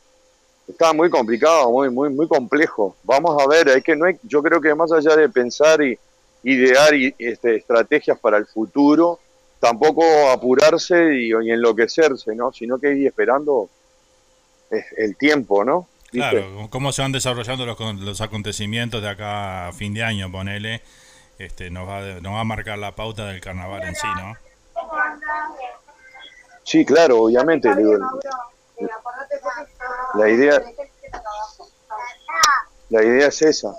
Está 0.67 0.93
muy 0.93 1.11
complicado, 1.11 1.71
muy, 1.71 1.91
muy, 1.91 2.11
muy 2.11 2.29
complejo. 2.29 2.97
Vamos 3.03 3.41
a 3.43 3.49
ver, 3.49 3.69
hay 3.69 3.83
que, 3.83 3.97
no 3.97 4.07
hay, 4.07 4.19
yo 4.23 4.43
creo 4.43 4.61
que 4.61 4.75
más 4.75 4.93
allá 4.93 5.17
de 5.17 5.29
pensar 5.29 5.83
y 5.83 5.99
idear 6.45 6.95
y, 6.95 7.15
este, 7.19 7.57
estrategias 7.57 8.19
para 8.19 8.37
el 8.37 8.47
futuro, 8.47 9.19
tampoco 9.61 10.05
apurarse 10.31 11.15
y, 11.15 11.31
enloquecerse, 11.31 12.35
¿no? 12.35 12.53
Sino 12.53 12.79
que 12.79 12.93
ir 12.95 13.07
esperando 13.07 13.69
el 14.97 15.17
tiempo, 15.17 15.65
¿no? 15.65 15.87
Claro, 16.13 16.69
cómo 16.69 16.93
se 16.93 17.01
van 17.01 17.13
desarrollando 17.13 17.65
los, 17.65 17.79
los 17.97 18.21
acontecimientos 18.21 19.01
de 19.01 19.09
acá 19.09 19.69
a 19.69 19.73
fin 19.73 19.95
de 19.95 20.05
año, 20.05 20.31
ponele, 20.31 20.83
este, 21.39 21.71
nos 21.71 21.89
va, 21.89 22.03
nos 22.21 22.35
va 22.35 22.41
a 22.41 22.45
marcar 22.45 22.79
la 22.79 22.95
pauta 22.95 23.27
del 23.27 23.41
carnaval 23.41 23.83
en 23.85 23.95
sí, 23.97 24.07
¿no? 24.17 24.37
Sí, 26.65 26.85
claro, 26.85 27.23
obviamente. 27.23 27.71
la 30.15 30.29
idea, 30.29 30.63
la 32.91 33.03
idea 33.03 33.29
es 33.29 33.43
esa. 33.43 33.75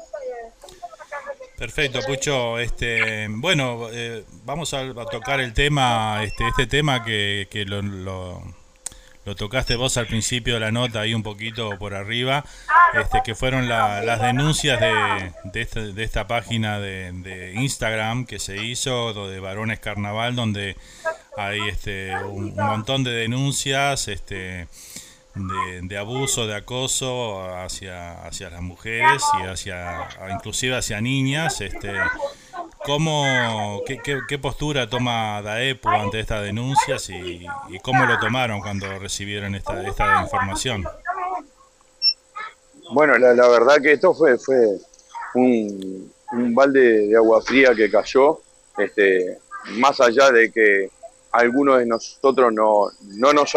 Perfecto, 1.58 2.00
Pucho. 2.06 2.58
Este, 2.60 3.28
bueno, 3.30 3.88
eh, 3.92 4.26
vamos 4.44 4.74
a, 4.74 4.92
tocar 5.10 5.40
el 5.40 5.54
tema, 5.54 6.24
este, 6.24 6.48
este 6.48 6.66
tema 6.66 7.04
que, 7.06 7.48
que 7.50 7.64
lo, 7.64 7.82
lo, 7.82 8.44
tocaste 9.36 9.76
vos 9.76 9.98
al 9.98 10.08
principio 10.08 10.56
de 10.56 10.60
la 10.60 10.72
nota, 10.72 11.02
ahí 11.02 11.14
un 11.14 11.24
poquito 11.24 11.78
por 11.80 11.94
arriba, 11.94 12.44
este, 12.94 13.22
que 13.24 13.36
fueron 13.36 13.70
las 13.70 14.22
denuncias 14.22 14.80
de, 14.80 15.32
de, 15.46 15.62
esta, 15.62 15.82
de 15.82 16.26
página 16.26 16.80
de, 16.80 17.12
de 17.14 17.54
Instagram 17.54 18.26
que 18.26 18.40
se 18.40 18.64
hizo, 18.64 19.14
de 19.28 19.40
Varones 19.40 19.80
Carnaval, 19.80 20.36
donde 20.36 20.76
hay 21.38 21.60
este, 21.70 22.16
un, 22.18 22.54
montón 22.56 23.04
de 23.04 23.12
denuncias 23.12 24.08
este, 24.08 24.68
de, 25.36 25.98
abuso, 25.98 26.46
de 26.48 26.56
acoso 26.56 27.42
hacia, 27.56 28.24
hacia 28.26 28.50
las 28.50 28.62
mujeres 28.62 29.24
y 29.42 29.48
hacia 29.48 30.08
inclusive 30.32 30.76
hacia 30.76 31.02
niñas. 31.02 31.62
Este, 31.62 31.94
¿cómo, 32.86 33.82
qué, 33.86 34.40
postura 34.40 34.90
toma 34.90 35.42
DAEPU 35.42 35.90
ante 35.90 36.20
estas 36.20 36.44
denuncias 36.44 37.10
y, 37.10 37.46
cómo 37.82 38.06
lo 38.06 38.20
tomaron 38.20 38.62
cuando 38.62 39.00
recibieron 39.00 39.56
esta, 39.56 39.82
esta 39.88 40.22
información? 40.22 40.84
Bueno, 42.92 43.18
la, 43.18 43.34
la 43.34 43.48
verdad 43.48 43.82
que 43.82 43.94
esto 43.94 44.14
fue, 44.14 44.38
fue 44.38 44.78
un, 45.36 46.12
un 46.32 46.54
balde 46.54 47.08
de 47.08 47.16
agua 47.16 47.42
fría 47.42 47.74
que 47.76 47.90
cayó, 47.90 48.42
este, 48.78 49.40
más 49.78 50.00
allá 50.00 50.32
de 50.32 50.52
que 50.52 50.90
algunos 51.32 51.80
de 51.80 51.86
nosotros 51.88 52.54
no, 52.54 52.90
no 53.16 53.34
nos, 53.34 53.54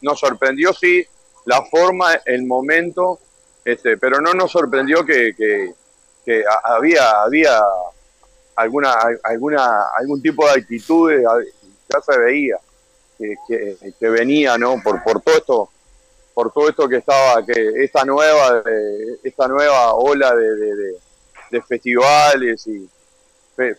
nos 0.00 0.20
sorprendió, 0.20 0.72
sí, 0.72 1.06
la 1.48 1.64
forma, 1.64 2.12
el 2.26 2.44
momento, 2.44 3.18
este, 3.64 3.96
pero 3.96 4.20
no 4.20 4.34
nos 4.34 4.52
sorprendió 4.52 5.02
que, 5.02 5.34
que, 5.34 6.44
había, 6.62 7.22
había 7.22 7.58
alguna, 8.54 8.94
alguna, 9.24 9.84
algún 9.96 10.20
tipo 10.20 10.44
de 10.44 10.60
actitudes, 10.60 11.24
ya 11.88 12.00
se 12.02 12.18
veía 12.18 12.58
que, 13.16 13.34
que, 13.98 14.08
venía, 14.10 14.58
¿no? 14.58 14.76
Por, 14.82 15.02
por 15.02 15.22
todo 15.22 15.36
esto, 15.38 15.70
por 16.34 16.52
todo 16.52 16.68
esto 16.68 16.86
que 16.86 16.96
estaba, 16.96 17.42
que 17.46 17.82
esta 17.82 18.04
nueva, 18.04 18.62
esta 19.22 19.48
nueva 19.48 19.94
ola 19.94 20.34
de, 20.36 20.98
de 21.50 21.62
festivales 21.62 22.66
y 22.66 22.86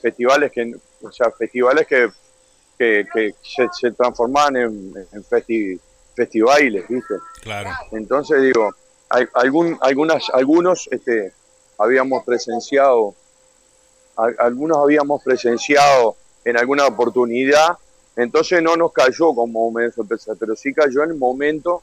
festivales 0.02 0.52
que, 0.52 0.74
o 1.04 1.12
sea, 1.12 1.30
festivales 1.30 1.86
que 1.86 2.10
que, 2.80 3.36
se, 3.44 3.68
se, 3.74 3.92
transformaban 3.92 4.56
en, 4.56 4.94
en 5.12 5.24
festivales, 5.24 5.82
¿viste? 6.88 7.16
Claro. 7.42 7.70
Entonces 7.92 8.42
digo, 8.42 8.74
hay, 9.10 9.26
algún, 9.34 9.78
algunas, 9.82 10.30
algunos 10.34 10.88
este, 10.92 11.34
habíamos 11.78 12.24
presenciado, 12.24 13.16
algunos 14.38 14.78
habíamos 14.78 15.24
presenciado 15.24 16.16
en 16.44 16.58
alguna 16.58 16.88
oportunidad, 16.88 17.78
entonces 18.16 18.62
no 18.62 18.76
nos 18.76 18.92
cayó 18.92 19.34
como 19.34 19.72
medio 19.72 19.92
sorpresa, 19.92 20.34
pero 20.38 20.56
sí 20.56 20.74
cayó 20.74 21.04
en 21.04 21.12
el 21.12 21.18
momento, 21.18 21.82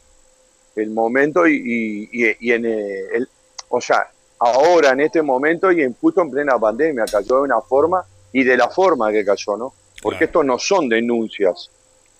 el 0.74 0.90
momento 0.90 1.46
y, 1.48 2.08
y, 2.12 2.52
en 2.52 2.66
el, 2.66 3.28
o 3.70 3.80
sea, 3.80 4.10
ahora 4.38 4.90
en 4.90 5.00
este 5.00 5.22
momento 5.22 5.72
y 5.72 5.82
en, 5.82 5.94
justo 5.94 6.20
en 6.20 6.30
plena 6.30 6.58
pandemia 6.58 7.06
cayó 7.10 7.36
de 7.36 7.42
una 7.42 7.60
forma 7.62 8.04
y 8.32 8.44
de 8.44 8.56
la 8.56 8.68
forma 8.68 9.10
que 9.10 9.24
cayó, 9.24 9.56
¿no? 9.56 9.72
porque 10.02 10.24
estos 10.24 10.44
no 10.44 10.58
son 10.58 10.88
denuncias. 10.88 11.70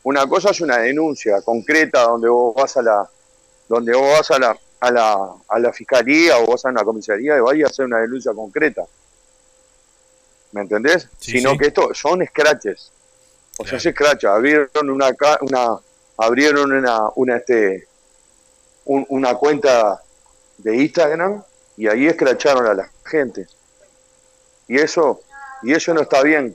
Una 0.07 0.25
cosa 0.29 0.51
es 0.51 0.61
una 0.61 0.79
denuncia 0.79 1.43
concreta 1.43 2.03
donde 2.03 2.29
vos 2.29 2.55
vas 2.55 2.77
a 2.77 2.83
la 2.83 3.11
donde 3.69 3.93
vos 3.93 4.09
vas 4.17 4.31
a 4.31 4.39
la 4.39 4.57
a 4.79 4.91
la, 4.93 5.35
a 5.49 5.59
la 5.59 5.73
fiscalía 5.73 6.39
o 6.39 6.47
vas 6.47 6.65
a 6.65 6.69
una 6.69 6.85
comisaría 6.85 7.37
y 7.37 7.41
vas 7.41 7.57
a 7.61 7.67
hacer 7.67 7.87
una 7.87 7.99
denuncia 7.99 8.33
concreta. 8.33 8.85
¿Me 10.53 10.61
entendés? 10.61 11.09
Sino 11.19 11.59
que 11.59 11.67
esto 11.67 11.93
son 11.93 12.25
scratches. 12.25 12.93
O 13.59 13.67
sea, 13.67 13.81
se 13.81 13.91
scratch, 13.91 14.27
abrieron 14.27 14.91
una 14.91 15.11
una 15.41 15.77
abrieron 16.19 16.71
una 16.71 17.09
una 17.17 17.39
este 17.39 17.89
una 18.85 19.35
cuenta 19.35 20.01
de 20.59 20.77
Instagram 20.77 21.43
y 21.77 21.89
ahí 21.89 22.07
escracharon 22.07 22.65
a 22.65 22.75
la 22.75 22.89
gente. 23.05 23.49
Y 24.69 24.79
eso 24.79 25.21
y 25.65 25.73
eso 25.73 25.93
no 25.93 26.03
está 26.03 26.23
bien 26.23 26.55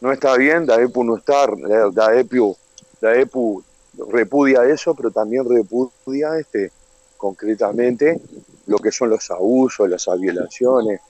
no 0.00 0.12
está 0.12 0.36
bien, 0.36 0.66
DAEPU 0.66 1.02
no 1.02 1.16
está, 1.16 1.46
DAEPU, 1.92 2.56
DAEPU 3.04 3.62
repudia 4.10 4.64
eso, 4.64 4.94
pero 4.94 5.10
también 5.10 5.44
repudia 5.48 6.38
este 6.38 6.70
concretamente 7.16 8.20
lo 8.66 8.78
que 8.78 8.90
son 8.90 9.10
los 9.10 9.30
abusos, 9.30 9.88
las 9.88 10.06
violaciones, 10.20 11.00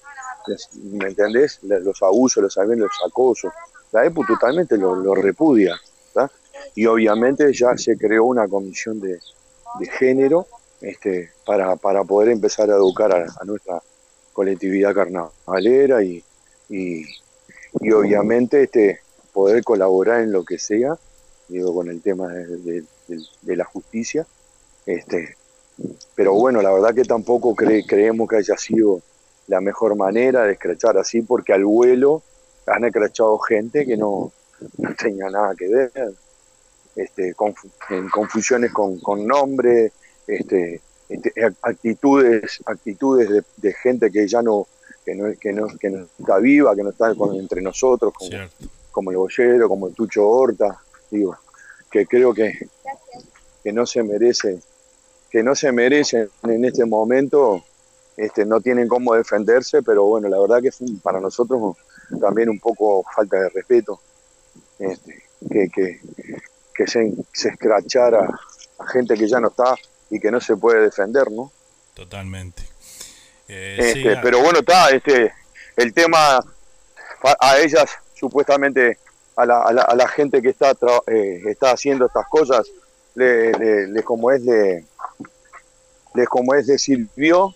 ¿me 0.82 1.08
entendés? 1.08 1.60
Los 1.62 2.02
abusos, 2.02 2.42
los 2.42 2.56
los 2.56 2.92
acosos. 3.06 3.52
La 3.92 4.04
EPU 4.04 4.24
totalmente 4.26 4.76
lo, 4.76 5.14
repudia. 5.14 5.76
Y 6.74 6.86
obviamente 6.86 7.52
ya 7.52 7.76
se 7.76 7.96
creó 7.96 8.24
una 8.24 8.48
comisión 8.48 9.00
de, 9.00 9.20
género 9.98 10.46
este, 10.80 11.30
para, 11.46 11.76
para 11.76 12.04
poder 12.04 12.30
empezar 12.30 12.70
a 12.70 12.74
educar 12.74 13.12
a, 13.12 13.44
nuestra 13.44 13.80
colectividad 14.32 14.94
carnavalera 14.94 16.02
y, 16.02 16.24
y 16.68 17.92
obviamente 17.92 18.64
este 18.64 19.00
poder 19.32 19.62
colaborar 19.62 20.22
en 20.22 20.32
lo 20.32 20.44
que 20.44 20.58
sea, 20.58 20.96
digo, 21.48 21.74
con 21.74 21.88
el 21.88 22.00
tema 22.00 22.28
de, 22.28 22.84
la 23.42 23.64
justicia. 23.64 24.26
Este, 24.86 25.36
pero 26.14 26.34
bueno, 26.34 26.62
la 26.62 26.72
verdad 26.72 26.94
que 26.94 27.04
tampoco 27.04 27.54
creemos 27.54 28.28
que 28.28 28.36
haya 28.36 28.56
sido 28.56 29.00
la 29.46 29.60
mejor 29.60 29.96
manera 29.96 30.44
de 30.44 30.52
escrachar 30.52 30.96
así, 30.98 31.22
porque 31.22 31.52
al 31.52 31.64
vuelo 31.64 32.22
han 32.66 32.84
escrachado 32.84 33.38
gente 33.38 33.84
que 33.84 33.96
no, 33.96 34.32
no 34.78 34.94
tenía 34.94 35.28
nada 35.30 35.54
que 35.54 35.68
ver, 35.68 35.92
este, 36.96 37.34
en 37.90 38.08
confusiones 38.08 38.72
con, 38.72 38.98
con 39.00 39.26
nombre, 39.26 39.92
este, 40.26 40.80
este 41.08 41.32
actitudes, 41.60 42.60
actitudes 42.64 43.28
de, 43.28 43.44
de, 43.56 43.72
gente 43.74 44.10
que 44.10 44.26
ya 44.26 44.42
no, 44.42 44.66
que 45.04 45.14
no, 45.14 45.32
que 45.38 45.52
no, 45.52 45.66
que 45.78 45.90
no 45.90 46.06
está 46.18 46.38
viva, 46.38 46.74
que 46.74 46.82
no 46.82 46.90
está 46.90 47.12
entre 47.34 47.60
nosotros, 47.60 48.12
como, 48.14 48.30
como 48.90 49.10
el 49.10 49.16
Bollero, 49.16 49.68
como 49.68 49.88
el 49.88 49.94
Tucho 49.94 50.26
Horta, 50.26 50.80
digo, 51.14 51.38
que 51.90 52.06
creo 52.06 52.34
que, 52.34 52.68
que 53.62 53.72
no 53.72 53.86
se 53.86 54.02
merece, 54.02 54.60
que 55.30 55.42
no 55.42 55.54
se 55.54 55.72
merecen 55.72 56.28
en 56.42 56.64
este 56.64 56.84
momento, 56.84 57.64
este, 58.16 58.44
no 58.44 58.60
tienen 58.60 58.88
cómo 58.88 59.14
defenderse, 59.14 59.82
pero 59.82 60.04
bueno, 60.04 60.28
la 60.28 60.38
verdad 60.40 60.60
que 60.60 60.68
es 60.68 60.78
para 61.02 61.20
nosotros 61.20 61.76
también 62.20 62.48
un 62.48 62.60
poco 62.60 63.04
falta 63.14 63.36
de 63.38 63.48
respeto, 63.48 64.00
este, 64.78 65.22
que, 65.50 65.68
que, 65.68 66.00
que 66.74 66.86
se, 66.86 67.12
se 67.32 67.48
escrachara 67.50 68.28
a 68.78 68.86
gente 68.88 69.14
que 69.14 69.28
ya 69.28 69.40
no 69.40 69.48
está 69.48 69.74
y 70.10 70.20
que 70.20 70.30
no 70.30 70.40
se 70.40 70.56
puede 70.56 70.80
defender, 70.82 71.30
¿no? 71.30 71.50
Totalmente. 71.94 72.62
Eh, 73.48 73.76
Este, 73.78 74.14
sí, 74.14 74.20
pero 74.22 74.40
bueno, 74.40 74.60
está, 74.60 74.90
este, 74.90 75.32
el 75.76 75.92
tema 75.92 76.38
a 77.40 77.58
ellas, 77.58 77.90
supuestamente, 78.14 78.98
a 79.36 79.46
la, 79.46 79.62
a 79.62 79.72
la, 79.72 79.82
a 79.82 79.94
la 79.96 80.08
gente 80.08 80.40
que 80.42 80.50
está, 80.50 80.72
eh, 81.06 81.42
está 81.46 81.72
haciendo 81.72 82.06
estas 82.06 82.26
cosas, 82.28 82.66
le, 83.14 83.52
le- 83.52 83.86
le- 83.88 84.02
como 84.02 84.30
es, 84.30 84.42
le, 84.42 84.84
le- 86.14 86.26
como 86.26 86.54
es, 86.54 86.66
le 86.66 86.78
sirvió, 86.78 87.54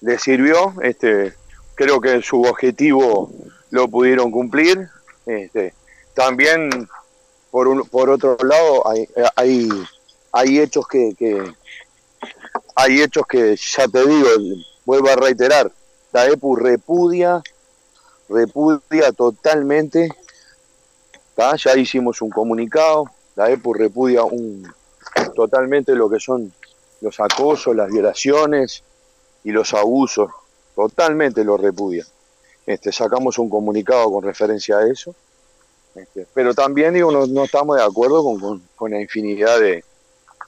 le 0.00 0.18
sirvió, 0.18 0.74
este, 0.82 1.34
creo 1.74 2.00
que 2.00 2.20
su 2.22 2.42
objetivo 2.42 3.30
lo 3.70 3.88
pudieron 3.88 4.30
cumplir, 4.30 4.88
este, 5.26 5.74
también 6.14 6.88
por 7.50 7.68
un, 7.68 7.86
por 7.88 8.10
otro 8.10 8.36
lado 8.42 8.86
hay, 8.88 9.08
hay, 9.36 9.68
hay 10.32 10.58
hechos 10.60 10.86
que, 10.88 11.14
que 11.16 11.42
hay 12.76 13.00
hechos 13.02 13.24
que 13.26 13.56
ya 13.56 13.86
te 13.88 14.04
digo, 14.06 14.28
vuelvo 14.84 15.08
a 15.08 15.16
reiterar, 15.16 15.70
la 16.12 16.26
EPU 16.26 16.56
repudia, 16.56 17.42
repudia 18.28 19.12
totalmente, 19.12 20.08
¿tá? 21.34 21.56
ya 21.56 21.76
hicimos 21.76 22.22
un 22.22 22.30
comunicado, 22.30 23.04
la 23.36 23.50
EPU 23.50 23.74
repudia 23.74 24.24
un, 24.24 24.66
totalmente 25.34 25.94
lo 25.94 26.08
que 26.08 26.20
son 26.20 26.52
los 27.00 27.20
acosos, 27.20 27.74
las 27.74 27.90
violaciones 27.90 28.82
y 29.42 29.50
los 29.50 29.74
abusos, 29.74 30.30
totalmente 30.74 31.44
lo 31.44 31.56
repudia. 31.56 32.06
Este, 32.66 32.92
sacamos 32.92 33.38
un 33.38 33.50
comunicado 33.50 34.10
con 34.10 34.24
referencia 34.24 34.78
a 34.78 34.86
eso, 34.88 35.14
este, 35.94 36.26
pero 36.32 36.54
también 36.54 36.94
digo, 36.94 37.12
no, 37.12 37.26
no 37.26 37.44
estamos 37.44 37.76
de 37.76 37.84
acuerdo 37.84 38.24
con, 38.24 38.62
con, 38.74 38.90
la 38.90 39.00
infinidad 39.00 39.60
de, 39.60 39.84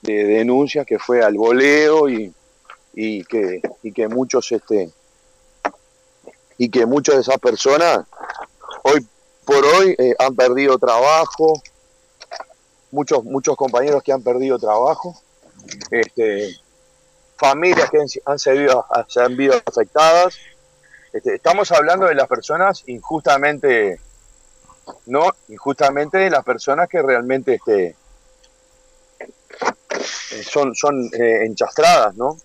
de 0.02 0.24
denuncias 0.24 0.86
que 0.86 0.98
fue 0.98 1.22
al 1.22 1.34
voleo 1.34 2.08
y, 2.08 2.32
y 2.96 3.22
que 3.24 3.60
y 3.82 3.92
que 3.92 4.08
muchos 4.08 4.50
este 4.50 4.90
y 6.58 6.70
que 6.70 6.86
muchas 6.86 7.16
de 7.16 7.20
esas 7.20 7.38
personas 7.38 8.06
hoy 8.82 9.06
por 9.46 9.64
hoy 9.64 9.94
eh, 9.96 10.14
han 10.18 10.34
perdido 10.34 10.76
trabajo. 10.76 11.62
Muchos 12.90 13.24
muchos 13.24 13.56
compañeros 13.56 14.02
que 14.02 14.12
han 14.12 14.22
perdido 14.22 14.58
trabajo. 14.58 15.18
Este 15.90 16.54
familias 17.38 17.90
que 17.90 17.98
han, 17.98 18.06
han 18.26 18.38
sido, 18.38 18.86
se 19.08 19.20
han 19.20 19.36
visto 19.36 19.62
afectadas. 19.64 20.36
Este, 21.12 21.36
estamos 21.36 21.70
hablando 21.72 22.06
de 22.06 22.14
las 22.14 22.28
personas 22.28 22.82
injustamente 22.86 24.00
no 25.06 25.30
injustamente 25.48 26.18
de 26.18 26.30
las 26.30 26.44
personas 26.44 26.88
que 26.88 27.02
realmente 27.02 27.54
este 27.54 27.96
eh, 29.18 30.42
son 30.42 30.74
son 30.74 31.08
eh, 31.12 31.44
enchastradas 31.44 32.14
no 32.14 32.36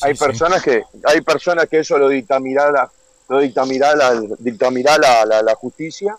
hay 0.00 0.14
personas 0.14 0.62
que 0.62 0.84
hay 1.04 1.20
personas 1.20 1.66
que 1.66 1.80
eso 1.80 1.98
lo 1.98 2.08
dictaminará 2.08 2.90
lo 3.28 3.40
dictaminará 3.40 3.94
la, 3.94 4.22
dictaminará 4.38 5.24
la, 5.24 5.54
justicia 5.54 6.16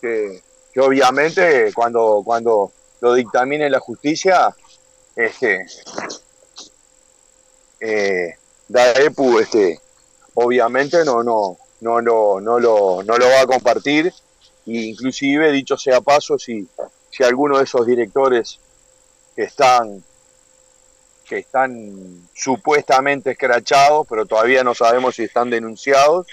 que, 0.00 0.42
que 0.72 0.80
obviamente 0.80 1.72
cuando 1.74 2.22
cuando 2.24 2.72
lo 3.00 3.14
dictamine 3.14 3.70
la 3.70 3.80
justicia 3.80 4.54
este 5.16 5.66
eh, 7.80 8.36
Daepu 8.68 9.38
este 9.38 9.80
obviamente 10.34 11.04
no 11.04 11.22
no 11.22 11.58
no 11.80 12.00
no 12.00 12.40
no 12.40 12.58
lo 12.58 13.02
no 13.02 13.16
lo 13.16 13.26
va 13.26 13.40
a 13.42 13.46
compartir. 13.46 14.12
E 14.66 14.72
inclusive 14.72 15.50
dicho 15.50 15.76
sea 15.76 16.00
paso 16.00 16.38
si 16.38 16.68
si 17.10 17.24
alguno 17.24 17.58
de 17.58 17.64
esos 17.64 17.86
directores 17.86 18.60
que 19.34 19.44
están 19.44 20.04
que 21.30 21.38
están 21.38 22.28
supuestamente 22.34 23.30
escrachados, 23.30 24.04
pero 24.10 24.26
todavía 24.26 24.64
no 24.64 24.74
sabemos 24.74 25.14
si 25.14 25.22
están 25.22 25.48
denunciados, 25.48 26.26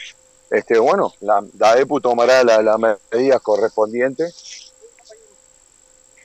este 0.49 0.79
bueno, 0.79 1.13
la, 1.21 1.45
la 1.55 1.77
EPU 1.77 2.01
tomará 2.01 2.43
las 2.43 2.63
la 2.63 2.97
medidas 3.11 3.39
correspondientes, 3.41 4.73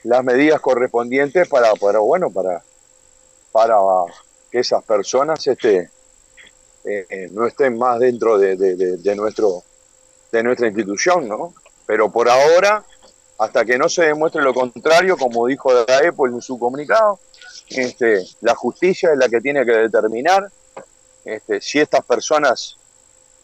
las 0.01 0.23
medidas 0.23 0.59
correspondientes 0.59 1.47
para, 1.47 1.75
para 1.75 1.99
bueno, 1.99 2.31
para, 2.31 2.63
para 3.51 3.77
que 4.49 4.57
esas 4.57 4.83
personas 4.83 5.45
este, 5.45 5.91
eh, 6.83 7.29
no 7.31 7.45
estén 7.45 7.77
más 7.77 7.99
dentro 7.99 8.39
de, 8.39 8.55
de, 8.55 9.15
nuestro 9.15 9.61
de 10.31 10.41
nuestra 10.41 10.65
institución, 10.65 11.29
¿no? 11.29 11.53
Pero 11.85 12.11
por 12.11 12.27
ahora, 12.27 12.83
hasta 13.37 13.65
que 13.65 13.77
no 13.77 13.87
se 13.87 14.05
demuestre 14.05 14.41
lo 14.41 14.55
contrario, 14.55 15.15
como 15.15 15.45
dijo 15.45 15.71
la 15.71 15.99
EPU 15.99 16.25
en 16.25 16.41
su 16.41 16.57
comunicado, 16.57 17.19
este, 17.67 18.25
la 18.41 18.55
justicia 18.55 19.11
es 19.11 19.17
la 19.17 19.29
que 19.29 19.41
tiene 19.41 19.65
que 19.65 19.71
determinar 19.71 20.49
este, 21.25 21.61
si 21.61 21.79
estas 21.79 22.03
personas 22.05 22.77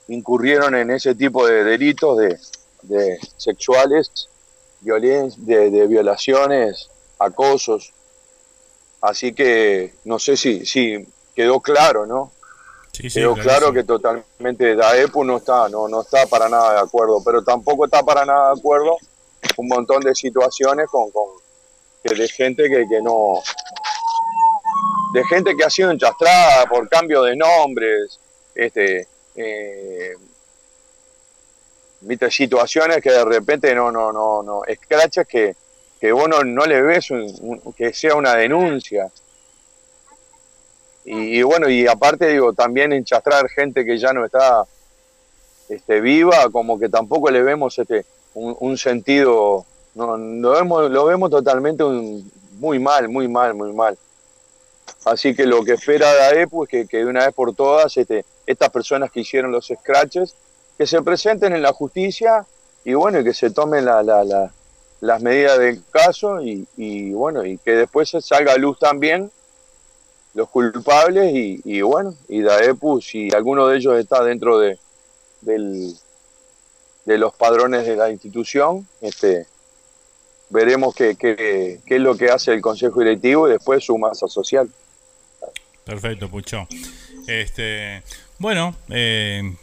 incurrieron 0.07 0.75
en 0.75 0.91
ese 0.91 1.15
tipo 1.15 1.47
de 1.47 1.63
delitos 1.63 2.17
de, 2.17 2.37
de 2.83 3.19
sexuales, 3.37 4.11
violen 4.81 5.31
de, 5.37 5.69
de, 5.69 5.87
violaciones, 5.87 6.89
acosos. 7.19 7.93
Así 9.01 9.33
que 9.33 9.93
no 10.03 10.19
sé 10.19 10.35
si, 10.35 10.65
si 10.65 11.07
quedó 11.35 11.59
claro, 11.61 12.05
¿no? 12.05 12.31
Sí, 12.91 13.09
sí, 13.09 13.19
quedó 13.19 13.35
claro 13.35 13.71
que 13.71 13.83
totalmente 13.83 14.75
DAEPU 14.75 15.23
no 15.23 15.37
está, 15.37 15.69
no, 15.69 15.87
no 15.87 16.01
está 16.01 16.25
para 16.25 16.49
nada 16.49 16.73
de 16.73 16.79
acuerdo, 16.79 17.21
pero 17.23 17.43
tampoco 17.43 17.85
está 17.85 18.03
para 18.03 18.25
nada 18.25 18.53
de 18.53 18.59
acuerdo 18.59 18.97
un 19.57 19.67
montón 19.67 20.01
de 20.01 20.15
situaciones 20.15 20.87
con, 20.89 21.09
con 21.11 21.27
que 22.03 22.15
de 22.15 22.27
gente 22.27 22.63
que, 22.63 22.87
que 22.87 23.01
no, 23.01 23.41
de 25.13 25.23
gente 25.25 25.55
que 25.55 25.63
ha 25.63 25.69
sido 25.69 25.91
enchastrada 25.91 26.65
por 26.67 26.87
cambio 26.87 27.23
de 27.23 27.35
nombres, 27.35 28.19
este, 28.55 29.07
eh, 29.35 30.13
situaciones 32.29 33.01
que 33.01 33.11
de 33.11 33.25
repente 33.25 33.73
no, 33.73 33.91
no, 33.91 34.11
no, 34.11 34.43
no, 34.43 34.63
escrachas 34.65 35.27
que, 35.27 35.55
que 35.99 36.11
vos 36.11 36.29
no, 36.29 36.65
le 36.65 36.81
ves 36.81 37.11
un, 37.11 37.33
un, 37.41 37.73
que 37.73 37.93
sea 37.93 38.15
una 38.15 38.35
denuncia. 38.35 39.09
Y, 41.05 41.41
bueno, 41.41 41.69
y 41.69 41.87
aparte 41.87 42.27
digo, 42.27 42.53
también 42.53 42.93
enchastrar 42.93 43.49
gente 43.49 43.83
que 43.83 43.97
ya 43.97 44.13
no 44.13 44.25
está 44.25 44.63
este, 45.67 46.01
viva, 46.01 46.49
como 46.51 46.77
que 46.77 46.87
tampoco 46.87 47.31
le 47.31 47.41
vemos 47.41 47.79
este, 47.79 48.05
un, 48.35 48.55
un 48.59 48.77
sentido, 48.77 49.65
no, 49.95 50.17
lo, 50.17 50.51
vemos, 50.51 50.91
lo 50.91 51.05
vemos 51.05 51.31
totalmente 51.31 51.83
muy 51.83 52.77
mal, 52.77 53.09
muy 53.09 53.27
mal, 53.27 53.55
muy 53.55 53.73
mal. 53.73 53.97
Así 55.05 55.33
que 55.33 55.45
lo 55.45 55.63
que 55.63 55.73
espera 55.73 56.13
DAEPU 56.13 56.65
es 56.65 56.87
que, 56.87 56.97
de 56.97 57.05
una 57.05 57.25
vez 57.25 57.33
por 57.33 57.55
todas 57.55 57.95
este, 57.97 58.25
estas 58.45 58.69
personas 58.69 59.11
que 59.11 59.21
hicieron 59.21 59.51
los 59.51 59.67
scratches, 59.67 60.35
que 60.77 60.85
se 60.85 61.01
presenten 61.01 61.53
en 61.53 61.61
la 61.61 61.73
justicia 61.73 62.45
y 62.83 62.93
bueno, 62.93 63.19
y 63.19 63.23
que 63.23 63.33
se 63.33 63.49
tomen 63.51 63.85
la, 63.85 64.03
la, 64.03 64.23
la, 64.23 64.51
las 65.01 65.21
medidas 65.21 65.57
del 65.57 65.81
caso 65.89 66.41
y, 66.41 67.11
bueno, 67.11 67.45
y 67.45 67.57
que 67.57 67.71
después 67.71 68.11
salga 68.21 68.53
a 68.53 68.57
luz 68.57 68.77
también 68.79 69.31
los 70.33 70.49
culpables 70.49 71.31
y, 71.33 71.81
bueno, 71.81 72.13
y 72.27 72.41
DAEPU, 72.41 73.01
si 73.01 73.29
alguno 73.33 73.67
de 73.67 73.77
ellos 73.77 73.97
está 73.97 74.23
dentro 74.23 74.59
de, 74.59 74.77
del, 75.41 75.93
de 77.05 77.17
los 77.17 77.33
padrones 77.33 77.85
de 77.85 77.95
la 77.95 78.09
institución, 78.11 78.87
este, 79.01 79.47
veremos 80.49 80.93
qué, 80.93 81.15
qué 81.15 81.79
es 81.85 82.01
lo 82.01 82.15
que 82.15 82.29
hace 82.29 82.53
el 82.53 82.61
Consejo 82.61 82.99
Directivo 82.99 83.47
y 83.47 83.51
después 83.51 83.83
su 83.83 83.97
masa 83.97 84.27
social. 84.27 84.69
Perfecto, 85.85 86.29
Pucho. 86.29 86.67
Este, 87.27 88.03
bueno, 88.37 88.75
eh, 88.89 89.55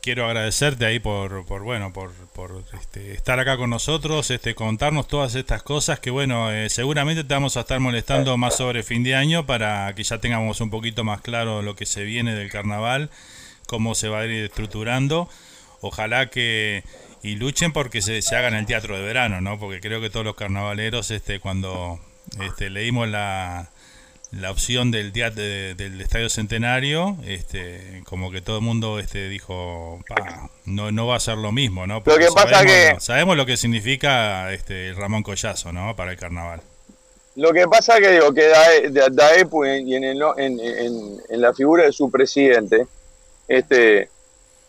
quiero 0.00 0.26
agradecerte 0.26 0.84
ahí 0.84 0.98
por, 0.98 1.46
por 1.46 1.62
bueno, 1.62 1.92
por, 1.92 2.12
por 2.34 2.64
este, 2.80 3.12
estar 3.12 3.38
acá 3.38 3.56
con 3.56 3.70
nosotros, 3.70 4.30
este, 4.30 4.54
contarnos 4.54 5.06
todas 5.06 5.34
estas 5.34 5.62
cosas 5.62 6.00
que 6.00 6.10
bueno, 6.10 6.50
eh, 6.50 6.68
seguramente 6.68 7.24
te 7.24 7.34
vamos 7.34 7.56
a 7.56 7.60
estar 7.60 7.78
molestando 7.80 8.36
más 8.36 8.56
sobre 8.56 8.82
fin 8.82 9.02
de 9.04 9.14
año 9.14 9.46
para 9.46 9.94
que 9.94 10.02
ya 10.02 10.18
tengamos 10.18 10.60
un 10.60 10.70
poquito 10.70 11.04
más 11.04 11.20
claro 11.20 11.62
lo 11.62 11.76
que 11.76 11.86
se 11.86 12.04
viene 12.04 12.34
del 12.34 12.50
carnaval, 12.50 13.10
cómo 13.66 13.94
se 13.94 14.08
va 14.08 14.20
a 14.20 14.26
ir 14.26 14.44
estructurando. 14.44 15.28
Ojalá 15.80 16.30
que 16.30 16.84
y 17.22 17.36
luchen 17.36 17.72
porque 17.72 18.02
se, 18.02 18.20
se 18.20 18.36
hagan 18.36 18.54
el 18.54 18.66
teatro 18.66 18.96
de 18.96 19.02
verano, 19.02 19.40
¿no? 19.40 19.58
Porque 19.58 19.80
creo 19.80 20.00
que 20.00 20.10
todos 20.10 20.26
los 20.26 20.34
carnavaleros, 20.34 21.10
este, 21.12 21.38
cuando 21.38 22.00
este, 22.40 22.68
leímos 22.68 23.08
la 23.08 23.70
la 24.32 24.50
opción 24.50 24.90
del 24.90 25.12
día 25.12 25.30
del 25.30 26.00
Estadio 26.00 26.30
Centenario, 26.30 27.16
este, 27.26 28.02
como 28.04 28.30
que 28.30 28.40
todo 28.40 28.56
el 28.56 28.62
mundo 28.62 28.98
este, 28.98 29.28
dijo, 29.28 30.00
no, 30.64 30.90
no 30.90 31.06
va 31.06 31.16
a 31.16 31.20
ser 31.20 31.36
lo 31.36 31.52
mismo, 31.52 31.86
¿no? 31.86 32.02
lo 32.04 32.16
que 32.16 32.28
pasa 32.34 32.48
sabemos, 32.48 32.64
que... 32.64 33.00
Sabemos 33.00 33.36
lo 33.36 33.44
que 33.46 33.58
significa 33.58 34.52
este, 34.52 34.94
Ramón 34.94 35.22
Collazo, 35.22 35.72
¿no? 35.72 35.94
Para 35.96 36.12
el 36.12 36.16
carnaval. 36.16 36.62
Lo 37.36 37.52
que 37.52 37.66
pasa 37.66 37.98
que 37.98 38.10
digo 38.10 38.32
que 38.32 38.50
Daepu 39.10 39.64
y 39.64 39.94
en, 39.96 40.04
en, 40.04 40.20
en, 40.38 41.40
la 41.40 41.52
figura 41.52 41.84
de 41.84 41.92
su 41.92 42.10
presidente, 42.10 42.86
este, 43.48 44.08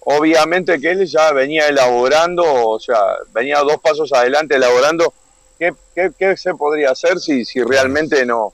obviamente 0.01 0.79
que 0.79 0.91
él 0.91 1.05
ya 1.05 1.31
venía 1.31 1.67
elaborando, 1.67 2.43
o 2.45 2.79
sea, 2.79 2.99
venía 3.33 3.59
dos 3.59 3.77
pasos 3.81 4.11
adelante 4.13 4.55
elaborando 4.55 5.13
qué, 5.59 5.73
qué, 5.95 6.11
qué 6.17 6.37
se 6.37 6.53
podría 6.53 6.91
hacer 6.91 7.19
si, 7.19 7.43
si 7.43 7.61
realmente 7.61 8.25
no, 8.25 8.53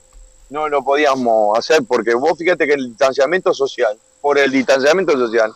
no 0.50 0.68
lo 0.68 0.82
podíamos 0.82 1.58
hacer, 1.58 1.82
porque 1.86 2.14
vos 2.14 2.36
fíjate 2.36 2.66
que 2.66 2.74
el 2.74 2.88
distanciamiento 2.88 3.54
social, 3.54 3.96
por 4.20 4.38
el 4.38 4.50
distanciamiento 4.50 5.12
social, 5.12 5.52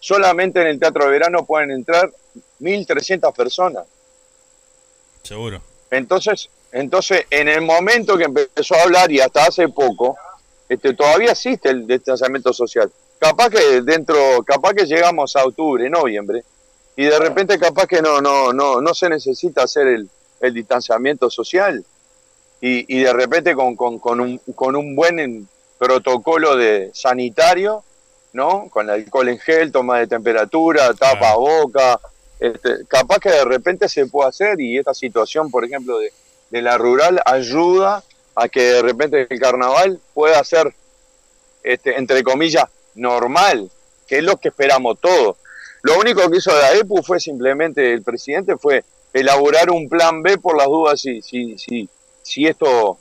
solamente 0.00 0.60
en 0.60 0.66
el 0.66 0.80
Teatro 0.80 1.04
de 1.04 1.10
Verano 1.10 1.44
pueden 1.44 1.70
entrar 1.70 2.10
1.300 2.60 3.32
personas. 3.34 3.84
Seguro. 5.22 5.60
Entonces, 5.90 6.48
entonces, 6.72 7.26
en 7.30 7.48
el 7.48 7.60
momento 7.62 8.16
que 8.16 8.24
empezó 8.24 8.74
a 8.76 8.82
hablar 8.82 9.10
y 9.12 9.20
hasta 9.20 9.44
hace 9.44 9.68
poco, 9.68 10.16
este, 10.68 10.94
todavía 10.94 11.32
existe 11.32 11.68
el 11.68 11.86
distanciamiento 11.86 12.52
social. 12.52 12.90
Capaz 13.18 13.50
que 13.50 13.82
dentro, 13.82 14.42
capaz 14.44 14.72
que 14.72 14.86
llegamos 14.86 15.36
a 15.36 15.44
octubre, 15.44 15.90
noviembre, 15.90 16.44
y 16.96 17.04
de 17.04 17.18
repente 17.18 17.58
capaz 17.58 17.86
que 17.86 18.00
no, 18.00 18.20
no, 18.20 18.52
no, 18.52 18.80
no 18.80 18.94
se 18.94 19.08
necesita 19.08 19.64
hacer 19.64 19.86
el, 19.88 20.08
el 20.40 20.54
distanciamiento 20.54 21.28
social 21.28 21.84
y, 22.60 22.84
y 22.94 23.02
de 23.02 23.12
repente 23.12 23.54
con, 23.54 23.76
con, 23.76 23.98
con, 23.98 24.20
un, 24.20 24.38
con 24.54 24.76
un 24.76 24.94
buen 24.94 25.48
protocolo 25.78 26.56
de 26.56 26.90
sanitario, 26.92 27.82
¿no? 28.32 28.68
Con 28.70 28.90
alcohol 28.90 29.28
en 29.28 29.38
gel, 29.38 29.72
toma 29.72 29.98
de 29.98 30.06
temperatura, 30.06 30.92
tapa 30.94 31.34
boca, 31.34 31.98
este, 32.38 32.86
capaz 32.86 33.18
que 33.18 33.30
de 33.30 33.44
repente 33.44 33.88
se 33.88 34.06
puede 34.06 34.28
hacer 34.28 34.60
y 34.60 34.78
esta 34.78 34.94
situación, 34.94 35.50
por 35.50 35.64
ejemplo, 35.64 35.98
de, 35.98 36.12
de 36.50 36.62
la 36.62 36.78
rural 36.78 37.20
ayuda 37.24 38.02
a 38.34 38.48
que 38.48 38.62
de 38.62 38.82
repente 38.82 39.26
el 39.28 39.40
carnaval 39.40 40.00
pueda 40.14 40.42
ser, 40.44 40.74
este, 41.62 41.98
entre 41.98 42.22
comillas, 42.22 42.64
normal, 42.94 43.70
que 44.06 44.18
es 44.18 44.24
lo 44.24 44.36
que 44.36 44.48
esperamos 44.48 44.98
todos. 45.00 45.36
Lo 45.82 45.98
único 45.98 46.28
que 46.30 46.38
hizo 46.38 46.52
la 46.52 46.74
EPU 46.74 47.02
fue 47.02 47.20
simplemente, 47.20 47.92
el 47.92 48.02
presidente 48.02 48.56
fue 48.56 48.84
elaborar 49.12 49.70
un 49.70 49.88
plan 49.88 50.22
B 50.22 50.38
por 50.38 50.56
las 50.56 50.66
dudas 50.66 51.00
si, 51.00 51.22
si, 51.22 51.58
si, 51.58 51.88
si 52.22 52.46
esto, 52.46 52.98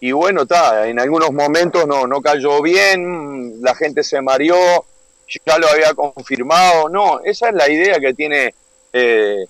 y 0.00 0.12
bueno, 0.12 0.42
está, 0.42 0.88
en 0.88 0.98
algunos 0.98 1.32
momentos 1.32 1.86
no, 1.86 2.06
no 2.06 2.20
cayó 2.20 2.62
bien, 2.62 3.62
la 3.62 3.74
gente 3.74 4.02
se 4.02 4.20
mareó, 4.20 4.84
ya 5.44 5.58
lo 5.58 5.68
había 5.68 5.94
confirmado, 5.94 6.88
no, 6.88 7.20
esa 7.20 7.48
es 7.48 7.54
la 7.54 7.68
idea 7.70 7.98
que 7.98 8.14
tiene, 8.14 8.54
eh, 8.92 9.46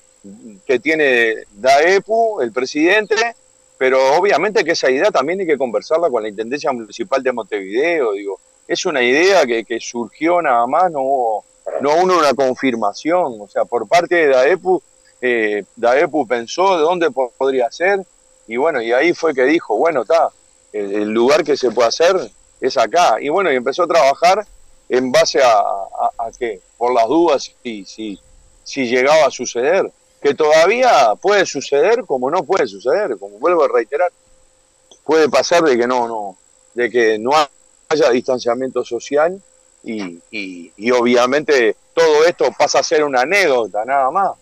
que 0.67 0.79
tiene 0.79 1.35
DAEPU, 1.53 2.41
el 2.41 2.53
presidente, 2.53 3.15
pero 3.79 4.17
obviamente 4.17 4.65
que 4.65 4.73
esa 4.73 4.91
idea 4.91 5.11
también 5.11 5.41
hay 5.41 5.47
que 5.47 5.59
conversarla 5.59 6.09
con 6.09 6.23
la 6.23 6.29
Intendencia 6.29 6.73
Municipal 6.73 7.23
de 7.23 7.33
Montevideo, 7.33 8.13
digo, 8.13 8.41
es 8.67 8.85
una 8.87 9.03
idea 9.03 9.47
que, 9.47 9.65
que 9.65 9.79
surgió 9.81 10.41
nada 10.43 10.67
más, 10.67 10.91
no 10.91 11.01
hubo, 11.01 11.45
no 11.81 11.95
hubo 11.95 12.19
una 12.19 12.35
confirmación, 12.35 13.41
o 13.41 13.49
sea, 13.49 13.65
por 13.65 13.87
parte 13.87 14.15
de 14.15 14.27
DAEPU, 14.29 14.83
eh, 15.21 15.65
DAEPU 15.77 16.27
pensó 16.27 16.77
de 16.77 16.83
dónde 16.83 17.11
podría 17.11 17.71
ser, 17.71 18.01
y 18.47 18.57
bueno, 18.57 18.81
y 18.81 18.93
ahí 18.93 19.13
fue 19.13 19.35
que 19.35 19.45
dijo, 19.45 19.77
bueno, 19.77 20.03
está, 20.03 20.31
el, 20.73 21.11
lugar 21.11 21.45
que 21.45 21.57
se 21.57 21.71
puede 21.71 21.89
hacer 21.89 22.17
es 22.61 22.77
acá. 22.77 23.17
Y 23.21 23.29
bueno, 23.29 23.53
y 23.53 23.57
empezó 23.57 23.85
a 23.85 23.89
trabajar 23.89 24.47
en 24.89 25.11
base 25.11 25.43
a, 25.43 25.49
a, 25.49 26.31
que, 26.39 26.61
por 26.79 26.95
las 26.95 27.07
dudas, 27.07 27.53
si, 27.63 27.85
si, 27.85 28.21
si 28.63 28.87
llegaba 28.87 29.27
a 29.27 29.31
suceder. 29.31 29.91
Que 30.23 30.35
todavía 30.35 31.15
puede 31.21 31.47
suceder 31.47 32.05
como 32.05 32.31
no 32.31 32.43
puede 32.43 32.67
suceder, 32.67 33.17
como 33.19 33.39
vuelvo 33.39 33.65
a 33.65 33.69
reiterar. 33.69 34.11
Puede 35.05 35.29
pasar 35.29 35.63
de 35.63 35.77
que 35.77 35.87
no, 35.87 36.09
no, 36.09 36.37
de 36.75 36.91
que 36.91 37.19
no 37.19 37.31
haya 37.89 38.11
distanciamiento 38.11 38.85
social 38.85 39.41
y, 39.85 40.21
y, 40.31 40.73
y 40.77 40.91
obviamente 40.91 41.77
todo 41.95 42.25
esto 42.25 42.51
pasa 42.59 42.81
a 42.81 42.83
ser 42.83 43.05
una 43.05 43.23
anécdota, 43.23 43.85
nada 43.85 44.11
más. 44.11 44.33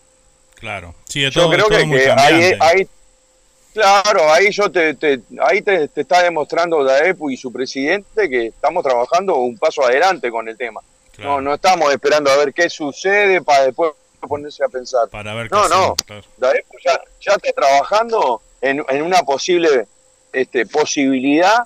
Claro. 0.55 0.95
Sí, 1.05 1.29
Yo 1.31 1.51
creo 1.51 1.69
que, 1.69 1.89
que 1.89 2.11
hay, 2.11 2.55
hay, 2.59 2.89
Claro, 3.75 4.33
ahí 4.33 4.53
yo 4.53 4.71
te, 4.71 4.95
te 4.95 5.21
ahí 5.41 5.61
te, 5.61 5.91
está 5.97 6.23
demostrando 6.23 6.85
Daepu 6.85 7.29
y 7.29 7.37
su 7.37 7.53
presidente 7.53 8.31
que 8.31 8.47
estamos 8.47 8.85
trabajando 8.85 9.35
un 9.35 9.59
paso 9.59 9.85
adelante 9.85 10.31
con 10.31 10.49
el 10.49 10.57
tema. 10.57 10.81
No, 11.19 11.41
no 11.41 11.55
estamos 11.55 11.93
esperando 11.93 12.31
a 12.31 12.37
ver 12.37 12.55
qué 12.55 12.71
sucede 12.71 13.43
para 13.43 13.65
después 13.65 13.91
ponerse 14.21 14.65
a 14.65 14.69
pensar. 14.69 15.09
Para 15.09 15.35
ver 15.35 15.51
no, 15.51 15.69
no. 15.69 15.97
Daepu 16.37 16.79
ya, 16.85 17.01
ya 17.21 17.33
está 17.33 17.53
trabajando 17.53 18.43
en, 18.61 18.85
en 18.89 19.03
una 19.03 19.23
posible 19.25 19.89
este, 20.33 20.67
posibilidad, 20.67 21.65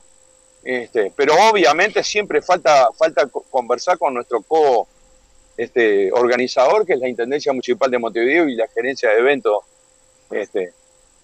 este, 0.65 1.13
pero 1.15 1.35
obviamente 1.51 2.03
siempre 2.03 2.41
falta 2.41 2.89
falta 2.97 3.29
conversar 3.51 3.99
con 3.99 4.15
nuestro 4.15 4.41
co 4.41 4.89
este, 5.59 6.11
organizador, 6.11 6.87
que 6.87 6.95
es 6.95 7.01
la 7.01 7.09
Intendencia 7.09 7.53
Municipal 7.53 7.91
de 7.91 7.99
Montevideo 7.99 8.49
y 8.49 8.55
la 8.55 8.67
Gerencia 8.69 9.11
de 9.11 9.19
Eventos 9.19 9.59
este, 10.31 10.73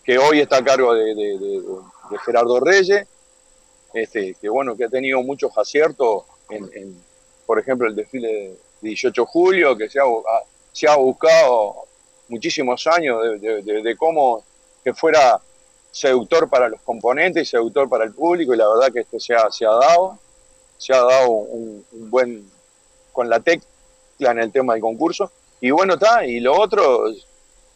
que 0.04 0.18
hoy 0.18 0.40
está 0.40 0.58
a 0.58 0.64
cargo 0.64 0.94
de, 0.94 1.60
Gerardo 2.24 2.60
Reyes, 2.60 3.06
este, 3.94 4.34
que 4.34 4.48
bueno, 4.48 4.76
que 4.76 4.84
ha 4.84 4.88
tenido 4.88 5.22
muchos 5.22 5.56
aciertos 5.56 6.24
en, 6.50 7.02
por 7.46 7.58
ejemplo, 7.58 7.88
el 7.88 7.96
desfile 7.96 8.28
de 8.28 8.58
18 8.82 9.22
de 9.22 9.26
julio, 9.26 9.76
que 9.76 9.88
se 9.88 9.98
ha, 9.98 10.04
se 10.72 10.86
ha 10.86 10.96
buscado 10.96 11.86
muchísimos 12.28 12.86
años 12.86 13.20
de, 13.40 13.96
cómo 13.96 14.44
que 14.82 14.92
fuera 14.92 15.40
seductor 15.90 16.48
para 16.50 16.68
los 16.68 16.80
componentes 16.82 17.44
y 17.44 17.50
seductor 17.50 17.88
para 17.88 18.04
el 18.04 18.12
público, 18.12 18.54
y 18.54 18.58
la 18.58 18.68
verdad 18.68 18.92
que 18.92 19.00
esto 19.00 19.18
se 19.18 19.34
ha, 19.34 19.50
se 19.50 19.64
ha 19.64 19.70
dado, 19.70 20.18
se 20.76 20.92
ha 20.92 21.00
dado 21.00 21.30
un, 21.30 21.84
un 21.92 22.10
buen, 22.10 22.50
con 23.12 23.30
la 23.30 23.40
tecla 23.40 23.66
en 24.32 24.38
el 24.40 24.52
tema 24.52 24.74
del 24.74 24.82
concurso, 24.82 25.30
y 25.60 25.70
bueno, 25.70 25.94
está, 25.94 26.26
y 26.26 26.40
lo 26.40 26.60
otro, 26.60 27.06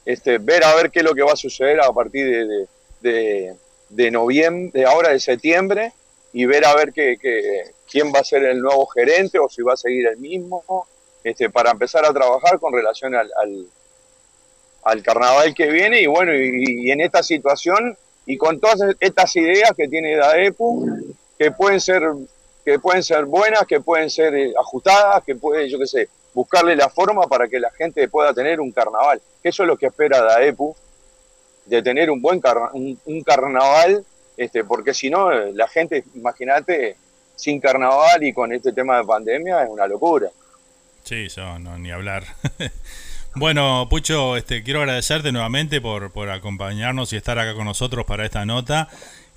este, 0.08 0.38
ver 0.38 0.64
a 0.64 0.74
ver 0.74 0.90
qué 0.90 1.00
es 1.00 1.04
lo 1.04 1.14
que 1.14 1.20
va 1.20 1.32
a 1.32 1.36
suceder 1.36 1.78
a 1.82 1.92
partir 1.92 2.24
de, 2.48 2.66
de, 3.02 3.54
de, 3.90 4.10
noviembre, 4.10 4.70
de 4.72 4.86
ahora 4.86 5.10
de 5.10 5.20
septiembre, 5.20 5.92
y 6.32 6.46
ver 6.46 6.64
a 6.64 6.74
ver 6.74 6.94
qué, 6.94 7.18
quién 7.90 8.10
va 8.10 8.20
a 8.20 8.24
ser 8.24 8.42
el 8.44 8.58
nuevo 8.58 8.86
gerente 8.86 9.38
o 9.38 9.50
si 9.50 9.60
va 9.60 9.74
a 9.74 9.76
seguir 9.76 10.06
el 10.06 10.16
mismo, 10.16 10.64
este, 11.22 11.50
para 11.50 11.72
empezar 11.72 12.06
a 12.06 12.14
trabajar 12.14 12.58
con 12.58 12.72
relación 12.72 13.14
al, 13.14 13.30
al, 13.36 13.66
al 14.84 15.02
carnaval 15.02 15.54
que 15.54 15.66
viene 15.66 16.00
y 16.00 16.06
bueno, 16.06 16.34
y, 16.34 16.86
y, 16.86 16.90
en 16.90 17.02
esta 17.02 17.22
situación 17.22 17.94
y 18.24 18.38
con 18.38 18.60
todas 18.60 18.80
estas 19.00 19.36
ideas 19.36 19.72
que 19.76 19.88
tiene 19.88 20.16
DAEPU, 20.16 21.14
que 21.38 21.50
pueden 21.50 21.82
ser 21.82 22.02
que 22.64 22.78
pueden 22.78 23.02
ser 23.02 23.26
buenas, 23.26 23.66
que 23.66 23.80
pueden 23.80 24.08
ser 24.08 24.34
eh, 24.34 24.54
ajustadas, 24.58 25.22
que 25.22 25.34
puede, 25.34 25.68
yo 25.68 25.78
qué 25.78 25.86
sé, 25.86 26.08
buscarle 26.34 26.76
la 26.76 26.88
forma 26.88 27.26
para 27.26 27.48
que 27.48 27.58
la 27.58 27.70
gente 27.70 28.08
pueda 28.08 28.32
tener 28.32 28.60
un 28.60 28.72
carnaval. 28.72 29.20
Eso 29.42 29.62
es 29.62 29.66
lo 29.66 29.76
que 29.76 29.86
espera 29.86 30.22
DAEPU, 30.22 30.74
de 31.66 31.82
tener 31.82 32.10
un 32.10 32.20
buen 32.20 32.40
carna 32.40 32.70
un, 32.72 33.22
carnaval, 33.24 34.04
este, 34.36 34.64
porque 34.64 34.94
si 34.94 35.10
no, 35.10 35.30
la 35.30 35.68
gente, 35.68 36.04
imagínate, 36.14 36.96
sin 37.36 37.60
carnaval 37.60 38.22
y 38.24 38.32
con 38.32 38.52
este 38.52 38.72
tema 38.72 38.98
de 38.98 39.04
pandemia 39.04 39.62
es 39.64 39.70
una 39.70 39.86
locura. 39.86 40.28
Sí, 41.04 41.26
eso, 41.26 41.58
no, 41.58 41.78
ni 41.78 41.90
hablar. 41.90 42.24
bueno, 43.34 43.86
Pucho, 43.88 44.36
este, 44.36 44.62
quiero 44.62 44.80
agradecerte 44.80 45.32
nuevamente 45.32 45.80
por, 45.80 46.10
por 46.10 46.30
acompañarnos 46.30 47.12
y 47.12 47.16
estar 47.16 47.38
acá 47.38 47.54
con 47.54 47.64
nosotros 47.64 48.04
para 48.04 48.24
esta 48.24 48.44
nota. 48.44 48.88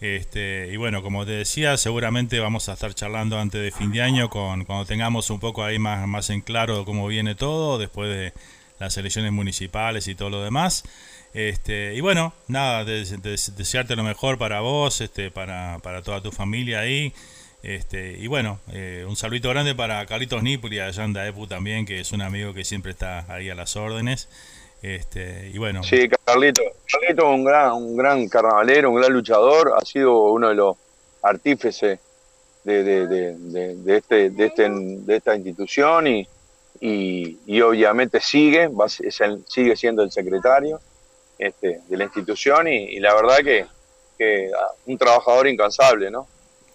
Este, 0.01 0.67
y 0.73 0.77
bueno, 0.77 1.03
como 1.03 1.25
te 1.27 1.31
decía, 1.33 1.77
seguramente 1.77 2.39
vamos 2.39 2.67
a 2.69 2.73
estar 2.73 2.93
charlando 2.95 3.39
antes 3.39 3.61
de 3.61 3.71
fin 3.71 3.91
de 3.91 4.01
año 4.01 4.31
con, 4.31 4.65
cuando 4.65 4.85
tengamos 4.85 5.29
un 5.29 5.39
poco 5.39 5.63
ahí 5.63 5.77
más, 5.77 6.07
más 6.07 6.31
en 6.31 6.41
claro 6.41 6.85
cómo 6.85 7.07
viene 7.07 7.35
todo, 7.35 7.77
después 7.77 8.09
de 8.09 8.33
las 8.79 8.97
elecciones 8.97 9.31
municipales 9.31 10.07
y 10.07 10.15
todo 10.15 10.31
lo 10.31 10.43
demás. 10.43 10.83
Este, 11.35 11.93
y 11.93 12.01
bueno, 12.01 12.33
nada, 12.47 12.83
des, 12.83 13.21
des, 13.21 13.55
desearte 13.55 13.95
lo 13.95 14.03
mejor 14.03 14.39
para 14.39 14.61
vos, 14.61 15.01
este, 15.01 15.29
para, 15.29 15.77
para 15.83 16.01
toda 16.01 16.19
tu 16.19 16.31
familia 16.31 16.79
ahí. 16.79 17.13
Este, 17.61 18.17
y 18.19 18.25
bueno, 18.25 18.59
eh, 18.71 19.05
un 19.07 19.15
saludito 19.15 19.49
grande 19.49 19.75
para 19.75 20.03
Carlitos 20.07 20.41
Nipoli, 20.41 20.79
allá 20.79 21.03
en 21.03 21.13
Daepu 21.13 21.45
también, 21.45 21.85
que 21.85 21.99
es 21.99 22.11
un 22.11 22.23
amigo 22.23 22.55
que 22.55 22.65
siempre 22.65 22.91
está 22.91 23.31
ahí 23.31 23.51
a 23.51 23.55
las 23.55 23.75
órdenes. 23.75 24.29
Este, 24.81 25.51
y 25.53 25.57
bueno. 25.57 25.83
Sí, 25.83 26.09
Carlito, 26.25 26.63
Carlito 26.91 27.29
un 27.29 27.43
gran, 27.43 27.73
un 27.73 27.95
gran 27.95 28.27
carnavalero, 28.27 28.89
un 28.89 28.99
gran 28.99 29.13
luchador, 29.13 29.73
ha 29.77 29.85
sido 29.85 30.31
uno 30.31 30.49
de 30.49 30.55
los 30.55 30.75
artífices 31.21 31.99
de, 32.63 32.83
de, 32.83 33.07
de, 33.07 33.75
de 33.75 33.97
este, 33.97 34.29
de, 34.31 34.45
este, 34.47 34.69
de 34.69 35.15
esta 35.15 35.35
institución 35.35 36.07
y, 36.07 36.27
y, 36.79 37.37
y 37.45 37.61
obviamente 37.61 38.19
sigue, 38.19 38.67
va, 38.67 38.85
es 38.85 39.21
el, 39.21 39.43
sigue 39.47 39.75
siendo 39.75 40.03
el 40.03 40.11
secretario 40.11 40.79
este, 41.37 41.81
de 41.87 41.97
la 41.97 42.05
institución 42.05 42.67
y, 42.67 42.85
y 42.85 42.99
la 42.99 43.13
verdad 43.13 43.37
que, 43.43 43.65
que, 44.17 44.49
un 44.87 44.97
trabajador 44.97 45.47
incansable, 45.47 46.09
¿no? 46.09 46.27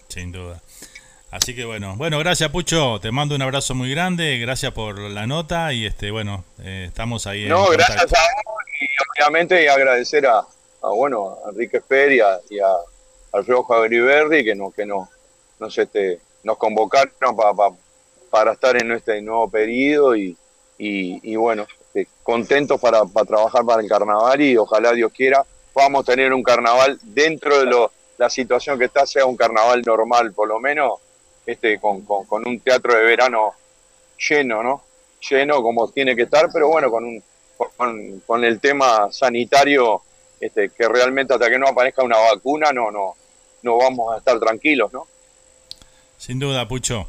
Sin 0.07 0.31
duda. 0.31 0.61
Así 1.29 1.53
que 1.53 1.65
bueno, 1.65 1.95
bueno, 1.97 2.19
gracias 2.19 2.49
Pucho, 2.51 2.99
te 3.01 3.11
mando 3.11 3.35
un 3.35 3.41
abrazo 3.41 3.75
muy 3.75 3.91
grande, 3.91 4.39
gracias 4.39 4.71
por 4.71 4.97
la 4.97 5.27
nota 5.27 5.73
y 5.73 5.85
este, 5.85 6.09
bueno, 6.09 6.45
eh, 6.63 6.85
estamos 6.87 7.27
ahí. 7.27 7.45
No, 7.49 7.67
gracias 7.67 8.13
a 8.13 8.19
vos 8.45 8.57
y 8.79 8.85
obviamente 9.19 9.69
agradecer 9.69 10.25
a, 10.25 10.45
bueno, 10.81 11.37
a 11.45 11.49
Enrique 11.49 11.77
Esper 11.77 12.13
y 12.13 12.19
a, 12.21 12.39
y 12.49 12.59
a 12.59 12.67
Alfredo 13.33 13.63
Javeriberdi 13.63 14.45
que 14.45 14.55
nos, 14.55 14.73
que 14.73 14.85
nos, 14.85 15.09
nos, 15.59 15.77
este, 15.77 16.19
nos 16.43 16.57
convocaron 16.57 17.35
para 18.29 18.53
estar 18.53 18.81
en 18.81 18.93
este 18.93 19.21
nuevo 19.21 19.49
periodo 19.49 20.15
y, 20.15 20.37
y, 20.77 21.35
bueno, 21.35 21.67
este, 21.87 22.07
contentos 22.23 22.79
para, 22.79 23.03
para 23.03 23.25
trabajar 23.25 23.65
para 23.65 23.81
el 23.81 23.89
carnaval 23.89 24.39
y 24.41 24.55
ojalá 24.55 24.93
Dios 24.93 25.11
quiera 25.11 25.43
podamos 25.73 26.05
tener 26.05 26.33
un 26.33 26.41
carnaval 26.41 26.97
dentro 27.03 27.59
de 27.59 27.65
lo, 27.65 27.91
la 28.17 28.29
situación 28.29 28.79
que 28.79 28.85
está, 28.85 29.05
sea 29.05 29.25
un 29.25 29.35
carnaval 29.35 29.81
normal 29.85 30.31
por 30.33 30.47
lo 30.47 30.59
menos 30.59 30.93
este, 31.47 31.79
con, 31.79 32.01
con, 32.01 32.45
un 32.45 32.59
teatro 32.59 32.93
de 32.93 33.03
verano 33.03 33.53
lleno, 34.29 34.61
¿no? 34.61 34.83
Lleno 35.27 35.63
como 35.63 35.89
tiene 35.89 36.15
que 36.15 36.23
estar, 36.23 36.49
pero 36.53 36.67
bueno, 36.67 36.91
con, 36.91 37.05
un, 37.05 37.23
con, 37.75 38.19
con 38.27 38.43
el 38.43 38.59
tema 38.59 39.11
sanitario, 39.11 40.03
este, 40.39 40.69
que 40.69 40.87
realmente 40.87 41.33
hasta 41.33 41.49
que 41.49 41.57
no 41.57 41.69
aparezca 41.69 42.03
una 42.03 42.17
vacuna, 42.17 42.71
no, 42.73 42.91
no, 42.91 43.15
no 43.63 43.77
vamos 43.77 44.13
a 44.13 44.17
estar 44.17 44.37
tranquilos, 44.39 44.91
¿no? 44.91 45.07
Sin 46.17 46.37
duda, 46.37 46.67
Pucho. 46.67 47.07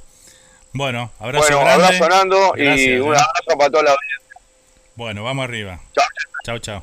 Bueno, 0.72 1.10
abrazo 1.18 1.46
bueno, 1.48 1.60
grande. 1.60 1.84
abrazo 1.84 2.08
Nando 2.08 2.52
y 2.56 2.98
un 2.98 3.14
¿eh? 3.14 3.18
abrazo 3.18 3.58
para 3.58 3.70
toda 3.70 3.82
la 3.82 3.90
audiencia. 3.90 4.40
Bueno, 4.94 5.24
vamos 5.24 5.44
arriba. 5.44 5.80
Chao, 6.44 6.58
chao. 6.58 6.82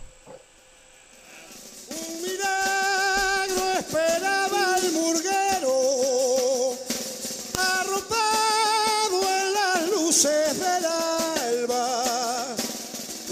Luces 10.15 10.59
del 10.59 10.85
alba. 10.85 12.55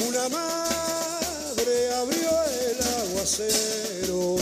Una 0.05 0.27
madre 0.29 1.93
abrió 1.95 2.29
el 2.61 2.77
aguacero, 3.09 4.35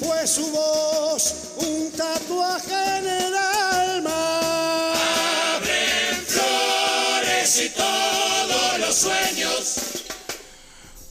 fue 0.00 0.26
su 0.26 0.46
voz 0.52 1.34
un 1.56 1.90
tatuaje 1.90 2.98
en 2.98 3.08
el 3.08 3.34
alma. 3.34 4.92
Abren 5.56 6.16
flores 6.26 7.64
y 7.64 7.70
todos 7.70 8.78
los 8.78 8.94
sueños. 8.94 9.80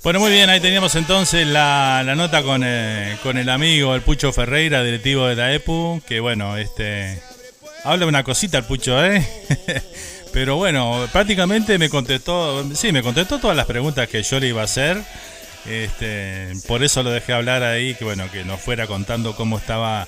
Bueno, 0.02 0.22
muy 0.22 0.32
bien, 0.32 0.50
ahí 0.50 0.62
teníamos 0.62 0.96
entonces 0.96 1.46
la, 1.46 2.04
la 2.06 2.16
nota 2.16 2.42
con, 2.42 2.62
eh, 2.64 3.18
con 3.22 3.38
el 3.38 3.50
amigo, 3.50 3.96
el 3.96 4.02
Pucho 4.02 4.32
Ferreira, 4.32 4.82
directivo 4.82 5.28
de 5.28 5.36
DAEPU, 5.36 6.02
que 6.08 6.22
bueno, 6.22 6.56
este... 6.56 7.22
Habla 7.86 8.08
una 8.08 8.24
cosita 8.24 8.58
el 8.58 8.64
Pucho, 8.64 9.06
¿eh? 9.06 9.24
Pero 10.34 10.56
bueno, 10.56 11.08
prácticamente 11.12 11.78
me 11.78 11.88
contestó, 11.88 12.66
sí, 12.74 12.92
me 12.92 13.04
contestó 13.04 13.38
todas 13.38 13.56
las 13.56 13.68
preguntas 13.68 14.10
que 14.10 14.24
yo 14.24 14.40
le 14.40 14.48
iba 14.48 14.62
a 14.62 14.66
hacer. 14.66 15.04
Este, 15.68 16.52
por 16.68 16.84
eso 16.84 17.04
lo 17.04 17.12
dejé 17.12 17.34
hablar 17.34 17.62
ahí, 17.62 17.94
que 17.94 18.04
bueno, 18.04 18.30
que 18.32 18.44
nos 18.44 18.60
fuera 18.60 18.88
contando 18.88 19.36
cómo 19.36 19.60
estaba 19.60 20.08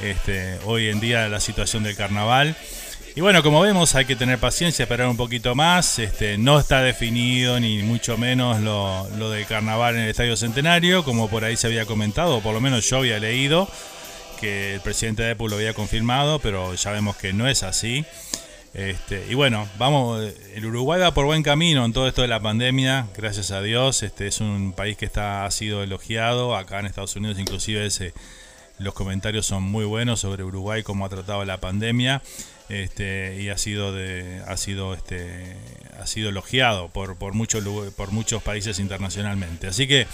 este, 0.00 0.58
hoy 0.64 0.88
en 0.88 1.00
día 1.00 1.28
la 1.28 1.38
situación 1.38 1.82
del 1.82 1.96
carnaval. 1.96 2.56
Y 3.14 3.20
bueno, 3.20 3.42
como 3.42 3.60
vemos, 3.60 3.94
hay 3.94 4.06
que 4.06 4.16
tener 4.16 4.38
paciencia, 4.38 4.84
esperar 4.84 5.08
un 5.08 5.18
poquito 5.18 5.54
más. 5.54 5.98
Este, 5.98 6.38
no 6.38 6.58
está 6.58 6.80
definido 6.80 7.60
ni 7.60 7.82
mucho 7.82 8.16
menos 8.16 8.58
lo, 8.62 9.06
lo 9.18 9.28
del 9.28 9.44
carnaval 9.44 9.96
en 9.96 10.04
el 10.04 10.08
Estadio 10.08 10.34
Centenario, 10.34 11.04
como 11.04 11.28
por 11.28 11.44
ahí 11.44 11.58
se 11.58 11.66
había 11.66 11.84
comentado, 11.84 12.38
o 12.38 12.40
por 12.40 12.54
lo 12.54 12.62
menos 12.62 12.88
yo 12.88 12.96
había 12.96 13.18
leído 13.18 13.68
que 14.40 14.74
el 14.74 14.80
presidente 14.80 15.22
de 15.22 15.32
EPU 15.32 15.48
lo 15.48 15.56
había 15.56 15.74
confirmado, 15.74 16.38
pero 16.38 16.74
ya 16.74 16.90
vemos 16.90 17.16
que 17.16 17.32
no 17.32 17.48
es 17.48 17.62
así. 17.62 18.04
Este, 18.74 19.24
y 19.28 19.34
bueno, 19.34 19.68
vamos, 19.78 20.22
el 20.54 20.66
Uruguay 20.66 21.00
va 21.00 21.12
por 21.12 21.24
buen 21.24 21.42
camino 21.42 21.84
en 21.84 21.92
todo 21.92 22.06
esto 22.06 22.22
de 22.22 22.28
la 22.28 22.40
pandemia, 22.40 23.08
gracias 23.16 23.50
a 23.50 23.60
Dios. 23.62 24.02
Este 24.02 24.26
es 24.26 24.40
un 24.40 24.72
país 24.72 24.96
que 24.96 25.06
está 25.06 25.44
ha 25.46 25.50
sido 25.50 25.82
elogiado, 25.82 26.56
acá 26.56 26.78
en 26.80 26.86
Estados 26.86 27.16
Unidos 27.16 27.38
inclusive 27.38 27.88
los 28.78 28.94
comentarios 28.94 29.46
son 29.46 29.64
muy 29.64 29.84
buenos 29.84 30.20
sobre 30.20 30.44
Uruguay 30.44 30.84
cómo 30.84 31.04
ha 31.04 31.08
tratado 31.08 31.44
la 31.44 31.58
pandemia 31.58 32.22
este, 32.68 33.40
y 33.40 33.48
ha 33.48 33.58
sido 33.58 33.92
de, 33.92 34.42
ha 34.46 34.56
sido 34.56 34.94
este, 34.94 35.56
ha 36.00 36.06
sido 36.06 36.28
elogiado 36.28 36.88
por, 36.88 37.16
por 37.16 37.34
muchos 37.34 37.64
por 37.96 38.12
muchos 38.12 38.42
países 38.42 38.78
internacionalmente. 38.78 39.66
Así 39.66 39.88
que 39.88 40.06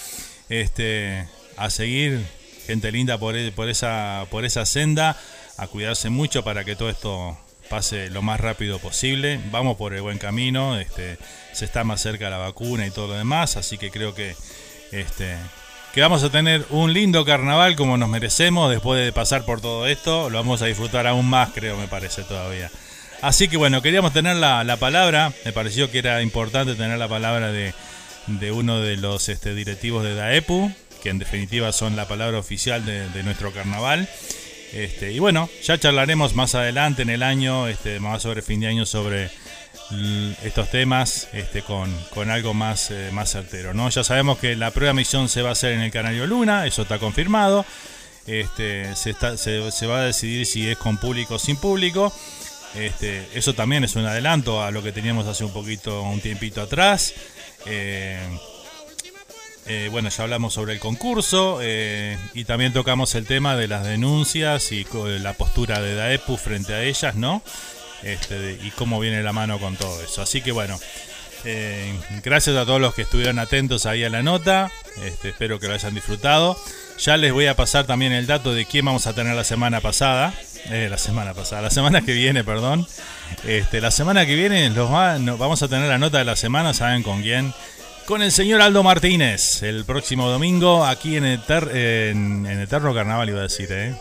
este, 0.48 1.26
a 1.56 1.68
seguir 1.70 2.24
gente 2.66 2.90
linda 2.92 3.18
por, 3.18 3.36
e, 3.36 3.52
por 3.52 3.68
esa 3.68 4.26
por 4.30 4.44
esa 4.44 4.66
senda, 4.66 5.16
a 5.56 5.66
cuidarse 5.66 6.10
mucho 6.10 6.44
para 6.44 6.64
que 6.64 6.76
todo 6.76 6.90
esto 6.90 7.38
pase 7.68 8.10
lo 8.10 8.22
más 8.22 8.40
rápido 8.40 8.78
posible. 8.78 9.40
Vamos 9.50 9.76
por 9.76 9.94
el 9.94 10.02
buen 10.02 10.18
camino, 10.18 10.78
este, 10.78 11.18
se 11.52 11.64
está 11.64 11.84
más 11.84 12.00
cerca 12.00 12.30
la 12.30 12.38
vacuna 12.38 12.86
y 12.86 12.90
todo 12.90 13.08
lo 13.08 13.14
demás, 13.14 13.56
así 13.56 13.78
que 13.78 13.90
creo 13.90 14.14
que 14.14 14.34
este, 14.92 15.36
que 15.94 16.00
vamos 16.00 16.24
a 16.24 16.30
tener 16.30 16.66
un 16.70 16.92
lindo 16.92 17.24
carnaval 17.24 17.76
como 17.76 17.96
nos 17.96 18.08
merecemos 18.08 18.68
después 18.68 19.04
de 19.04 19.12
pasar 19.12 19.44
por 19.44 19.60
todo 19.60 19.86
esto. 19.86 20.28
Lo 20.28 20.38
vamos 20.38 20.60
a 20.60 20.66
disfrutar 20.66 21.06
aún 21.06 21.26
más, 21.30 21.50
creo, 21.54 21.76
me 21.76 21.86
parece 21.86 22.24
todavía. 22.24 22.68
Así 23.22 23.48
que 23.48 23.56
bueno, 23.56 23.80
queríamos 23.80 24.12
tener 24.12 24.36
la, 24.36 24.76
palabra, 24.78 25.32
me 25.44 25.52
pareció 25.52 25.90
que 25.90 25.98
era 25.98 26.20
importante 26.20 26.74
tener 26.74 26.98
la 26.98 27.08
palabra 27.08 27.52
de, 27.52 27.72
uno 28.50 28.80
de 28.80 28.96
los 28.96 29.28
este, 29.28 29.54
directivos 29.54 30.02
de 30.02 30.16
DAEPU, 30.16 30.72
que 31.04 31.10
en 31.10 31.18
definitiva 31.18 31.70
son 31.70 31.96
la 31.96 32.08
palabra 32.08 32.38
oficial 32.38 32.84
de, 32.86 33.22
nuestro 33.22 33.52
carnaval. 33.52 34.08
Este, 34.72 35.12
y 35.12 35.18
bueno, 35.18 35.50
ya 35.62 35.78
charlaremos 35.78 36.34
más 36.34 36.54
adelante 36.54 37.02
en 37.02 37.10
el 37.10 37.22
año, 37.22 37.68
este, 37.68 38.00
más 38.00 38.22
sobre 38.22 38.40
fin 38.40 38.60
de 38.60 38.68
año, 38.68 38.86
sobre 38.86 39.30
estos 40.42 40.70
temas 40.70 41.28
este, 41.34 41.60
con, 41.60 41.94
algo 42.30 42.54
más, 42.54 42.90
eh, 42.90 43.10
más 43.12 43.30
certero. 43.30 43.74
¿no? 43.74 43.90
Ya 43.90 44.02
sabemos 44.02 44.38
que 44.38 44.56
la 44.56 44.70
prueba 44.70 44.94
misión 44.94 45.28
se 45.28 45.42
va 45.42 45.50
a 45.50 45.52
hacer 45.52 45.74
en 45.74 45.82
el 45.82 45.92
Canario 45.92 46.26
Luna, 46.26 46.66
eso 46.66 46.82
está 46.82 46.98
confirmado. 46.98 47.66
Se, 48.24 49.86
va 49.86 49.98
a 49.98 50.04
decidir 50.04 50.46
si 50.46 50.70
es 50.70 50.78
con 50.78 50.96
público 50.96 51.34
o 51.34 51.38
sin 51.38 51.56
público. 51.56 52.10
Eso 53.34 53.52
también 53.52 53.84
es 53.84 53.94
un 53.94 54.06
adelanto 54.06 54.62
a 54.62 54.70
lo 54.70 54.82
que 54.82 54.90
teníamos 54.90 55.26
hace 55.26 55.44
un 55.44 55.52
poquito, 55.52 56.00
un 56.00 56.20
tiempito 56.20 56.62
atrás. 56.62 57.12
Eh, 57.66 58.18
eh, 59.66 59.88
bueno, 59.90 60.08
ya 60.08 60.24
hablamos 60.24 60.54
sobre 60.54 60.74
el 60.74 60.80
concurso 60.80 61.60
y 61.62 62.44
también 62.44 62.72
tocamos 62.72 63.14
el 63.14 63.26
tema 63.26 63.56
de 63.56 63.68
las 63.68 63.84
denuncias 63.84 64.72
y 64.72 64.86
la 65.20 65.32
postura 65.34 65.80
de 65.80 65.94
DAEPU 65.94 66.36
frente 66.36 66.74
a 66.74 66.82
ellas, 66.82 67.14
¿no? 67.14 67.42
este, 68.04 68.58
y 68.62 68.70
cómo 68.70 69.00
viene 69.00 69.22
la 69.22 69.32
mano 69.32 69.58
con 69.58 69.76
todo 69.76 70.02
eso. 70.02 70.22
Así 70.22 70.42
que 70.42 70.52
bueno, 70.52 70.78
eh, 71.44 71.92
gracias 72.22 72.56
a 72.56 72.64
todos 72.64 72.80
los 72.80 72.94
que 72.94 73.02
estuvieron 73.02 73.38
atentos 73.38 73.86
ahí 73.86 74.04
a 74.04 74.10
la 74.10 74.22
nota, 74.22 74.70
este, 75.02 75.30
espero 75.30 75.58
que 75.58 75.68
lo 75.68 75.74
hayan 75.74 75.94
disfrutado. 75.94 76.56
Ya 76.98 77.16
les 77.16 77.32
voy 77.32 77.46
a 77.46 77.56
pasar 77.56 77.86
también 77.86 78.12
el 78.12 78.26
dato 78.26 78.54
de 78.54 78.66
quién 78.66 78.84
vamos 78.84 79.08
a 79.08 79.14
tener 79.14 79.34
la 79.34 79.44
semana 79.44 79.80
pasada. 79.80 80.32
Eh, 80.70 80.88
la 80.88 80.96
semana 80.96 81.34
pasada, 81.34 81.60
la 81.60 81.70
semana 81.70 82.02
que 82.02 82.12
viene, 82.12 82.42
perdón. 82.42 82.86
Este, 83.46 83.82
la 83.82 83.90
semana 83.90 84.24
que 84.24 84.34
viene 84.34 84.70
los 84.70 84.90
vamos 84.90 85.62
a 85.62 85.68
tener 85.68 85.88
la 85.88 85.98
nota 85.98 86.18
de 86.18 86.24
la 86.24 86.36
semana, 86.36 86.72
¿saben 86.72 87.02
con 87.02 87.20
quién? 87.20 87.52
Con 88.06 88.20
el 88.20 88.32
señor 88.32 88.60
Aldo 88.60 88.82
Martínez, 88.82 89.62
el 89.62 89.86
próximo 89.86 90.28
domingo, 90.28 90.84
aquí 90.84 91.16
en, 91.16 91.24
en, 91.24 92.46
Eterno 92.46 92.92
Carnaval, 92.92 93.30
iba 93.30 93.38
a 93.38 93.44
decir, 93.44 93.68
¿eh? 93.70 93.94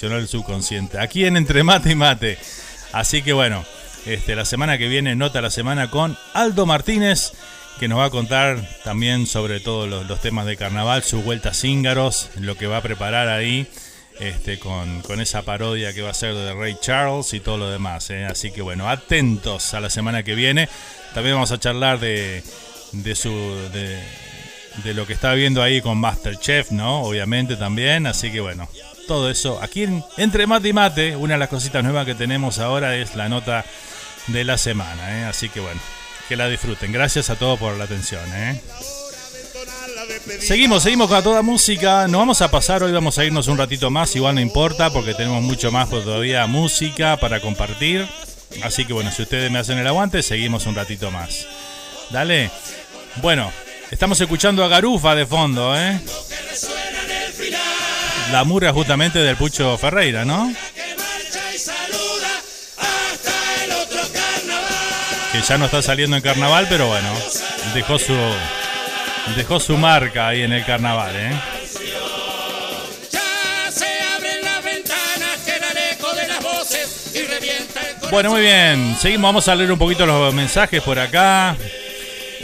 El 0.00 0.26
subconsciente. 0.26 0.98
Aquí 0.98 1.26
en 1.26 1.36
Entre 1.36 1.62
Mate 1.62 1.90
y 1.90 1.94
Mate. 1.94 2.38
Así 2.92 3.20
que 3.20 3.34
bueno, 3.34 3.62
este, 4.06 4.34
la 4.36 4.46
semana 4.46 4.78
que 4.78 4.88
viene, 4.88 5.14
nota 5.16 5.42
la 5.42 5.50
semana 5.50 5.90
con 5.90 6.16
Aldo 6.32 6.64
Martínez, 6.64 7.32
que 7.78 7.88
nos 7.88 7.98
va 7.98 8.06
a 8.06 8.10
contar 8.10 8.56
también 8.84 9.26
sobre 9.26 9.60
todos 9.60 9.86
los, 9.86 10.20
temas 10.22 10.46
de 10.46 10.56
carnaval, 10.56 11.02
su 11.02 11.20
vuelta 11.20 11.50
a 11.50 11.54
Cíngaros, 11.54 12.30
lo 12.40 12.56
que 12.56 12.66
va 12.66 12.78
a 12.78 12.82
preparar 12.82 13.28
ahí. 13.28 13.66
Este, 14.18 14.58
con, 14.58 15.02
esa 15.20 15.42
parodia 15.42 15.92
que 15.92 16.02
va 16.02 16.10
a 16.10 16.14
ser 16.14 16.34
de 16.34 16.54
Ray 16.54 16.76
Charles 16.80 17.34
y 17.34 17.40
todo 17.40 17.58
lo 17.58 17.70
demás. 17.70 18.08
¿eh? 18.10 18.24
Así 18.24 18.50
que 18.50 18.62
bueno, 18.62 18.88
atentos 18.88 19.74
a 19.74 19.80
la 19.80 19.90
semana 19.90 20.22
que 20.22 20.34
viene. 20.34 20.70
También 21.12 21.34
vamos 21.34 21.52
a 21.52 21.58
charlar 21.58 21.98
de, 21.98 22.42
de 22.92 23.14
su 23.14 23.30
de, 23.72 23.98
de, 24.84 24.94
lo 24.94 25.06
que 25.06 25.12
está 25.12 25.34
viendo 25.34 25.62
ahí 25.62 25.80
con 25.80 25.98
Masterchef, 25.98 26.70
¿no? 26.70 27.02
Obviamente 27.02 27.56
también. 27.56 28.06
Así 28.06 28.30
que 28.30 28.40
bueno, 28.40 28.68
todo 29.06 29.30
eso 29.30 29.60
aquí 29.62 29.84
en 29.84 30.04
Entre 30.16 30.46
Mate 30.46 30.68
y 30.68 30.72
Mate. 30.72 31.16
Una 31.16 31.34
de 31.34 31.38
las 31.38 31.48
cositas 31.48 31.82
nuevas 31.82 32.06
que 32.06 32.14
tenemos 32.14 32.58
ahora 32.58 32.96
es 32.96 33.14
la 33.14 33.28
nota 33.28 33.64
de 34.28 34.44
la 34.44 34.58
semana. 34.58 35.20
¿eh? 35.20 35.24
Así 35.24 35.48
que 35.48 35.60
bueno, 35.60 35.80
que 36.28 36.36
la 36.36 36.48
disfruten. 36.48 36.92
Gracias 36.92 37.30
a 37.30 37.36
todos 37.36 37.58
por 37.58 37.76
la 37.76 37.84
atención. 37.84 38.22
¿eh? 38.34 38.60
Seguimos, 40.40 40.82
seguimos 40.82 41.08
con 41.08 41.22
toda 41.22 41.42
música. 41.42 42.06
Nos 42.08 42.20
vamos 42.20 42.42
a 42.42 42.50
pasar, 42.50 42.82
hoy 42.82 42.92
vamos 42.92 43.18
a 43.18 43.24
irnos 43.24 43.48
un 43.48 43.58
ratito 43.58 43.90
más, 43.90 44.14
igual 44.16 44.34
no 44.34 44.40
importa, 44.40 44.90
porque 44.90 45.14
tenemos 45.14 45.42
mucho 45.42 45.70
más 45.72 45.88
todavía 45.90 46.46
música 46.46 47.16
para 47.16 47.40
compartir. 47.40 48.06
Así 48.62 48.84
que 48.84 48.92
bueno, 48.92 49.10
si 49.10 49.22
ustedes 49.22 49.50
me 49.50 49.58
hacen 49.58 49.78
el 49.78 49.86
aguante, 49.86 50.22
seguimos 50.22 50.66
un 50.66 50.74
ratito 50.74 51.10
más. 51.10 51.46
Dale. 52.10 52.50
Bueno, 53.16 53.52
estamos 53.90 54.20
escuchando 54.20 54.64
a 54.64 54.68
Garufa 54.68 55.14
de 55.14 55.26
fondo, 55.26 55.76
¿eh? 55.76 56.00
La 58.32 58.44
murga 58.44 58.72
justamente 58.72 59.18
del 59.18 59.36
Pucho 59.36 59.76
Ferreira, 59.76 60.24
¿no? 60.24 60.52
Que 65.32 65.42
ya 65.42 65.58
no 65.58 65.66
está 65.66 65.82
saliendo 65.82 66.16
en 66.16 66.22
carnaval, 66.22 66.66
pero 66.68 66.88
bueno, 66.88 67.08
dejó 67.74 67.98
su, 67.98 68.16
dejó 69.36 69.60
su 69.60 69.76
marca 69.76 70.28
ahí 70.28 70.42
en 70.42 70.52
el 70.52 70.64
carnaval, 70.64 71.14
¿eh? 71.14 71.32
Bueno, 78.10 78.30
muy 78.30 78.42
bien. 78.42 78.96
Seguimos, 78.98 79.28
vamos 79.28 79.48
a 79.48 79.54
leer 79.54 79.72
un 79.72 79.78
poquito 79.78 80.04
los 80.04 80.34
mensajes 80.34 80.82
por 80.82 80.98
acá. 80.98 81.56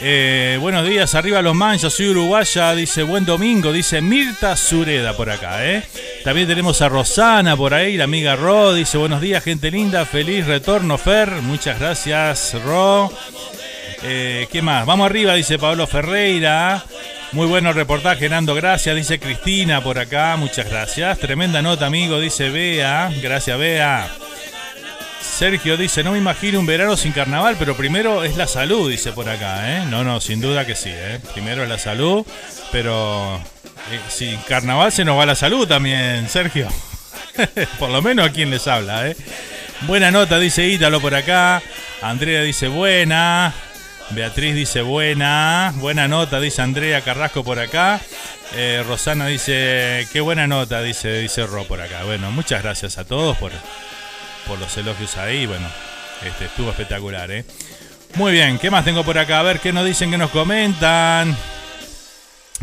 Eh, 0.01 0.57
buenos 0.61 0.87
días, 0.87 1.13
arriba 1.13 1.41
los 1.41 1.53
manchas, 1.55 1.91
soy 1.91 2.07
uruguaya, 2.07 2.73
dice 2.73 3.03
buen 3.03 3.25
domingo, 3.25 3.73
dice 3.73 3.99
Mirta 3.99 4.55
Sureda 4.55 5.17
por 5.17 5.29
acá, 5.29 5.65
¿eh? 5.65 5.83
También 6.23 6.47
tenemos 6.47 6.81
a 6.81 6.87
Rosana 6.87 7.57
por 7.57 7.73
ahí, 7.73 7.97
la 7.97 8.05
amiga 8.05 8.37
Ro, 8.37 8.73
dice 8.73 8.97
buenos 8.97 9.19
días, 9.19 9.43
gente 9.43 9.69
linda, 9.69 10.05
feliz 10.05 10.47
retorno, 10.47 10.97
Fer, 10.97 11.29
muchas 11.41 11.81
gracias, 11.81 12.55
Ro. 12.63 13.11
Eh, 14.03 14.47
¿Qué 14.49 14.61
más? 14.61 14.85
Vamos 14.85 15.05
arriba, 15.05 15.33
dice 15.33 15.59
Pablo 15.59 15.85
Ferreira. 15.85 16.81
Muy 17.33 17.47
bueno 17.47 17.73
reportaje, 17.73 18.29
Nando, 18.29 18.55
gracias, 18.55 18.95
dice 18.95 19.19
Cristina 19.19 19.81
por 19.81 19.99
acá, 19.99 20.37
muchas 20.37 20.69
gracias. 20.69 21.19
Tremenda 21.19 21.61
nota, 21.61 21.87
amigo, 21.87 22.21
dice 22.21 22.49
Bea, 22.49 23.11
gracias, 23.21 23.59
Bea. 23.59 24.09
Sergio 25.39 25.77
dice, 25.77 26.03
no 26.03 26.11
me 26.11 26.17
imagino 26.17 26.59
un 26.59 26.65
verano 26.65 26.97
sin 26.97 27.13
carnaval, 27.13 27.55
pero 27.57 27.73
primero 27.77 28.25
es 28.25 28.35
la 28.35 28.45
salud, 28.45 28.91
dice 28.91 29.13
por 29.13 29.29
acá, 29.29 29.77
¿eh? 29.77 29.85
No, 29.85 30.03
no, 30.03 30.19
sin 30.19 30.41
duda 30.41 30.65
que 30.65 30.75
sí, 30.75 30.89
¿eh? 30.91 31.21
Primero 31.31 31.63
es 31.63 31.69
la 31.69 31.79
salud, 31.79 32.25
pero 32.73 33.37
eh, 33.89 34.01
sin 34.09 34.35
carnaval 34.41 34.91
se 34.91 35.05
nos 35.05 35.17
va 35.17 35.25
la 35.25 35.35
salud 35.35 35.65
también, 35.65 36.27
Sergio. 36.27 36.67
por 37.79 37.89
lo 37.89 38.01
menos 38.01 38.27
a 38.27 38.33
quien 38.33 38.49
les 38.49 38.67
habla, 38.67 39.07
¿eh? 39.07 39.15
Buena 39.83 40.11
nota, 40.11 40.39
dice 40.39 40.67
Ítalo 40.67 40.99
por 40.99 41.15
acá. 41.15 41.61
Andrea 42.01 42.41
dice 42.41 42.67
buena. 42.67 43.53
Beatriz 44.09 44.55
dice 44.55 44.81
buena. 44.81 45.71
Buena 45.77 46.09
nota, 46.09 46.41
dice 46.41 46.63
Andrea 46.63 46.99
Carrasco 46.99 47.45
por 47.45 47.59
acá. 47.59 48.01
Eh, 48.55 48.83
Rosana 48.85 49.27
dice, 49.27 50.05
qué 50.11 50.19
buena 50.19 50.47
nota, 50.47 50.81
dice, 50.81 51.21
dice 51.21 51.45
Ro 51.45 51.63
por 51.63 51.79
acá. 51.79 52.03
Bueno, 52.03 52.29
muchas 52.29 52.61
gracias 52.61 52.97
a 52.97 53.05
todos 53.05 53.37
por 53.37 53.53
por 54.49 54.59
los 54.59 54.75
elogios 54.77 55.15
ahí. 55.17 55.45
Bueno, 55.45 55.67
este, 56.25 56.45
estuvo 56.45 56.71
espectacular, 56.71 57.29
¿eh? 57.29 57.45
Muy 58.15 58.31
bien, 58.31 58.57
¿qué 58.57 58.71
más 58.71 58.83
tengo 58.83 59.03
por 59.03 59.19
acá? 59.19 59.39
A 59.39 59.43
ver 59.43 59.59
qué 59.59 59.71
nos 59.71 59.85
dicen, 59.85 60.09
qué 60.09 60.17
nos 60.17 60.31
comentan. 60.31 61.37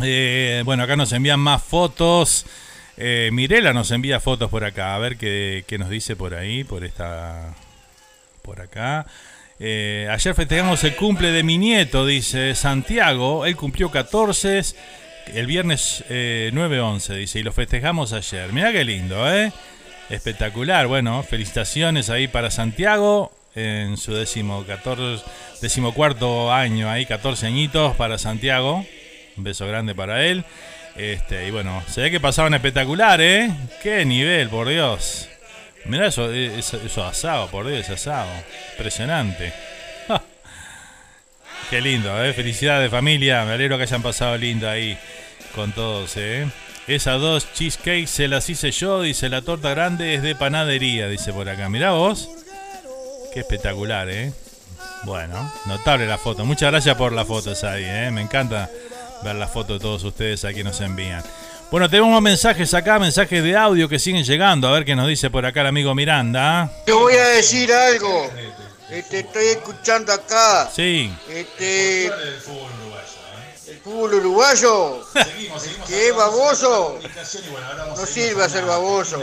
Eh, 0.03 0.61
bueno, 0.65 0.83
acá 0.83 0.97
nos 0.97 1.13
envían 1.13 1.39
más 1.39 1.63
fotos. 1.63 2.45
Eh, 2.97 3.29
Mirela 3.31 3.71
nos 3.71 3.89
envía 3.91 4.19
fotos 4.19 4.49
por 4.49 4.65
acá. 4.65 4.95
A 4.95 4.99
ver 4.99 5.17
qué, 5.17 5.63
nos 5.79 5.89
dice 5.89 6.17
por 6.17 6.35
ahí, 6.35 6.65
por 6.65 6.83
esta. 6.83 7.55
Por 8.41 8.59
acá. 8.59 9.05
Eh, 9.57 10.09
ayer 10.11 10.35
festejamos 10.35 10.83
el 10.83 10.93
cumple 10.95 11.31
de 11.31 11.43
mi 11.43 11.57
nieto, 11.57 12.05
dice 12.05 12.53
Santiago. 12.53 13.45
Él 13.45 13.55
cumplió 13.55 13.89
14 13.89 14.61
el 15.33 15.47
viernes 15.47 16.03
9-11, 16.09 17.15
dice, 17.15 17.39
y 17.39 17.43
lo 17.43 17.53
festejamos 17.53 18.11
ayer. 18.11 18.51
Mira 18.51 18.73
qué 18.73 18.83
lindo, 18.83 19.33
¿eh? 19.33 19.53
Espectacular, 20.09 20.87
bueno, 20.87 21.21
felicitaciones 21.21 22.09
ahí 22.09 22.29
para 22.29 22.49
Santiago 22.49 23.31
en 23.55 23.97
su 23.97 24.13
décimo, 24.13 24.65
decimocuarto 25.61 26.53
año, 26.53 26.89
ahí 26.89 27.05
14 27.05 27.47
añitos 27.47 27.95
para 27.97 28.17
Santiago. 28.17 28.85
Un 29.35 29.43
beso 29.43 29.67
grande 29.67 29.95
para 29.95 30.25
él. 30.25 30.45
Este, 30.95 31.47
y 31.47 31.51
bueno, 31.51 31.83
se 31.87 32.01
ve 32.01 32.11
que 32.11 32.19
pasaban 32.19 32.53
espectacular, 32.53 33.19
¿eh? 33.19 33.51
Qué 33.83 34.05
nivel, 34.05 34.49
por 34.49 34.69
Dios. 34.69 35.27
Mirá 35.85 36.07
eso, 36.07 36.31
eso, 36.31 36.79
eso 36.85 37.03
asado, 37.03 37.47
por 37.49 37.67
Dios, 37.67 37.89
asado. 37.89 38.29
Impresionante. 38.73 39.51
Qué 41.69 41.81
lindo, 41.81 42.23
¿eh? 42.23 42.31
Felicidades 42.33 42.89
familia, 42.89 43.43
me 43.43 43.53
alegro 43.53 43.77
que 43.77 43.83
hayan 43.83 44.01
pasado 44.01 44.37
lindo 44.37 44.69
ahí 44.69 44.97
con 45.53 45.71
todos, 45.73 46.15
¿eh? 46.15 46.47
Esas 46.87 47.19
dos 47.19 47.53
cheesecakes 47.53 48.07
se 48.07 48.29
las 48.29 48.49
hice 48.49 48.71
yo, 48.71 49.01
dice 49.01 49.27
la 49.27 49.41
torta 49.41 49.71
grande 49.71 50.15
es 50.15 50.21
de 50.21 50.35
panadería, 50.35 51.09
dice 51.09 51.33
por 51.33 51.49
acá. 51.49 51.67
Mirá 51.67 51.91
vos. 51.91 52.29
Qué 53.33 53.41
espectacular, 53.41 54.09
¿eh? 54.09 54.31
Bueno, 55.03 55.51
notable 55.65 56.07
la 56.07 56.17
foto. 56.17 56.45
Muchas 56.45 56.71
gracias 56.71 56.95
por 56.95 57.11
las 57.11 57.27
fotos 57.27 57.63
ahí, 57.65 57.83
¿eh? 57.85 58.09
Me 58.11 58.21
encanta 58.21 58.69
ver 59.21 59.35
la 59.35 59.47
foto 59.47 59.73
de 59.73 59.79
todos 59.79 60.03
ustedes 60.03 60.45
aquí 60.45 60.63
nos 60.63 60.79
envían. 60.79 61.23
Bueno, 61.69 61.89
tenemos 61.89 62.21
mensajes 62.21 62.73
acá, 62.73 62.97
mensajes 62.97 63.43
de 63.43 63.57
audio 63.57 63.89
que 63.89 63.99
siguen 63.99 64.23
llegando. 64.23 64.69
A 64.69 64.71
ver 64.71 64.85
qué 64.85 64.95
nos 64.95 65.09
dice 65.09 65.29
por 65.29 65.45
acá 65.45 65.61
el 65.61 65.67
amigo 65.67 65.93
Miranda. 65.93 66.71
Te 66.85 66.93
voy 66.93 67.15
a 67.15 67.27
decir 67.27 67.69
algo. 67.73 68.31
Este, 68.89 69.19
estoy 69.19 69.47
escuchando 69.47 70.13
acá. 70.13 70.69
Sí. 70.73 71.13
Este, 71.29 72.09
fútbol 73.83 74.13
uruguayo, 74.15 75.01
que 75.85 76.09
es 76.09 76.15
baboso, 76.15 76.99
no 77.95 78.05
sirve 78.05 78.43
a 78.43 78.49
ser 78.49 78.65
baboso. 78.65 79.21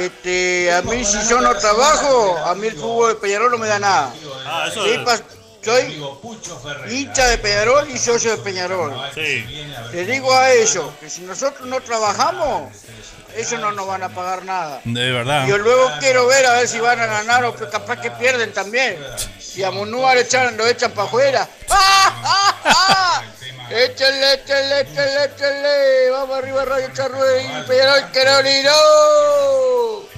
Este, 0.00 0.72
a 0.72 0.82
mí 0.82 1.04
si 1.04 1.28
yo 1.28 1.40
no 1.40 1.54
trabajo, 1.56 2.38
a 2.38 2.54
mí 2.54 2.68
el 2.68 2.74
fútbol 2.76 3.14
de 3.14 3.14
Peñarol 3.16 3.50
no 3.50 3.58
me 3.58 3.66
da 3.66 3.78
nada. 3.78 4.14
Ah, 4.46 4.68
soy 5.64 6.02
hincha 6.90 7.28
de 7.28 7.38
Peñarol 7.38 7.90
y 7.90 7.98
socio 7.98 8.36
de 8.36 8.42
Peñarol. 8.42 8.94
Le 9.16 10.06
digo 10.06 10.34
a 10.34 10.52
ellos 10.52 10.90
que 11.00 11.08
si 11.08 11.22
nosotros 11.22 11.66
no 11.66 11.80
trabajamos, 11.80 12.72
ellos 13.36 13.60
no 13.60 13.72
nos 13.72 13.86
van 13.86 14.02
a 14.02 14.08
pagar 14.08 14.44
nada. 14.44 14.80
De 14.84 15.12
verdad. 15.12 15.46
Yo 15.46 15.58
luego 15.58 15.90
quiero 16.00 16.26
ver 16.26 16.46
a 16.46 16.54
ver 16.54 16.68
si 16.68 16.78
van 16.78 17.00
a 17.00 17.06
ganar 17.06 17.44
o 17.44 17.54
capaz 17.54 18.00
que 18.00 18.10
pierden 18.10 18.52
también. 18.52 18.98
Si 19.38 19.62
a 19.62 19.70
Munúa 19.70 20.14
lo 20.14 20.66
echan 20.66 20.92
para 20.92 21.08
afuera. 21.08 21.48
¡Ah, 21.70 22.22
ah, 22.24 22.60
ah! 22.64 23.22
Échale, 23.70 24.34
échale, 24.34 24.80
échale, 24.80 25.24
échale. 25.24 26.10
Vamos 26.10 26.38
arriba, 26.38 26.64
Radio 26.64 26.88
Charrué 26.92 27.42
y 27.42 27.62
Peñarol 27.66 28.10
Querolino. 28.12 30.13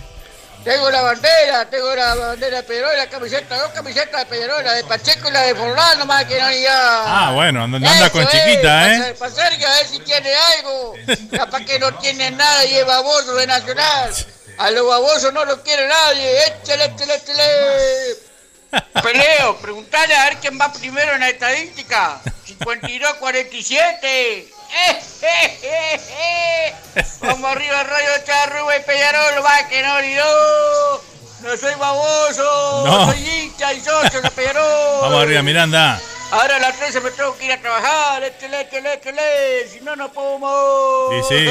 Tengo 0.67 0.91
la 0.91 1.01
bandera, 1.01 1.71
tengo 1.71 1.95
la 1.95 2.17
bandera 2.17 2.57
de 2.57 2.63
Peñarol, 2.65 2.97
la 2.97 3.09
camiseta, 3.09 3.57
dos 3.57 3.71
camisetas 3.71 4.25
de 4.25 4.27
Peñarol, 4.27 4.65
la 4.65 4.73
de 4.73 4.83
Pacheco 4.83 5.29
y 5.29 5.31
la 5.31 5.43
de 5.43 5.55
Forlán, 5.55 5.97
nomás 5.97 6.25
que 6.25 6.41
no 6.41 6.51
ya. 6.51 7.05
Ah, 7.07 7.31
bueno, 7.33 7.63
anda, 7.63 8.11
con 8.11 8.27
chiquita, 8.27 8.93
¿eh? 8.93 9.15
Para 9.17 9.31
Sergio, 9.31 9.69
a 9.69 9.77
ver 9.77 9.87
si 9.87 10.01
tiene 10.01 10.35
algo. 10.35 10.95
Capaz 11.31 11.61
que 11.61 11.79
no 11.79 11.95
tiene 11.99 12.33
nada 12.33 12.65
y 12.65 12.79
es 12.79 12.85
baboso 12.85 13.37
de 13.37 13.47
Nacional. 13.47 14.11
A 14.59 14.73
los 14.73 14.89
babosos 14.89 15.33
no 15.33 15.45
lo 15.45 15.63
quiere 15.63 15.87
nadie. 15.87 16.47
Échale, 16.47 16.87
échale, 16.87 17.15
échale. 17.15 17.45
Peleo, 19.05 19.59
preguntale 19.59 20.17
a 20.17 20.25
ver 20.25 20.39
quién 20.39 20.59
va 20.61 20.73
primero 20.73 21.13
en 21.13 21.21
la 21.21 21.29
estadística. 21.29 22.21
52-47. 22.45 24.56
Eh, 24.73 25.01
eh, 25.23 26.01
eh, 26.19 26.75
Vamos 27.21 27.51
arriba, 27.53 27.83
Rayo 27.85 28.09
Charrúa 28.25 28.77
y 28.77 28.83
Peñarol, 28.83 29.45
va 29.45 29.69
que 29.69 29.83
no, 29.83 30.01
ni 30.01 30.15
no. 30.15 31.57
Soy 31.57 31.75
baboso, 31.77 32.83
No. 32.87 33.07
soy 33.07 33.19
hincha 33.29 33.73
y 33.73 33.81
socio 33.81 34.21
de 34.21 34.31
Peñarol. 34.31 35.01
Vamos 35.03 35.23
arriba, 35.23 35.43
Miranda. 35.43 36.01
Ahora 36.33 36.57
a 36.57 36.59
las 36.59 36.77
13 36.77 37.01
me 37.03 37.11
tengo 37.13 37.37
que 37.39 37.45
ir 37.47 37.53
a 37.53 37.61
trabajar, 37.61 38.25
échale, 38.25 38.63
échale, 38.63 38.95
échale, 38.95 39.69
si 39.73 39.81
no, 39.81 39.95
no 39.95 40.11
puedo. 40.11 41.13
Y 41.17 41.23
sí. 41.23 41.49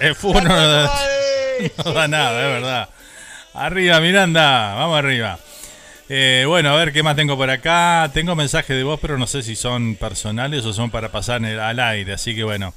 El 0.00 0.14
fútbol 0.16 0.42
no 0.44 0.56
da, 0.56 0.92
no 1.84 1.92
da 1.92 2.08
nada, 2.08 2.40
es 2.40 2.60
verdad. 2.60 2.88
Arriba, 3.54 4.00
Miranda, 4.00 4.74
vamos 4.74 4.98
arriba. 4.98 5.38
Eh, 6.12 6.44
bueno, 6.44 6.70
a 6.70 6.76
ver 6.76 6.92
qué 6.92 7.04
más 7.04 7.14
tengo 7.14 7.36
por 7.36 7.48
acá. 7.50 8.10
Tengo 8.12 8.34
mensajes 8.34 8.76
de 8.76 8.82
voz, 8.82 8.98
pero 9.00 9.16
no 9.16 9.28
sé 9.28 9.44
si 9.44 9.54
son 9.54 9.94
personales 9.94 10.64
o 10.66 10.72
son 10.72 10.90
para 10.90 11.12
pasar 11.12 11.44
al 11.44 11.78
aire. 11.78 12.12
Así 12.12 12.34
que 12.34 12.42
bueno, 12.42 12.74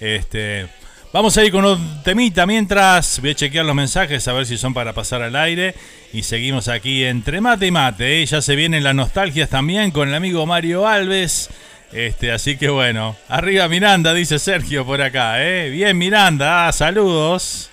este, 0.00 0.66
vamos 1.12 1.36
a 1.36 1.44
ir 1.44 1.52
con 1.52 1.66
un 1.66 2.02
temita 2.02 2.46
mientras. 2.46 3.20
Voy 3.20 3.32
a 3.32 3.34
chequear 3.34 3.66
los 3.66 3.74
mensajes 3.74 4.26
a 4.28 4.32
ver 4.32 4.46
si 4.46 4.56
son 4.56 4.72
para 4.72 4.94
pasar 4.94 5.20
al 5.20 5.36
aire. 5.36 5.74
Y 6.14 6.22
seguimos 6.22 6.68
aquí 6.68 7.04
entre 7.04 7.42
mate 7.42 7.66
y 7.66 7.70
mate. 7.70 8.22
¿eh? 8.22 8.24
Ya 8.24 8.40
se 8.40 8.56
vienen 8.56 8.82
las 8.82 8.94
nostalgias 8.94 9.50
también 9.50 9.90
con 9.90 10.08
el 10.08 10.14
amigo 10.14 10.46
Mario 10.46 10.88
Alves. 10.88 11.50
Este, 11.92 12.32
así 12.32 12.56
que 12.56 12.70
bueno, 12.70 13.14
arriba 13.28 13.68
Miranda, 13.68 14.14
dice 14.14 14.38
Sergio 14.38 14.86
por 14.86 15.02
acá. 15.02 15.44
¿eh? 15.46 15.68
Bien, 15.68 15.98
Miranda, 15.98 16.68
ah, 16.68 16.72
saludos. 16.72 17.68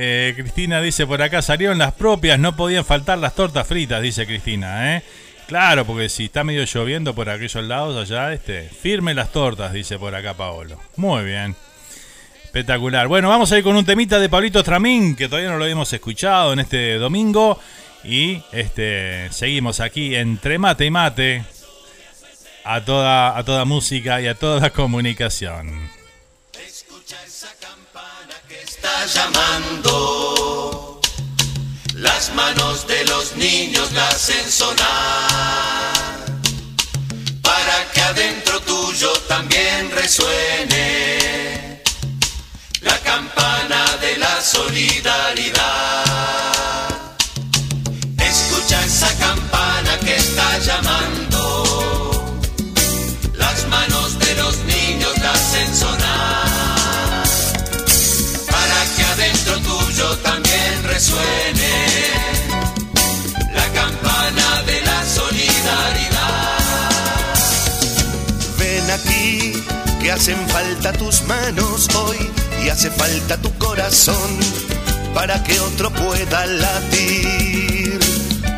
Eh, 0.00 0.32
Cristina 0.36 0.80
dice 0.80 1.08
por 1.08 1.20
acá 1.20 1.42
salieron 1.42 1.76
las 1.76 1.92
propias, 1.92 2.38
no 2.38 2.54
podían 2.54 2.84
faltar 2.84 3.18
las 3.18 3.34
tortas 3.34 3.66
fritas, 3.66 4.00
dice 4.00 4.26
Cristina, 4.26 4.94
¿eh? 4.94 5.02
Claro, 5.48 5.84
porque 5.84 6.08
si 6.08 6.26
está 6.26 6.44
medio 6.44 6.62
lloviendo 6.62 7.16
por 7.16 7.28
aquellos 7.28 7.64
lados 7.64 7.96
allá, 7.96 8.32
este, 8.32 8.68
firme 8.68 9.12
las 9.12 9.32
tortas, 9.32 9.72
dice 9.72 9.98
por 9.98 10.14
acá 10.14 10.34
Paolo. 10.34 10.78
Muy 10.94 11.24
bien. 11.24 11.56
Espectacular. 12.44 13.08
Bueno, 13.08 13.28
vamos 13.28 13.50
a 13.50 13.58
ir 13.58 13.64
con 13.64 13.74
un 13.74 13.84
temita 13.84 14.20
de 14.20 14.28
Pablito 14.28 14.62
Tramín, 14.62 15.16
que 15.16 15.26
todavía 15.26 15.50
no 15.50 15.58
lo 15.58 15.66
hemos 15.66 15.92
escuchado 15.92 16.52
en 16.52 16.60
este 16.60 16.94
domingo. 16.98 17.58
Y 18.04 18.40
este 18.52 19.26
seguimos 19.32 19.80
aquí 19.80 20.14
entre 20.14 20.60
mate 20.60 20.84
y 20.84 20.90
mate. 20.92 21.44
A 22.64 22.84
toda, 22.84 23.36
a 23.36 23.44
toda 23.44 23.64
música 23.64 24.20
y 24.20 24.28
a 24.28 24.36
toda 24.36 24.70
comunicación. 24.72 25.97
Está 28.78 29.06
llamando. 29.06 31.00
Las 31.94 32.28
Las 32.28 32.34
manos 32.34 32.86
de 32.86 33.04
los 33.06 33.34
niños 33.36 33.92
la 33.92 34.06
hacen 34.08 34.50
sonar 34.50 35.96
para 37.42 37.90
que 37.92 38.00
adentro 38.00 38.60
tuyo 38.60 39.12
también 39.26 39.90
resuene 39.90 41.82
la 42.82 42.98
campana 43.00 43.96
de 44.00 44.16
la 44.18 44.40
solidaridad. 44.40 45.97
Resuene 60.98 61.74
la 63.54 63.66
campana 63.72 64.62
de 64.66 64.80
la 64.82 65.04
solidaridad. 65.06 66.58
Ven 68.58 68.90
aquí, 68.90 69.52
que 70.00 70.10
hacen 70.10 70.36
falta 70.48 70.92
tus 70.92 71.22
manos 71.22 71.88
hoy 71.94 72.18
y 72.64 72.68
hace 72.68 72.90
falta 72.90 73.36
tu 73.36 73.56
corazón 73.58 74.40
para 75.14 75.40
que 75.44 75.60
otro 75.60 75.92
pueda 75.92 76.46
latir, 76.46 78.00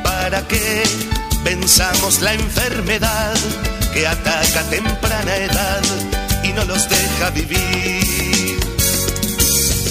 para 0.02 0.40
que 0.48 0.82
venzamos 1.44 2.22
la 2.22 2.32
enfermedad 2.32 3.36
que 3.92 4.06
ataca 4.06 4.60
a 4.60 4.70
temprana 4.70 5.36
edad 5.36 5.82
y 6.42 6.54
no 6.54 6.64
los 6.64 6.88
deja 6.88 7.28
vivir. 7.34 8.29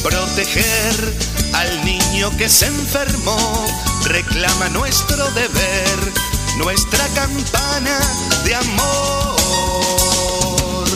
Proteger 0.04 1.14
al 1.54 1.86
niño 1.86 2.36
que 2.38 2.50
se 2.50 2.68
enfermó 2.68 3.38
reclama 4.06 4.70
nuestro 4.70 5.30
deber, 5.32 6.14
nuestra 6.58 7.06
campana 7.10 8.00
de 8.46 8.56
amor. 8.56 9.36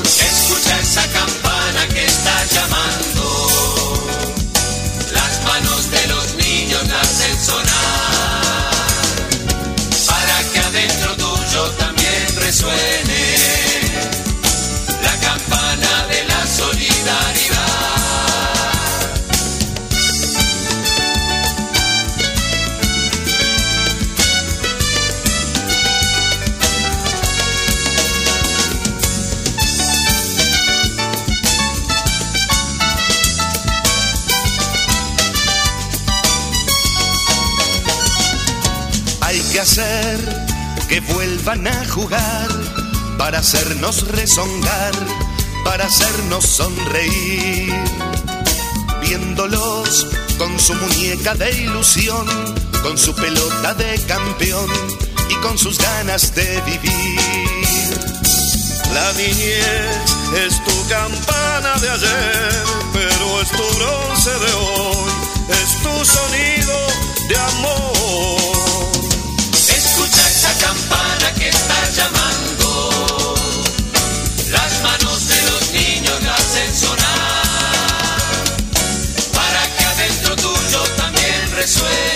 Escucha 0.06 0.80
esa 0.80 1.06
campana 1.12 1.88
que 1.90 2.06
está 2.06 2.46
llamando. 2.46 3.94
Las 5.12 5.44
manos 5.44 5.92
de 5.92 6.08
los 6.08 6.36
niños 6.36 6.88
la 6.88 7.02
hacen 7.02 7.46
sonar. 7.46 7.83
Vuelvan 41.10 41.68
a 41.68 41.86
jugar 41.90 42.48
para 43.18 43.40
hacernos 43.40 44.08
rezongar, 44.10 44.94
para 45.64 45.86
hacernos 45.86 46.46
sonreír. 46.46 47.74
Viéndolos 49.02 50.08
con 50.38 50.60
su 50.60 50.74
muñeca 50.76 51.36
de 51.36 51.52
ilusión, 51.52 52.26
con 52.82 52.98
su 52.98 53.14
pelota 53.16 53.74
de 53.74 54.00
campeón 54.08 54.70
y 55.30 55.36
con 55.36 55.58
sus 55.58 55.78
ganas 55.78 56.34
de 56.36 56.62
vivir. 56.62 57.20
La 58.94 59.14
niñez 59.14 60.14
es 60.46 60.64
tu 60.64 60.88
campana 60.88 61.74
de 61.82 61.90
ayer, 61.90 62.64
pero 62.94 63.42
es 63.42 63.50
tu 63.50 63.64
bronce 63.78 64.30
de 64.30 64.54
hoy, 64.54 65.12
es 65.50 65.82
tu 65.82 66.06
sonido 66.06 66.88
de 67.30 67.38
amor. 67.38 68.53
Las 74.52 74.84
manos 74.84 75.28
de 75.28 75.42
los 75.52 75.72
niños 75.72 76.24
la 76.24 76.36
hacen 76.36 76.76
sonar. 76.76 77.04
Para 79.34 79.76
que 79.76 79.84
adentro 79.84 80.36
tuyo 80.36 80.84
también 80.98 81.52
resuene 81.56 82.13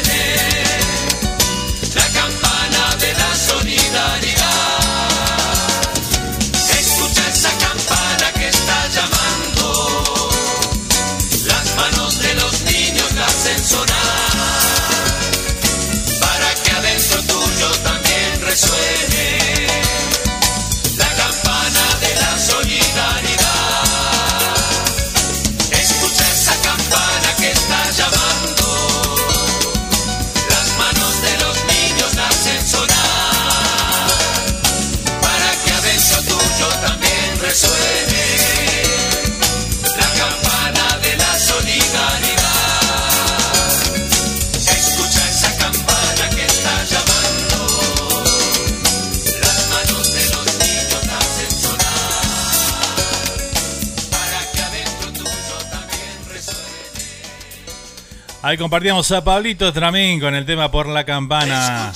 Ahí 58.47 58.57
compartíamos 58.57 59.11
a 59.11 59.25
Pablito 59.25 59.73
Tramín 59.73 60.21
con 60.21 60.33
el 60.33 60.45
tema 60.45 60.71
por 60.71 60.87
la 60.87 61.03
campana. 61.03 61.91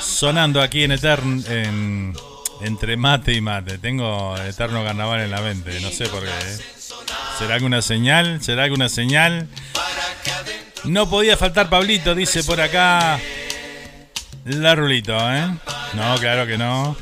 Sonando 0.00 0.62
aquí 0.62 0.84
en 0.84 0.92
Etern 0.92 1.44
en 1.48 2.16
entre 2.60 2.96
mate 2.96 3.32
y 3.32 3.40
mate. 3.40 3.76
Tengo 3.78 4.36
eterno 4.36 4.84
carnaval 4.84 5.22
en 5.22 5.32
la 5.32 5.40
mente, 5.40 5.80
no 5.80 5.90
sé 5.90 6.06
por 6.06 6.22
qué. 6.22 6.28
¿eh? 6.28 6.58
¿Será 7.40 7.56
alguna 7.56 7.82
señal? 7.82 8.40
¿Será 8.40 8.62
alguna 8.62 8.88
señal? 8.88 9.48
No 10.84 11.10
podía 11.10 11.36
faltar 11.36 11.68
Pablito, 11.68 12.14
dice 12.14 12.44
por 12.44 12.60
acá. 12.60 13.18
La 14.44 14.76
Rulito, 14.76 15.16
¿eh? 15.34 15.48
No, 15.94 16.14
claro 16.20 16.46
que 16.46 16.56
no. 16.56 16.96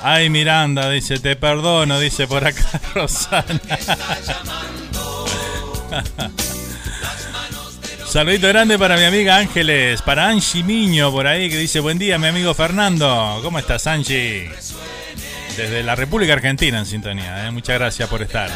Ay, 0.00 0.28
Miranda, 0.28 0.90
dice, 0.90 1.20
te 1.20 1.36
perdono, 1.36 2.00
dice 2.00 2.26
por 2.26 2.44
acá 2.44 2.80
Rosana. 2.96 3.60
Saludito 8.12 8.46
grande 8.46 8.78
para 8.78 8.98
mi 8.98 9.04
amiga 9.04 9.38
Ángeles, 9.38 10.02
para 10.02 10.28
Angie 10.28 10.62
Miño 10.62 11.10
por 11.10 11.26
ahí 11.26 11.48
que 11.48 11.56
dice 11.56 11.80
buen 11.80 11.98
día 11.98 12.18
mi 12.18 12.26
amigo 12.26 12.52
Fernando. 12.52 13.40
¿Cómo 13.42 13.58
estás 13.58 13.86
Angie? 13.86 14.50
Desde 15.56 15.82
la 15.82 15.94
República 15.96 16.34
Argentina 16.34 16.78
en 16.78 16.84
sintonía, 16.84 17.46
¿eh? 17.46 17.50
muchas 17.50 17.78
gracias 17.78 18.10
por 18.10 18.20
estar. 18.20 18.50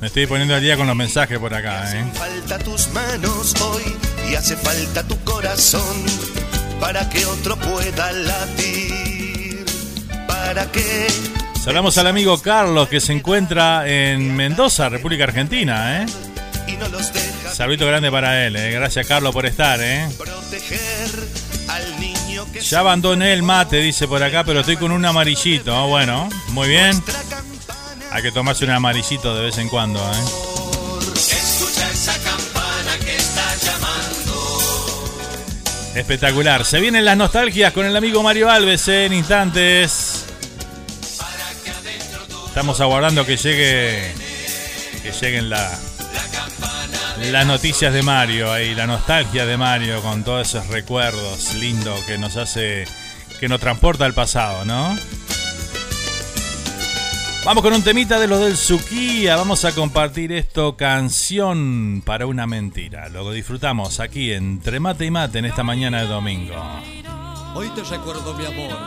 Me 0.00 0.06
estoy 0.06 0.26
poniendo 0.26 0.54
al 0.54 0.62
día 0.62 0.78
con 0.78 0.86
los 0.86 0.96
mensajes 0.96 1.38
por 1.38 1.52
acá. 1.52 1.94
¿eh? 1.94 2.06
Falta 2.14 2.58
tus 2.60 2.88
manos 2.94 3.54
hoy 3.60 3.82
y 4.30 4.36
hace 4.36 4.56
falta 4.56 5.02
tu 5.02 5.22
corazón 5.22 6.02
para 6.80 7.10
que 7.10 7.26
otro 7.26 7.56
pueda 7.56 8.10
latir, 8.12 9.66
para 10.26 10.72
que 10.72 11.08
Saludamos 11.66 11.98
al 11.98 12.06
amigo 12.06 12.40
Carlos 12.40 12.88
que 12.88 13.00
se 13.00 13.12
encuentra 13.12 13.88
en 13.88 14.36
Mendoza, 14.36 14.88
República 14.88 15.24
Argentina. 15.24 16.00
¿eh? 16.00 16.06
Saludito 17.52 17.84
grande 17.88 18.08
para 18.08 18.46
él. 18.46 18.54
¿eh? 18.54 18.70
Gracias 18.70 19.04
Carlos 19.04 19.32
por 19.32 19.46
estar. 19.46 19.80
¿eh? 19.82 20.06
Ya 22.70 22.78
abandoné 22.78 23.32
el 23.32 23.42
mate, 23.42 23.78
dice 23.78 24.06
por 24.06 24.22
acá, 24.22 24.44
pero 24.44 24.60
estoy 24.60 24.76
con 24.76 24.92
un 24.92 25.04
amarillito. 25.04 25.88
Bueno, 25.88 26.28
muy 26.50 26.68
bien. 26.68 27.02
Hay 28.12 28.22
que 28.22 28.30
tomarse 28.30 28.64
un 28.64 28.70
amarillito 28.70 29.34
de 29.34 29.42
vez 29.42 29.58
en 29.58 29.68
cuando. 29.68 29.98
¿eh? 29.98 30.46
Espectacular. 35.96 36.64
Se 36.64 36.78
vienen 36.78 37.04
las 37.04 37.16
nostalgias 37.16 37.72
con 37.72 37.86
el 37.86 37.96
amigo 37.96 38.22
Mario 38.22 38.48
Alves 38.48 38.86
en 38.86 39.12
instantes. 39.12 40.05
Estamos 42.56 42.80
aguardando 42.80 43.26
que 43.26 43.36
llegue. 43.36 44.14
Que 45.02 45.12
lleguen 45.12 45.50
la, 45.50 45.78
las 47.30 47.46
noticias 47.46 47.92
de 47.92 48.02
Mario 48.02 48.50
ahí, 48.50 48.74
la 48.74 48.86
nostalgia 48.86 49.44
de 49.44 49.58
Mario 49.58 50.00
con 50.00 50.24
todos 50.24 50.48
esos 50.48 50.66
recuerdos 50.68 51.52
lindos 51.56 52.00
que 52.04 52.16
nos 52.16 52.38
hace, 52.38 52.86
que 53.38 53.46
nos 53.50 53.60
transporta 53.60 54.06
al 54.06 54.14
pasado, 54.14 54.64
¿no? 54.64 54.96
Vamos 57.44 57.62
con 57.62 57.74
un 57.74 57.82
temita 57.82 58.18
de 58.18 58.26
los 58.26 58.40
del 58.40 58.56
Suquía. 58.56 59.36
Vamos 59.36 59.66
a 59.66 59.72
compartir 59.72 60.32
esto, 60.32 60.78
canción 60.78 62.02
para 62.06 62.24
una 62.26 62.46
mentira. 62.46 63.10
Lo 63.10 63.30
disfrutamos 63.32 64.00
aquí 64.00 64.32
entre 64.32 64.80
mate 64.80 65.04
y 65.04 65.10
mate 65.10 65.40
en 65.40 65.44
esta 65.44 65.62
mañana 65.62 66.00
de 66.00 66.06
domingo. 66.06 66.54
Hoy 67.54 67.68
te 67.74 67.82
recuerdo 67.82 68.32
mi 68.32 68.46
amor, 68.46 68.78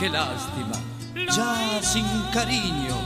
qué 0.00 0.10
lástima, 0.10 0.87
ya 1.34 1.80
sin 1.82 2.06
cariño. 2.32 2.96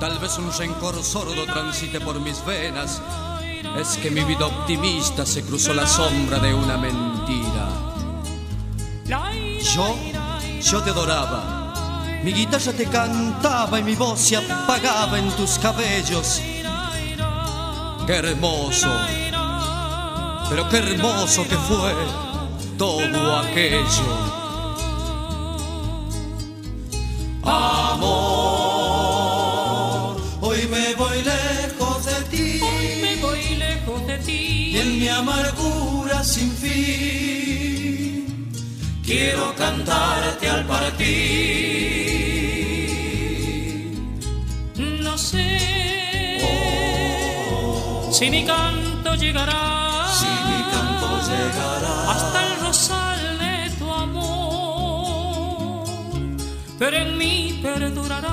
Tal 0.00 0.18
vez 0.18 0.38
un 0.38 0.52
rencor 0.52 1.02
sordo 1.02 1.44
transite 1.44 2.00
por 2.00 2.20
mis 2.20 2.44
venas. 2.44 3.00
Es 3.76 3.96
que 3.98 4.10
mi 4.10 4.22
vida 4.24 4.46
optimista 4.46 5.26
se 5.26 5.42
cruzó 5.42 5.74
la 5.74 5.86
sombra 5.86 6.38
de 6.38 6.54
una 6.54 6.76
mentira. 6.76 7.68
Yo, 9.06 9.96
yo 10.60 10.82
te 10.82 10.90
adoraba. 10.90 11.58
Mi 12.22 12.32
guitarra 12.32 12.72
te 12.72 12.86
cantaba 12.86 13.78
y 13.78 13.82
mi 13.82 13.94
voz 13.94 14.20
se 14.20 14.36
apagaba 14.36 15.18
en 15.18 15.30
tus 15.32 15.58
cabellos. 15.58 16.40
Qué 18.06 18.14
hermoso, 18.14 18.88
pero 20.48 20.68
qué 20.68 20.78
hermoso 20.78 21.46
que 21.46 21.56
fue 21.56 21.94
todo 22.76 23.36
aquello. 23.36 24.27
Amor, 27.42 28.16
hoy 30.40 30.66
me 30.68 30.94
voy 30.94 31.22
lejos 31.22 32.04
de 32.04 32.22
ti. 32.30 32.60
Hoy 32.60 33.00
me 33.02 33.16
voy 33.16 33.56
lejos 33.56 34.06
de 34.06 34.18
ti. 34.18 34.72
Y 34.72 34.78
en 34.78 34.98
mi 34.98 35.08
amargura 35.08 36.22
sin 36.24 36.50
fin, 36.52 38.26
quiero 39.04 39.54
cantarte 39.56 40.48
al 40.48 40.66
partir. 40.66 41.18
No 44.76 45.16
sé 45.16 45.58
si 48.12 48.30
mi 48.30 48.44
canto 48.44 49.14
llegará. 49.14 49.87
Pero 56.78 56.96
en 56.96 57.18
mí 57.18 57.58
perdurarás. 57.60 58.28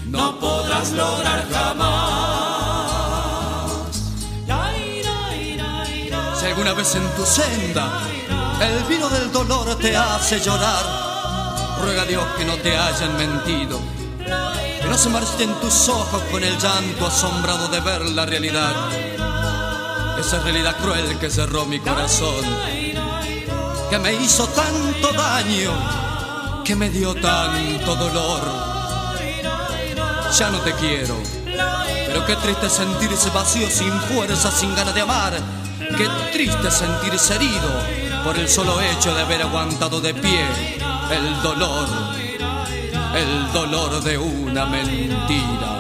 no 0.07 0.39
podrás 0.39 0.93
lograr 0.93 1.49
jamás. 1.51 2.05
Si 6.39 6.47
alguna 6.47 6.75
vez 6.75 6.95
en 6.95 7.09
tu 7.17 7.25
senda 7.25 8.03
el 8.61 8.85
vino 8.85 9.09
del 9.09 9.33
dolor 9.33 9.77
te 9.79 9.97
hace 9.97 10.41
llorar, 10.41 10.85
ruega 11.81 12.03
a 12.03 12.07
Dios 12.07 12.25
que 12.39 12.45
no 12.45 12.55
te 12.57 12.77
hayan 12.77 13.17
mentido, 13.17 13.81
que 14.19 14.89
no 14.89 14.97
se 14.97 15.09
marchen 15.09 15.53
tus 15.61 15.89
ojos 15.89 16.23
con 16.31 16.43
el 16.43 16.57
llanto 16.59 17.07
asombrado 17.07 17.69
de 17.69 17.81
ver 17.81 18.03
la 18.11 18.27
realidad, 18.27 18.75
esa 20.19 20.41
realidad 20.41 20.77
cruel 20.81 21.19
que 21.19 21.31
cerró 21.31 21.67
mi 21.67 21.81
corazón, 21.81 22.45
que 23.91 23.99
me 23.99 24.15
hizo 24.15 24.47
tanto 24.49 25.13
daño, 25.13 25.73
que 26.65 26.77
me 26.77 26.91
dio 26.91 27.15
tanto 27.15 27.97
dolor. 27.97 28.75
Ya 30.39 30.51
no 30.51 30.59
te 30.61 30.73
quiero, 30.75 31.17
pero 32.07 32.27
qué 32.27 32.35
triste 32.37 32.69
sentirse 32.69 33.31
vacío 33.31 33.69
sin 33.71 33.93
fuerza, 34.01 34.51
sin 34.51 34.75
ganas 34.75 34.95
de 34.95 35.01
amar, 35.01 35.33
qué 35.97 36.09
triste 36.33 36.71
sentirse 36.71 37.37
herido 37.37 38.04
por 38.25 38.39
el 38.39 38.49
solo 38.49 38.81
hecho 38.81 39.15
de 39.15 39.21
haber 39.21 39.43
aguantado 39.43 40.01
de 40.01 40.15
pie 40.15 40.47
el 41.11 41.43
dolor, 41.43 41.87
el 43.15 43.53
dolor 43.53 44.03
de 44.03 44.17
una 44.17 44.65
mentira. 44.65 45.73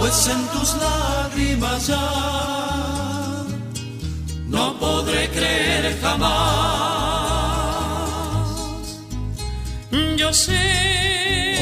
pues 0.00 0.26
en 0.26 0.48
tus 0.48 0.74
lágrimas 0.74 1.86
ya 1.86 2.10
no 4.48 4.76
podré 4.78 5.30
creer 5.30 5.96
jamás. 6.02 6.59
Yo 10.30 10.34
sé 10.34 11.56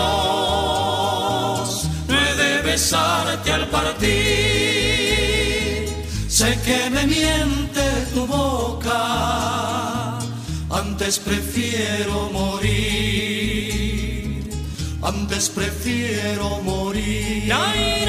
no 2.09 2.15
he 2.21 2.35
de 2.43 2.53
besarte 2.63 3.53
al 3.53 3.69
partir. 3.69 4.07
Sé 6.29 6.59
que 6.65 6.91
me 6.91 7.07
miente 7.07 7.85
tu 8.13 8.27
boca, 8.27 9.76
antes 11.07 11.21
prefiero 11.21 12.29
morir. 12.33 12.67
Antes 15.01 15.49
prefiero 15.49 16.61
morir. 16.63 17.53
Antes 17.53 18.09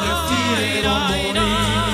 prefiero 0.00 0.88
morir. 0.88 1.89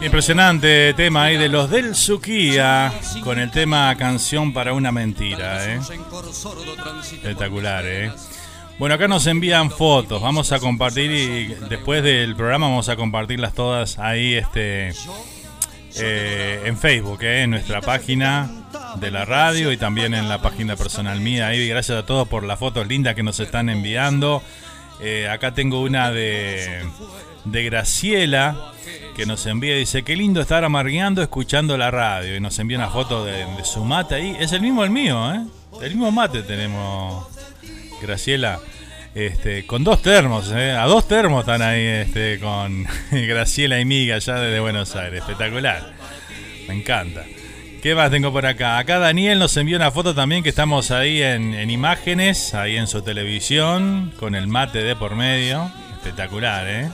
Impresionante 0.00 0.94
tema 0.94 1.24
ahí 1.24 1.36
de 1.36 1.48
los 1.48 1.70
del 1.70 1.94
Suquía 1.94 2.92
con 3.24 3.38
el 3.38 3.50
tema 3.50 3.94
Canción 3.96 4.52
para 4.52 4.72
una 4.72 4.92
mentira, 4.92 5.64
¿eh? 5.74 5.80
Espectacular, 7.00 7.84
¿eh? 7.86 8.12
Bueno, 8.78 8.94
acá 8.94 9.08
nos 9.08 9.26
envían 9.26 9.70
fotos, 9.70 10.20
vamos 10.20 10.52
a 10.52 10.58
compartir 10.58 11.10
y 11.10 11.46
después 11.68 12.02
del 12.02 12.36
programa 12.36 12.68
vamos 12.68 12.88
a 12.90 12.96
compartirlas 12.96 13.54
todas 13.54 13.98
ahí 13.98 14.34
este 14.34 14.92
eh, 15.98 16.62
en 16.66 16.76
Facebook, 16.76 17.22
¿eh? 17.22 17.42
en 17.42 17.50
nuestra 17.50 17.80
página 17.80 18.50
de 19.00 19.10
la 19.10 19.24
radio 19.24 19.72
y 19.72 19.78
también 19.78 20.12
en 20.12 20.28
la 20.28 20.42
página 20.42 20.76
personal 20.76 21.20
mía. 21.20 21.48
Ahí 21.48 21.66
gracias 21.68 21.98
a 21.98 22.06
todos 22.06 22.28
por 22.28 22.44
las 22.44 22.58
fotos 22.58 22.86
lindas 22.86 23.14
que 23.14 23.22
nos 23.22 23.40
están 23.40 23.70
enviando. 23.70 24.42
Eh, 25.00 25.28
acá 25.28 25.52
tengo 25.52 25.82
una 25.82 26.10
de, 26.10 26.82
de 27.44 27.64
Graciela 27.64 28.72
que 29.16 29.24
nos 29.26 29.46
envía, 29.46 29.74
dice, 29.74 30.02
qué 30.02 30.14
lindo 30.14 30.42
estar 30.42 30.62
amargueando 30.64 31.22
escuchando 31.22 31.76
la 31.78 31.90
radio. 31.90 32.36
Y 32.36 32.40
nos 32.40 32.58
envía 32.58 32.76
una 32.76 32.90
foto 32.90 33.24
de, 33.24 33.46
su 33.64 33.84
mate 33.84 34.14
ahí. 34.14 34.36
Es 34.38 34.52
el 34.52 34.60
mismo 34.60 34.84
el 34.84 34.90
mío, 34.90 35.32
¿eh? 35.32 35.40
El 35.82 35.90
mismo 35.90 36.10
mate 36.12 36.42
tenemos, 36.42 37.26
Graciela. 38.02 38.60
Este, 39.14 39.66
con 39.66 39.82
dos 39.82 40.02
termos, 40.02 40.52
¿eh? 40.54 40.72
a 40.72 40.84
dos 40.84 41.08
termos 41.08 41.40
están 41.40 41.62
ahí 41.62 41.80
este, 41.80 42.38
con 42.38 42.86
Graciela 43.10 43.80
y 43.80 43.86
Miga 43.86 44.16
allá 44.16 44.34
desde 44.34 44.60
Buenos 44.60 44.94
Aires. 44.94 45.20
Espectacular. 45.20 45.94
Me 46.68 46.74
encanta. 46.74 47.24
¿Qué 47.82 47.94
más 47.94 48.10
tengo 48.10 48.32
por 48.32 48.44
acá? 48.46 48.78
Acá 48.78 48.98
Daniel 48.98 49.38
nos 49.38 49.56
envió 49.56 49.76
una 49.76 49.90
foto 49.90 50.14
también 50.14 50.42
que 50.42 50.48
estamos 50.48 50.90
ahí 50.90 51.22
en, 51.22 51.54
en 51.54 51.70
imágenes, 51.70 52.54
ahí 52.54 52.76
en 52.76 52.86
su 52.86 53.02
televisión, 53.02 54.12
con 54.18 54.34
el 54.34 54.48
mate 54.48 54.82
de 54.82 54.96
por 54.96 55.14
medio. 55.14 55.70
Espectacular, 55.96 56.66
¿eh? 56.68 56.90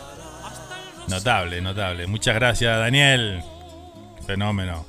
Notable, 1.08 1.60
notable. 1.60 2.06
Muchas 2.06 2.34
gracias, 2.34 2.78
Daniel. 2.78 3.42
Fenómeno. 4.26 4.86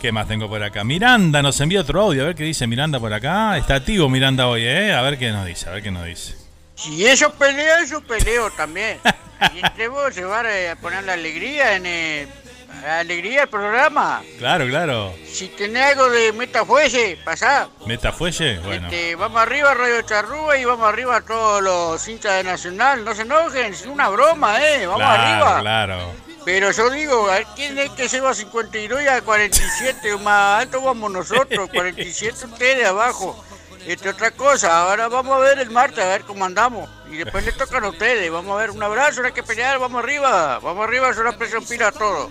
¿Qué 0.00 0.12
más 0.12 0.26
tengo 0.26 0.48
por 0.48 0.62
acá? 0.62 0.82
Miranda 0.82 1.42
nos 1.42 1.60
envía 1.60 1.82
otro 1.82 2.00
audio, 2.00 2.22
a 2.22 2.26
ver 2.26 2.34
qué 2.34 2.44
dice 2.44 2.66
Miranda 2.66 2.98
por 2.98 3.12
acá. 3.12 3.58
Está 3.58 3.74
activo 3.74 4.08
Miranda 4.08 4.46
hoy, 4.48 4.62
¿eh? 4.64 4.94
A 4.94 5.02
ver 5.02 5.18
qué 5.18 5.30
nos 5.30 5.44
dice, 5.44 5.68
a 5.68 5.72
ver 5.72 5.82
qué 5.82 5.90
nos 5.90 6.06
dice. 6.06 6.34
Si 6.74 7.04
eso 7.04 7.30
pelea, 7.34 7.84
yo 7.84 8.00
peleo 8.00 8.50
también. 8.50 8.98
Y 9.54 9.64
entre 9.64 9.88
vos 9.88 10.14
se 10.14 10.22
va 10.22 10.40
a 10.40 10.76
poner 10.76 11.02
la 11.04 11.14
alegría 11.14 11.74
en 11.76 11.86
el, 11.86 12.28
la 12.28 12.49
alegría 12.86 13.40
del 13.40 13.48
programa. 13.48 14.22
Claro, 14.38 14.66
claro. 14.66 15.14
Si 15.26 15.48
tenés 15.48 15.92
algo 15.92 16.10
de 16.10 16.32
metafuelle, 16.32 17.18
pasá. 17.24 17.68
¿Metafuelle? 17.86 18.58
Bueno. 18.60 18.88
Este, 18.88 19.14
vamos 19.14 19.40
arriba 19.40 19.74
Radio 19.74 20.02
Charrúa 20.02 20.56
y 20.58 20.64
vamos 20.64 20.86
arriba 20.86 21.16
a 21.16 21.20
todos 21.22 21.62
los 21.62 22.08
hinchas 22.08 22.36
de 22.36 22.44
Nacional. 22.44 23.04
No 23.04 23.14
se 23.14 23.22
enojen, 23.22 23.72
es 23.72 23.86
una 23.86 24.08
broma, 24.08 24.60
¿eh? 24.64 24.86
Vamos 24.86 25.02
claro, 25.02 25.22
arriba. 25.22 25.60
Claro. 25.60 26.12
Pero 26.44 26.70
yo 26.70 26.90
digo, 26.90 27.30
a 27.30 27.54
¿quién 27.54 27.78
es 27.78 27.90
que 27.90 28.08
lleva 28.08 28.34
52 28.34 29.02
y 29.02 29.08
a 29.08 29.20
47? 29.20 30.16
Más 30.18 30.62
alto 30.62 30.80
vamos 30.80 31.10
nosotros, 31.10 31.68
47 31.72 32.46
ustedes 32.46 32.86
abajo. 32.86 33.44
Este, 33.86 34.10
otra 34.10 34.30
cosa, 34.30 34.82
ahora 34.82 35.08
vamos 35.08 35.36
a 35.36 35.38
ver 35.40 35.58
el 35.58 35.70
martes, 35.70 36.04
a 36.04 36.08
ver 36.08 36.22
cómo 36.22 36.44
andamos. 36.44 36.88
Y 37.10 37.16
después 37.16 37.44
le 37.44 37.52
tocan 37.52 37.84
a 37.84 37.88
ustedes. 37.88 38.30
Vamos 38.30 38.54
a 38.54 38.60
ver, 38.60 38.70
un 38.70 38.82
abrazo, 38.82 39.20
no 39.20 39.28
hay 39.28 39.32
que 39.32 39.42
pelear, 39.42 39.78
vamos 39.78 40.02
arriba. 40.02 40.58
Vamos 40.60 40.84
arriba, 40.84 41.10
es 41.10 41.18
una 41.18 41.36
presión 41.36 41.64
pila 41.64 41.88
a 41.88 41.92
todo. 41.92 42.30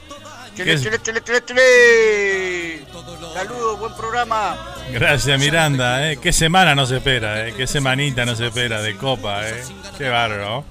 Chile, 0.59 0.77
chile, 0.77 0.99
chile, 1.01 1.21
chile, 1.23 1.41
chile. 1.45 2.85
Saludos, 3.33 3.79
buen 3.79 3.93
programa. 3.93 4.57
Gracias 4.91 5.39
Miranda, 5.39 6.11
¿eh? 6.11 6.17
Qué 6.17 6.33
semana 6.33 6.75
nos 6.75 6.91
espera, 6.91 7.47
¿eh? 7.47 7.53
Qué 7.55 7.65
semanita 7.65 8.25
nos 8.25 8.41
espera 8.41 8.81
de 8.81 8.97
copa, 8.97 9.47
¿eh? 9.47 9.63
Qué 9.97 10.09
bárbaro. 10.09 10.65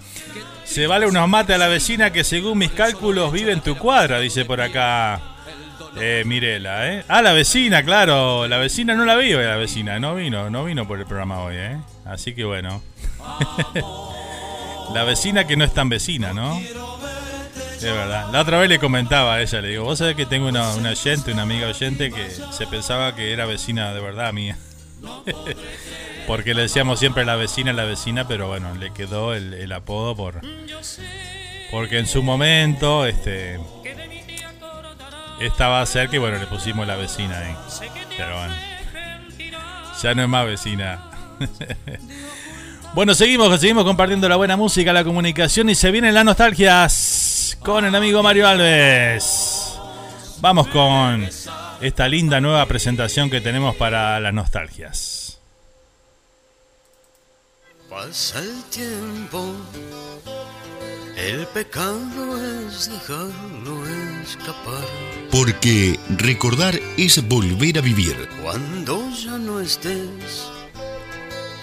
Se 0.65 0.87
vale 0.87 1.07
unos 1.07 1.27
mates 1.27 1.57
a 1.57 1.59
la 1.59 1.69
vecina 1.69 2.13
que 2.13 2.23
según 2.23 2.59
mis 2.59 2.71
cálculos 2.73 3.33
vive 3.33 3.51
en 3.53 3.63
tu 3.63 3.79
cuadra, 3.79 4.21
dice 4.21 4.45
por 4.45 4.61
acá 4.61 5.23
eh, 5.97 6.23
Mirela, 6.27 6.93
¿eh? 6.93 7.05
Ah, 7.09 7.23
la 7.23 7.33
vecina, 7.33 7.83
claro. 7.83 8.47
La 8.47 8.59
vecina 8.59 8.95
no 8.95 9.07
la 9.07 9.17
vi 9.17 9.33
hoy, 9.33 9.45
la 9.47 9.57
vecina. 9.57 9.99
No 9.99 10.17
vino, 10.17 10.51
no 10.51 10.65
vino 10.65 10.87
por 10.87 10.99
el 10.99 11.07
programa 11.07 11.41
hoy, 11.41 11.57
¿eh? 11.57 11.79
Así 12.05 12.35
que 12.35 12.45
bueno. 12.45 12.83
la 14.93 15.05
vecina 15.05 15.47
que 15.47 15.57
no 15.57 15.65
es 15.65 15.73
tan 15.73 15.89
vecina, 15.89 16.35
¿no? 16.35 16.61
Es 17.79 17.93
verdad. 17.93 18.29
La 18.33 18.41
otra 18.41 18.59
vez 18.59 18.69
le 18.69 18.79
comentaba 18.79 19.35
a 19.35 19.43
ella, 19.43 19.61
le 19.61 19.69
digo, 19.69 19.85
vos 19.85 19.99
sabés 19.99 20.17
que 20.17 20.27
tengo 20.27 20.49
una, 20.49 20.75
una 20.75 20.91
oyente, 20.91 21.33
una 21.33 21.43
amiga 21.43 21.69
oyente 21.69 22.11
que 22.11 22.29
se 22.31 22.67
pensaba 22.67 23.15
que 23.15 23.33
era 23.33 23.47
vecina 23.47 23.95
de 23.95 24.01
verdad 24.01 24.33
mía. 24.33 24.59
Porque 26.27 26.53
le 26.55 26.63
decíamos 26.63 26.99
siempre 26.99 27.25
la 27.25 27.37
vecina, 27.37 27.73
la 27.73 27.85
vecina, 27.85 28.29
pero 28.29 28.49
bueno, 28.49 28.75
le 28.75 28.93
quedó 28.93 29.33
el, 29.33 29.73
apodo 29.73 30.15
por... 30.15 30.43
Porque 31.71 31.99
en 31.99 32.07
su 32.07 32.23
momento, 32.23 33.07
este... 33.07 33.59
Estaba 35.41 35.87
cerca 35.87 36.17
y 36.17 36.19
bueno, 36.19 36.39
le 36.39 36.47
pusimos 36.47 36.87
la 36.87 36.97
vecina 36.97 37.39
ahí. 37.39 37.57
Pero 38.17 38.37
bueno. 38.37 38.55
Ya 40.03 40.15
no 40.15 40.23
es 40.23 40.29
más 40.29 40.47
vecina. 40.47 41.11
Bueno, 42.95 43.15
seguimos, 43.15 43.61
seguimos 43.61 43.85
compartiendo 43.85 44.29
la 44.29 44.37
buena 44.37 44.57
música, 44.57 44.93
la 44.95 45.05
comunicación 45.05 45.69
y 45.69 45.75
se 45.75 45.91
vienen 45.91 46.15
las 46.15 46.25
nostalgias 46.25 47.38
con 47.57 47.85
el 47.85 47.95
amigo 47.95 48.23
Mario 48.23 48.47
Alves. 48.49 49.79
Vamos 50.41 50.69
con 50.69 51.29
esta 51.81 52.09
linda 52.09 52.41
nueva 52.41 52.67
presentación 52.67 53.31
que 53.31 53.41
tenemos 53.41 53.77
para 53.77 54.19
las 54.21 54.35
nostalgias. 54.35 55.39
Pasa 57.89 58.39
el 58.41 58.63
tiempo, 58.65 59.55
el 61.17 61.47
pecado 61.49 62.67
es 62.67 62.91
dejarlo 62.91 63.87
escapar. 64.23 64.85
Porque 65.31 65.99
recordar 66.11 66.79
es 66.97 67.27
volver 67.29 67.79
a 67.79 67.81
vivir. 67.81 68.29
Cuando 68.43 69.11
ya 69.11 69.39
no 69.39 69.61
estés, 69.61 70.49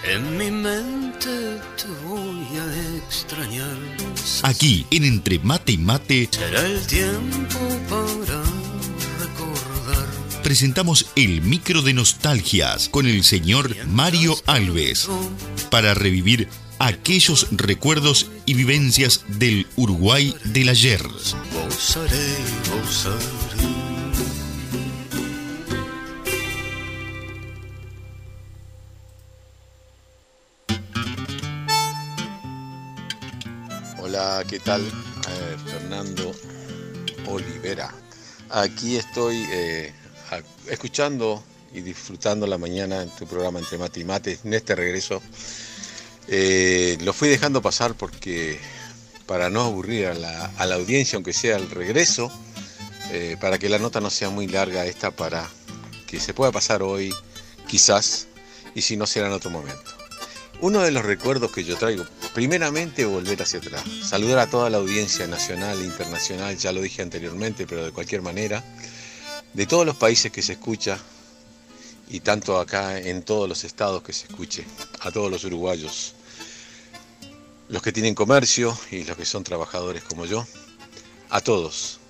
en 0.08 0.36
mi 0.36 0.50
mente 0.50 1.60
te 1.76 1.88
voy 2.06 2.46
a 2.58 2.96
extrañar. 2.98 3.76
Aquí, 4.42 4.86
en 4.90 5.04
Entre 5.04 5.38
Mate 5.38 5.72
y 5.72 5.78
Mate, 5.78 6.28
Será 6.30 6.64
el 6.64 6.86
tiempo 6.86 7.58
para 7.88 8.42
recordar. 9.20 10.06
presentamos 10.42 11.06
el 11.16 11.42
micro 11.42 11.82
de 11.82 11.92
nostalgias 11.92 12.88
con 12.88 13.06
el 13.06 13.24
señor 13.24 13.74
Mario 13.86 14.36
Alves 14.46 15.08
para 15.70 15.94
revivir 15.94 16.48
aquellos 16.78 17.48
recuerdos 17.50 18.30
y 18.44 18.54
vivencias 18.54 19.24
del 19.28 19.66
Uruguay 19.76 20.34
del 20.44 20.68
ayer. 20.68 21.02
Gozaré, 21.02 22.36
gozaré. 22.70 23.45
Hola, 34.18 34.44
¿qué 34.48 34.60
tal? 34.60 34.82
Fernando 35.66 36.34
Olivera. 37.26 37.92
Aquí 38.48 38.96
estoy 38.96 39.44
eh, 39.50 39.92
escuchando 40.70 41.44
y 41.74 41.82
disfrutando 41.82 42.46
la 42.46 42.56
mañana 42.56 43.02
en 43.02 43.10
tu 43.10 43.26
programa 43.26 43.58
Entre 43.58 43.76
Mate 43.76 44.00
y 44.00 44.04
Mate, 44.04 44.38
en 44.42 44.54
este 44.54 44.74
regreso. 44.74 45.20
Eh, 46.28 46.96
lo 47.02 47.12
fui 47.12 47.28
dejando 47.28 47.60
pasar 47.60 47.94
porque 47.94 48.58
para 49.26 49.50
no 49.50 49.60
aburrir 49.60 50.06
a 50.06 50.14
la, 50.14 50.46
a 50.56 50.64
la 50.64 50.76
audiencia, 50.76 51.16
aunque 51.16 51.34
sea 51.34 51.56
el 51.56 51.68
regreso, 51.68 52.32
eh, 53.10 53.36
para 53.38 53.58
que 53.58 53.68
la 53.68 53.78
nota 53.78 54.00
no 54.00 54.08
sea 54.08 54.30
muy 54.30 54.46
larga 54.46 54.86
esta, 54.86 55.10
para 55.10 55.46
que 56.06 56.20
se 56.20 56.32
pueda 56.32 56.50
pasar 56.52 56.82
hoy, 56.82 57.12
quizás, 57.68 58.28
y 58.74 58.80
si 58.80 58.96
no 58.96 59.06
será 59.06 59.26
en 59.26 59.34
otro 59.34 59.50
momento. 59.50 59.95
Uno 60.60 60.80
de 60.80 60.90
los 60.90 61.04
recuerdos 61.04 61.52
que 61.52 61.64
yo 61.64 61.76
traigo, 61.76 62.06
primeramente 62.34 63.04
volver 63.04 63.42
hacia 63.42 63.58
atrás, 63.58 63.84
saludar 64.02 64.38
a 64.38 64.50
toda 64.50 64.70
la 64.70 64.78
audiencia 64.78 65.26
nacional 65.26 65.80
e 65.80 65.84
internacional, 65.84 66.56
ya 66.56 66.72
lo 66.72 66.80
dije 66.80 67.02
anteriormente, 67.02 67.66
pero 67.66 67.84
de 67.84 67.92
cualquier 67.92 68.22
manera, 68.22 68.64
de 69.52 69.66
todos 69.66 69.84
los 69.84 69.96
países 69.96 70.32
que 70.32 70.40
se 70.42 70.54
escucha, 70.54 70.98
y 72.08 72.20
tanto 72.20 72.58
acá 72.58 72.98
en 72.98 73.22
todos 73.22 73.48
los 73.48 73.64
estados 73.64 74.02
que 74.02 74.14
se 74.14 74.28
escuche, 74.28 74.64
a 75.00 75.10
todos 75.10 75.30
los 75.30 75.44
uruguayos, 75.44 76.14
los 77.68 77.82
que 77.82 77.92
tienen 77.92 78.14
comercio 78.14 78.76
y 78.90 79.04
los 79.04 79.16
que 79.16 79.26
son 79.26 79.44
trabajadores 79.44 80.04
como 80.04 80.24
yo, 80.24 80.46
a 81.28 81.40
todos. 81.42 82.00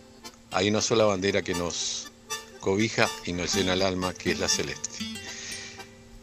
Hay 0.52 0.68
una 0.68 0.82
sola 0.82 1.04
bandera 1.04 1.42
que 1.42 1.54
nos 1.54 2.12
cobija 2.60 3.08
y 3.24 3.32
nos 3.32 3.54
llena 3.54 3.72
el 3.72 3.82
alma, 3.82 4.14
que 4.14 4.30
es 4.32 4.38
la 4.38 4.48
celeste. 4.48 5.15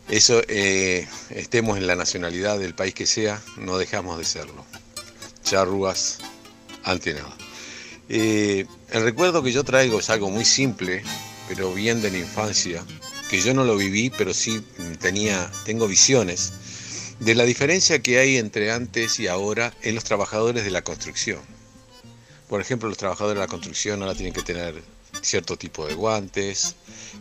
Eso, 0.09 0.41
eh, 0.47 1.07
estemos 1.30 1.77
en 1.77 1.88
la 1.88 1.95
nacionalidad 1.95 2.59
del 2.59 2.75
país 2.75 2.93
que 2.93 3.05
sea, 3.05 3.41
no 3.57 3.77
dejamos 3.77 4.17
de 4.17 4.25
serlo. 4.25 4.65
Charrúas, 5.43 6.19
ante 6.84 7.13
nada. 7.13 7.35
Eh, 8.09 8.65
el 8.91 9.03
recuerdo 9.03 9.41
que 9.41 9.51
yo 9.51 9.63
traigo 9.63 9.99
es 9.99 10.09
algo 10.09 10.30
muy 10.30 10.45
simple, 10.45 11.03
pero 11.47 11.73
bien 11.73 12.01
de 12.01 12.11
la 12.11 12.17
infancia, 12.17 12.84
que 13.30 13.41
yo 13.41 13.53
no 13.53 13.63
lo 13.63 13.77
viví, 13.77 14.09
pero 14.09 14.34
sí 14.34 14.63
tenía, 14.99 15.51
tengo 15.65 15.88
visiones 15.88 16.53
de 17.19 17.35
la 17.35 17.45
diferencia 17.45 18.01
que 18.01 18.19
hay 18.19 18.38
entre 18.38 18.71
antes 18.71 19.19
y 19.19 19.27
ahora 19.27 19.73
en 19.81 19.95
los 19.95 20.03
trabajadores 20.03 20.65
de 20.65 20.71
la 20.71 20.84
construcción. 20.84 21.39
Por 22.49 22.59
ejemplo, 22.59 22.89
los 22.89 22.97
trabajadores 22.97 23.35
de 23.35 23.45
la 23.45 23.47
construcción 23.47 24.01
ahora 24.01 24.13
tienen 24.13 24.34
que 24.34 24.43
tener 24.43 24.84
cierto 25.21 25.57
tipo 25.57 25.88
de 25.88 25.95
guantes, 25.95 26.75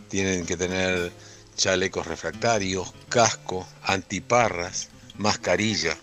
tienen 0.09 0.45
que 0.45 0.57
tener 0.57 1.11
chalecos 1.55 2.07
refractarios, 2.07 2.93
casco, 3.09 3.67
antiparras, 3.83 4.89
mascarilla, 5.17 5.95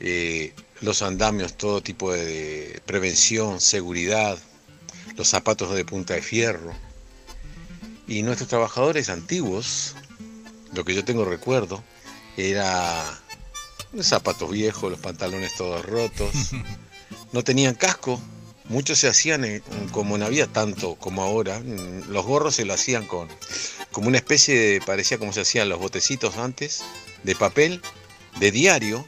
eh, 0.00 0.52
los 0.80 1.02
andamios, 1.02 1.56
todo 1.56 1.82
tipo 1.82 2.12
de 2.12 2.80
prevención, 2.86 3.60
seguridad, 3.60 4.38
los 5.16 5.28
zapatos 5.28 5.74
de 5.74 5.84
punta 5.84 6.14
de 6.14 6.22
fierro. 6.22 6.72
Y 8.06 8.22
nuestros 8.22 8.48
trabajadores 8.48 9.08
antiguos, 9.08 9.94
lo 10.74 10.84
que 10.84 10.94
yo 10.94 11.04
tengo 11.04 11.24
recuerdo, 11.24 11.82
era 12.36 13.02
los 13.92 14.06
zapatos 14.06 14.50
viejos, 14.50 14.90
los 14.90 15.00
pantalones 15.00 15.54
todos 15.56 15.84
rotos, 15.86 16.30
no 17.32 17.42
tenían 17.44 17.74
casco, 17.76 18.20
muchos 18.68 18.98
se 18.98 19.08
hacían, 19.08 19.44
en- 19.44 19.62
como 19.92 20.18
no 20.18 20.26
había 20.26 20.46
tanto 20.48 20.96
como 20.96 21.22
ahora, 21.22 21.60
los 22.08 22.26
gorros 22.26 22.56
se 22.56 22.64
lo 22.64 22.74
hacían 22.74 23.06
con 23.06 23.28
como 23.94 24.08
una 24.08 24.18
especie 24.18 24.58
de, 24.58 24.80
parecía 24.80 25.16
como 25.18 25.32
se 25.32 25.40
hacían 25.40 25.68
los 25.70 25.78
botecitos 25.78 26.36
antes, 26.36 26.82
de 27.22 27.34
papel, 27.34 27.80
de 28.38 28.50
diario, 28.50 29.06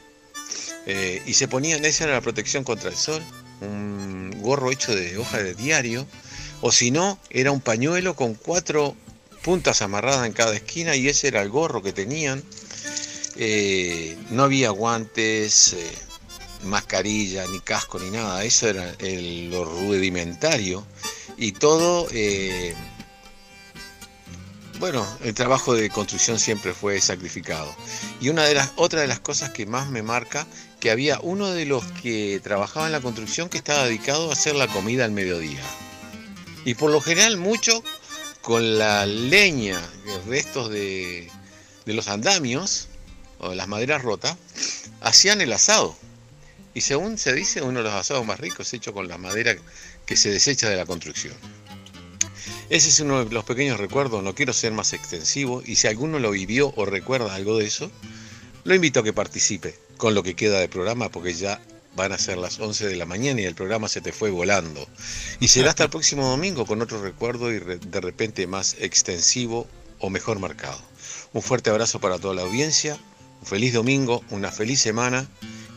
eh, 0.87 1.21
y 1.27 1.33
se 1.33 1.47
ponían, 1.47 1.85
esa 1.85 2.05
era 2.05 2.13
la 2.13 2.21
protección 2.21 2.63
contra 2.63 2.89
el 2.89 2.95
sol, 2.95 3.21
un 3.61 4.31
gorro 4.41 4.71
hecho 4.71 4.95
de 4.95 5.17
hoja 5.17 5.43
de 5.43 5.53
diario, 5.53 6.07
o 6.61 6.71
si 6.71 6.89
no, 6.89 7.19
era 7.29 7.51
un 7.51 7.59
pañuelo 7.59 8.15
con 8.15 8.33
cuatro 8.33 8.95
puntas 9.43 9.81
amarradas 9.81 10.25
en 10.25 10.33
cada 10.33 10.55
esquina 10.55 10.95
y 10.95 11.07
ese 11.09 11.27
era 11.27 11.41
el 11.41 11.49
gorro 11.49 11.83
que 11.83 11.93
tenían. 11.93 12.43
Eh, 13.35 14.17
no 14.31 14.43
había 14.43 14.71
guantes, 14.71 15.73
eh, 15.73 15.91
mascarilla, 16.63 17.45
ni 17.47 17.59
casco, 17.59 17.99
ni 17.99 18.09
nada, 18.09 18.43
eso 18.43 18.67
era 18.67 18.95
el- 18.99 19.51
lo 19.51 19.63
rudimentario 19.65 20.85
y 21.37 21.51
todo 21.51 22.07
bueno, 24.79 25.05
el 25.23 25.33
trabajo 25.33 25.73
de 25.73 25.89
construcción 25.89 26.39
siempre 26.39 26.73
fue 26.73 27.01
sacrificado. 27.01 27.75
Y 28.21 28.29
una 28.29 28.43
de 28.45 28.53
las, 28.53 28.71
otra 28.75 29.01
de 29.01 29.07
las 29.07 29.19
cosas 29.19 29.49
que 29.49 29.65
más 29.65 29.89
me 29.89 30.03
marca, 30.03 30.45
que 30.79 30.91
había 30.91 31.19
uno 31.21 31.51
de 31.51 31.65
los 31.65 31.83
que 32.03 32.39
trabajaba 32.43 32.85
en 32.85 32.91
la 32.91 33.01
construcción 33.01 33.49
que 33.49 33.57
estaba 33.57 33.85
dedicado 33.85 34.29
a 34.29 34.33
hacer 34.33 34.55
la 34.55 34.67
comida 34.67 35.05
al 35.05 35.11
mediodía. 35.11 35.61
Y 36.65 36.75
por 36.75 36.91
lo 36.91 37.01
general 37.01 37.37
mucho 37.37 37.83
con 38.41 38.77
la 38.77 39.05
leña, 39.05 39.81
restos 40.27 40.69
de, 40.69 41.29
de 41.85 41.93
los 41.93 42.07
andamios 42.07 42.87
o 43.39 43.49
de 43.49 43.55
las 43.55 43.67
maderas 43.67 44.03
rotas, 44.03 44.37
hacían 45.01 45.41
el 45.41 45.53
asado. 45.53 45.95
Y 46.73 46.81
según 46.81 47.17
se 47.17 47.33
dice, 47.33 47.63
uno 47.63 47.79
de 47.79 47.85
los 47.85 47.93
asados 47.93 48.25
más 48.25 48.39
ricos 48.39 48.71
hecho 48.73 48.93
con 48.93 49.07
la 49.07 49.17
madera 49.17 49.55
que 50.05 50.15
se 50.15 50.29
desecha 50.29 50.69
de 50.69 50.77
la 50.77 50.85
construcción. 50.85 51.33
Ese 52.69 52.89
es 52.89 52.99
uno 52.99 53.23
de 53.23 53.33
los 53.33 53.45
pequeños 53.45 53.79
recuerdos, 53.79 54.21
no 54.21 54.35
quiero 54.35 54.51
ser 54.51 54.73
más 54.73 54.91
extensivo, 54.91 55.63
y 55.65 55.77
si 55.77 55.87
alguno 55.87 56.19
lo 56.19 56.31
vivió 56.31 56.73
o 56.75 56.85
recuerda 56.85 57.33
algo 57.33 57.57
de 57.57 57.65
eso, 57.65 57.89
lo 58.65 58.75
invito 58.75 58.99
a 58.99 59.03
que 59.03 59.13
participe 59.13 59.73
con 59.95 60.13
lo 60.13 60.21
que 60.21 60.35
queda 60.35 60.59
del 60.59 60.67
programa, 60.67 61.07
porque 61.07 61.33
ya 61.33 61.61
van 61.95 62.11
a 62.11 62.17
ser 62.17 62.37
las 62.37 62.59
11 62.59 62.87
de 62.87 62.97
la 62.97 63.05
mañana 63.05 63.39
y 63.39 63.45
el 63.45 63.55
programa 63.55 63.87
se 63.87 64.01
te 64.01 64.11
fue 64.11 64.31
volando. 64.31 64.85
Y 65.39 65.47
será 65.47 65.69
hasta 65.69 65.85
el 65.85 65.89
próximo 65.89 66.27
domingo 66.27 66.65
con 66.65 66.81
otro 66.81 67.01
recuerdo 67.01 67.53
y 67.53 67.59
de 67.59 68.01
repente 68.01 68.47
más 68.47 68.75
extensivo 68.79 69.65
o 69.99 70.09
mejor 70.09 70.39
marcado. 70.39 70.79
Un 71.31 71.41
fuerte 71.41 71.69
abrazo 71.69 72.01
para 72.01 72.19
toda 72.19 72.35
la 72.35 72.41
audiencia, 72.41 72.99
un 73.39 73.47
feliz 73.47 73.73
domingo, 73.73 74.25
una 74.29 74.51
feliz 74.51 74.81
semana 74.81 75.25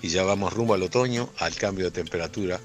y 0.03 0.09
ya 0.09 0.25
vamos 0.25 0.53
rumbo 0.53 0.75
al 0.75 0.83
otoño, 0.83 1.31
al 1.39 1.55
cambio 1.55 1.85
de 1.85 1.93
temperatura 1.93 2.61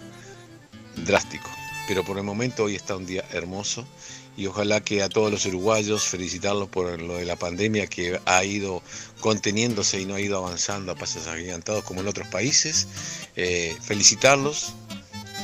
drástico. 1.06 1.50
Pero 1.88 2.04
por 2.04 2.18
el 2.18 2.24
momento 2.24 2.64
hoy 2.64 2.76
está 2.76 2.96
un 2.96 3.06
día 3.06 3.24
hermoso 3.32 3.88
y 4.38 4.48
ojalá 4.48 4.82
que 4.82 5.02
a 5.02 5.10
todos 5.10 5.32
los 5.32 5.46
uruguayos 5.46 6.04
felicitarlos 6.04 6.70
por 6.70 7.02
lo 7.02 7.16
de 7.16 7.26
la 7.26 7.36
pandemia 7.36 7.88
que 7.88 8.20
ha 8.26 8.44
ido 8.44 8.82
conteniéndose 9.22 10.02
y 10.02 10.06
no 10.06 10.16
ha 10.16 10.22
ido 10.22 10.38
avanzando 10.38 10.92
a 10.92 10.96
pasos 10.96 11.28
agigantados 11.28 11.84
como 11.84 12.02
en 12.02 12.08
otros 12.08 12.28
países. 12.28 12.88
Eh, 13.36 13.76
felicitarlos 13.82 14.74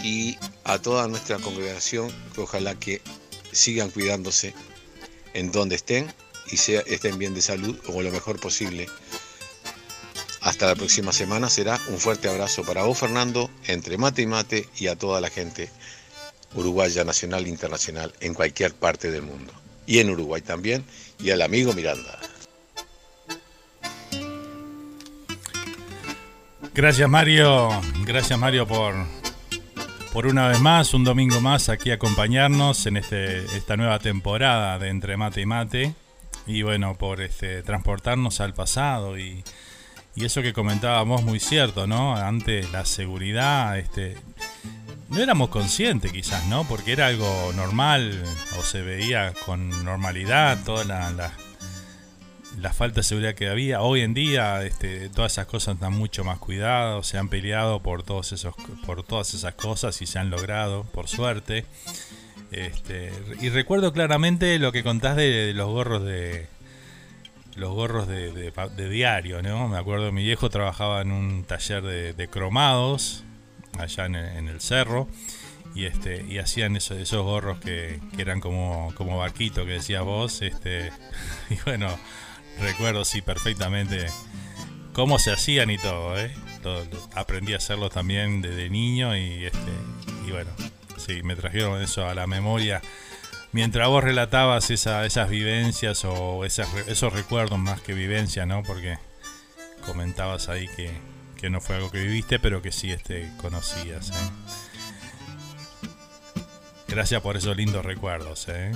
y 0.03 0.37
a 0.63 0.79
toda 0.79 1.07
nuestra 1.07 1.37
congregación 1.37 2.11
que 2.33 2.41
ojalá 2.41 2.75
que 2.75 3.01
sigan 3.51 3.91
cuidándose 3.91 4.53
en 5.33 5.51
donde 5.51 5.75
estén 5.75 6.13
y 6.51 6.57
sea, 6.57 6.81
estén 6.81 7.17
bien 7.17 7.33
de 7.33 7.41
salud 7.41 7.77
o 7.87 8.01
lo 8.01 8.11
mejor 8.11 8.39
posible. 8.39 8.87
Hasta 10.41 10.67
la 10.67 10.75
próxima 10.75 11.13
semana 11.13 11.49
será 11.49 11.79
un 11.89 11.99
fuerte 11.99 12.27
abrazo 12.27 12.63
para 12.63 12.83
vos 12.83 12.97
Fernando, 12.97 13.49
entre 13.67 13.97
mate 13.97 14.23
y 14.23 14.25
mate 14.25 14.67
y 14.77 14.87
a 14.87 14.95
toda 14.95 15.21
la 15.21 15.29
gente 15.29 15.69
uruguaya 16.55 17.03
nacional 17.03 17.45
e 17.45 17.49
internacional 17.49 18.13
en 18.19 18.33
cualquier 18.33 18.73
parte 18.73 19.11
del 19.11 19.23
mundo. 19.23 19.53
Y 19.85 19.99
en 19.99 20.09
Uruguay 20.09 20.41
también, 20.41 20.85
y 21.19 21.31
al 21.31 21.41
amigo 21.41 21.73
Miranda. 21.73 22.19
Gracias 26.73 27.09
Mario, 27.09 27.69
gracias 28.05 28.39
Mario 28.39 28.65
por, 28.65 28.95
por 30.13 30.25
una 30.25 30.47
vez 30.47 30.61
más, 30.61 30.93
un 30.93 31.03
domingo 31.03 31.41
más 31.41 31.67
aquí 31.67 31.91
acompañarnos 31.91 32.85
en 32.85 32.95
este, 32.95 33.43
esta 33.57 33.75
nueva 33.75 33.99
temporada 33.99 34.79
de 34.79 34.87
Entre 34.87 35.17
Mate 35.17 35.41
y 35.41 35.45
Mate. 35.45 35.95
Y 36.47 36.63
bueno, 36.63 36.97
por 36.97 37.21
este, 37.21 37.61
transportarnos 37.61 38.39
al 38.39 38.53
pasado 38.53 39.19
y, 39.19 39.43
y 40.15 40.25
eso 40.25 40.41
que 40.41 40.53
comentábamos 40.53 41.23
muy 41.23 41.39
cierto, 41.39 41.87
¿no? 41.87 42.15
Antes 42.15 42.71
la 42.71 42.85
seguridad, 42.85 43.77
este, 43.77 44.17
no 45.11 45.21
éramos 45.21 45.49
conscientes 45.49 46.11
quizás, 46.13 46.47
¿no? 46.47 46.63
Porque 46.63 46.93
era 46.93 47.07
algo 47.07 47.51
normal 47.53 48.23
o 48.57 48.63
se 48.63 48.81
veía 48.81 49.33
con 49.45 49.83
normalidad 49.83 50.63
toda 50.63 50.85
la, 50.85 51.33
la, 52.57 52.73
falta 52.73 53.01
de 53.01 53.03
seguridad 53.03 53.35
que 53.35 53.49
había. 53.49 53.81
Hoy 53.81 54.01
en 54.01 54.13
día 54.13 54.63
este, 54.63 55.09
todas 55.09 55.33
esas 55.33 55.47
cosas 55.47 55.75
están 55.75 55.93
mucho 55.93 56.23
más 56.23 56.39
cuidadas, 56.39 57.05
se 57.05 57.17
han 57.17 57.27
peleado 57.27 57.81
por, 57.81 58.03
todos 58.03 58.31
esos, 58.31 58.55
por 58.85 59.03
todas 59.03 59.33
esas 59.33 59.53
cosas 59.55 60.01
y 60.01 60.05
se 60.05 60.17
han 60.17 60.29
logrado, 60.29 60.85
por 60.85 61.09
suerte. 61.09 61.65
Este, 62.51 63.11
y 63.41 63.49
recuerdo 63.49 63.91
claramente 63.91 64.57
lo 64.59 64.71
que 64.71 64.81
contás 64.81 65.17
de, 65.17 65.53
los 65.53 65.67
gorros 65.67 66.03
de 66.03 66.47
los 67.55 67.73
gorros 67.73 68.07
de, 68.07 68.31
de 68.31 68.89
diario, 68.89 69.41
¿no? 69.41 69.67
Me 69.67 69.77
acuerdo 69.77 70.13
mi 70.13 70.23
viejo 70.23 70.49
trabajaba 70.49 71.01
en 71.01 71.11
un 71.11 71.43
taller 71.43 71.83
de 72.15 72.27
cromados 72.29 73.25
allá 73.77 74.05
en 74.05 74.15
el, 74.15 74.37
en 74.37 74.47
el 74.47 74.61
cerro 74.61 75.07
y 75.73 75.85
este 75.85 76.25
y 76.27 76.37
hacían 76.39 76.75
eso- 76.75 76.95
esos 76.95 77.23
gorros 77.23 77.59
que, 77.59 77.99
eran 78.17 78.39
como 78.41 78.93
como 78.95 79.17
barquito 79.17 79.65
que 79.65 79.73
decías 79.73 80.03
vos, 80.03 80.41
este 80.41 80.91
y 81.49 81.55
bueno 81.65 81.87
recuerdo 82.59 83.05
sí 83.05 83.21
perfectamente 83.21 84.07
cómo 84.93 85.17
se 85.19 85.31
hacían 85.31 85.69
y 85.69 85.77
todo, 85.77 86.19
¿eh? 86.19 86.31
Aprendí 87.15 87.53
a 87.53 87.57
hacerlo 87.57 87.89
también 87.89 88.41
desde 88.41 88.69
niño 88.69 89.15
y 89.17 89.45
este 89.45 89.71
y 90.27 90.31
bueno 90.31 90.51
sí 90.97 91.23
me 91.23 91.35
trajeron 91.35 91.81
eso 91.81 92.05
a 92.07 92.13
la 92.13 92.27
memoria 92.27 92.81
mientras 93.53 93.87
vos 93.87 94.03
relatabas 94.03 94.69
esa- 94.69 95.05
esas 95.05 95.29
vivencias 95.29 96.03
o 96.05 96.43
esas 96.45 96.67
esos 96.87 97.11
recuerdos 97.13 97.57
más 97.59 97.81
que 97.81 97.93
vivencia, 97.93 98.45
¿no? 98.45 98.61
Porque 98.63 98.97
comentabas 99.85 100.49
ahí 100.49 100.67
que, 100.75 100.91
que 101.41 101.49
no 101.49 101.59
fue 101.59 101.77
algo 101.77 101.89
que 101.89 101.99
viviste, 101.99 102.37
pero 102.37 102.61
que 102.61 102.71
sí 102.71 102.91
este, 102.91 103.31
conocías. 103.41 104.11
¿eh? 104.11 104.13
Gracias 106.87 107.19
por 107.21 107.35
esos 107.35 107.57
lindos 107.57 107.83
recuerdos. 107.83 108.45
¿eh? 108.47 108.71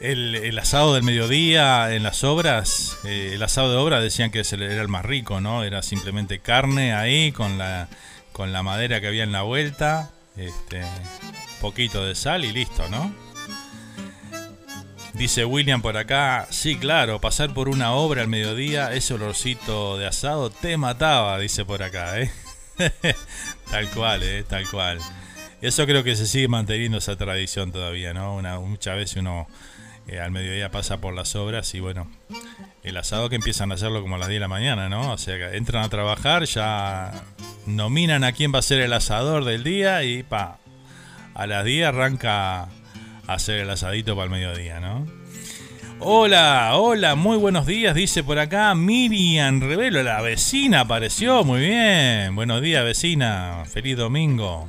El, 0.00 0.34
el 0.34 0.58
asado 0.58 0.94
del 0.94 1.02
mediodía 1.02 1.94
en 1.94 2.02
las 2.02 2.24
obras, 2.24 2.98
eh, 3.04 3.32
el 3.34 3.42
asado 3.42 3.70
de 3.70 3.76
obra 3.76 4.00
decían 4.00 4.30
que 4.30 4.40
era 4.40 4.80
el 4.80 4.88
más 4.88 5.04
rico, 5.04 5.40
¿no? 5.40 5.64
Era 5.64 5.82
simplemente 5.82 6.38
carne 6.38 6.94
ahí 6.94 7.30
con 7.32 7.58
la, 7.58 7.88
con 8.32 8.52
la 8.52 8.62
madera 8.62 9.02
que 9.02 9.08
había 9.08 9.22
en 9.22 9.32
la 9.32 9.42
vuelta, 9.42 10.12
este, 10.36 10.82
poquito 11.60 12.04
de 12.04 12.14
sal 12.14 12.44
y 12.44 12.52
listo, 12.52 12.88
¿no? 12.88 13.23
Dice 15.14 15.44
William 15.44 15.80
por 15.80 15.96
acá, 15.96 16.48
sí, 16.50 16.76
claro, 16.76 17.20
pasar 17.20 17.54
por 17.54 17.68
una 17.68 17.92
obra 17.92 18.22
al 18.22 18.28
mediodía, 18.28 18.92
ese 18.92 19.14
olorcito 19.14 19.96
de 19.96 20.08
asado 20.08 20.50
te 20.50 20.76
mataba, 20.76 21.38
dice 21.38 21.64
por 21.64 21.84
acá, 21.84 22.20
¿eh? 22.20 22.32
tal 23.70 23.88
cual, 23.90 24.24
¿eh? 24.24 24.42
Tal 24.42 24.68
cual. 24.68 24.98
Eso 25.62 25.86
creo 25.86 26.02
que 26.02 26.16
se 26.16 26.26
sigue 26.26 26.48
manteniendo 26.48 26.98
esa 26.98 27.16
tradición 27.16 27.70
todavía, 27.70 28.12
¿no? 28.12 28.34
Una, 28.34 28.58
muchas 28.58 28.96
veces 28.96 29.18
uno 29.18 29.46
eh, 30.08 30.18
al 30.18 30.32
mediodía 30.32 30.72
pasa 30.72 31.00
por 31.00 31.14
las 31.14 31.36
obras 31.36 31.72
y 31.74 31.80
bueno, 31.80 32.10
el 32.82 32.96
asado 32.96 33.30
que 33.30 33.36
empiezan 33.36 33.70
a 33.70 33.76
hacerlo 33.76 34.02
como 34.02 34.16
a 34.16 34.18
las 34.18 34.28
10 34.28 34.36
de 34.36 34.40
la 34.40 34.48
mañana, 34.48 34.88
¿no? 34.88 35.12
O 35.12 35.18
sea, 35.18 35.38
que 35.38 35.56
entran 35.56 35.84
a 35.84 35.88
trabajar, 35.88 36.44
ya 36.44 37.12
nominan 37.66 38.24
a 38.24 38.32
quién 38.32 38.52
va 38.52 38.58
a 38.58 38.62
ser 38.62 38.80
el 38.80 38.92
asador 38.92 39.44
del 39.44 39.62
día 39.62 40.02
y 40.02 40.24
pa, 40.24 40.58
a 41.34 41.46
las 41.46 41.64
10 41.64 41.86
arranca 41.86 42.68
hacer 43.26 43.60
el 43.60 43.70
asadito 43.70 44.14
para 44.14 44.24
el 44.24 44.30
mediodía, 44.30 44.80
¿no? 44.80 45.06
Hola, 46.00 46.72
hola, 46.74 47.14
muy 47.14 47.36
buenos 47.36 47.66
días, 47.66 47.94
dice 47.94 48.24
por 48.24 48.38
acá 48.38 48.74
Miriam 48.74 49.60
Revelo, 49.60 50.02
la 50.02 50.20
vecina 50.20 50.80
apareció, 50.80 51.44
muy 51.44 51.60
bien. 51.60 52.34
Buenos 52.34 52.60
días, 52.60 52.84
vecina, 52.84 53.62
feliz 53.66 53.96
domingo. 53.96 54.68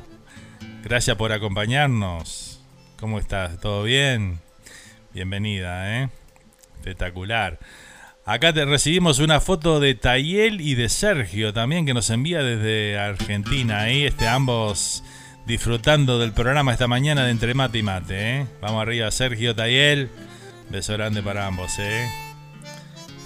Gracias 0.84 1.18
por 1.18 1.32
acompañarnos. 1.32 2.61
¿Cómo 2.99 3.19
estás? 3.19 3.60
¿Todo 3.60 3.84
bien? 3.84 4.40
Bienvenida, 5.14 5.99
¿eh? 6.03 6.10
Espectacular. 6.77 7.60
Acá 8.23 8.53
te 8.53 8.65
recibimos 8.65 9.19
una 9.19 9.40
foto 9.40 9.80
de 9.80 9.95
Tayel 9.95 10.61
y 10.61 10.76
de 10.76 10.90
Sergio 10.90 11.53
también 11.53 11.86
que 11.86 11.94
nos 11.94 12.10
envía 12.10 12.44
desde 12.44 12.98
Argentina. 12.98 13.82
Ahí 13.82 14.06
este, 14.06 14.27
ambos 14.27 15.03
disfrutando 15.46 16.20
del 16.20 16.32
programa 16.32 16.74
esta 16.74 16.88
mañana 16.88 17.26
de 17.26 17.32
Entre 17.32 17.54
Mate 17.54 17.78
y 17.78 17.84
Mate. 17.84 18.40
¿eh? 18.40 18.48
Vamos 18.62 18.82
arriba, 18.82 19.10
Sergio, 19.12 19.56
Tayel. 19.56 20.10
Beso 20.70 20.94
grande 20.94 21.22
para 21.22 21.46
ambos. 21.46 21.78
¿eh? 21.80 22.08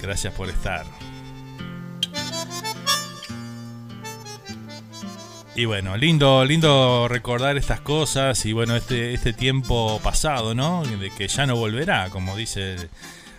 Gracias 0.02 0.34
por 0.34 0.48
estar. 0.48 0.84
Y 5.56 5.64
bueno, 5.64 5.96
lindo, 5.96 6.44
lindo 6.44 7.08
recordar 7.08 7.56
estas 7.56 7.80
cosas 7.80 8.46
y 8.46 8.52
bueno, 8.52 8.76
este, 8.76 9.12
este 9.12 9.32
tiempo 9.32 10.00
pasado, 10.02 10.54
¿no? 10.54 10.84
De 10.84 11.10
que 11.10 11.28
ya 11.28 11.44
no 11.44 11.56
volverá, 11.56 12.08
como 12.10 12.36
dice 12.36 12.76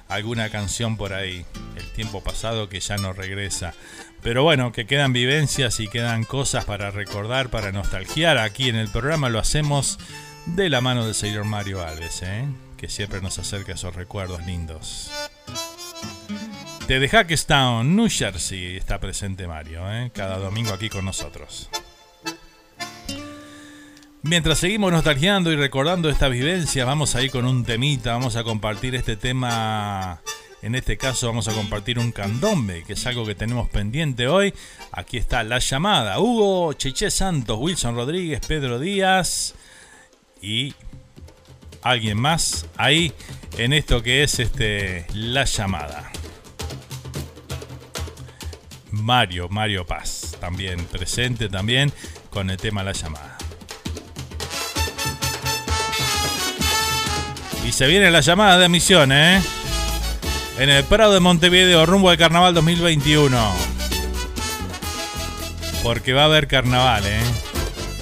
alguna 0.07 0.49
canción 0.49 0.97
por 0.97 1.13
ahí. 1.13 1.45
El 1.77 1.91
tiempo 1.93 2.21
pasado 2.21 2.67
que 2.67 2.79
ya 2.79 2.97
no 2.97 3.13
regresa. 3.13 3.73
Pero 4.21 4.43
bueno, 4.43 4.71
que 4.71 4.85
quedan 4.85 5.13
vivencias 5.13 5.79
y 5.79 5.87
quedan 5.87 6.23
cosas 6.23 6.65
para 6.65 6.91
recordar, 6.91 7.49
para 7.49 7.71
nostalgiar. 7.71 8.37
Aquí 8.37 8.69
en 8.69 8.75
el 8.75 8.87
programa 8.87 9.29
lo 9.29 9.39
hacemos 9.39 9.97
de 10.45 10.69
la 10.69 10.81
mano 10.81 11.05
del 11.05 11.15
señor 11.15 11.45
Mario 11.45 11.83
Alves, 11.83 12.21
¿eh? 12.23 12.45
que 12.77 12.87
siempre 12.87 13.21
nos 13.21 13.39
acerca 13.39 13.73
esos 13.73 13.95
recuerdos 13.95 14.45
lindos. 14.45 15.11
Desde 16.87 17.09
Hackestown, 17.09 17.95
New 17.95 18.09
Jersey, 18.09 18.77
está 18.77 18.99
presente 18.99 19.47
Mario, 19.47 19.91
¿eh? 19.91 20.11
cada 20.13 20.37
domingo 20.37 20.73
aquí 20.73 20.89
con 20.89 21.05
nosotros. 21.05 21.69
Mientras 24.23 24.59
seguimos 24.59 24.91
nostalgiando 24.91 25.51
y 25.51 25.55
recordando 25.55 26.09
esta 26.09 26.27
vivencia, 26.27 26.85
vamos 26.85 27.15
a 27.15 27.23
ir 27.23 27.31
con 27.31 27.45
un 27.45 27.65
temita, 27.65 28.13
vamos 28.13 28.35
a 28.35 28.43
compartir 28.43 28.93
este 28.93 29.15
tema. 29.15 30.21
En 30.61 30.75
este 30.75 30.95
caso 30.95 31.27
vamos 31.27 31.47
a 31.47 31.53
compartir 31.53 31.97
un 31.97 32.11
candombe, 32.11 32.83
que 32.83 32.93
es 32.93 33.05
algo 33.07 33.25
que 33.25 33.33
tenemos 33.33 33.67
pendiente 33.69 34.27
hoy. 34.27 34.53
Aquí 34.91 35.17
está 35.17 35.43
la 35.43 35.57
llamada. 35.57 36.19
Hugo 36.19 36.73
Cheche 36.73 37.09
Santos, 37.09 37.57
Wilson 37.59 37.95
Rodríguez, 37.95 38.41
Pedro 38.45 38.77
Díaz 38.77 39.55
y 40.39 40.75
alguien 41.81 42.19
más 42.19 42.67
ahí 42.77 43.11
en 43.57 43.73
esto 43.73 44.03
que 44.03 44.21
es 44.21 44.39
este 44.39 45.07
la 45.15 45.45
llamada. 45.45 46.11
Mario, 48.91 49.49
Mario 49.49 49.87
Paz, 49.87 50.37
también 50.39 50.85
presente 50.85 51.49
también 51.49 51.91
con 52.29 52.51
el 52.51 52.57
tema 52.57 52.83
La 52.83 52.91
llamada. 52.91 53.37
Y 57.65 57.71
se 57.71 57.87
viene 57.87 58.11
la 58.11 58.21
llamada 58.21 58.59
de 58.59 58.69
misión, 58.69 59.11
¿eh? 59.11 59.41
En 60.57 60.69
el 60.69 60.83
Prado 60.83 61.13
de 61.13 61.19
Montevideo, 61.19 61.85
rumbo 61.85 62.09
al 62.09 62.17
Carnaval 62.17 62.53
2021. 62.53 63.37
Porque 65.81 66.13
va 66.13 66.23
a 66.23 66.25
haber 66.25 66.47
carnaval, 66.47 67.03
¿eh? 67.07 67.21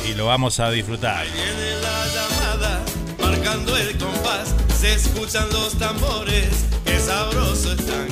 Y 0.10 0.14
lo 0.14 0.26
vamos 0.26 0.60
a 0.60 0.70
disfrutar. 0.70 1.26
Viene 1.26 1.80
la 1.82 2.08
llamada, 2.08 2.82
marcando 3.20 3.78
el 3.78 3.98
compás, 3.98 4.54
se 4.78 4.94
escuchan 4.94 5.48
los 5.52 5.78
tambores, 5.78 6.50
qué 6.84 7.00
sabroso 7.00 7.72
están. 7.72 8.08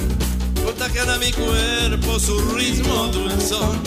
Contagian 0.64 1.10
a 1.10 1.18
mi 1.18 1.32
cuerpo 1.32 2.20
su 2.20 2.40
ritmo 2.56 3.08
dulzón, 3.08 3.82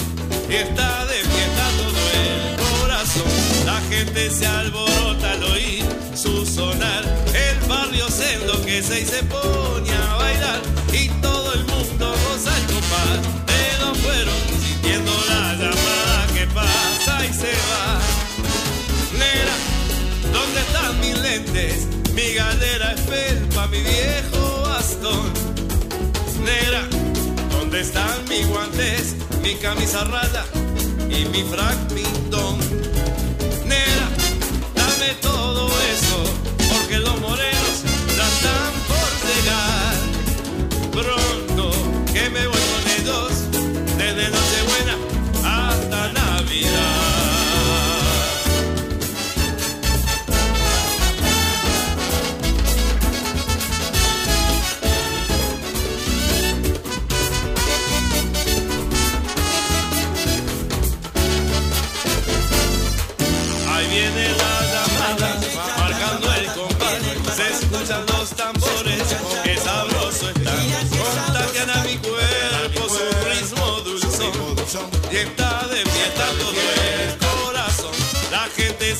y 0.51 0.55
está 0.55 1.07
de 1.07 1.15
fiesta 1.15 1.69
todo 1.79 2.01
el 2.25 2.57
corazón. 2.81 3.33
La 3.65 3.81
gente 3.89 4.31
se 4.31 4.47
alborota 4.47 5.31
al 5.33 5.45
oír 5.45 5.85
su 6.15 6.45
sonar, 6.45 7.05
el 7.35 7.69
barrio 7.69 8.09
se 8.11 8.35
enloquece 8.35 9.01
y 9.01 9.07
se 9.07 9.23
pone 9.25 9.91
a 9.93 10.20
y 10.93 11.09
todo 11.21 11.53
el 11.55 11.65
mundo 11.67 12.15
goza 12.29 12.57
el 12.57 12.67
compás. 12.67 13.21
Los 13.81 13.99
fueron 13.99 14.35
sintiendo 14.63 15.13
la 15.29 15.55
llamada 15.55 16.27
que 16.35 16.47
pasa 16.49 17.25
y 17.25 17.33
se 17.33 17.53
va. 17.71 18.01
Nera, 19.19 19.57
¿dónde 20.33 20.61
están 20.61 21.01
mis 21.01 21.19
lentes? 21.19 21.87
Mi 22.15 22.35
galera 22.35 22.93
es 22.93 23.01
felpa, 23.03 23.67
mi 23.69 23.81
viejo 23.83 24.63
bastón. 24.63 25.33
Nera, 26.45 26.87
¿dónde 27.51 27.81
están 27.81 28.17
mis 28.29 28.47
guantes? 28.49 29.17
Mi 29.43 29.55
camisa 29.55 30.05
rata 30.05 30.45
y 31.09 31.25
mi 31.27 31.43
frac 31.45 31.79
pintón. 31.95 32.59
Nera, 33.67 34.09
dame 34.75 35.15
todo 35.23 35.69
eso, 35.95 36.10
Pronto 41.03 41.71
que 42.13 42.29
me 42.29 42.47
voy 42.47 42.61
con 42.73 42.91
ellos, 42.99 43.51
desde 43.97 44.29
Nochebuena 44.29 44.97
hasta 45.43 46.13
Navidad. 46.13 46.90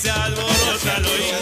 Se 0.01 0.11
alborota 0.11 0.97
al 0.97 1.40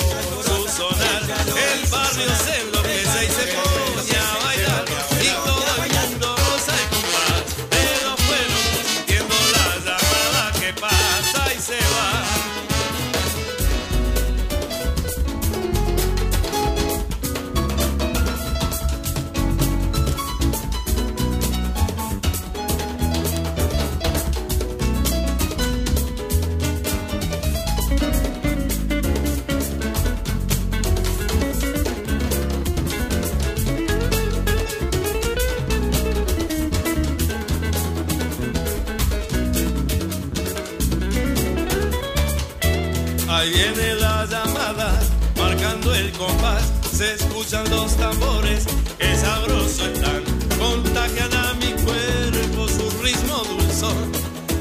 se 46.98 47.14
escuchan 47.14 47.70
los 47.70 47.96
tambores, 47.96 48.64
qué 48.98 49.14
sabroso 49.16 49.86
están, 49.86 50.24
contagian 50.58 51.32
a 51.32 51.54
mi 51.54 51.70
cuerpo 51.84 52.66
su 52.66 52.90
ritmo 53.00 53.36
dulzón, 53.44 54.10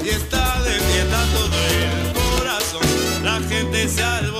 y 0.05 0.09
está 0.09 0.61
de 0.61 0.79
fiesta 0.79 1.25
todo 1.33 1.57
el 1.81 2.13
corazón, 2.13 3.23
la 3.23 3.39
gente 3.49 3.89
se 3.89 4.03
alborota 4.03 4.36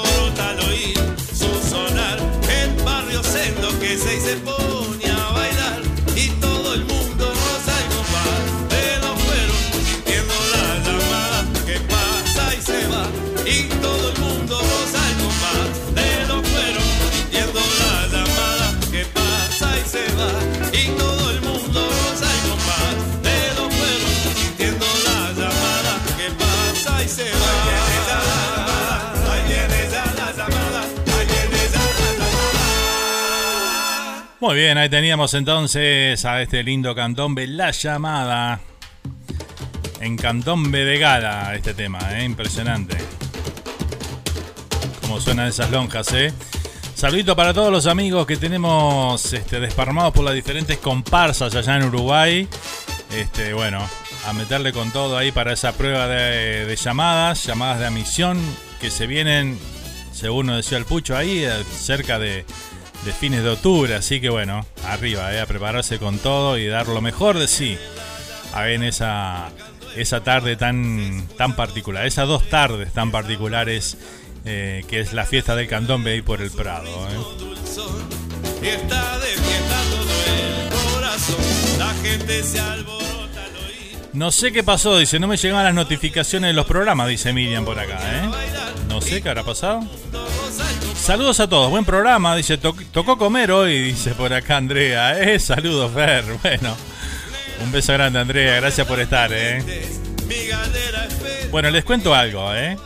Muy 34.39 34.53
bien, 34.53 34.77
ahí 34.77 34.87
teníamos 34.87 35.33
entonces 35.33 36.23
a 36.23 36.43
este 36.43 36.61
lindo 36.61 36.93
candombe, 36.93 37.47
La 37.47 37.71
Llamada. 37.71 38.59
En 39.99 40.15
candombe 40.15 40.85
de 40.85 40.99
gala 40.99 41.55
este 41.55 41.73
tema, 41.73 41.99
¿eh? 42.13 42.23
impresionante. 42.23 42.97
Como 45.01 45.19
suenan 45.19 45.47
esas 45.47 45.71
lonjas, 45.71 46.13
¿eh? 46.13 46.31
Saludito 46.93 47.35
para 47.35 47.51
todos 47.51 47.71
los 47.71 47.87
amigos 47.87 48.27
que 48.27 48.37
tenemos 48.37 49.33
este, 49.33 49.59
desparramados 49.59 50.13
por 50.13 50.23
las 50.23 50.35
diferentes 50.35 50.77
comparsas 50.77 51.55
allá 51.55 51.77
en 51.77 51.85
Uruguay. 51.85 52.47
Este, 53.15 53.53
bueno, 53.53 53.79
a 54.27 54.33
meterle 54.33 54.71
con 54.71 54.91
todo 54.91 55.17
ahí 55.17 55.31
para 55.31 55.53
esa 55.53 55.71
prueba 55.71 56.07
de, 56.07 56.67
de 56.67 56.75
llamadas, 56.75 57.43
llamadas 57.43 57.79
de 57.79 57.87
admisión 57.87 58.39
que 58.79 58.91
se 58.91 59.07
vienen, 59.07 59.57
según 60.13 60.45
nos 60.45 60.57
decía 60.57 60.77
el 60.77 60.85
Pucho 60.85 61.17
ahí, 61.17 61.43
eh, 61.43 61.63
cerca 61.75 62.19
de, 62.19 62.45
de 63.05 63.13
fines 63.13 63.43
de 63.43 63.49
octubre. 63.49 63.95
Así 63.95 64.19
que 64.21 64.29
bueno, 64.29 64.65
arriba, 64.85 65.33
eh, 65.33 65.39
a 65.41 65.45
prepararse 65.45 65.97
con 65.99 66.19
todo 66.19 66.57
y 66.57 66.67
dar 66.67 66.87
lo 66.87 67.01
mejor 67.01 67.37
de 67.39 67.47
sí 67.47 67.77
a- 68.53 68.69
en 68.69 68.83
esa, 68.83 69.49
esa 69.95 70.23
tarde 70.23 70.55
tan, 70.55 71.27
tan 71.37 71.55
particular, 71.55 72.05
esas 72.05 72.27
dos 72.27 72.49
tardes 72.49 72.91
tan 72.93 73.11
particulares 73.11 73.97
eh, 74.45 74.83
que 74.87 74.99
es 75.01 75.11
la 75.13 75.25
fiesta 75.25 75.55
del 75.55 75.67
candombe 75.67 76.11
ahí 76.13 76.21
por 76.21 76.41
el 76.41 76.51
Prado. 76.51 76.87
eh. 76.87 77.17
No 84.13 84.31
sé 84.31 84.51
qué 84.51 84.63
pasó, 84.63 84.97
dice, 84.97 85.19
no 85.19 85.27
me 85.27 85.37
llegaban 85.37 85.65
las 85.65 85.73
notificaciones 85.75 86.49
de 86.49 86.53
los 86.53 86.65
programas, 86.65 87.07
dice 87.07 87.33
Miriam 87.33 87.65
por 87.65 87.77
acá, 87.77 87.99
¿eh? 88.01 88.29
Sé 89.01 89.21
qué 89.21 89.29
habrá 89.29 89.43
pasado. 89.43 89.81
Saludos 90.95 91.39
a 91.39 91.47
todos, 91.47 91.69
buen 91.69 91.85
programa, 91.85 92.35
dice, 92.35 92.57
"To- 92.57 92.75
tocó 92.91 93.17
comer 93.17 93.51
hoy, 93.51 93.81
dice 93.81 94.11
por 94.11 94.33
acá 94.33 94.57
Andrea, 94.57 95.19
¿eh? 95.21 95.39
Saludos, 95.39 95.91
Fer, 95.93 96.23
bueno. 96.43 96.75
Un 97.63 97.71
beso 97.71 97.93
grande, 97.93 98.19
Andrea, 98.19 98.55
gracias 98.57 98.85
por 98.87 98.99
estar, 98.99 99.31
¿eh? 99.33 99.63
Bueno, 101.51 101.69
les 101.71 101.83
cuento 101.85 102.13
algo, 102.13 102.53
¿eh? 102.53 102.77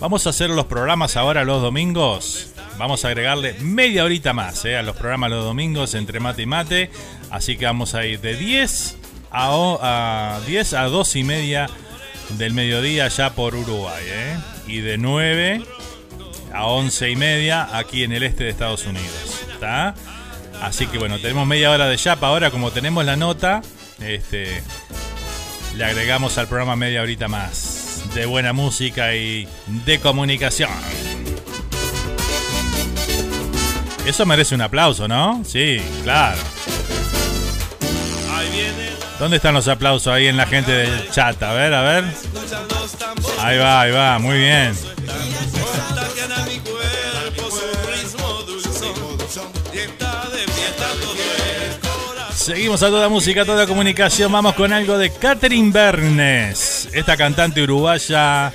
Vamos 0.00 0.26
a 0.26 0.30
hacer 0.30 0.50
los 0.50 0.66
programas 0.66 1.16
ahora 1.16 1.44
los 1.44 1.62
domingos. 1.62 2.48
Vamos 2.78 3.04
a 3.04 3.08
agregarle 3.08 3.54
media 3.60 4.04
horita 4.04 4.34
más 4.34 4.62
eh, 4.66 4.76
a 4.76 4.82
los 4.82 4.94
programas 4.96 5.30
los 5.30 5.42
domingos 5.44 5.94
entre 5.94 6.20
mate 6.20 6.42
y 6.42 6.46
mate. 6.46 6.90
Así 7.30 7.56
que 7.56 7.64
vamos 7.64 7.94
a 7.94 8.04
ir 8.04 8.20
de 8.20 8.36
10 8.36 8.96
a, 9.30 10.36
a 10.36 10.40
10 10.46 10.74
a 10.74 10.82
2 10.84 11.16
y 11.16 11.24
media 11.24 11.70
del 12.30 12.52
mediodía 12.52 13.08
ya 13.08 13.34
por 13.34 13.54
Uruguay. 13.54 14.04
eh. 14.06 14.36
Y 14.66 14.80
de 14.80 14.98
9 14.98 15.62
a 16.52 16.66
11 16.66 17.10
y 17.10 17.16
media 17.16 17.68
aquí 17.76 18.02
en 18.04 18.12
el 18.12 18.22
este 18.22 18.44
de 18.44 18.50
Estados 18.50 18.86
Unidos. 18.86 19.42
¿Está? 19.52 19.94
Así 20.62 20.86
que 20.86 20.98
bueno, 20.98 21.18
tenemos 21.18 21.46
media 21.46 21.70
hora 21.70 21.86
de 21.86 21.96
Yapa 21.96 22.28
ahora, 22.28 22.50
como 22.50 22.70
tenemos 22.70 23.04
la 23.04 23.16
nota, 23.16 23.62
este, 24.00 24.62
le 25.76 25.84
agregamos 25.84 26.38
al 26.38 26.48
programa 26.48 26.76
media 26.76 27.02
horita 27.02 27.28
más 27.28 28.02
de 28.14 28.24
buena 28.26 28.52
música 28.52 29.14
y 29.14 29.46
de 29.84 30.00
comunicación. 30.00 30.70
Eso 34.06 34.24
merece 34.24 34.54
un 34.54 34.62
aplauso, 34.62 35.08
¿no? 35.08 35.42
Sí, 35.44 35.82
claro. 36.04 36.38
¿Dónde 39.18 39.36
están 39.36 39.54
los 39.54 39.66
aplausos 39.66 40.12
ahí 40.12 40.26
en 40.26 40.36
la 40.36 40.46
gente 40.46 40.70
del 40.70 41.10
chat? 41.10 41.42
A 41.42 41.52
ver, 41.52 41.72
a 41.72 41.82
ver. 41.82 42.04
Ahí 43.40 43.58
va, 43.58 43.80
ahí 43.80 43.90
va, 43.90 44.18
muy 44.18 44.38
bien. 44.38 44.74
Seguimos 52.34 52.82
a 52.84 52.90
toda 52.90 53.08
música, 53.08 53.42
a 53.42 53.44
toda 53.44 53.66
comunicación. 53.66 54.30
Vamos 54.30 54.54
con 54.54 54.72
algo 54.72 54.98
de 54.98 55.10
Catherine 55.10 55.72
Bernes. 55.72 56.88
Esta 56.92 57.16
cantante 57.16 57.62
uruguaya, 57.62 58.52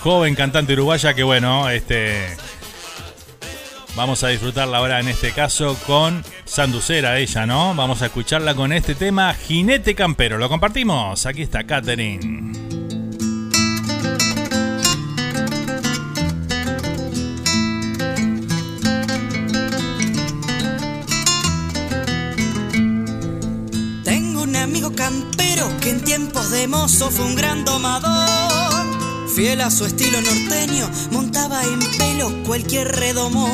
joven 0.00 0.34
cantante 0.34 0.72
uruguaya 0.72 1.12
que 1.12 1.22
bueno, 1.22 1.68
este... 1.68 2.34
Vamos 3.94 4.24
a 4.24 4.28
disfrutarla 4.28 4.78
ahora 4.78 5.00
en 5.00 5.08
este 5.08 5.32
caso 5.32 5.76
con 5.86 6.24
Sanducera, 6.46 7.18
ella, 7.18 7.44
¿no? 7.44 7.74
Vamos 7.74 8.00
a 8.00 8.06
escucharla 8.06 8.54
con 8.54 8.72
este 8.72 8.94
tema, 8.94 9.34
Jinete 9.34 9.94
Campero. 9.94 10.38
¿Lo 10.38 10.48
compartimos? 10.48 11.26
Aquí 11.26 11.42
está 11.42 11.64
Catherine. 11.64 12.52
Tengo 24.04 24.42
un 24.42 24.56
amigo 24.56 24.94
campero 24.94 25.68
que 25.82 25.90
en 25.90 26.02
tiempos 26.02 26.50
de 26.50 26.66
mozo 26.66 27.10
fue 27.10 27.26
un 27.26 27.36
gran 27.36 27.64
domador. 27.66 28.61
Fiel 29.34 29.62
a 29.62 29.70
su 29.70 29.86
estilo 29.86 30.20
norteño, 30.20 30.90
montaba 31.10 31.62
en 31.64 31.78
pelo 31.96 32.30
cualquier 32.44 32.88
redomón. 32.88 33.50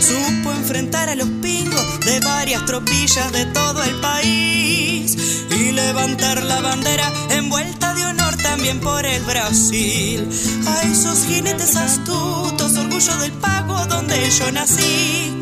Supo 0.00 0.52
enfrentar 0.52 1.10
a 1.10 1.14
los 1.14 1.28
pingos 1.42 2.00
de 2.00 2.18
varias 2.20 2.64
tropillas 2.64 3.30
de 3.30 3.44
todo 3.46 3.82
el 3.82 4.00
país 4.00 5.14
y 5.50 5.72
levantar 5.72 6.42
la 6.42 6.62
bandera 6.62 7.12
envuelta 7.28 7.92
de 7.92 8.06
honor 8.06 8.36
también 8.38 8.80
por 8.80 9.04
el 9.04 9.22
Brasil. 9.24 10.26
A 10.66 10.82
esos 10.82 11.26
jinetes 11.26 11.76
astutos, 11.76 12.76
orgullo 12.78 13.16
del 13.18 13.32
pago 13.32 13.84
donde 13.86 14.30
yo 14.30 14.50
nací. 14.50 15.32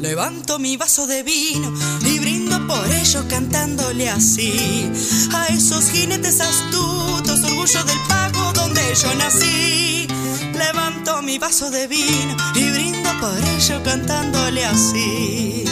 Levanto 0.00 0.58
mi 0.58 0.76
vaso 0.76 1.06
de 1.06 1.22
vino 1.22 1.72
y 2.04 2.18
brindo 2.18 2.66
por 2.66 2.90
ello 2.90 3.24
cantándole 3.28 4.10
así. 4.10 4.90
A 5.32 5.46
esos 5.46 5.90
jinetes 5.90 6.40
astutos, 6.40 6.95
orgullo 7.44 7.84
del 7.84 7.98
pago 8.08 8.52
donde 8.52 8.94
yo 8.94 9.14
nací. 9.14 10.06
Levanto 10.54 11.22
mi 11.22 11.38
vaso 11.38 11.70
de 11.70 11.86
vino 11.86 12.36
y 12.54 12.70
brindo 12.70 13.10
por 13.20 13.36
ello 13.38 13.82
cantándole 13.82 14.64
así. 14.64 15.64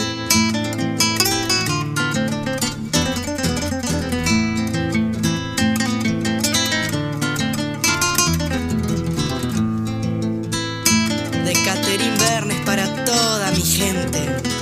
De 11.45 11.53
Catherine 11.65 12.17
Bernes 12.17 12.61
para 12.65 13.05
toda 13.05 13.51
mi 13.51 13.61
gente. 13.61 14.54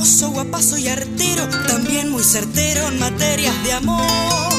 Guapazo 0.00 0.78
y 0.78 0.88
artero, 0.88 1.46
también 1.68 2.10
muy 2.10 2.24
certero 2.24 2.88
en 2.88 2.98
materias 2.98 3.54
de 3.62 3.72
amor. 3.74 4.50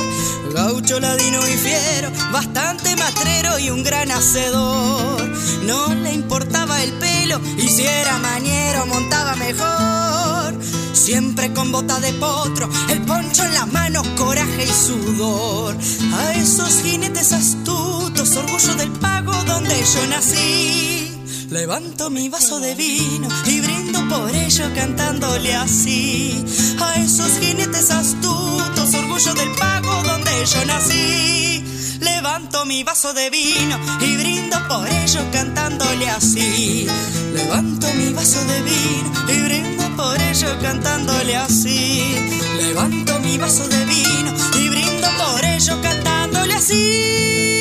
Gaucho, 0.54 1.00
ladino 1.00 1.40
y 1.48 1.58
fiero, 1.58 2.12
bastante 2.32 2.96
matrero 2.96 3.58
y 3.58 3.72
un 3.72 3.84
gran 3.84 4.12
hacedor. 4.12 5.28
No 5.66 5.96
le 5.96 6.14
importaba 6.14 6.84
el 6.84 6.94
pelo 6.94 7.42
y 7.58 7.68
si 7.70 7.82
era 7.82 8.20
mañero 8.20 8.86
montaba 8.86 9.36
mejor. 9.36 10.64
Siempre 10.94 11.52
con 11.54 11.72
bota 11.72 12.00
de 12.00 12.14
potro, 12.14 12.70
el 12.90 13.02
poncho 13.02 13.44
en 13.44 13.54
las 13.56 13.72
manos, 13.72 14.08
coraje 14.20 14.66
y 14.66 14.72
sudor. 14.72 15.76
A 16.14 16.34
esos 16.34 16.82
jinetes 16.84 17.34
astutos, 17.34 18.36
orgullo 18.36 18.76
del 18.76 18.92
pago 18.92 19.34
donde 19.46 19.74
yo 19.74 20.08
nací. 20.08 21.11
Levanto 21.52 22.10
mi 22.10 22.30
vaso 22.30 22.62
de 22.62 22.76
vino 22.76 23.28
y 23.46 23.60
brindo 23.60 24.00
por 24.08 24.34
ello 24.34 24.72
cantándole 24.74 25.54
así. 25.54 26.46
A 26.80 26.96
esos 26.96 27.40
jinetes 27.40 27.92
astutos, 27.92 28.94
orgullo 28.94 29.34
del 29.34 29.52
pago 29.60 30.02
donde 30.04 30.32
yo 30.46 30.64
nací. 30.66 31.62
Levanto 32.00 32.66
mi 32.66 32.84
vaso 32.86 33.14
de 33.14 33.30
vino 33.30 33.78
y 34.00 34.16
brindo 34.16 34.58
por 34.70 34.88
ello 34.88 35.20
cantándole 35.34 36.10
así. 36.10 36.88
Levanto 37.36 37.94
mi 37.96 38.14
vaso 38.14 38.42
de 38.46 38.62
vino 38.62 39.12
y 39.28 39.42
brindo 39.42 39.84
por 39.98 40.22
ello 40.22 40.58
cantándole 40.62 41.36
así. 41.36 42.16
Levanto 42.62 43.20
mi 43.20 43.38
vaso 43.38 43.68
de 43.68 43.86
vino 43.86 44.34
y 44.58 44.70
brindo 44.70 45.08
por 45.18 45.44
ello 45.44 45.82
cantándole 45.82 46.54
así. 46.54 47.61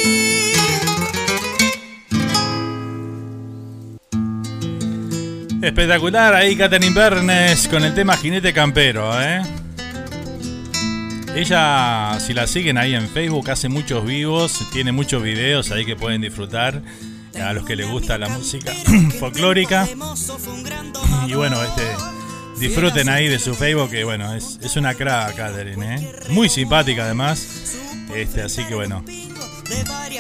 Espectacular 5.63 6.35
ahí 6.35 6.57
Catherine 6.57 6.95
Bernes 6.95 7.69
con 7.69 7.85
el 7.85 7.93
tema 7.93 8.17
Jinete 8.17 8.55
Campero, 8.55 9.21
¿eh? 9.21 9.43
Ella, 11.35 12.17
si 12.19 12.33
la 12.33 12.47
siguen 12.47 12.79
ahí 12.79 12.95
en 12.95 13.07
Facebook, 13.07 13.51
hace 13.51 13.69
muchos 13.69 14.07
vivos, 14.07 14.67
tiene 14.73 14.91
muchos 14.91 15.23
videos 15.23 15.71
ahí 15.71 15.85
que 15.85 15.97
pueden 15.97 16.23
disfrutar 16.23 16.81
a 17.39 17.53
los 17.53 17.67
que 17.67 17.77
les 17.77 17.87
gusta 17.87 18.17
la 18.17 18.31
música 18.31 18.73
folclórica. 19.21 19.87
Y 21.27 21.35
bueno, 21.35 21.63
este 21.63 21.83
disfruten 22.59 23.11
ahí 23.11 23.29
de 23.29 23.39
su 23.39 23.55
Facebook, 23.55 23.91
que 23.91 24.03
bueno, 24.05 24.35
es, 24.35 24.59
es 24.63 24.77
una 24.77 24.95
crack 24.95 25.37
Catherine, 25.37 25.97
¿eh? 25.97 26.13
Muy 26.31 26.49
simpática 26.49 27.05
además. 27.05 27.77
Este, 28.15 28.41
así 28.41 28.65
que 28.65 28.75
bueno, 28.75 29.05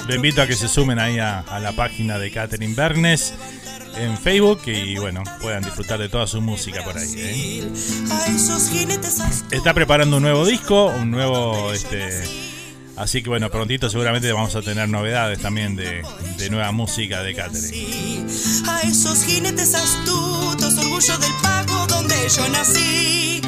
lo 0.06 0.14
invito 0.14 0.42
a 0.42 0.46
que 0.46 0.54
se 0.54 0.68
sumen 0.68 0.98
ahí 0.98 1.18
a, 1.18 1.40
a 1.40 1.60
la 1.60 1.72
página 1.72 2.18
de 2.18 2.30
Catherine 2.30 2.74
Bernes 2.74 3.32
en 3.96 4.16
Facebook 4.16 4.60
y 4.66 4.96
bueno, 4.96 5.22
puedan 5.40 5.62
disfrutar 5.62 5.98
de 5.98 6.08
toda 6.08 6.26
su 6.26 6.40
música 6.40 6.82
por 6.82 6.96
ahí. 6.96 7.14
¿eh? 7.16 7.68
Está 9.50 9.74
preparando 9.74 10.16
un 10.16 10.22
nuevo 10.22 10.46
disco, 10.46 10.86
un 10.86 11.10
nuevo 11.10 11.72
este 11.72 12.22
así 12.96 13.22
que 13.22 13.30
bueno, 13.30 13.50
prontito 13.50 13.88
seguramente 13.88 14.30
vamos 14.32 14.54
a 14.56 14.62
tener 14.62 14.88
novedades 14.88 15.40
también 15.40 15.74
de, 15.74 16.02
de 16.36 16.50
nueva 16.50 16.70
música 16.72 17.22
de 17.22 17.34
Catherine. 17.34 18.26
A 18.68 18.82
esos 18.82 19.24
jinetes 19.24 19.74
astutos, 19.74 20.76
orgullo 20.78 21.18
del 21.18 21.32
pago 21.42 21.86
donde 21.86 22.14
yo 22.28 22.48
nací. 22.50 23.40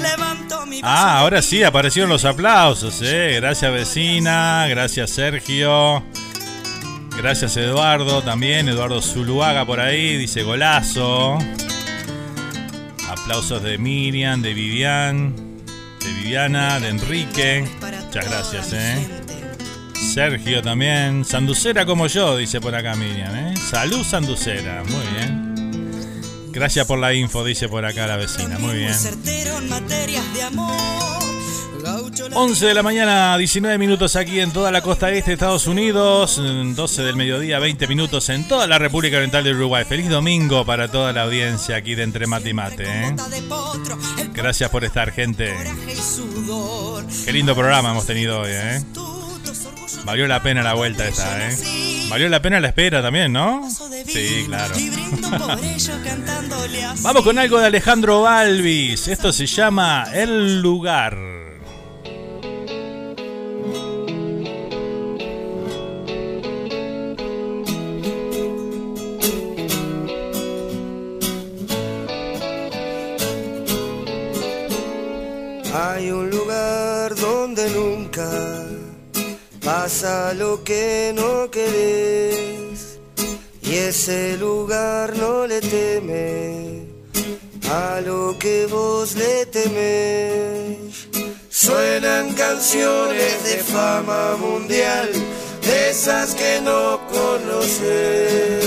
Levanto 0.00 0.64
mi 0.66 0.80
Ah, 0.82 1.18
ahora 1.18 1.42
sí 1.42 1.62
aparecieron 1.62 2.08
los 2.08 2.24
aplausos, 2.24 3.00
eh. 3.02 3.34
Gracias 3.36 3.72
vecina, 3.72 4.66
gracias 4.68 5.10
Sergio. 5.10 6.02
Gracias 7.22 7.54
Eduardo 7.58 8.22
también, 8.22 8.66
Eduardo 8.70 9.02
Zuluaga 9.02 9.66
por 9.66 9.78
ahí, 9.78 10.16
dice 10.16 10.42
golazo. 10.42 11.36
Aplausos 13.10 13.62
de 13.62 13.76
Miriam, 13.76 14.40
de 14.40 14.54
Vivian, 14.54 15.36
de 16.02 16.12
Viviana, 16.14 16.80
de 16.80 16.88
Enrique. 16.88 17.68
Muchas 18.06 18.24
gracias, 18.24 18.72
eh. 18.72 19.06
Sergio 20.14 20.62
también. 20.62 21.26
Sanducera 21.26 21.84
como 21.84 22.06
yo, 22.06 22.38
dice 22.38 22.58
por 22.58 22.74
acá 22.74 22.96
Miriam, 22.96 23.36
eh. 23.36 23.54
Salud 23.70 24.02
Sanducera, 24.02 24.82
muy 24.84 25.06
bien. 25.14 26.02
Gracias 26.52 26.86
por 26.86 26.98
la 26.98 27.12
info, 27.12 27.44
dice 27.44 27.68
por 27.68 27.84
acá 27.84 28.06
la 28.06 28.16
vecina, 28.16 28.58
muy 28.58 28.78
bien. 28.78 28.94
11 32.32 32.66
de 32.66 32.74
la 32.74 32.82
mañana, 32.82 33.36
19 33.36 33.78
minutos 33.78 34.16
aquí 34.16 34.40
en 34.40 34.50
toda 34.52 34.70
la 34.70 34.82
costa 34.82 35.10
este 35.10 35.30
de 35.30 35.34
Estados 35.34 35.66
Unidos, 35.66 36.40
12 36.40 37.02
del 37.02 37.16
mediodía, 37.16 37.58
20 37.58 37.86
minutos 37.88 38.28
en 38.28 38.46
toda 38.46 38.66
la 38.66 38.78
República 38.78 39.16
Oriental 39.16 39.44
de 39.44 39.52
Uruguay. 39.52 39.84
Feliz 39.84 40.08
domingo 40.08 40.64
para 40.64 40.88
toda 40.88 41.12
la 41.12 41.22
audiencia 41.22 41.76
aquí 41.76 41.94
de 41.94 42.04
Entre 42.04 42.26
Mate 42.26 42.50
y 42.50 42.54
Mate. 42.54 42.84
¿eh? 42.86 43.16
Gracias 44.32 44.70
por 44.70 44.84
estar, 44.84 45.12
gente. 45.12 45.54
Qué 47.24 47.32
lindo 47.32 47.54
programa 47.54 47.90
hemos 47.90 48.06
tenido 48.06 48.40
hoy. 48.40 48.50
¿eh? 48.52 48.82
Valió 50.04 50.26
la 50.26 50.42
pena 50.42 50.62
la 50.62 50.74
vuelta 50.74 51.06
esta. 51.06 51.48
¿eh? 51.48 51.56
Valió 52.08 52.28
la 52.28 52.40
pena 52.40 52.60
la 52.60 52.68
espera 52.68 53.02
también, 53.02 53.32
¿no? 53.32 53.68
Sí, 54.06 54.44
claro. 54.46 54.74
Vamos 57.02 57.22
con 57.22 57.38
algo 57.38 57.58
de 57.58 57.66
Alejandro 57.66 58.22
Balvis. 58.22 59.08
Esto 59.08 59.32
se 59.32 59.46
llama 59.46 60.06
El 60.12 60.60
lugar. 60.60 61.49
Hay 76.00 76.10
un 76.12 76.30
lugar 76.30 77.14
donde 77.14 77.68
nunca 77.72 78.26
pasa 79.62 80.32
lo 80.32 80.64
que 80.64 81.12
no 81.14 81.50
querés 81.50 82.98
y 83.60 83.74
ese 83.74 84.38
lugar 84.38 85.14
no 85.14 85.46
le 85.46 85.60
teme 85.60 86.86
a 87.70 88.00
lo 88.00 88.34
que 88.38 88.64
vos 88.64 89.14
le 89.14 89.44
temés. 89.44 91.06
Suenan 91.50 92.32
canciones 92.32 93.44
de 93.44 93.58
fama 93.58 94.38
mundial, 94.38 95.10
de 95.60 95.90
esas 95.90 96.34
que 96.34 96.62
no 96.62 96.98
conoces. 97.12 98.64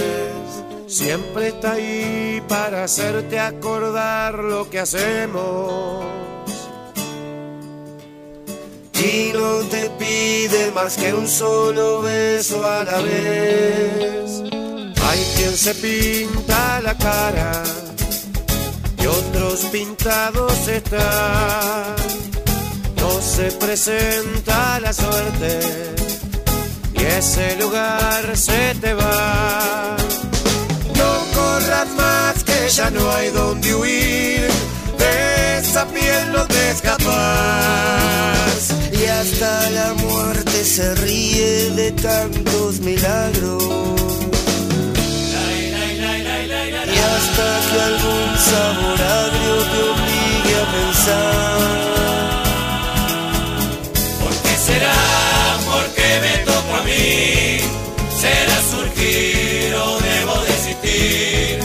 Siempre 0.86 1.48
está 1.48 1.72
ahí 1.72 2.44
para 2.48 2.84
hacerte 2.84 3.40
acordar 3.40 4.36
lo 4.36 4.70
que 4.70 4.80
hacemos. 4.82 6.33
Y 9.00 9.32
no 9.34 9.60
te 9.70 9.90
pide 9.92 10.72
más 10.72 10.96
que 10.96 11.14
un 11.14 11.28
solo 11.28 12.02
beso 12.02 12.66
a 12.66 12.84
la 12.84 13.00
vez. 13.02 14.42
Hay 15.02 15.20
quien 15.36 15.58
se 15.58 15.74
pinta 15.76 16.82
la 16.82 16.98
cara 16.98 17.64
y 19.02 19.06
otros 19.06 19.66
pintados 19.72 20.68
están. 20.68 21.96
No 22.98 23.22
se 23.22 23.52
presenta 23.52 24.80
la 24.80 24.94
suerte 24.94 25.60
y 26.94 27.04
ese 27.04 27.56
lugar 27.58 28.36
se 28.36 28.76
te 28.76 28.94
va. 28.94 29.98
No 30.96 31.12
corras 31.36 31.88
más 31.98 32.44
que 32.44 32.70
ya 32.70 32.90
no 32.90 33.12
hay 33.12 33.30
donde 33.30 33.76
huir. 33.76 34.48
Esa 35.74 35.88
piel 35.88 36.32
no 36.32 36.46
te 36.46 36.70
escapas. 36.70 37.14
Y 38.92 39.06
hasta 39.06 39.72
la 39.72 39.94
muerte 39.96 40.64
se 40.64 40.94
ríe 40.94 41.72
de 41.72 41.92
tantos 41.94 42.80
milagros. 42.80 43.64
Y 46.94 46.98
hasta 47.14 47.48
que 47.70 47.78
algún 47.90 48.30
sabor 48.50 49.00
agrio 49.18 49.56
te 49.72 49.80
obligue 49.94 50.56
a 50.62 50.66
pensar. 50.78 51.60
¿Por 54.22 54.34
qué 54.44 54.56
será? 54.68 55.00
¿Por 55.72 55.86
qué 55.96 56.10
me 56.26 56.36
tocó 56.50 56.74
a 56.76 56.84
mí? 56.84 57.62
¿Será 58.22 58.58
surgir 58.74 59.74
o 59.74 60.00
debo 60.08 60.36
desistir? 60.52 61.58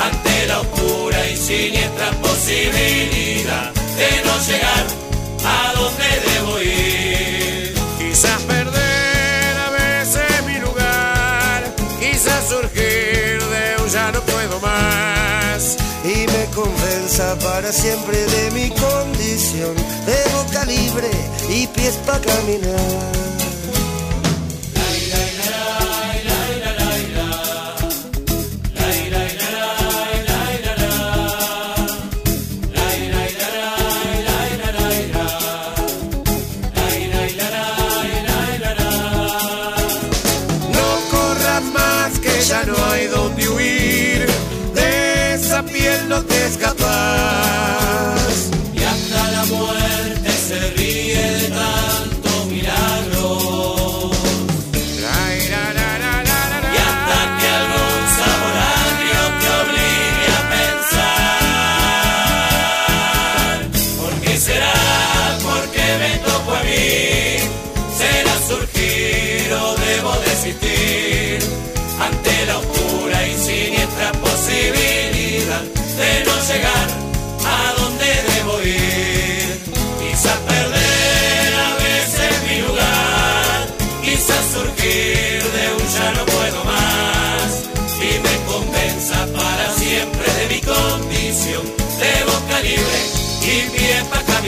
Ante 0.00 0.34
la 0.46 0.56
oscura 0.60 1.18
y 1.28 1.36
siniestra 1.36 2.21
llegar 4.46 4.86
a 5.44 5.72
donde 5.74 6.08
debo 6.26 6.60
ir. 6.60 7.74
Quizás 7.98 8.42
perder 8.42 9.56
a 9.58 9.70
veces 9.70 10.44
mi 10.46 10.58
lugar, 10.58 11.74
quizás 12.00 12.48
surgir 12.48 13.42
de 13.54 13.82
un 13.82 13.88
ya 13.88 14.10
no 14.12 14.20
puedo 14.22 14.60
más. 14.60 15.76
y 16.04 16.26
me 16.26 16.44
convenza 16.52 17.38
para 17.38 17.70
siempre 17.72 18.18
de 18.26 18.50
mi 18.50 18.70
condición 18.70 19.76
de 20.04 20.18
boca 20.34 20.64
libre 20.64 21.10
y 21.48 21.68
pies 21.68 21.96
para 22.04 22.20
caminar. 22.20 23.41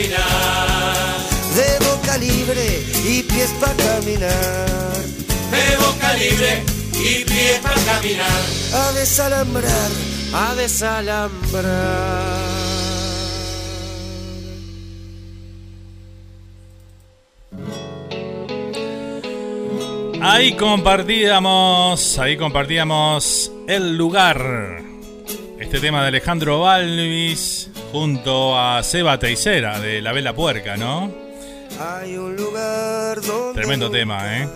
Caminar. 0.07 1.17
De 1.55 1.79
boca 1.85 2.17
libre 2.17 2.83
y 3.05 3.23
pies 3.23 3.53
para 3.59 3.73
caminar. 3.73 5.01
De 5.51 5.77
boca 5.77 6.13
libre 6.13 6.63
y 6.93 7.23
pie 7.23 7.59
para 7.61 7.81
caminar. 7.81 8.41
A 8.73 8.91
desalambrar, 8.93 9.91
a 10.33 10.55
desalambrar. 10.55 12.55
Ahí 20.21 20.55
compartíamos, 20.55 22.17
ahí 22.17 22.35
compartíamos 22.35 23.51
el 23.67 23.95
lugar. 23.95 24.81
Este 25.59 25.79
tema 25.79 26.01
de 26.01 26.07
Alejandro 26.07 26.61
Balvis 26.61 27.69
junto 27.91 28.57
a 28.59 28.81
Seba 28.83 29.19
Teisera 29.19 29.79
de 29.79 30.01
La 30.01 30.11
Vela 30.11 30.33
Puerca, 30.33 30.77
¿no? 30.77 31.25
hay 31.79 32.15
un 32.17 32.35
lugar 32.35 33.21
donde 33.21 33.53
Tremendo 33.53 33.89
tema, 33.89 34.37
¿eh? 34.37 34.47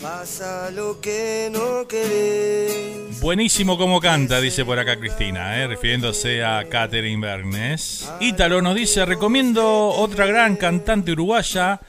pasa 0.00 0.70
lo 0.70 1.00
que 1.00 1.48
no 1.52 1.86
querés. 1.88 3.20
Buenísimo 3.20 3.76
como 3.76 4.00
canta, 4.00 4.40
dice 4.40 4.64
por 4.64 4.78
acá 4.78 4.98
Cristina, 4.98 5.60
¿eh? 5.60 5.66
refiriéndose 5.66 6.44
a 6.44 6.68
Catherine 6.68 7.20
Bernes. 7.20 8.08
Ítalo 8.20 8.62
nos 8.62 8.74
dice, 8.74 9.04
recomiendo 9.04 9.88
otra 9.88 10.26
gran 10.26 10.56
cantante 10.56 11.12
uruguaya, 11.12 11.80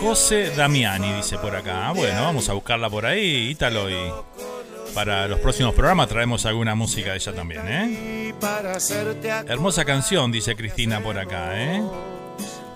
José 0.00 0.50
Damiani, 0.56 1.14
dice 1.14 1.38
por 1.38 1.56
acá. 1.56 1.90
Bueno, 1.92 2.22
vamos 2.22 2.48
a 2.48 2.52
buscarla 2.52 2.88
por 2.90 3.06
ahí, 3.06 3.50
Ítalo, 3.50 3.90
y 3.90 4.12
para 4.94 5.26
los 5.28 5.40
próximos 5.40 5.74
programas 5.74 6.08
traemos 6.08 6.46
alguna 6.46 6.74
música 6.74 7.10
de 7.10 7.16
ella 7.16 7.32
también, 7.32 7.62
¿eh? 7.66 8.34
Hermosa 9.48 9.84
canción, 9.84 10.30
dice 10.30 10.54
Cristina 10.54 11.02
por 11.02 11.18
acá, 11.18 11.60
¿eh? 11.60 11.82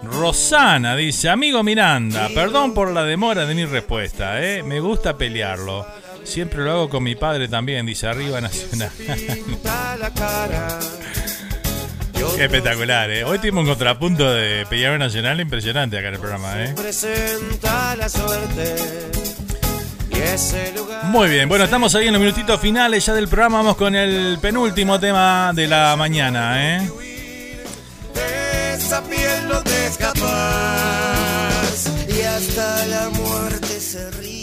Rosana 0.02 0.96
dice, 0.96 1.28
amigo 1.28 1.62
Miranda, 1.62 2.28
perdón 2.34 2.74
por 2.74 2.90
la 2.90 3.04
demora 3.04 3.46
de 3.46 3.54
mi 3.54 3.64
respuesta, 3.64 4.42
¿eh? 4.42 4.62
Me 4.62 4.80
gusta 4.80 5.16
pelearlo. 5.16 5.86
Siempre 6.24 6.64
lo 6.64 6.70
hago 6.72 6.88
con 6.88 7.02
mi 7.02 7.14
padre 7.14 7.48
también, 7.48 7.86
dice 7.86 8.06
Arriba 8.06 8.40
Nacional. 8.40 8.90
Qué 12.36 12.44
espectacular, 12.44 13.10
¿eh? 13.10 13.24
Hoy 13.24 13.38
tuvimos 13.38 13.62
un 13.62 13.68
contrapunto 13.70 14.30
de 14.32 14.66
Peñarol 14.66 14.98
Nacional 14.98 15.40
impresionante 15.40 15.98
acá 15.98 16.08
en 16.08 16.14
el 16.14 16.20
programa, 16.20 16.64
¿eh? 16.64 16.74
Presenta 16.76 17.96
la 17.96 18.08
suerte. 18.08 18.76
Muy 21.04 21.28
bien, 21.28 21.48
bueno, 21.48 21.64
estamos 21.64 21.94
ahí 21.94 22.06
en 22.06 22.12
los 22.12 22.20
minutitos 22.20 22.60
finales 22.60 23.06
ya 23.06 23.14
del 23.14 23.28
programa. 23.28 23.58
Vamos 23.58 23.76
con 23.76 23.94
el 23.94 24.38
penúltimo 24.40 24.98
tema 25.00 25.52
de 25.54 25.66
la 25.66 25.96
mañana, 25.96 26.76
¿eh? 26.76 26.90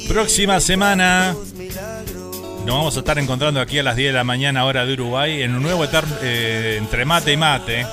Próxima 0.07 0.59
semana 0.59 1.35
nos 2.65 2.75
vamos 2.75 2.95
a 2.95 2.99
estar 2.99 3.19
encontrando 3.19 3.61
aquí 3.61 3.77
a 3.77 3.83
las 3.83 3.95
10 3.95 4.09
de 4.09 4.17
la 4.17 4.23
mañana, 4.23 4.65
hora 4.65 4.87
de 4.87 4.93
Uruguay, 4.93 5.43
en 5.43 5.53
un 5.53 5.61
nuevo 5.61 5.85
eh, 6.23 6.77
entre 6.79 7.05
mate 7.05 7.31
y 7.31 7.37
mate. 7.37 7.85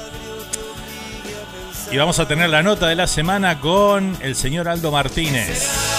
Y 1.91 1.99
vamos 1.99 2.19
a 2.19 2.27
tener 2.27 2.49
la 2.49 2.63
nota 2.63 2.87
de 2.87 2.95
la 2.95 3.07
semana 3.07 3.61
con 3.61 4.17
el 4.23 4.35
señor 4.35 4.69
Aldo 4.69 4.91
Martínez. 4.91 5.92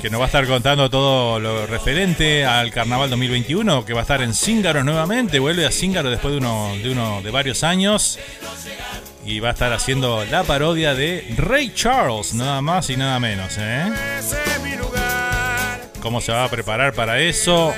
Que 0.00 0.10
nos 0.10 0.20
va 0.20 0.24
a 0.24 0.26
estar 0.26 0.46
contando 0.46 0.88
todo 0.88 1.40
lo 1.40 1.66
referente 1.66 2.44
al 2.44 2.70
Carnaval 2.70 3.10
2021, 3.10 3.84
que 3.84 3.92
va 3.92 4.00
a 4.00 4.02
estar 4.02 4.22
en 4.22 4.32
Cíngaro 4.32 4.84
nuevamente, 4.84 5.38
vuelve 5.38 5.66
a 5.66 5.70
Cíngaro 5.70 6.10
después 6.10 6.32
de 6.32 6.38
uno, 6.38 6.72
de 6.82 6.90
uno 6.90 7.20
de 7.22 7.30
varios 7.30 7.64
años 7.64 8.18
y 9.24 9.40
va 9.40 9.48
a 9.48 9.52
estar 9.52 9.72
haciendo 9.72 10.24
la 10.24 10.44
parodia 10.44 10.94
de 10.94 11.34
Ray 11.36 11.72
Charles, 11.74 12.32
nada 12.34 12.62
más 12.62 12.88
y 12.90 12.96
nada 12.96 13.18
menos, 13.18 13.56
¿eh? 13.58 13.92
¿Cómo 16.00 16.20
se 16.20 16.32
va 16.32 16.44
a 16.44 16.48
preparar 16.48 16.94
para 16.94 17.18
eso? 17.20 17.74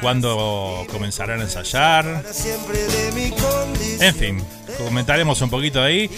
¿Cuándo 0.00 0.84
comenzarán 0.90 1.40
a 1.40 1.44
ensayar? 1.44 2.24
En 4.00 4.14
fin, 4.14 4.44
comentaremos 4.84 5.40
un 5.42 5.50
poquito 5.50 5.82
ahí. 5.82 6.10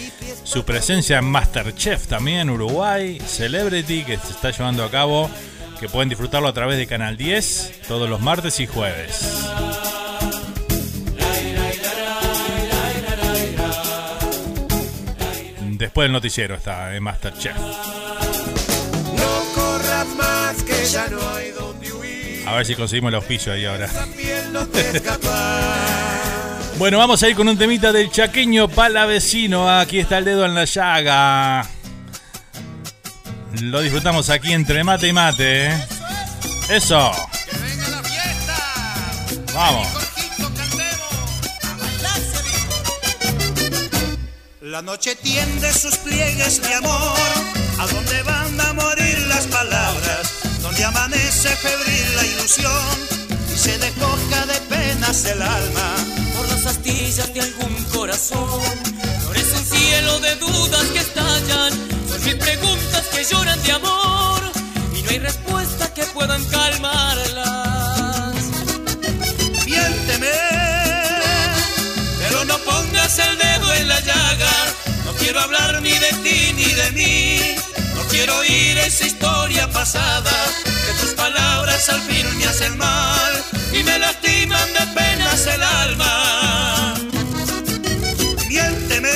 Su 0.43 0.63
presencia 0.63 1.19
en 1.19 1.25
Masterchef 1.25 2.07
también, 2.07 2.49
Uruguay, 2.49 3.19
Celebrity, 3.25 4.03
que 4.03 4.17
se 4.17 4.31
está 4.31 4.51
llevando 4.51 4.83
a 4.83 4.91
cabo, 4.91 5.29
que 5.79 5.89
pueden 5.89 6.09
disfrutarlo 6.09 6.47
a 6.47 6.53
través 6.53 6.77
de 6.77 6.87
Canal 6.87 7.17
10 7.17 7.81
todos 7.87 8.09
los 8.09 8.21
martes 8.21 8.59
y 8.59 8.67
jueves. 8.67 9.47
Después 15.77 16.05
del 16.05 16.13
noticiero 16.13 16.55
está 16.55 16.95
en 16.95 17.03
Masterchef. 17.03 17.57
No 17.57 19.43
corras 19.53 20.07
más 20.17 20.63
que 20.63 20.85
ya 20.85 21.07
no 21.09 21.19
hay 21.35 21.51
donde 21.51 21.91
huir. 21.91 22.47
A 22.47 22.55
ver 22.55 22.65
si 22.65 22.75
conseguimos 22.75 23.09
el 23.09 23.15
auspicio 23.15 23.51
ahí 23.51 23.65
ahora. 23.65 23.89
Bueno, 26.77 26.97
vamos 26.97 27.23
a 27.23 27.29
ir 27.29 27.37
con 27.37 27.47
un 27.47 27.57
temita 27.57 27.93
del 27.93 28.11
chaqueño 28.11 28.67
palavecino. 28.67 29.69
Aquí 29.69 29.99
está 29.99 30.17
el 30.17 30.25
dedo 30.25 30.45
en 30.45 30.53
la 30.53 30.65
llaga. 30.65 31.65
Lo 33.61 33.79
disfrutamos 33.79 34.29
aquí 34.29 34.51
entre 34.51 34.83
mate 34.83 35.07
y 35.07 35.13
mate. 35.13 35.67
¿eh? 35.67 35.87
Eso. 36.69 37.11
Vamos. 39.53 39.87
La 44.59 44.81
noche 44.81 45.15
tiende 45.15 45.71
sus 45.71 45.95
pliegues 45.99 46.61
de 46.61 46.73
amor, 46.73 47.17
a 47.79 47.87
donde 47.87 48.21
van 48.23 48.59
a 48.59 48.73
morir 48.73 49.17
las 49.29 49.47
palabras, 49.47 50.33
donde 50.61 50.83
amanece 50.83 51.55
febril 51.55 52.15
la 52.17 52.25
ilusión 52.25 52.99
y 53.53 53.57
se 53.57 53.77
despoja 53.77 54.45
de 54.47 54.59
penas 54.67 55.23
el 55.23 55.41
alma. 55.41 56.24
Por 56.35 56.47
las 56.49 56.65
astillas 56.65 57.33
de 57.33 57.41
algún 57.41 57.83
corazón. 57.85 58.61
Florece 59.21 59.55
un 59.57 59.65
cielo 59.65 60.19
de 60.19 60.35
dudas 60.35 60.85
que 60.93 60.99
estallan, 60.99 61.71
son 62.09 62.23
mil 62.23 62.37
preguntas 62.37 63.03
que 63.13 63.23
lloran 63.23 63.61
de 63.63 63.71
amor 63.71 64.41
y 64.95 65.01
no 65.01 65.09
hay 65.09 65.19
respuesta 65.19 65.93
que 65.93 66.03
puedan 66.07 66.43
calmarlas. 66.45 68.35
Miénteme, 69.65 70.35
pero 72.19 72.45
no 72.45 72.57
pongas 72.59 73.19
el 73.19 73.37
dedo 73.37 73.73
en 73.73 73.87
la 73.87 73.99
llaga. 73.99 74.51
No 75.05 75.13
quiero 75.13 75.39
hablar 75.39 75.81
ni 75.81 75.91
de 75.91 76.11
ti 76.23 76.53
ni 76.55 76.65
de 76.65 76.91
mí. 76.91 77.54
Quiero 78.25 78.39
oír 78.39 78.75
esa 78.79 79.05
historia 79.05 79.69
pasada. 79.69 80.31
Que 80.63 80.93
tus 80.99 81.13
palabras 81.13 81.87
al 81.89 82.01
fin 82.01 82.25
me 82.39 82.45
hacen 82.45 82.75
mal 82.75 83.33
y 83.71 83.83
me 83.83 83.99
lastiman 83.99 84.67
de 84.73 84.87
penas 84.99 85.45
el 85.45 85.61
alma. 85.61 86.95
Miénteme, 88.47 89.13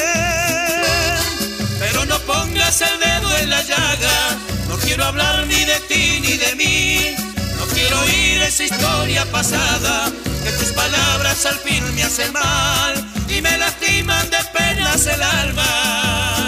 pero 1.79 2.05
no 2.05 2.19
pongas 2.19 2.81
el 2.81 2.99
dedo 2.99 3.35
en 3.37 3.49
la 3.49 3.63
llaga. 3.63 4.37
No 4.67 4.77
quiero 4.77 5.05
hablar 5.05 5.47
ni 5.47 5.65
de 5.65 5.79
ti 5.87 6.19
ni 6.21 6.37
de 6.37 6.55
mí. 6.55 7.15
No 7.57 7.65
quiero 7.65 8.01
oír 8.01 8.43
esa 8.43 8.63
historia 8.65 9.25
pasada. 9.31 10.11
Que 10.43 10.51
tus 10.51 10.71
palabras 10.73 11.47
al 11.47 11.57
fin 11.57 11.83
me 11.95 12.03
hacen 12.03 12.31
mal 12.31 12.93
y 13.27 13.41
me 13.41 13.57
lastiman 13.57 14.29
de 14.29 14.37
penas 14.53 15.07
el 15.07 15.23
alma. 15.23 16.38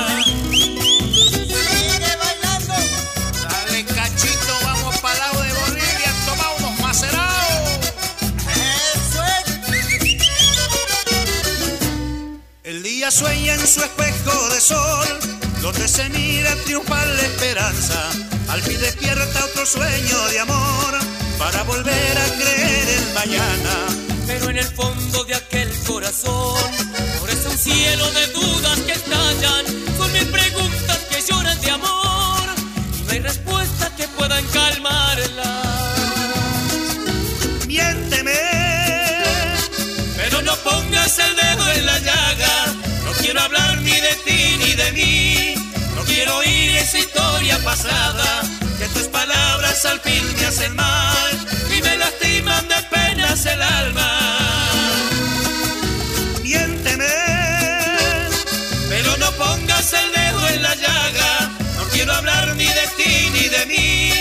Sueña 13.12 13.56
en 13.56 13.68
su 13.68 13.82
espejo 13.82 14.50
de 14.54 14.62
sol, 14.62 15.20
donde 15.62 15.86
se 15.90 16.08
mira 16.12 16.56
triunfar 16.64 17.06
la 17.06 17.22
esperanza. 17.22 18.10
Al 18.48 18.62
fin 18.62 18.80
despierta 18.80 19.46
otro 19.46 19.66
sueño 19.66 20.30
de 20.30 20.40
amor, 20.40 21.00
para 21.38 21.62
volver 21.64 22.18
a 22.18 22.26
creer 22.38 22.88
en 22.88 23.14
mañana. 23.14 23.74
Pero 24.26 24.50
en 24.50 24.58
el 24.60 24.66
fondo 24.66 25.26
de 25.26 25.36
aquel 25.36 25.70
corazón 25.86 26.56
florece 27.18 27.50
un 27.50 27.58
cielo 27.58 28.10
de 28.12 28.28
dudas 28.28 28.80
que 28.80 28.94
estallan, 28.94 29.66
historia 46.98 47.58
pasada. 47.64 48.42
Que 48.78 48.88
tus 48.90 49.08
palabras 49.08 49.86
al 49.86 50.00
fin 50.02 50.24
me 50.36 50.46
hacen 50.46 50.76
mal 50.76 51.32
y 51.76 51.82
me 51.82 51.98
lastiman 51.98 52.68
de 52.68 52.76
penas 52.90 53.46
el 53.46 53.62
alma. 53.62 54.10
Miénteme, 56.44 57.16
pero 58.90 59.18
no 59.18 59.32
pongas 59.34 59.94
el 59.94 60.12
dedo 60.12 60.48
en 60.50 60.64
la 60.64 60.76
llaga. 60.76 61.50
No 61.78 61.84
quiero 61.92 62.14
hablar 62.14 62.56
ni 62.56 62.66
de 62.66 62.88
ti 62.98 63.30
ni 63.34 63.48
de 63.50 63.66
mí. 63.68 64.14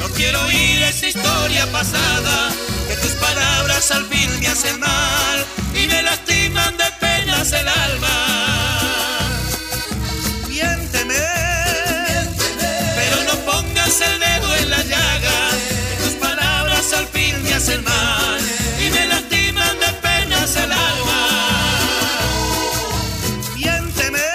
No 0.00 0.08
quiero 0.10 0.40
oír 0.44 0.82
esa 0.82 1.06
historia 1.06 1.66
pasada. 1.72 2.50
Que 2.88 2.96
tus 2.96 3.12
palabras 3.12 3.90
al 3.90 4.06
fin 4.06 4.30
me 4.40 4.48
hacen 4.48 4.78
mal 4.78 5.46
y 5.74 5.86
me 5.86 6.02
lastiman 6.02 6.76
de 6.76 6.84
penas 7.00 7.52
el 7.52 7.68
alma. 7.68 9.13
Hacen 17.64 17.82
mal 17.82 18.40
y 18.78 18.90
me 18.90 19.06
lastiman 19.06 19.78
de 19.80 19.90
penas 20.02 20.54
el 20.56 20.70
alma. 20.70 21.22
Miénteme, 23.56 24.28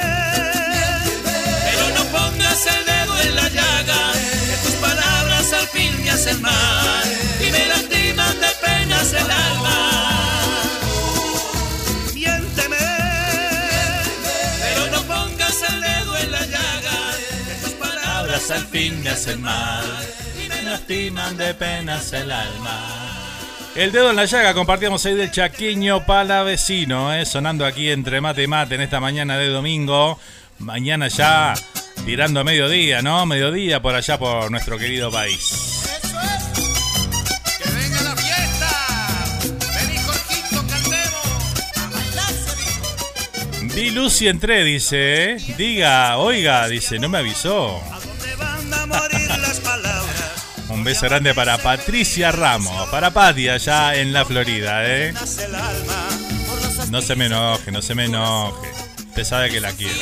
pero 1.65 1.85
no 1.95 2.03
pongas 2.05 2.65
el 2.65 2.85
dedo 2.85 3.19
en 3.21 3.35
la 3.35 3.49
llaga. 3.49 4.01
Que 4.49 4.57
tus 4.63 4.75
palabras 4.81 5.53
al 5.53 5.67
fin 5.67 6.03
me 6.03 6.09
hacen 6.09 6.41
mal 6.41 7.05
y 7.39 7.51
me 7.51 7.67
lastiman 7.67 8.35
de 8.41 8.51
penas 8.65 9.13
el 9.13 9.29
alma. 9.29 9.77
Miénteme, 12.15 12.87
pero 14.63 14.87
no 14.91 15.01
pongas 15.03 15.57
el 15.69 15.81
dedo 15.81 16.17
en 16.17 16.31
la 16.31 16.45
llaga. 16.47 16.97
Que 17.47 17.55
tus 17.63 17.73
palabras 17.73 18.49
al 18.49 18.65
fin 18.65 19.03
me 19.03 19.09
hacen 19.09 19.39
mal 19.39 19.85
y 20.43 20.49
me 20.49 20.63
lastiman 20.63 21.37
de 21.37 21.53
penas 21.53 22.11
el 22.13 22.31
alma. 22.31 22.98
El 23.75 23.91
dedo 23.91 24.09
en 24.09 24.15
la 24.15 24.25
llaga 24.25 24.53
compartíamos 24.53 25.05
ahí 25.05 25.15
del 25.15 25.31
chaqueño 25.31 26.05
palavecino, 26.05 27.13
eh, 27.13 27.25
sonando 27.25 27.65
aquí 27.65 27.89
entre 27.89 28.19
mate 28.19 28.43
y 28.43 28.47
mate 28.47 28.75
en 28.75 28.81
esta 28.81 28.99
mañana 28.99 29.37
de 29.37 29.47
domingo. 29.47 30.19
Mañana 30.57 31.07
ya 31.07 31.53
tirando 32.05 32.39
a 32.39 32.43
mediodía, 32.43 33.01
¿no? 33.01 33.25
Mediodía 33.25 33.81
por 33.81 33.95
allá 33.95 34.17
por 34.17 34.51
nuestro 34.51 34.77
querido 34.77 35.11
país. 35.11 35.85
Di 43.73 43.91
Lucy 43.91 44.27
entré, 44.27 44.65
dice. 44.65 45.35
Eh. 45.35 45.37
Diga, 45.57 46.17
oiga, 46.17 46.67
dice, 46.67 46.99
no 46.99 47.07
me 47.07 47.19
avisó. 47.19 47.81
Un 50.69 50.83
beso 50.83 51.07
grande 51.07 51.33
para 51.33 51.57
Patricia 51.57 52.31
Ramos, 52.31 52.89
para 52.89 53.11
Patti 53.11 53.49
allá 53.49 53.95
en 53.95 54.13
la 54.13 54.23
Florida, 54.23 54.85
¿eh? 54.85 55.13
No 56.89 57.01
se 57.01 57.15
me 57.15 57.25
enoje, 57.25 57.71
no 57.71 57.81
se 57.81 57.95
me 57.95 58.05
enoje. 58.05 58.69
Usted 59.09 59.23
sabe 59.23 59.49
que 59.49 59.59
la 59.59 59.71
quiero. 59.71 59.93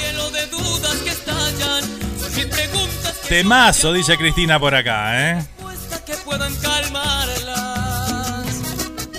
Temazo, 3.28 3.94
dice 3.94 4.18
Cristina 4.18 4.60
por 4.60 4.76
acá, 4.76 5.32
¿eh? 5.32 5.46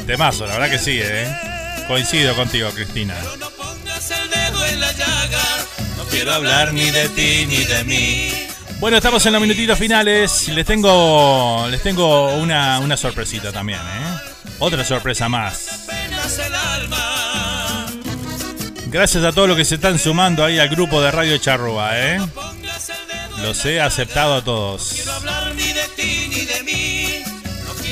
Temazo, 0.07 0.47
la 0.47 0.55
verdad 0.55 0.71
que 0.71 0.79
sí, 0.79 0.99
¿eh? 1.03 1.27
Coincido 1.87 2.35
contigo, 2.37 2.71
Cristina. 2.71 3.15
Pongas 3.57 4.11
el 4.11 4.31
dedo 4.31 4.65
en 4.67 4.81
la 4.81 4.93
llaga, 4.93 5.43
no 5.97 6.05
quiero 6.05 6.33
hablar 6.33 6.73
ni 6.73 6.91
de 6.91 7.09
ti 7.11 7.47
ni 7.47 7.65
de 7.65 7.85
mí. 7.85 8.48
Bueno, 8.81 8.97
estamos 8.99 9.27
en 9.27 9.33
los 9.33 9.43
minutitos 9.43 9.77
finales. 9.77 10.49
Les 10.49 10.65
tengo, 10.65 11.67
les 11.69 11.83
tengo 11.83 12.35
una, 12.37 12.79
una 12.79 12.97
sorpresita 12.97 13.51
también, 13.51 13.81
¿eh? 13.81 14.19
Otra 14.61 14.85
sorpresa 14.85 15.29
más. 15.29 15.89
Gracias 18.87 19.25
a 19.25 19.33
todos 19.33 19.49
los 19.49 19.57
que 19.57 19.65
se 19.65 19.75
están 19.75 19.99
sumando 19.99 20.45
ahí 20.45 20.61
al 20.61 20.69
grupo 20.69 21.03
de 21.03 21.11
Radio 21.11 21.37
Charrúa, 21.39 21.99
¿eh? 21.99 22.21
Los 23.43 23.65
he 23.65 23.81
aceptado 23.81 24.35
a 24.35 24.45
todos. 24.45 24.95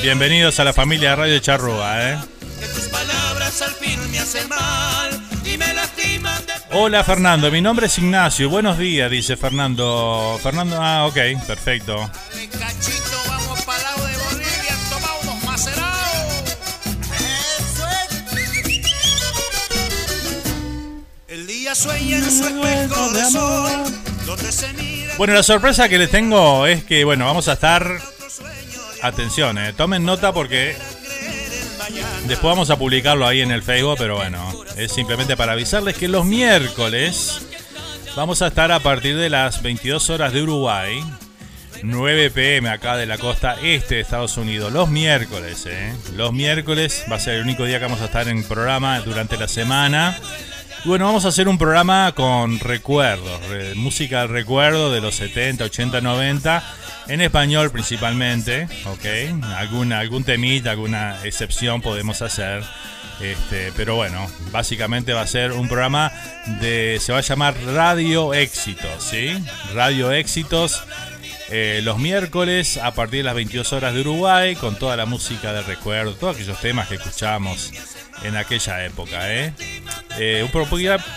Bienvenidos 0.02 0.60
a 0.60 0.64
la 0.64 0.72
familia 0.72 1.10
de 1.10 1.16
Radio 1.16 1.38
Charrúa, 1.40 2.12
¿eh? 2.12 2.18
Que 2.60 2.66
tus 2.68 2.84
palabras 2.84 3.60
al 3.60 3.74
fin 3.74 4.10
me 4.12 4.20
hacen 4.20 4.48
mal 4.48 4.65
Hola 6.78 7.02
Fernando, 7.02 7.50
mi 7.50 7.62
nombre 7.62 7.86
es 7.86 7.96
Ignacio. 7.96 8.50
Buenos 8.50 8.76
días, 8.76 9.10
dice 9.10 9.38
Fernando. 9.38 10.38
Fernando, 10.42 10.76
ah, 10.78 11.06
ok, 11.06 11.16
perfecto. 11.46 11.96
Cachito, 12.52 13.16
vamos 13.28 13.62
para 13.62 13.82
lado 13.82 14.04
de 14.04 14.12
Bolivia, 14.18 14.76
toma 14.90 15.08
unos 15.22 15.42
macerados. 15.44 16.58
El 21.28 21.46
día 21.46 21.74
sueña 21.74 22.18
en 22.18 22.30
su 22.30 22.46
espejo 22.46 23.10
de 23.10 23.24
sol, 23.24 23.94
donde 24.26 24.52
se 24.52 24.70
mira. 24.74 25.14
Bueno, 25.16 25.32
la 25.32 25.42
sorpresa 25.42 25.88
que 25.88 25.96
les 25.96 26.10
tengo 26.10 26.66
es 26.66 26.84
que, 26.84 27.04
bueno, 27.04 27.24
vamos 27.24 27.48
a 27.48 27.54
estar... 27.54 27.90
Atención, 29.02 29.56
eh, 29.56 29.72
tomen 29.72 30.04
nota 30.04 30.34
porque 30.34 30.76
después 32.26 32.50
vamos 32.52 32.70
a 32.70 32.76
publicarlo 32.76 33.26
ahí 33.26 33.40
en 33.40 33.50
el 33.50 33.62
Facebook, 33.62 33.96
pero 33.98 34.16
bueno, 34.16 34.52
es 34.76 34.92
simplemente 34.92 35.36
para 35.36 35.52
avisarles 35.52 35.96
que 35.96 36.08
los 36.08 36.24
miércoles 36.24 37.40
vamos 38.14 38.42
a 38.42 38.48
estar 38.48 38.72
a 38.72 38.80
partir 38.80 39.16
de 39.16 39.28
las 39.30 39.62
22 39.62 40.10
horas 40.10 40.32
de 40.32 40.42
Uruguay, 40.42 41.02
9 41.82 42.30
pm 42.30 42.68
acá 42.70 42.96
de 42.96 43.06
la 43.06 43.18
costa 43.18 43.56
este 43.62 43.96
de 43.96 44.00
Estados 44.00 44.36
Unidos, 44.38 44.72
los 44.72 44.88
miércoles, 44.88 45.66
eh. 45.66 45.92
Los 46.14 46.32
miércoles 46.32 47.04
va 47.10 47.16
a 47.16 47.20
ser 47.20 47.34
el 47.34 47.42
único 47.42 47.64
día 47.64 47.78
que 47.78 47.84
vamos 47.84 48.00
a 48.00 48.06
estar 48.06 48.26
en 48.28 48.42
programa 48.44 49.00
durante 49.00 49.36
la 49.36 49.46
semana. 49.48 50.18
Y 50.84 50.88
bueno, 50.88 51.04
vamos 51.06 51.24
a 51.24 51.28
hacer 51.28 51.48
un 51.48 51.58
programa 51.58 52.12
con 52.14 52.58
recuerdos, 52.60 53.44
re- 53.48 53.74
música 53.74 54.20
del 54.20 54.28
recuerdo 54.30 54.92
de 54.92 55.00
los 55.00 55.14
70, 55.16 55.64
80, 55.64 56.00
90, 56.00 56.62
en 57.08 57.20
español 57.20 57.70
principalmente, 57.70 58.68
¿ok? 58.86 59.44
Algún, 59.56 59.92
algún 59.92 60.24
temita, 60.24 60.72
alguna 60.72 61.16
excepción 61.24 61.80
podemos 61.80 62.22
hacer. 62.22 62.62
Este, 63.20 63.72
pero 63.74 63.96
bueno, 63.96 64.26
básicamente 64.52 65.14
va 65.14 65.22
a 65.22 65.26
ser 65.26 65.52
un 65.52 65.68
programa 65.68 66.12
de. 66.60 66.98
se 67.00 67.12
va 67.12 67.18
a 67.18 67.22
llamar 67.22 67.54
Radio 67.74 68.34
Éxitos, 68.34 69.02
¿sí? 69.02 69.42
Radio 69.74 70.12
Éxitos. 70.12 70.82
eh, 71.48 71.80
los 71.84 71.98
miércoles 71.98 72.76
a 72.76 72.92
partir 72.92 73.20
de 73.20 73.24
las 73.24 73.34
22 73.36 73.72
horas 73.72 73.94
de 73.94 74.00
Uruguay, 74.00 74.56
con 74.56 74.76
toda 74.76 74.96
la 74.96 75.06
música 75.06 75.52
de 75.52 75.62
recuerdo, 75.62 76.14
todos 76.14 76.36
aquellos 76.36 76.60
temas 76.60 76.88
que 76.88 76.96
escuchamos 76.96 77.72
en 78.22 78.36
aquella 78.36 78.84
época, 78.84 79.32
¿eh? 79.32 79.52
Eh, 80.18 80.42
un 80.42 80.50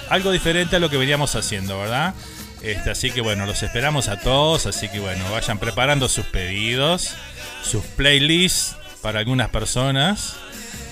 algo 0.09 0.31
diferente 0.31 0.75
a 0.75 0.79
lo 0.79 0.89
que 0.89 0.97
veníamos 0.97 1.35
haciendo, 1.35 1.79
¿verdad? 1.79 2.13
Este, 2.61 2.91
así 2.91 3.11
que 3.11 3.21
bueno, 3.21 3.45
los 3.45 3.63
esperamos 3.63 4.09
a 4.09 4.19
todos, 4.19 4.65
así 4.65 4.89
que 4.89 4.99
bueno, 4.99 5.23
vayan 5.31 5.59
preparando 5.59 6.09
sus 6.09 6.25
pedidos, 6.25 7.15
sus 7.63 7.85
playlists 7.85 8.75
para 9.01 9.19
algunas 9.19 9.49
personas. 9.49 10.35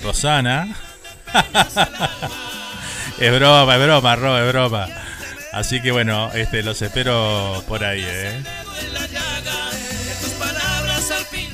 Rosana. 0.02 0.76
es 3.18 3.32
broma, 3.32 3.76
es 3.76 3.82
broma, 3.82 4.16
Ro, 4.16 4.38
es 4.38 4.48
broma. 4.48 4.88
Así 5.52 5.80
que 5.80 5.90
bueno, 5.90 6.30
este, 6.34 6.62
los 6.62 6.80
espero 6.82 7.64
por 7.68 7.84
ahí, 7.84 8.04
¿eh? 8.06 8.42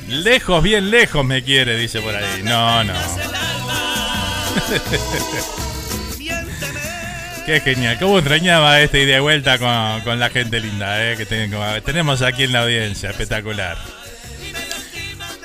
Lejos, 0.09 0.63
bien 0.63 0.91
lejos 0.91 1.25
me 1.25 1.43
quiere, 1.43 1.77
dice 1.77 2.01
por 2.01 2.15
ahí. 2.15 2.43
No, 2.43 2.85
no. 2.85 2.95
Qué 7.47 7.61
genial, 7.61 7.99
cómo 7.99 8.19
extrañaba 8.19 8.81
este 8.81 9.03
ida 9.03 9.19
y 9.19 9.21
vuelta 9.21 9.59
con, 9.59 10.01
con 10.03 10.19
la 10.19 10.31
gente 10.31 10.61
linda 10.61 11.13
eh, 11.13 11.17
que 11.17 11.27
tenemos 11.83 12.23
aquí 12.23 12.45
en 12.45 12.53
la 12.53 12.63
audiencia, 12.63 13.11
espectacular. 13.11 13.77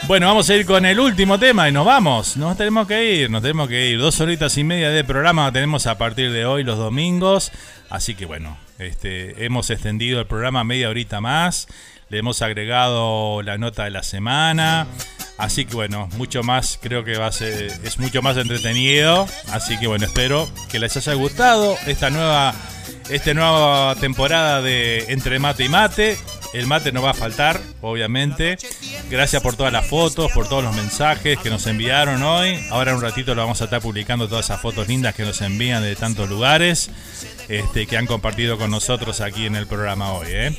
Bueno, 0.07 0.27
vamos 0.27 0.49
a 0.49 0.55
ir 0.55 0.65
con 0.65 0.85
el 0.85 0.97
último 0.97 1.37
tema 1.37 1.67
y 1.67 1.73
nos 1.73 1.85
vamos. 1.85 2.37
Nos 2.37 2.57
tenemos 2.57 2.87
que 2.87 3.13
ir, 3.13 3.29
nos 3.29 3.41
tenemos 3.41 3.67
que 3.67 3.89
ir. 3.89 3.99
Dos 3.99 4.19
horitas 4.21 4.57
y 4.57 4.63
media 4.63 4.89
de 4.89 5.03
programa 5.03 5.51
tenemos 5.51 5.87
a 5.87 5.97
partir 5.97 6.31
de 6.31 6.45
hoy 6.45 6.63
los 6.63 6.77
domingos. 6.77 7.51
Así 7.89 8.15
que 8.15 8.25
bueno, 8.25 8.57
este, 8.79 9.45
hemos 9.45 9.69
extendido 9.69 10.21
el 10.21 10.25
programa 10.25 10.63
media 10.63 10.89
horita 10.89 11.19
más. 11.19 11.67
Le 12.09 12.19
hemos 12.19 12.41
agregado 12.41 13.41
la 13.43 13.57
nota 13.57 13.83
de 13.83 13.91
la 13.91 14.03
semana. 14.03 14.87
Así 15.39 15.63
que 15.63 15.73
bueno, 15.73 16.09
mucho 16.17 16.43
más, 16.43 16.77
creo 16.81 17.05
que 17.05 17.17
va 17.17 17.27
a 17.27 17.31
ser, 17.31 17.71
es 17.83 17.97
mucho 17.97 18.21
más 18.21 18.35
entretenido. 18.35 19.25
Así 19.51 19.79
que 19.79 19.87
bueno, 19.87 20.05
espero 20.05 20.49
que 20.69 20.79
les 20.79 20.95
haya 20.97 21.13
gustado 21.13 21.77
esta 21.87 22.09
nueva, 22.09 22.53
esta 23.09 23.33
nueva 23.33 23.95
temporada 23.95 24.61
de 24.61 25.05
Entre 25.07 25.39
Mate 25.39 25.63
y 25.63 25.69
Mate. 25.69 26.17
El 26.51 26.67
mate 26.67 26.91
no 26.91 27.01
va 27.01 27.11
a 27.11 27.13
faltar, 27.13 27.61
obviamente. 27.81 28.57
Gracias 29.09 29.41
por 29.41 29.55
todas 29.55 29.71
las 29.71 29.85
fotos, 29.85 30.31
por 30.33 30.49
todos 30.49 30.63
los 30.63 30.75
mensajes 30.75 31.37
que 31.39 31.49
nos 31.49 31.65
enviaron 31.67 32.21
hoy. 32.23 32.59
Ahora 32.69 32.91
en 32.91 32.97
un 32.97 33.03
ratito 33.03 33.33
lo 33.33 33.41
vamos 33.41 33.61
a 33.61 33.65
estar 33.65 33.81
publicando 33.81 34.27
todas 34.27 34.45
esas 34.45 34.59
fotos 34.59 34.87
lindas 34.89 35.15
que 35.15 35.23
nos 35.23 35.39
envían 35.41 35.83
de 35.83 35.95
tantos 35.95 36.27
lugares, 36.27 36.89
este, 37.47 37.87
que 37.87 37.97
han 37.97 38.07
compartido 38.07 38.57
con 38.57 38.71
nosotros 38.71 39.21
aquí 39.21 39.45
en 39.45 39.55
el 39.55 39.67
programa 39.67 40.11
hoy. 40.11 40.27
¿eh? 40.31 40.57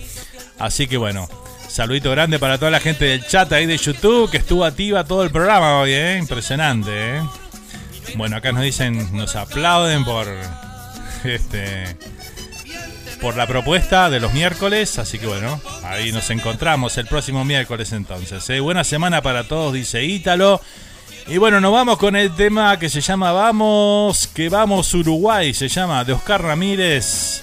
Así 0.59 0.87
que 0.87 0.97
bueno, 0.97 1.29
saludito 1.71 2.11
grande 2.11 2.39
para 2.39 2.59
toda 2.59 2.71
la 2.71 2.81
gente 2.81 3.05
del 3.05 3.25
chat 3.25 3.51
ahí 3.53 3.65
de 3.65 3.77
YouTube 3.77 4.31
que 4.31 4.39
estuvo 4.39 4.65
activa 4.65 5.05
todo 5.05 5.23
el 5.23 5.31
programa 5.31 5.79
hoy, 5.79 5.93
¿eh? 5.93 6.19
impresionante. 6.19 6.91
¿eh? 6.93 7.23
Bueno, 8.17 8.37
acá 8.37 8.51
nos 8.51 8.63
dicen, 8.63 9.17
nos 9.17 9.37
aplauden 9.37 10.05
por 10.05 10.27
este 11.25 11.97
por 13.21 13.37
la 13.37 13.47
propuesta 13.47 14.09
de 14.09 14.19
los 14.19 14.33
miércoles, 14.33 14.99
así 14.99 15.19
que 15.19 15.27
bueno, 15.27 15.61
ahí 15.85 16.11
nos 16.11 16.31
encontramos 16.31 16.97
el 16.97 17.07
próximo 17.07 17.45
miércoles 17.45 17.93
entonces. 17.93 18.49
¿eh? 18.51 18.61
Buena 18.61 18.83
semana 18.83 19.23
para 19.23 19.45
todos, 19.45 19.73
dice 19.73 20.05
Ítalo. 20.05 20.61
Y 21.29 21.37
bueno, 21.37 21.61
nos 21.61 21.73
vamos 21.73 21.99
con 21.99 22.17
el 22.17 22.35
tema 22.35 22.79
que 22.79 22.89
se 22.89 23.01
llama 23.01 23.31
Vamos, 23.31 24.27
que 24.27 24.49
vamos 24.49 24.93
Uruguay, 24.95 25.55
se 25.55 25.69
llama 25.69 26.03
de 26.03 26.15
Oscar 26.15 26.43
Ramírez 26.43 27.43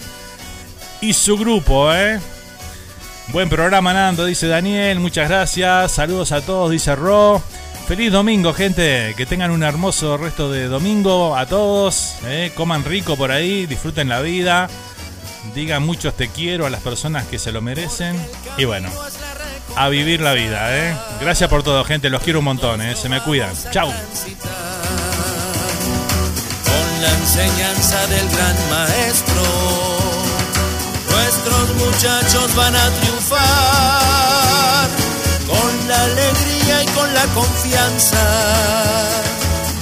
y 0.99 1.13
su 1.13 1.37
grupo, 1.37 1.93
¿eh? 1.93 2.19
Buen 3.29 3.49
programa, 3.49 3.93
Nando, 3.93 4.25
dice 4.25 4.47
Daniel. 4.47 4.99
Muchas 4.99 5.27
gracias. 5.27 5.91
Saludos 5.91 6.31
a 6.31 6.41
todos, 6.41 6.71
dice 6.71 6.95
Ro. 6.95 7.41
Feliz 7.85 8.11
domingo, 8.11 8.53
gente. 8.53 9.13
Que 9.17 9.25
tengan 9.25 9.51
un 9.51 9.63
hermoso 9.63 10.17
resto 10.17 10.49
de 10.49 10.67
domingo 10.67 11.35
a 11.35 11.45
todos. 11.45 12.15
¿eh? 12.25 12.51
Coman 12.55 12.85
rico 12.85 13.17
por 13.17 13.31
ahí, 13.31 13.65
disfruten 13.65 14.07
la 14.07 14.21
vida. 14.21 14.69
Digan 15.53 15.85
muchos 15.85 16.15
te 16.15 16.29
quiero 16.29 16.65
a 16.65 16.69
las 16.69 16.81
personas 16.81 17.25
que 17.27 17.37
se 17.37 17.51
lo 17.51 17.61
merecen. 17.61 18.15
Y 18.57 18.63
bueno, 18.63 18.89
a 19.75 19.89
vivir 19.89 20.21
la 20.21 20.33
vida, 20.33 20.75
¿eh? 20.77 20.95
Gracias 21.19 21.49
por 21.49 21.63
todo, 21.63 21.83
gente. 21.83 22.09
Los 22.09 22.23
quiero 22.23 22.39
un 22.39 22.45
montón, 22.45 22.81
¿eh? 22.81 22.95
Se 22.95 23.09
me 23.09 23.21
cuidan. 23.21 23.53
Chau. 23.71 23.89
con 26.65 27.01
la 27.01 27.11
enseñanza 27.11 28.07
del 28.07 28.29
gran 28.29 28.69
maestro. 28.69 29.66
Nuestros 31.47 31.75
muchachos 31.77 32.55
van 32.55 32.75
a 32.75 32.89
triunfar 32.99 34.89
con 35.47 35.87
la 35.87 36.03
alegría 36.03 36.83
y 36.83 36.85
con 36.87 37.13
la 37.13 37.23
confianza, 37.27 38.19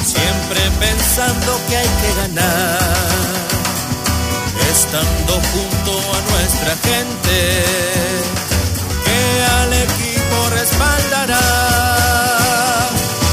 siempre 0.03 0.61
pensando 0.79 1.59
que 1.67 1.77
hay 1.77 1.87
que 1.87 2.13
ganar, 2.21 2.77
estando 4.71 5.33
junto 5.33 5.91
a 6.13 6.21
nuestra 6.31 6.75
gente 6.83 7.63
que 9.05 9.45
al 9.59 9.73
equipo 9.73 10.49
respaldará. 10.51 11.47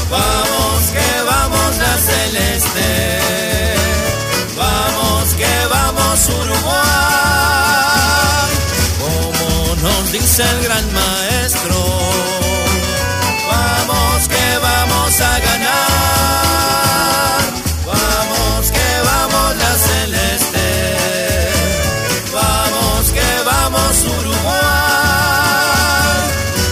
Vamos 0.09 0.81
que 0.91 1.21
vamos 1.21 1.77
la 1.77 1.97
celeste, 1.97 2.89
vamos 4.57 5.33
que 5.35 5.67
vamos 5.69 6.19
dice 10.13 10.43
el 10.43 10.63
gran 10.63 10.85
maestro. 10.93 11.75
Vamos 13.49 14.27
que 14.27 14.57
vamos 14.61 15.21
a 15.21 15.39
ganar. 15.39 16.61
Vamos 17.85 18.71
que 18.71 18.89
vamos 19.09 19.55
la 19.57 19.73
celeste. 19.89 20.67
Vamos 22.31 23.11
que 23.11 23.29
vamos 23.43 24.03
Uruguay. 24.19 24.53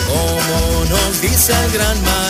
Como 0.07 0.85
nos 0.85 1.21
dice 1.21 1.51
el 1.65 1.71
gran 1.71 1.97
maestro. 2.03 2.20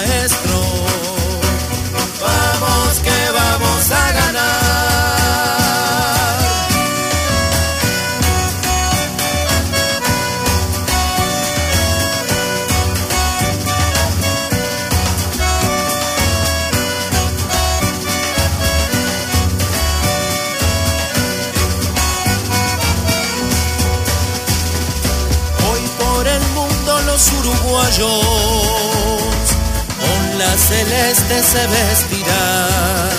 Celeste 31.01 31.41
se 31.41 31.67
vestirán, 31.67 33.09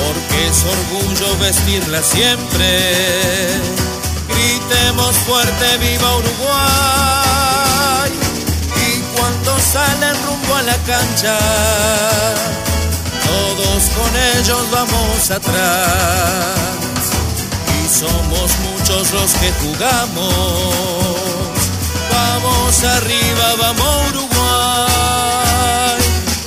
porque 0.00 0.48
es 0.48 0.64
orgullo 0.64 1.38
vestirla 1.38 2.02
siempre. 2.02 2.68
Gritemos 4.28 5.16
fuerte, 5.26 5.78
viva 5.78 6.16
Uruguay, 6.16 8.10
y 8.88 9.00
cuando 9.16 9.58
salen 9.72 10.16
rumbo 10.26 10.54
a 10.56 10.62
la 10.62 10.76
cancha, 10.92 11.38
todos 13.26 13.82
con 13.96 14.10
ellos 14.36 14.70
vamos 14.70 15.30
atrás 15.30 16.60
y 17.76 17.88
somos 18.00 18.48
muchos 18.66 19.12
los 19.12 19.32
que 19.34 19.52
jugamos. 19.62 20.34
Vamos 22.12 22.84
arriba, 22.84 23.46
vamos 23.58 24.10
Uruguay, 24.10 25.49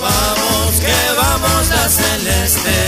vamos 0.03 0.79
que 0.85 0.99
vamos 1.15 1.69
la 1.69 1.89
celeste, 1.89 2.79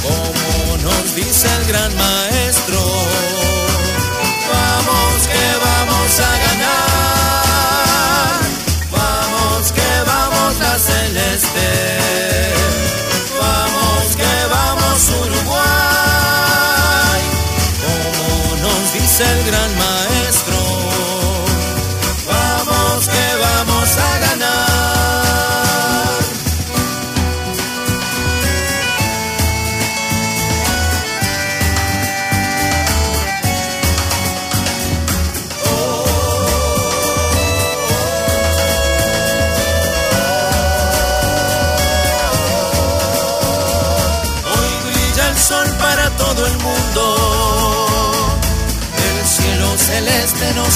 como 0.03 0.77
nos 0.83 1.15
dice 1.15 1.47
el 1.57 1.65
gran 1.71 1.91
maestro, 1.95 2.44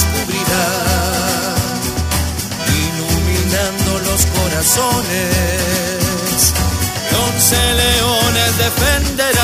nos 0.00 0.04
cubrirá, 0.04 0.66
iluminando 2.84 3.90
los 4.10 4.20
corazones. 4.26 6.52
Y 7.10 7.12
once 7.14 7.56
leones 7.74 8.52
defenderán. 8.58 9.38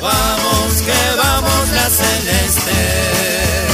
Vamos 0.00 0.82
que 0.82 1.16
vamos 1.16 1.68
la 1.74 1.88
celeste. 1.88 3.73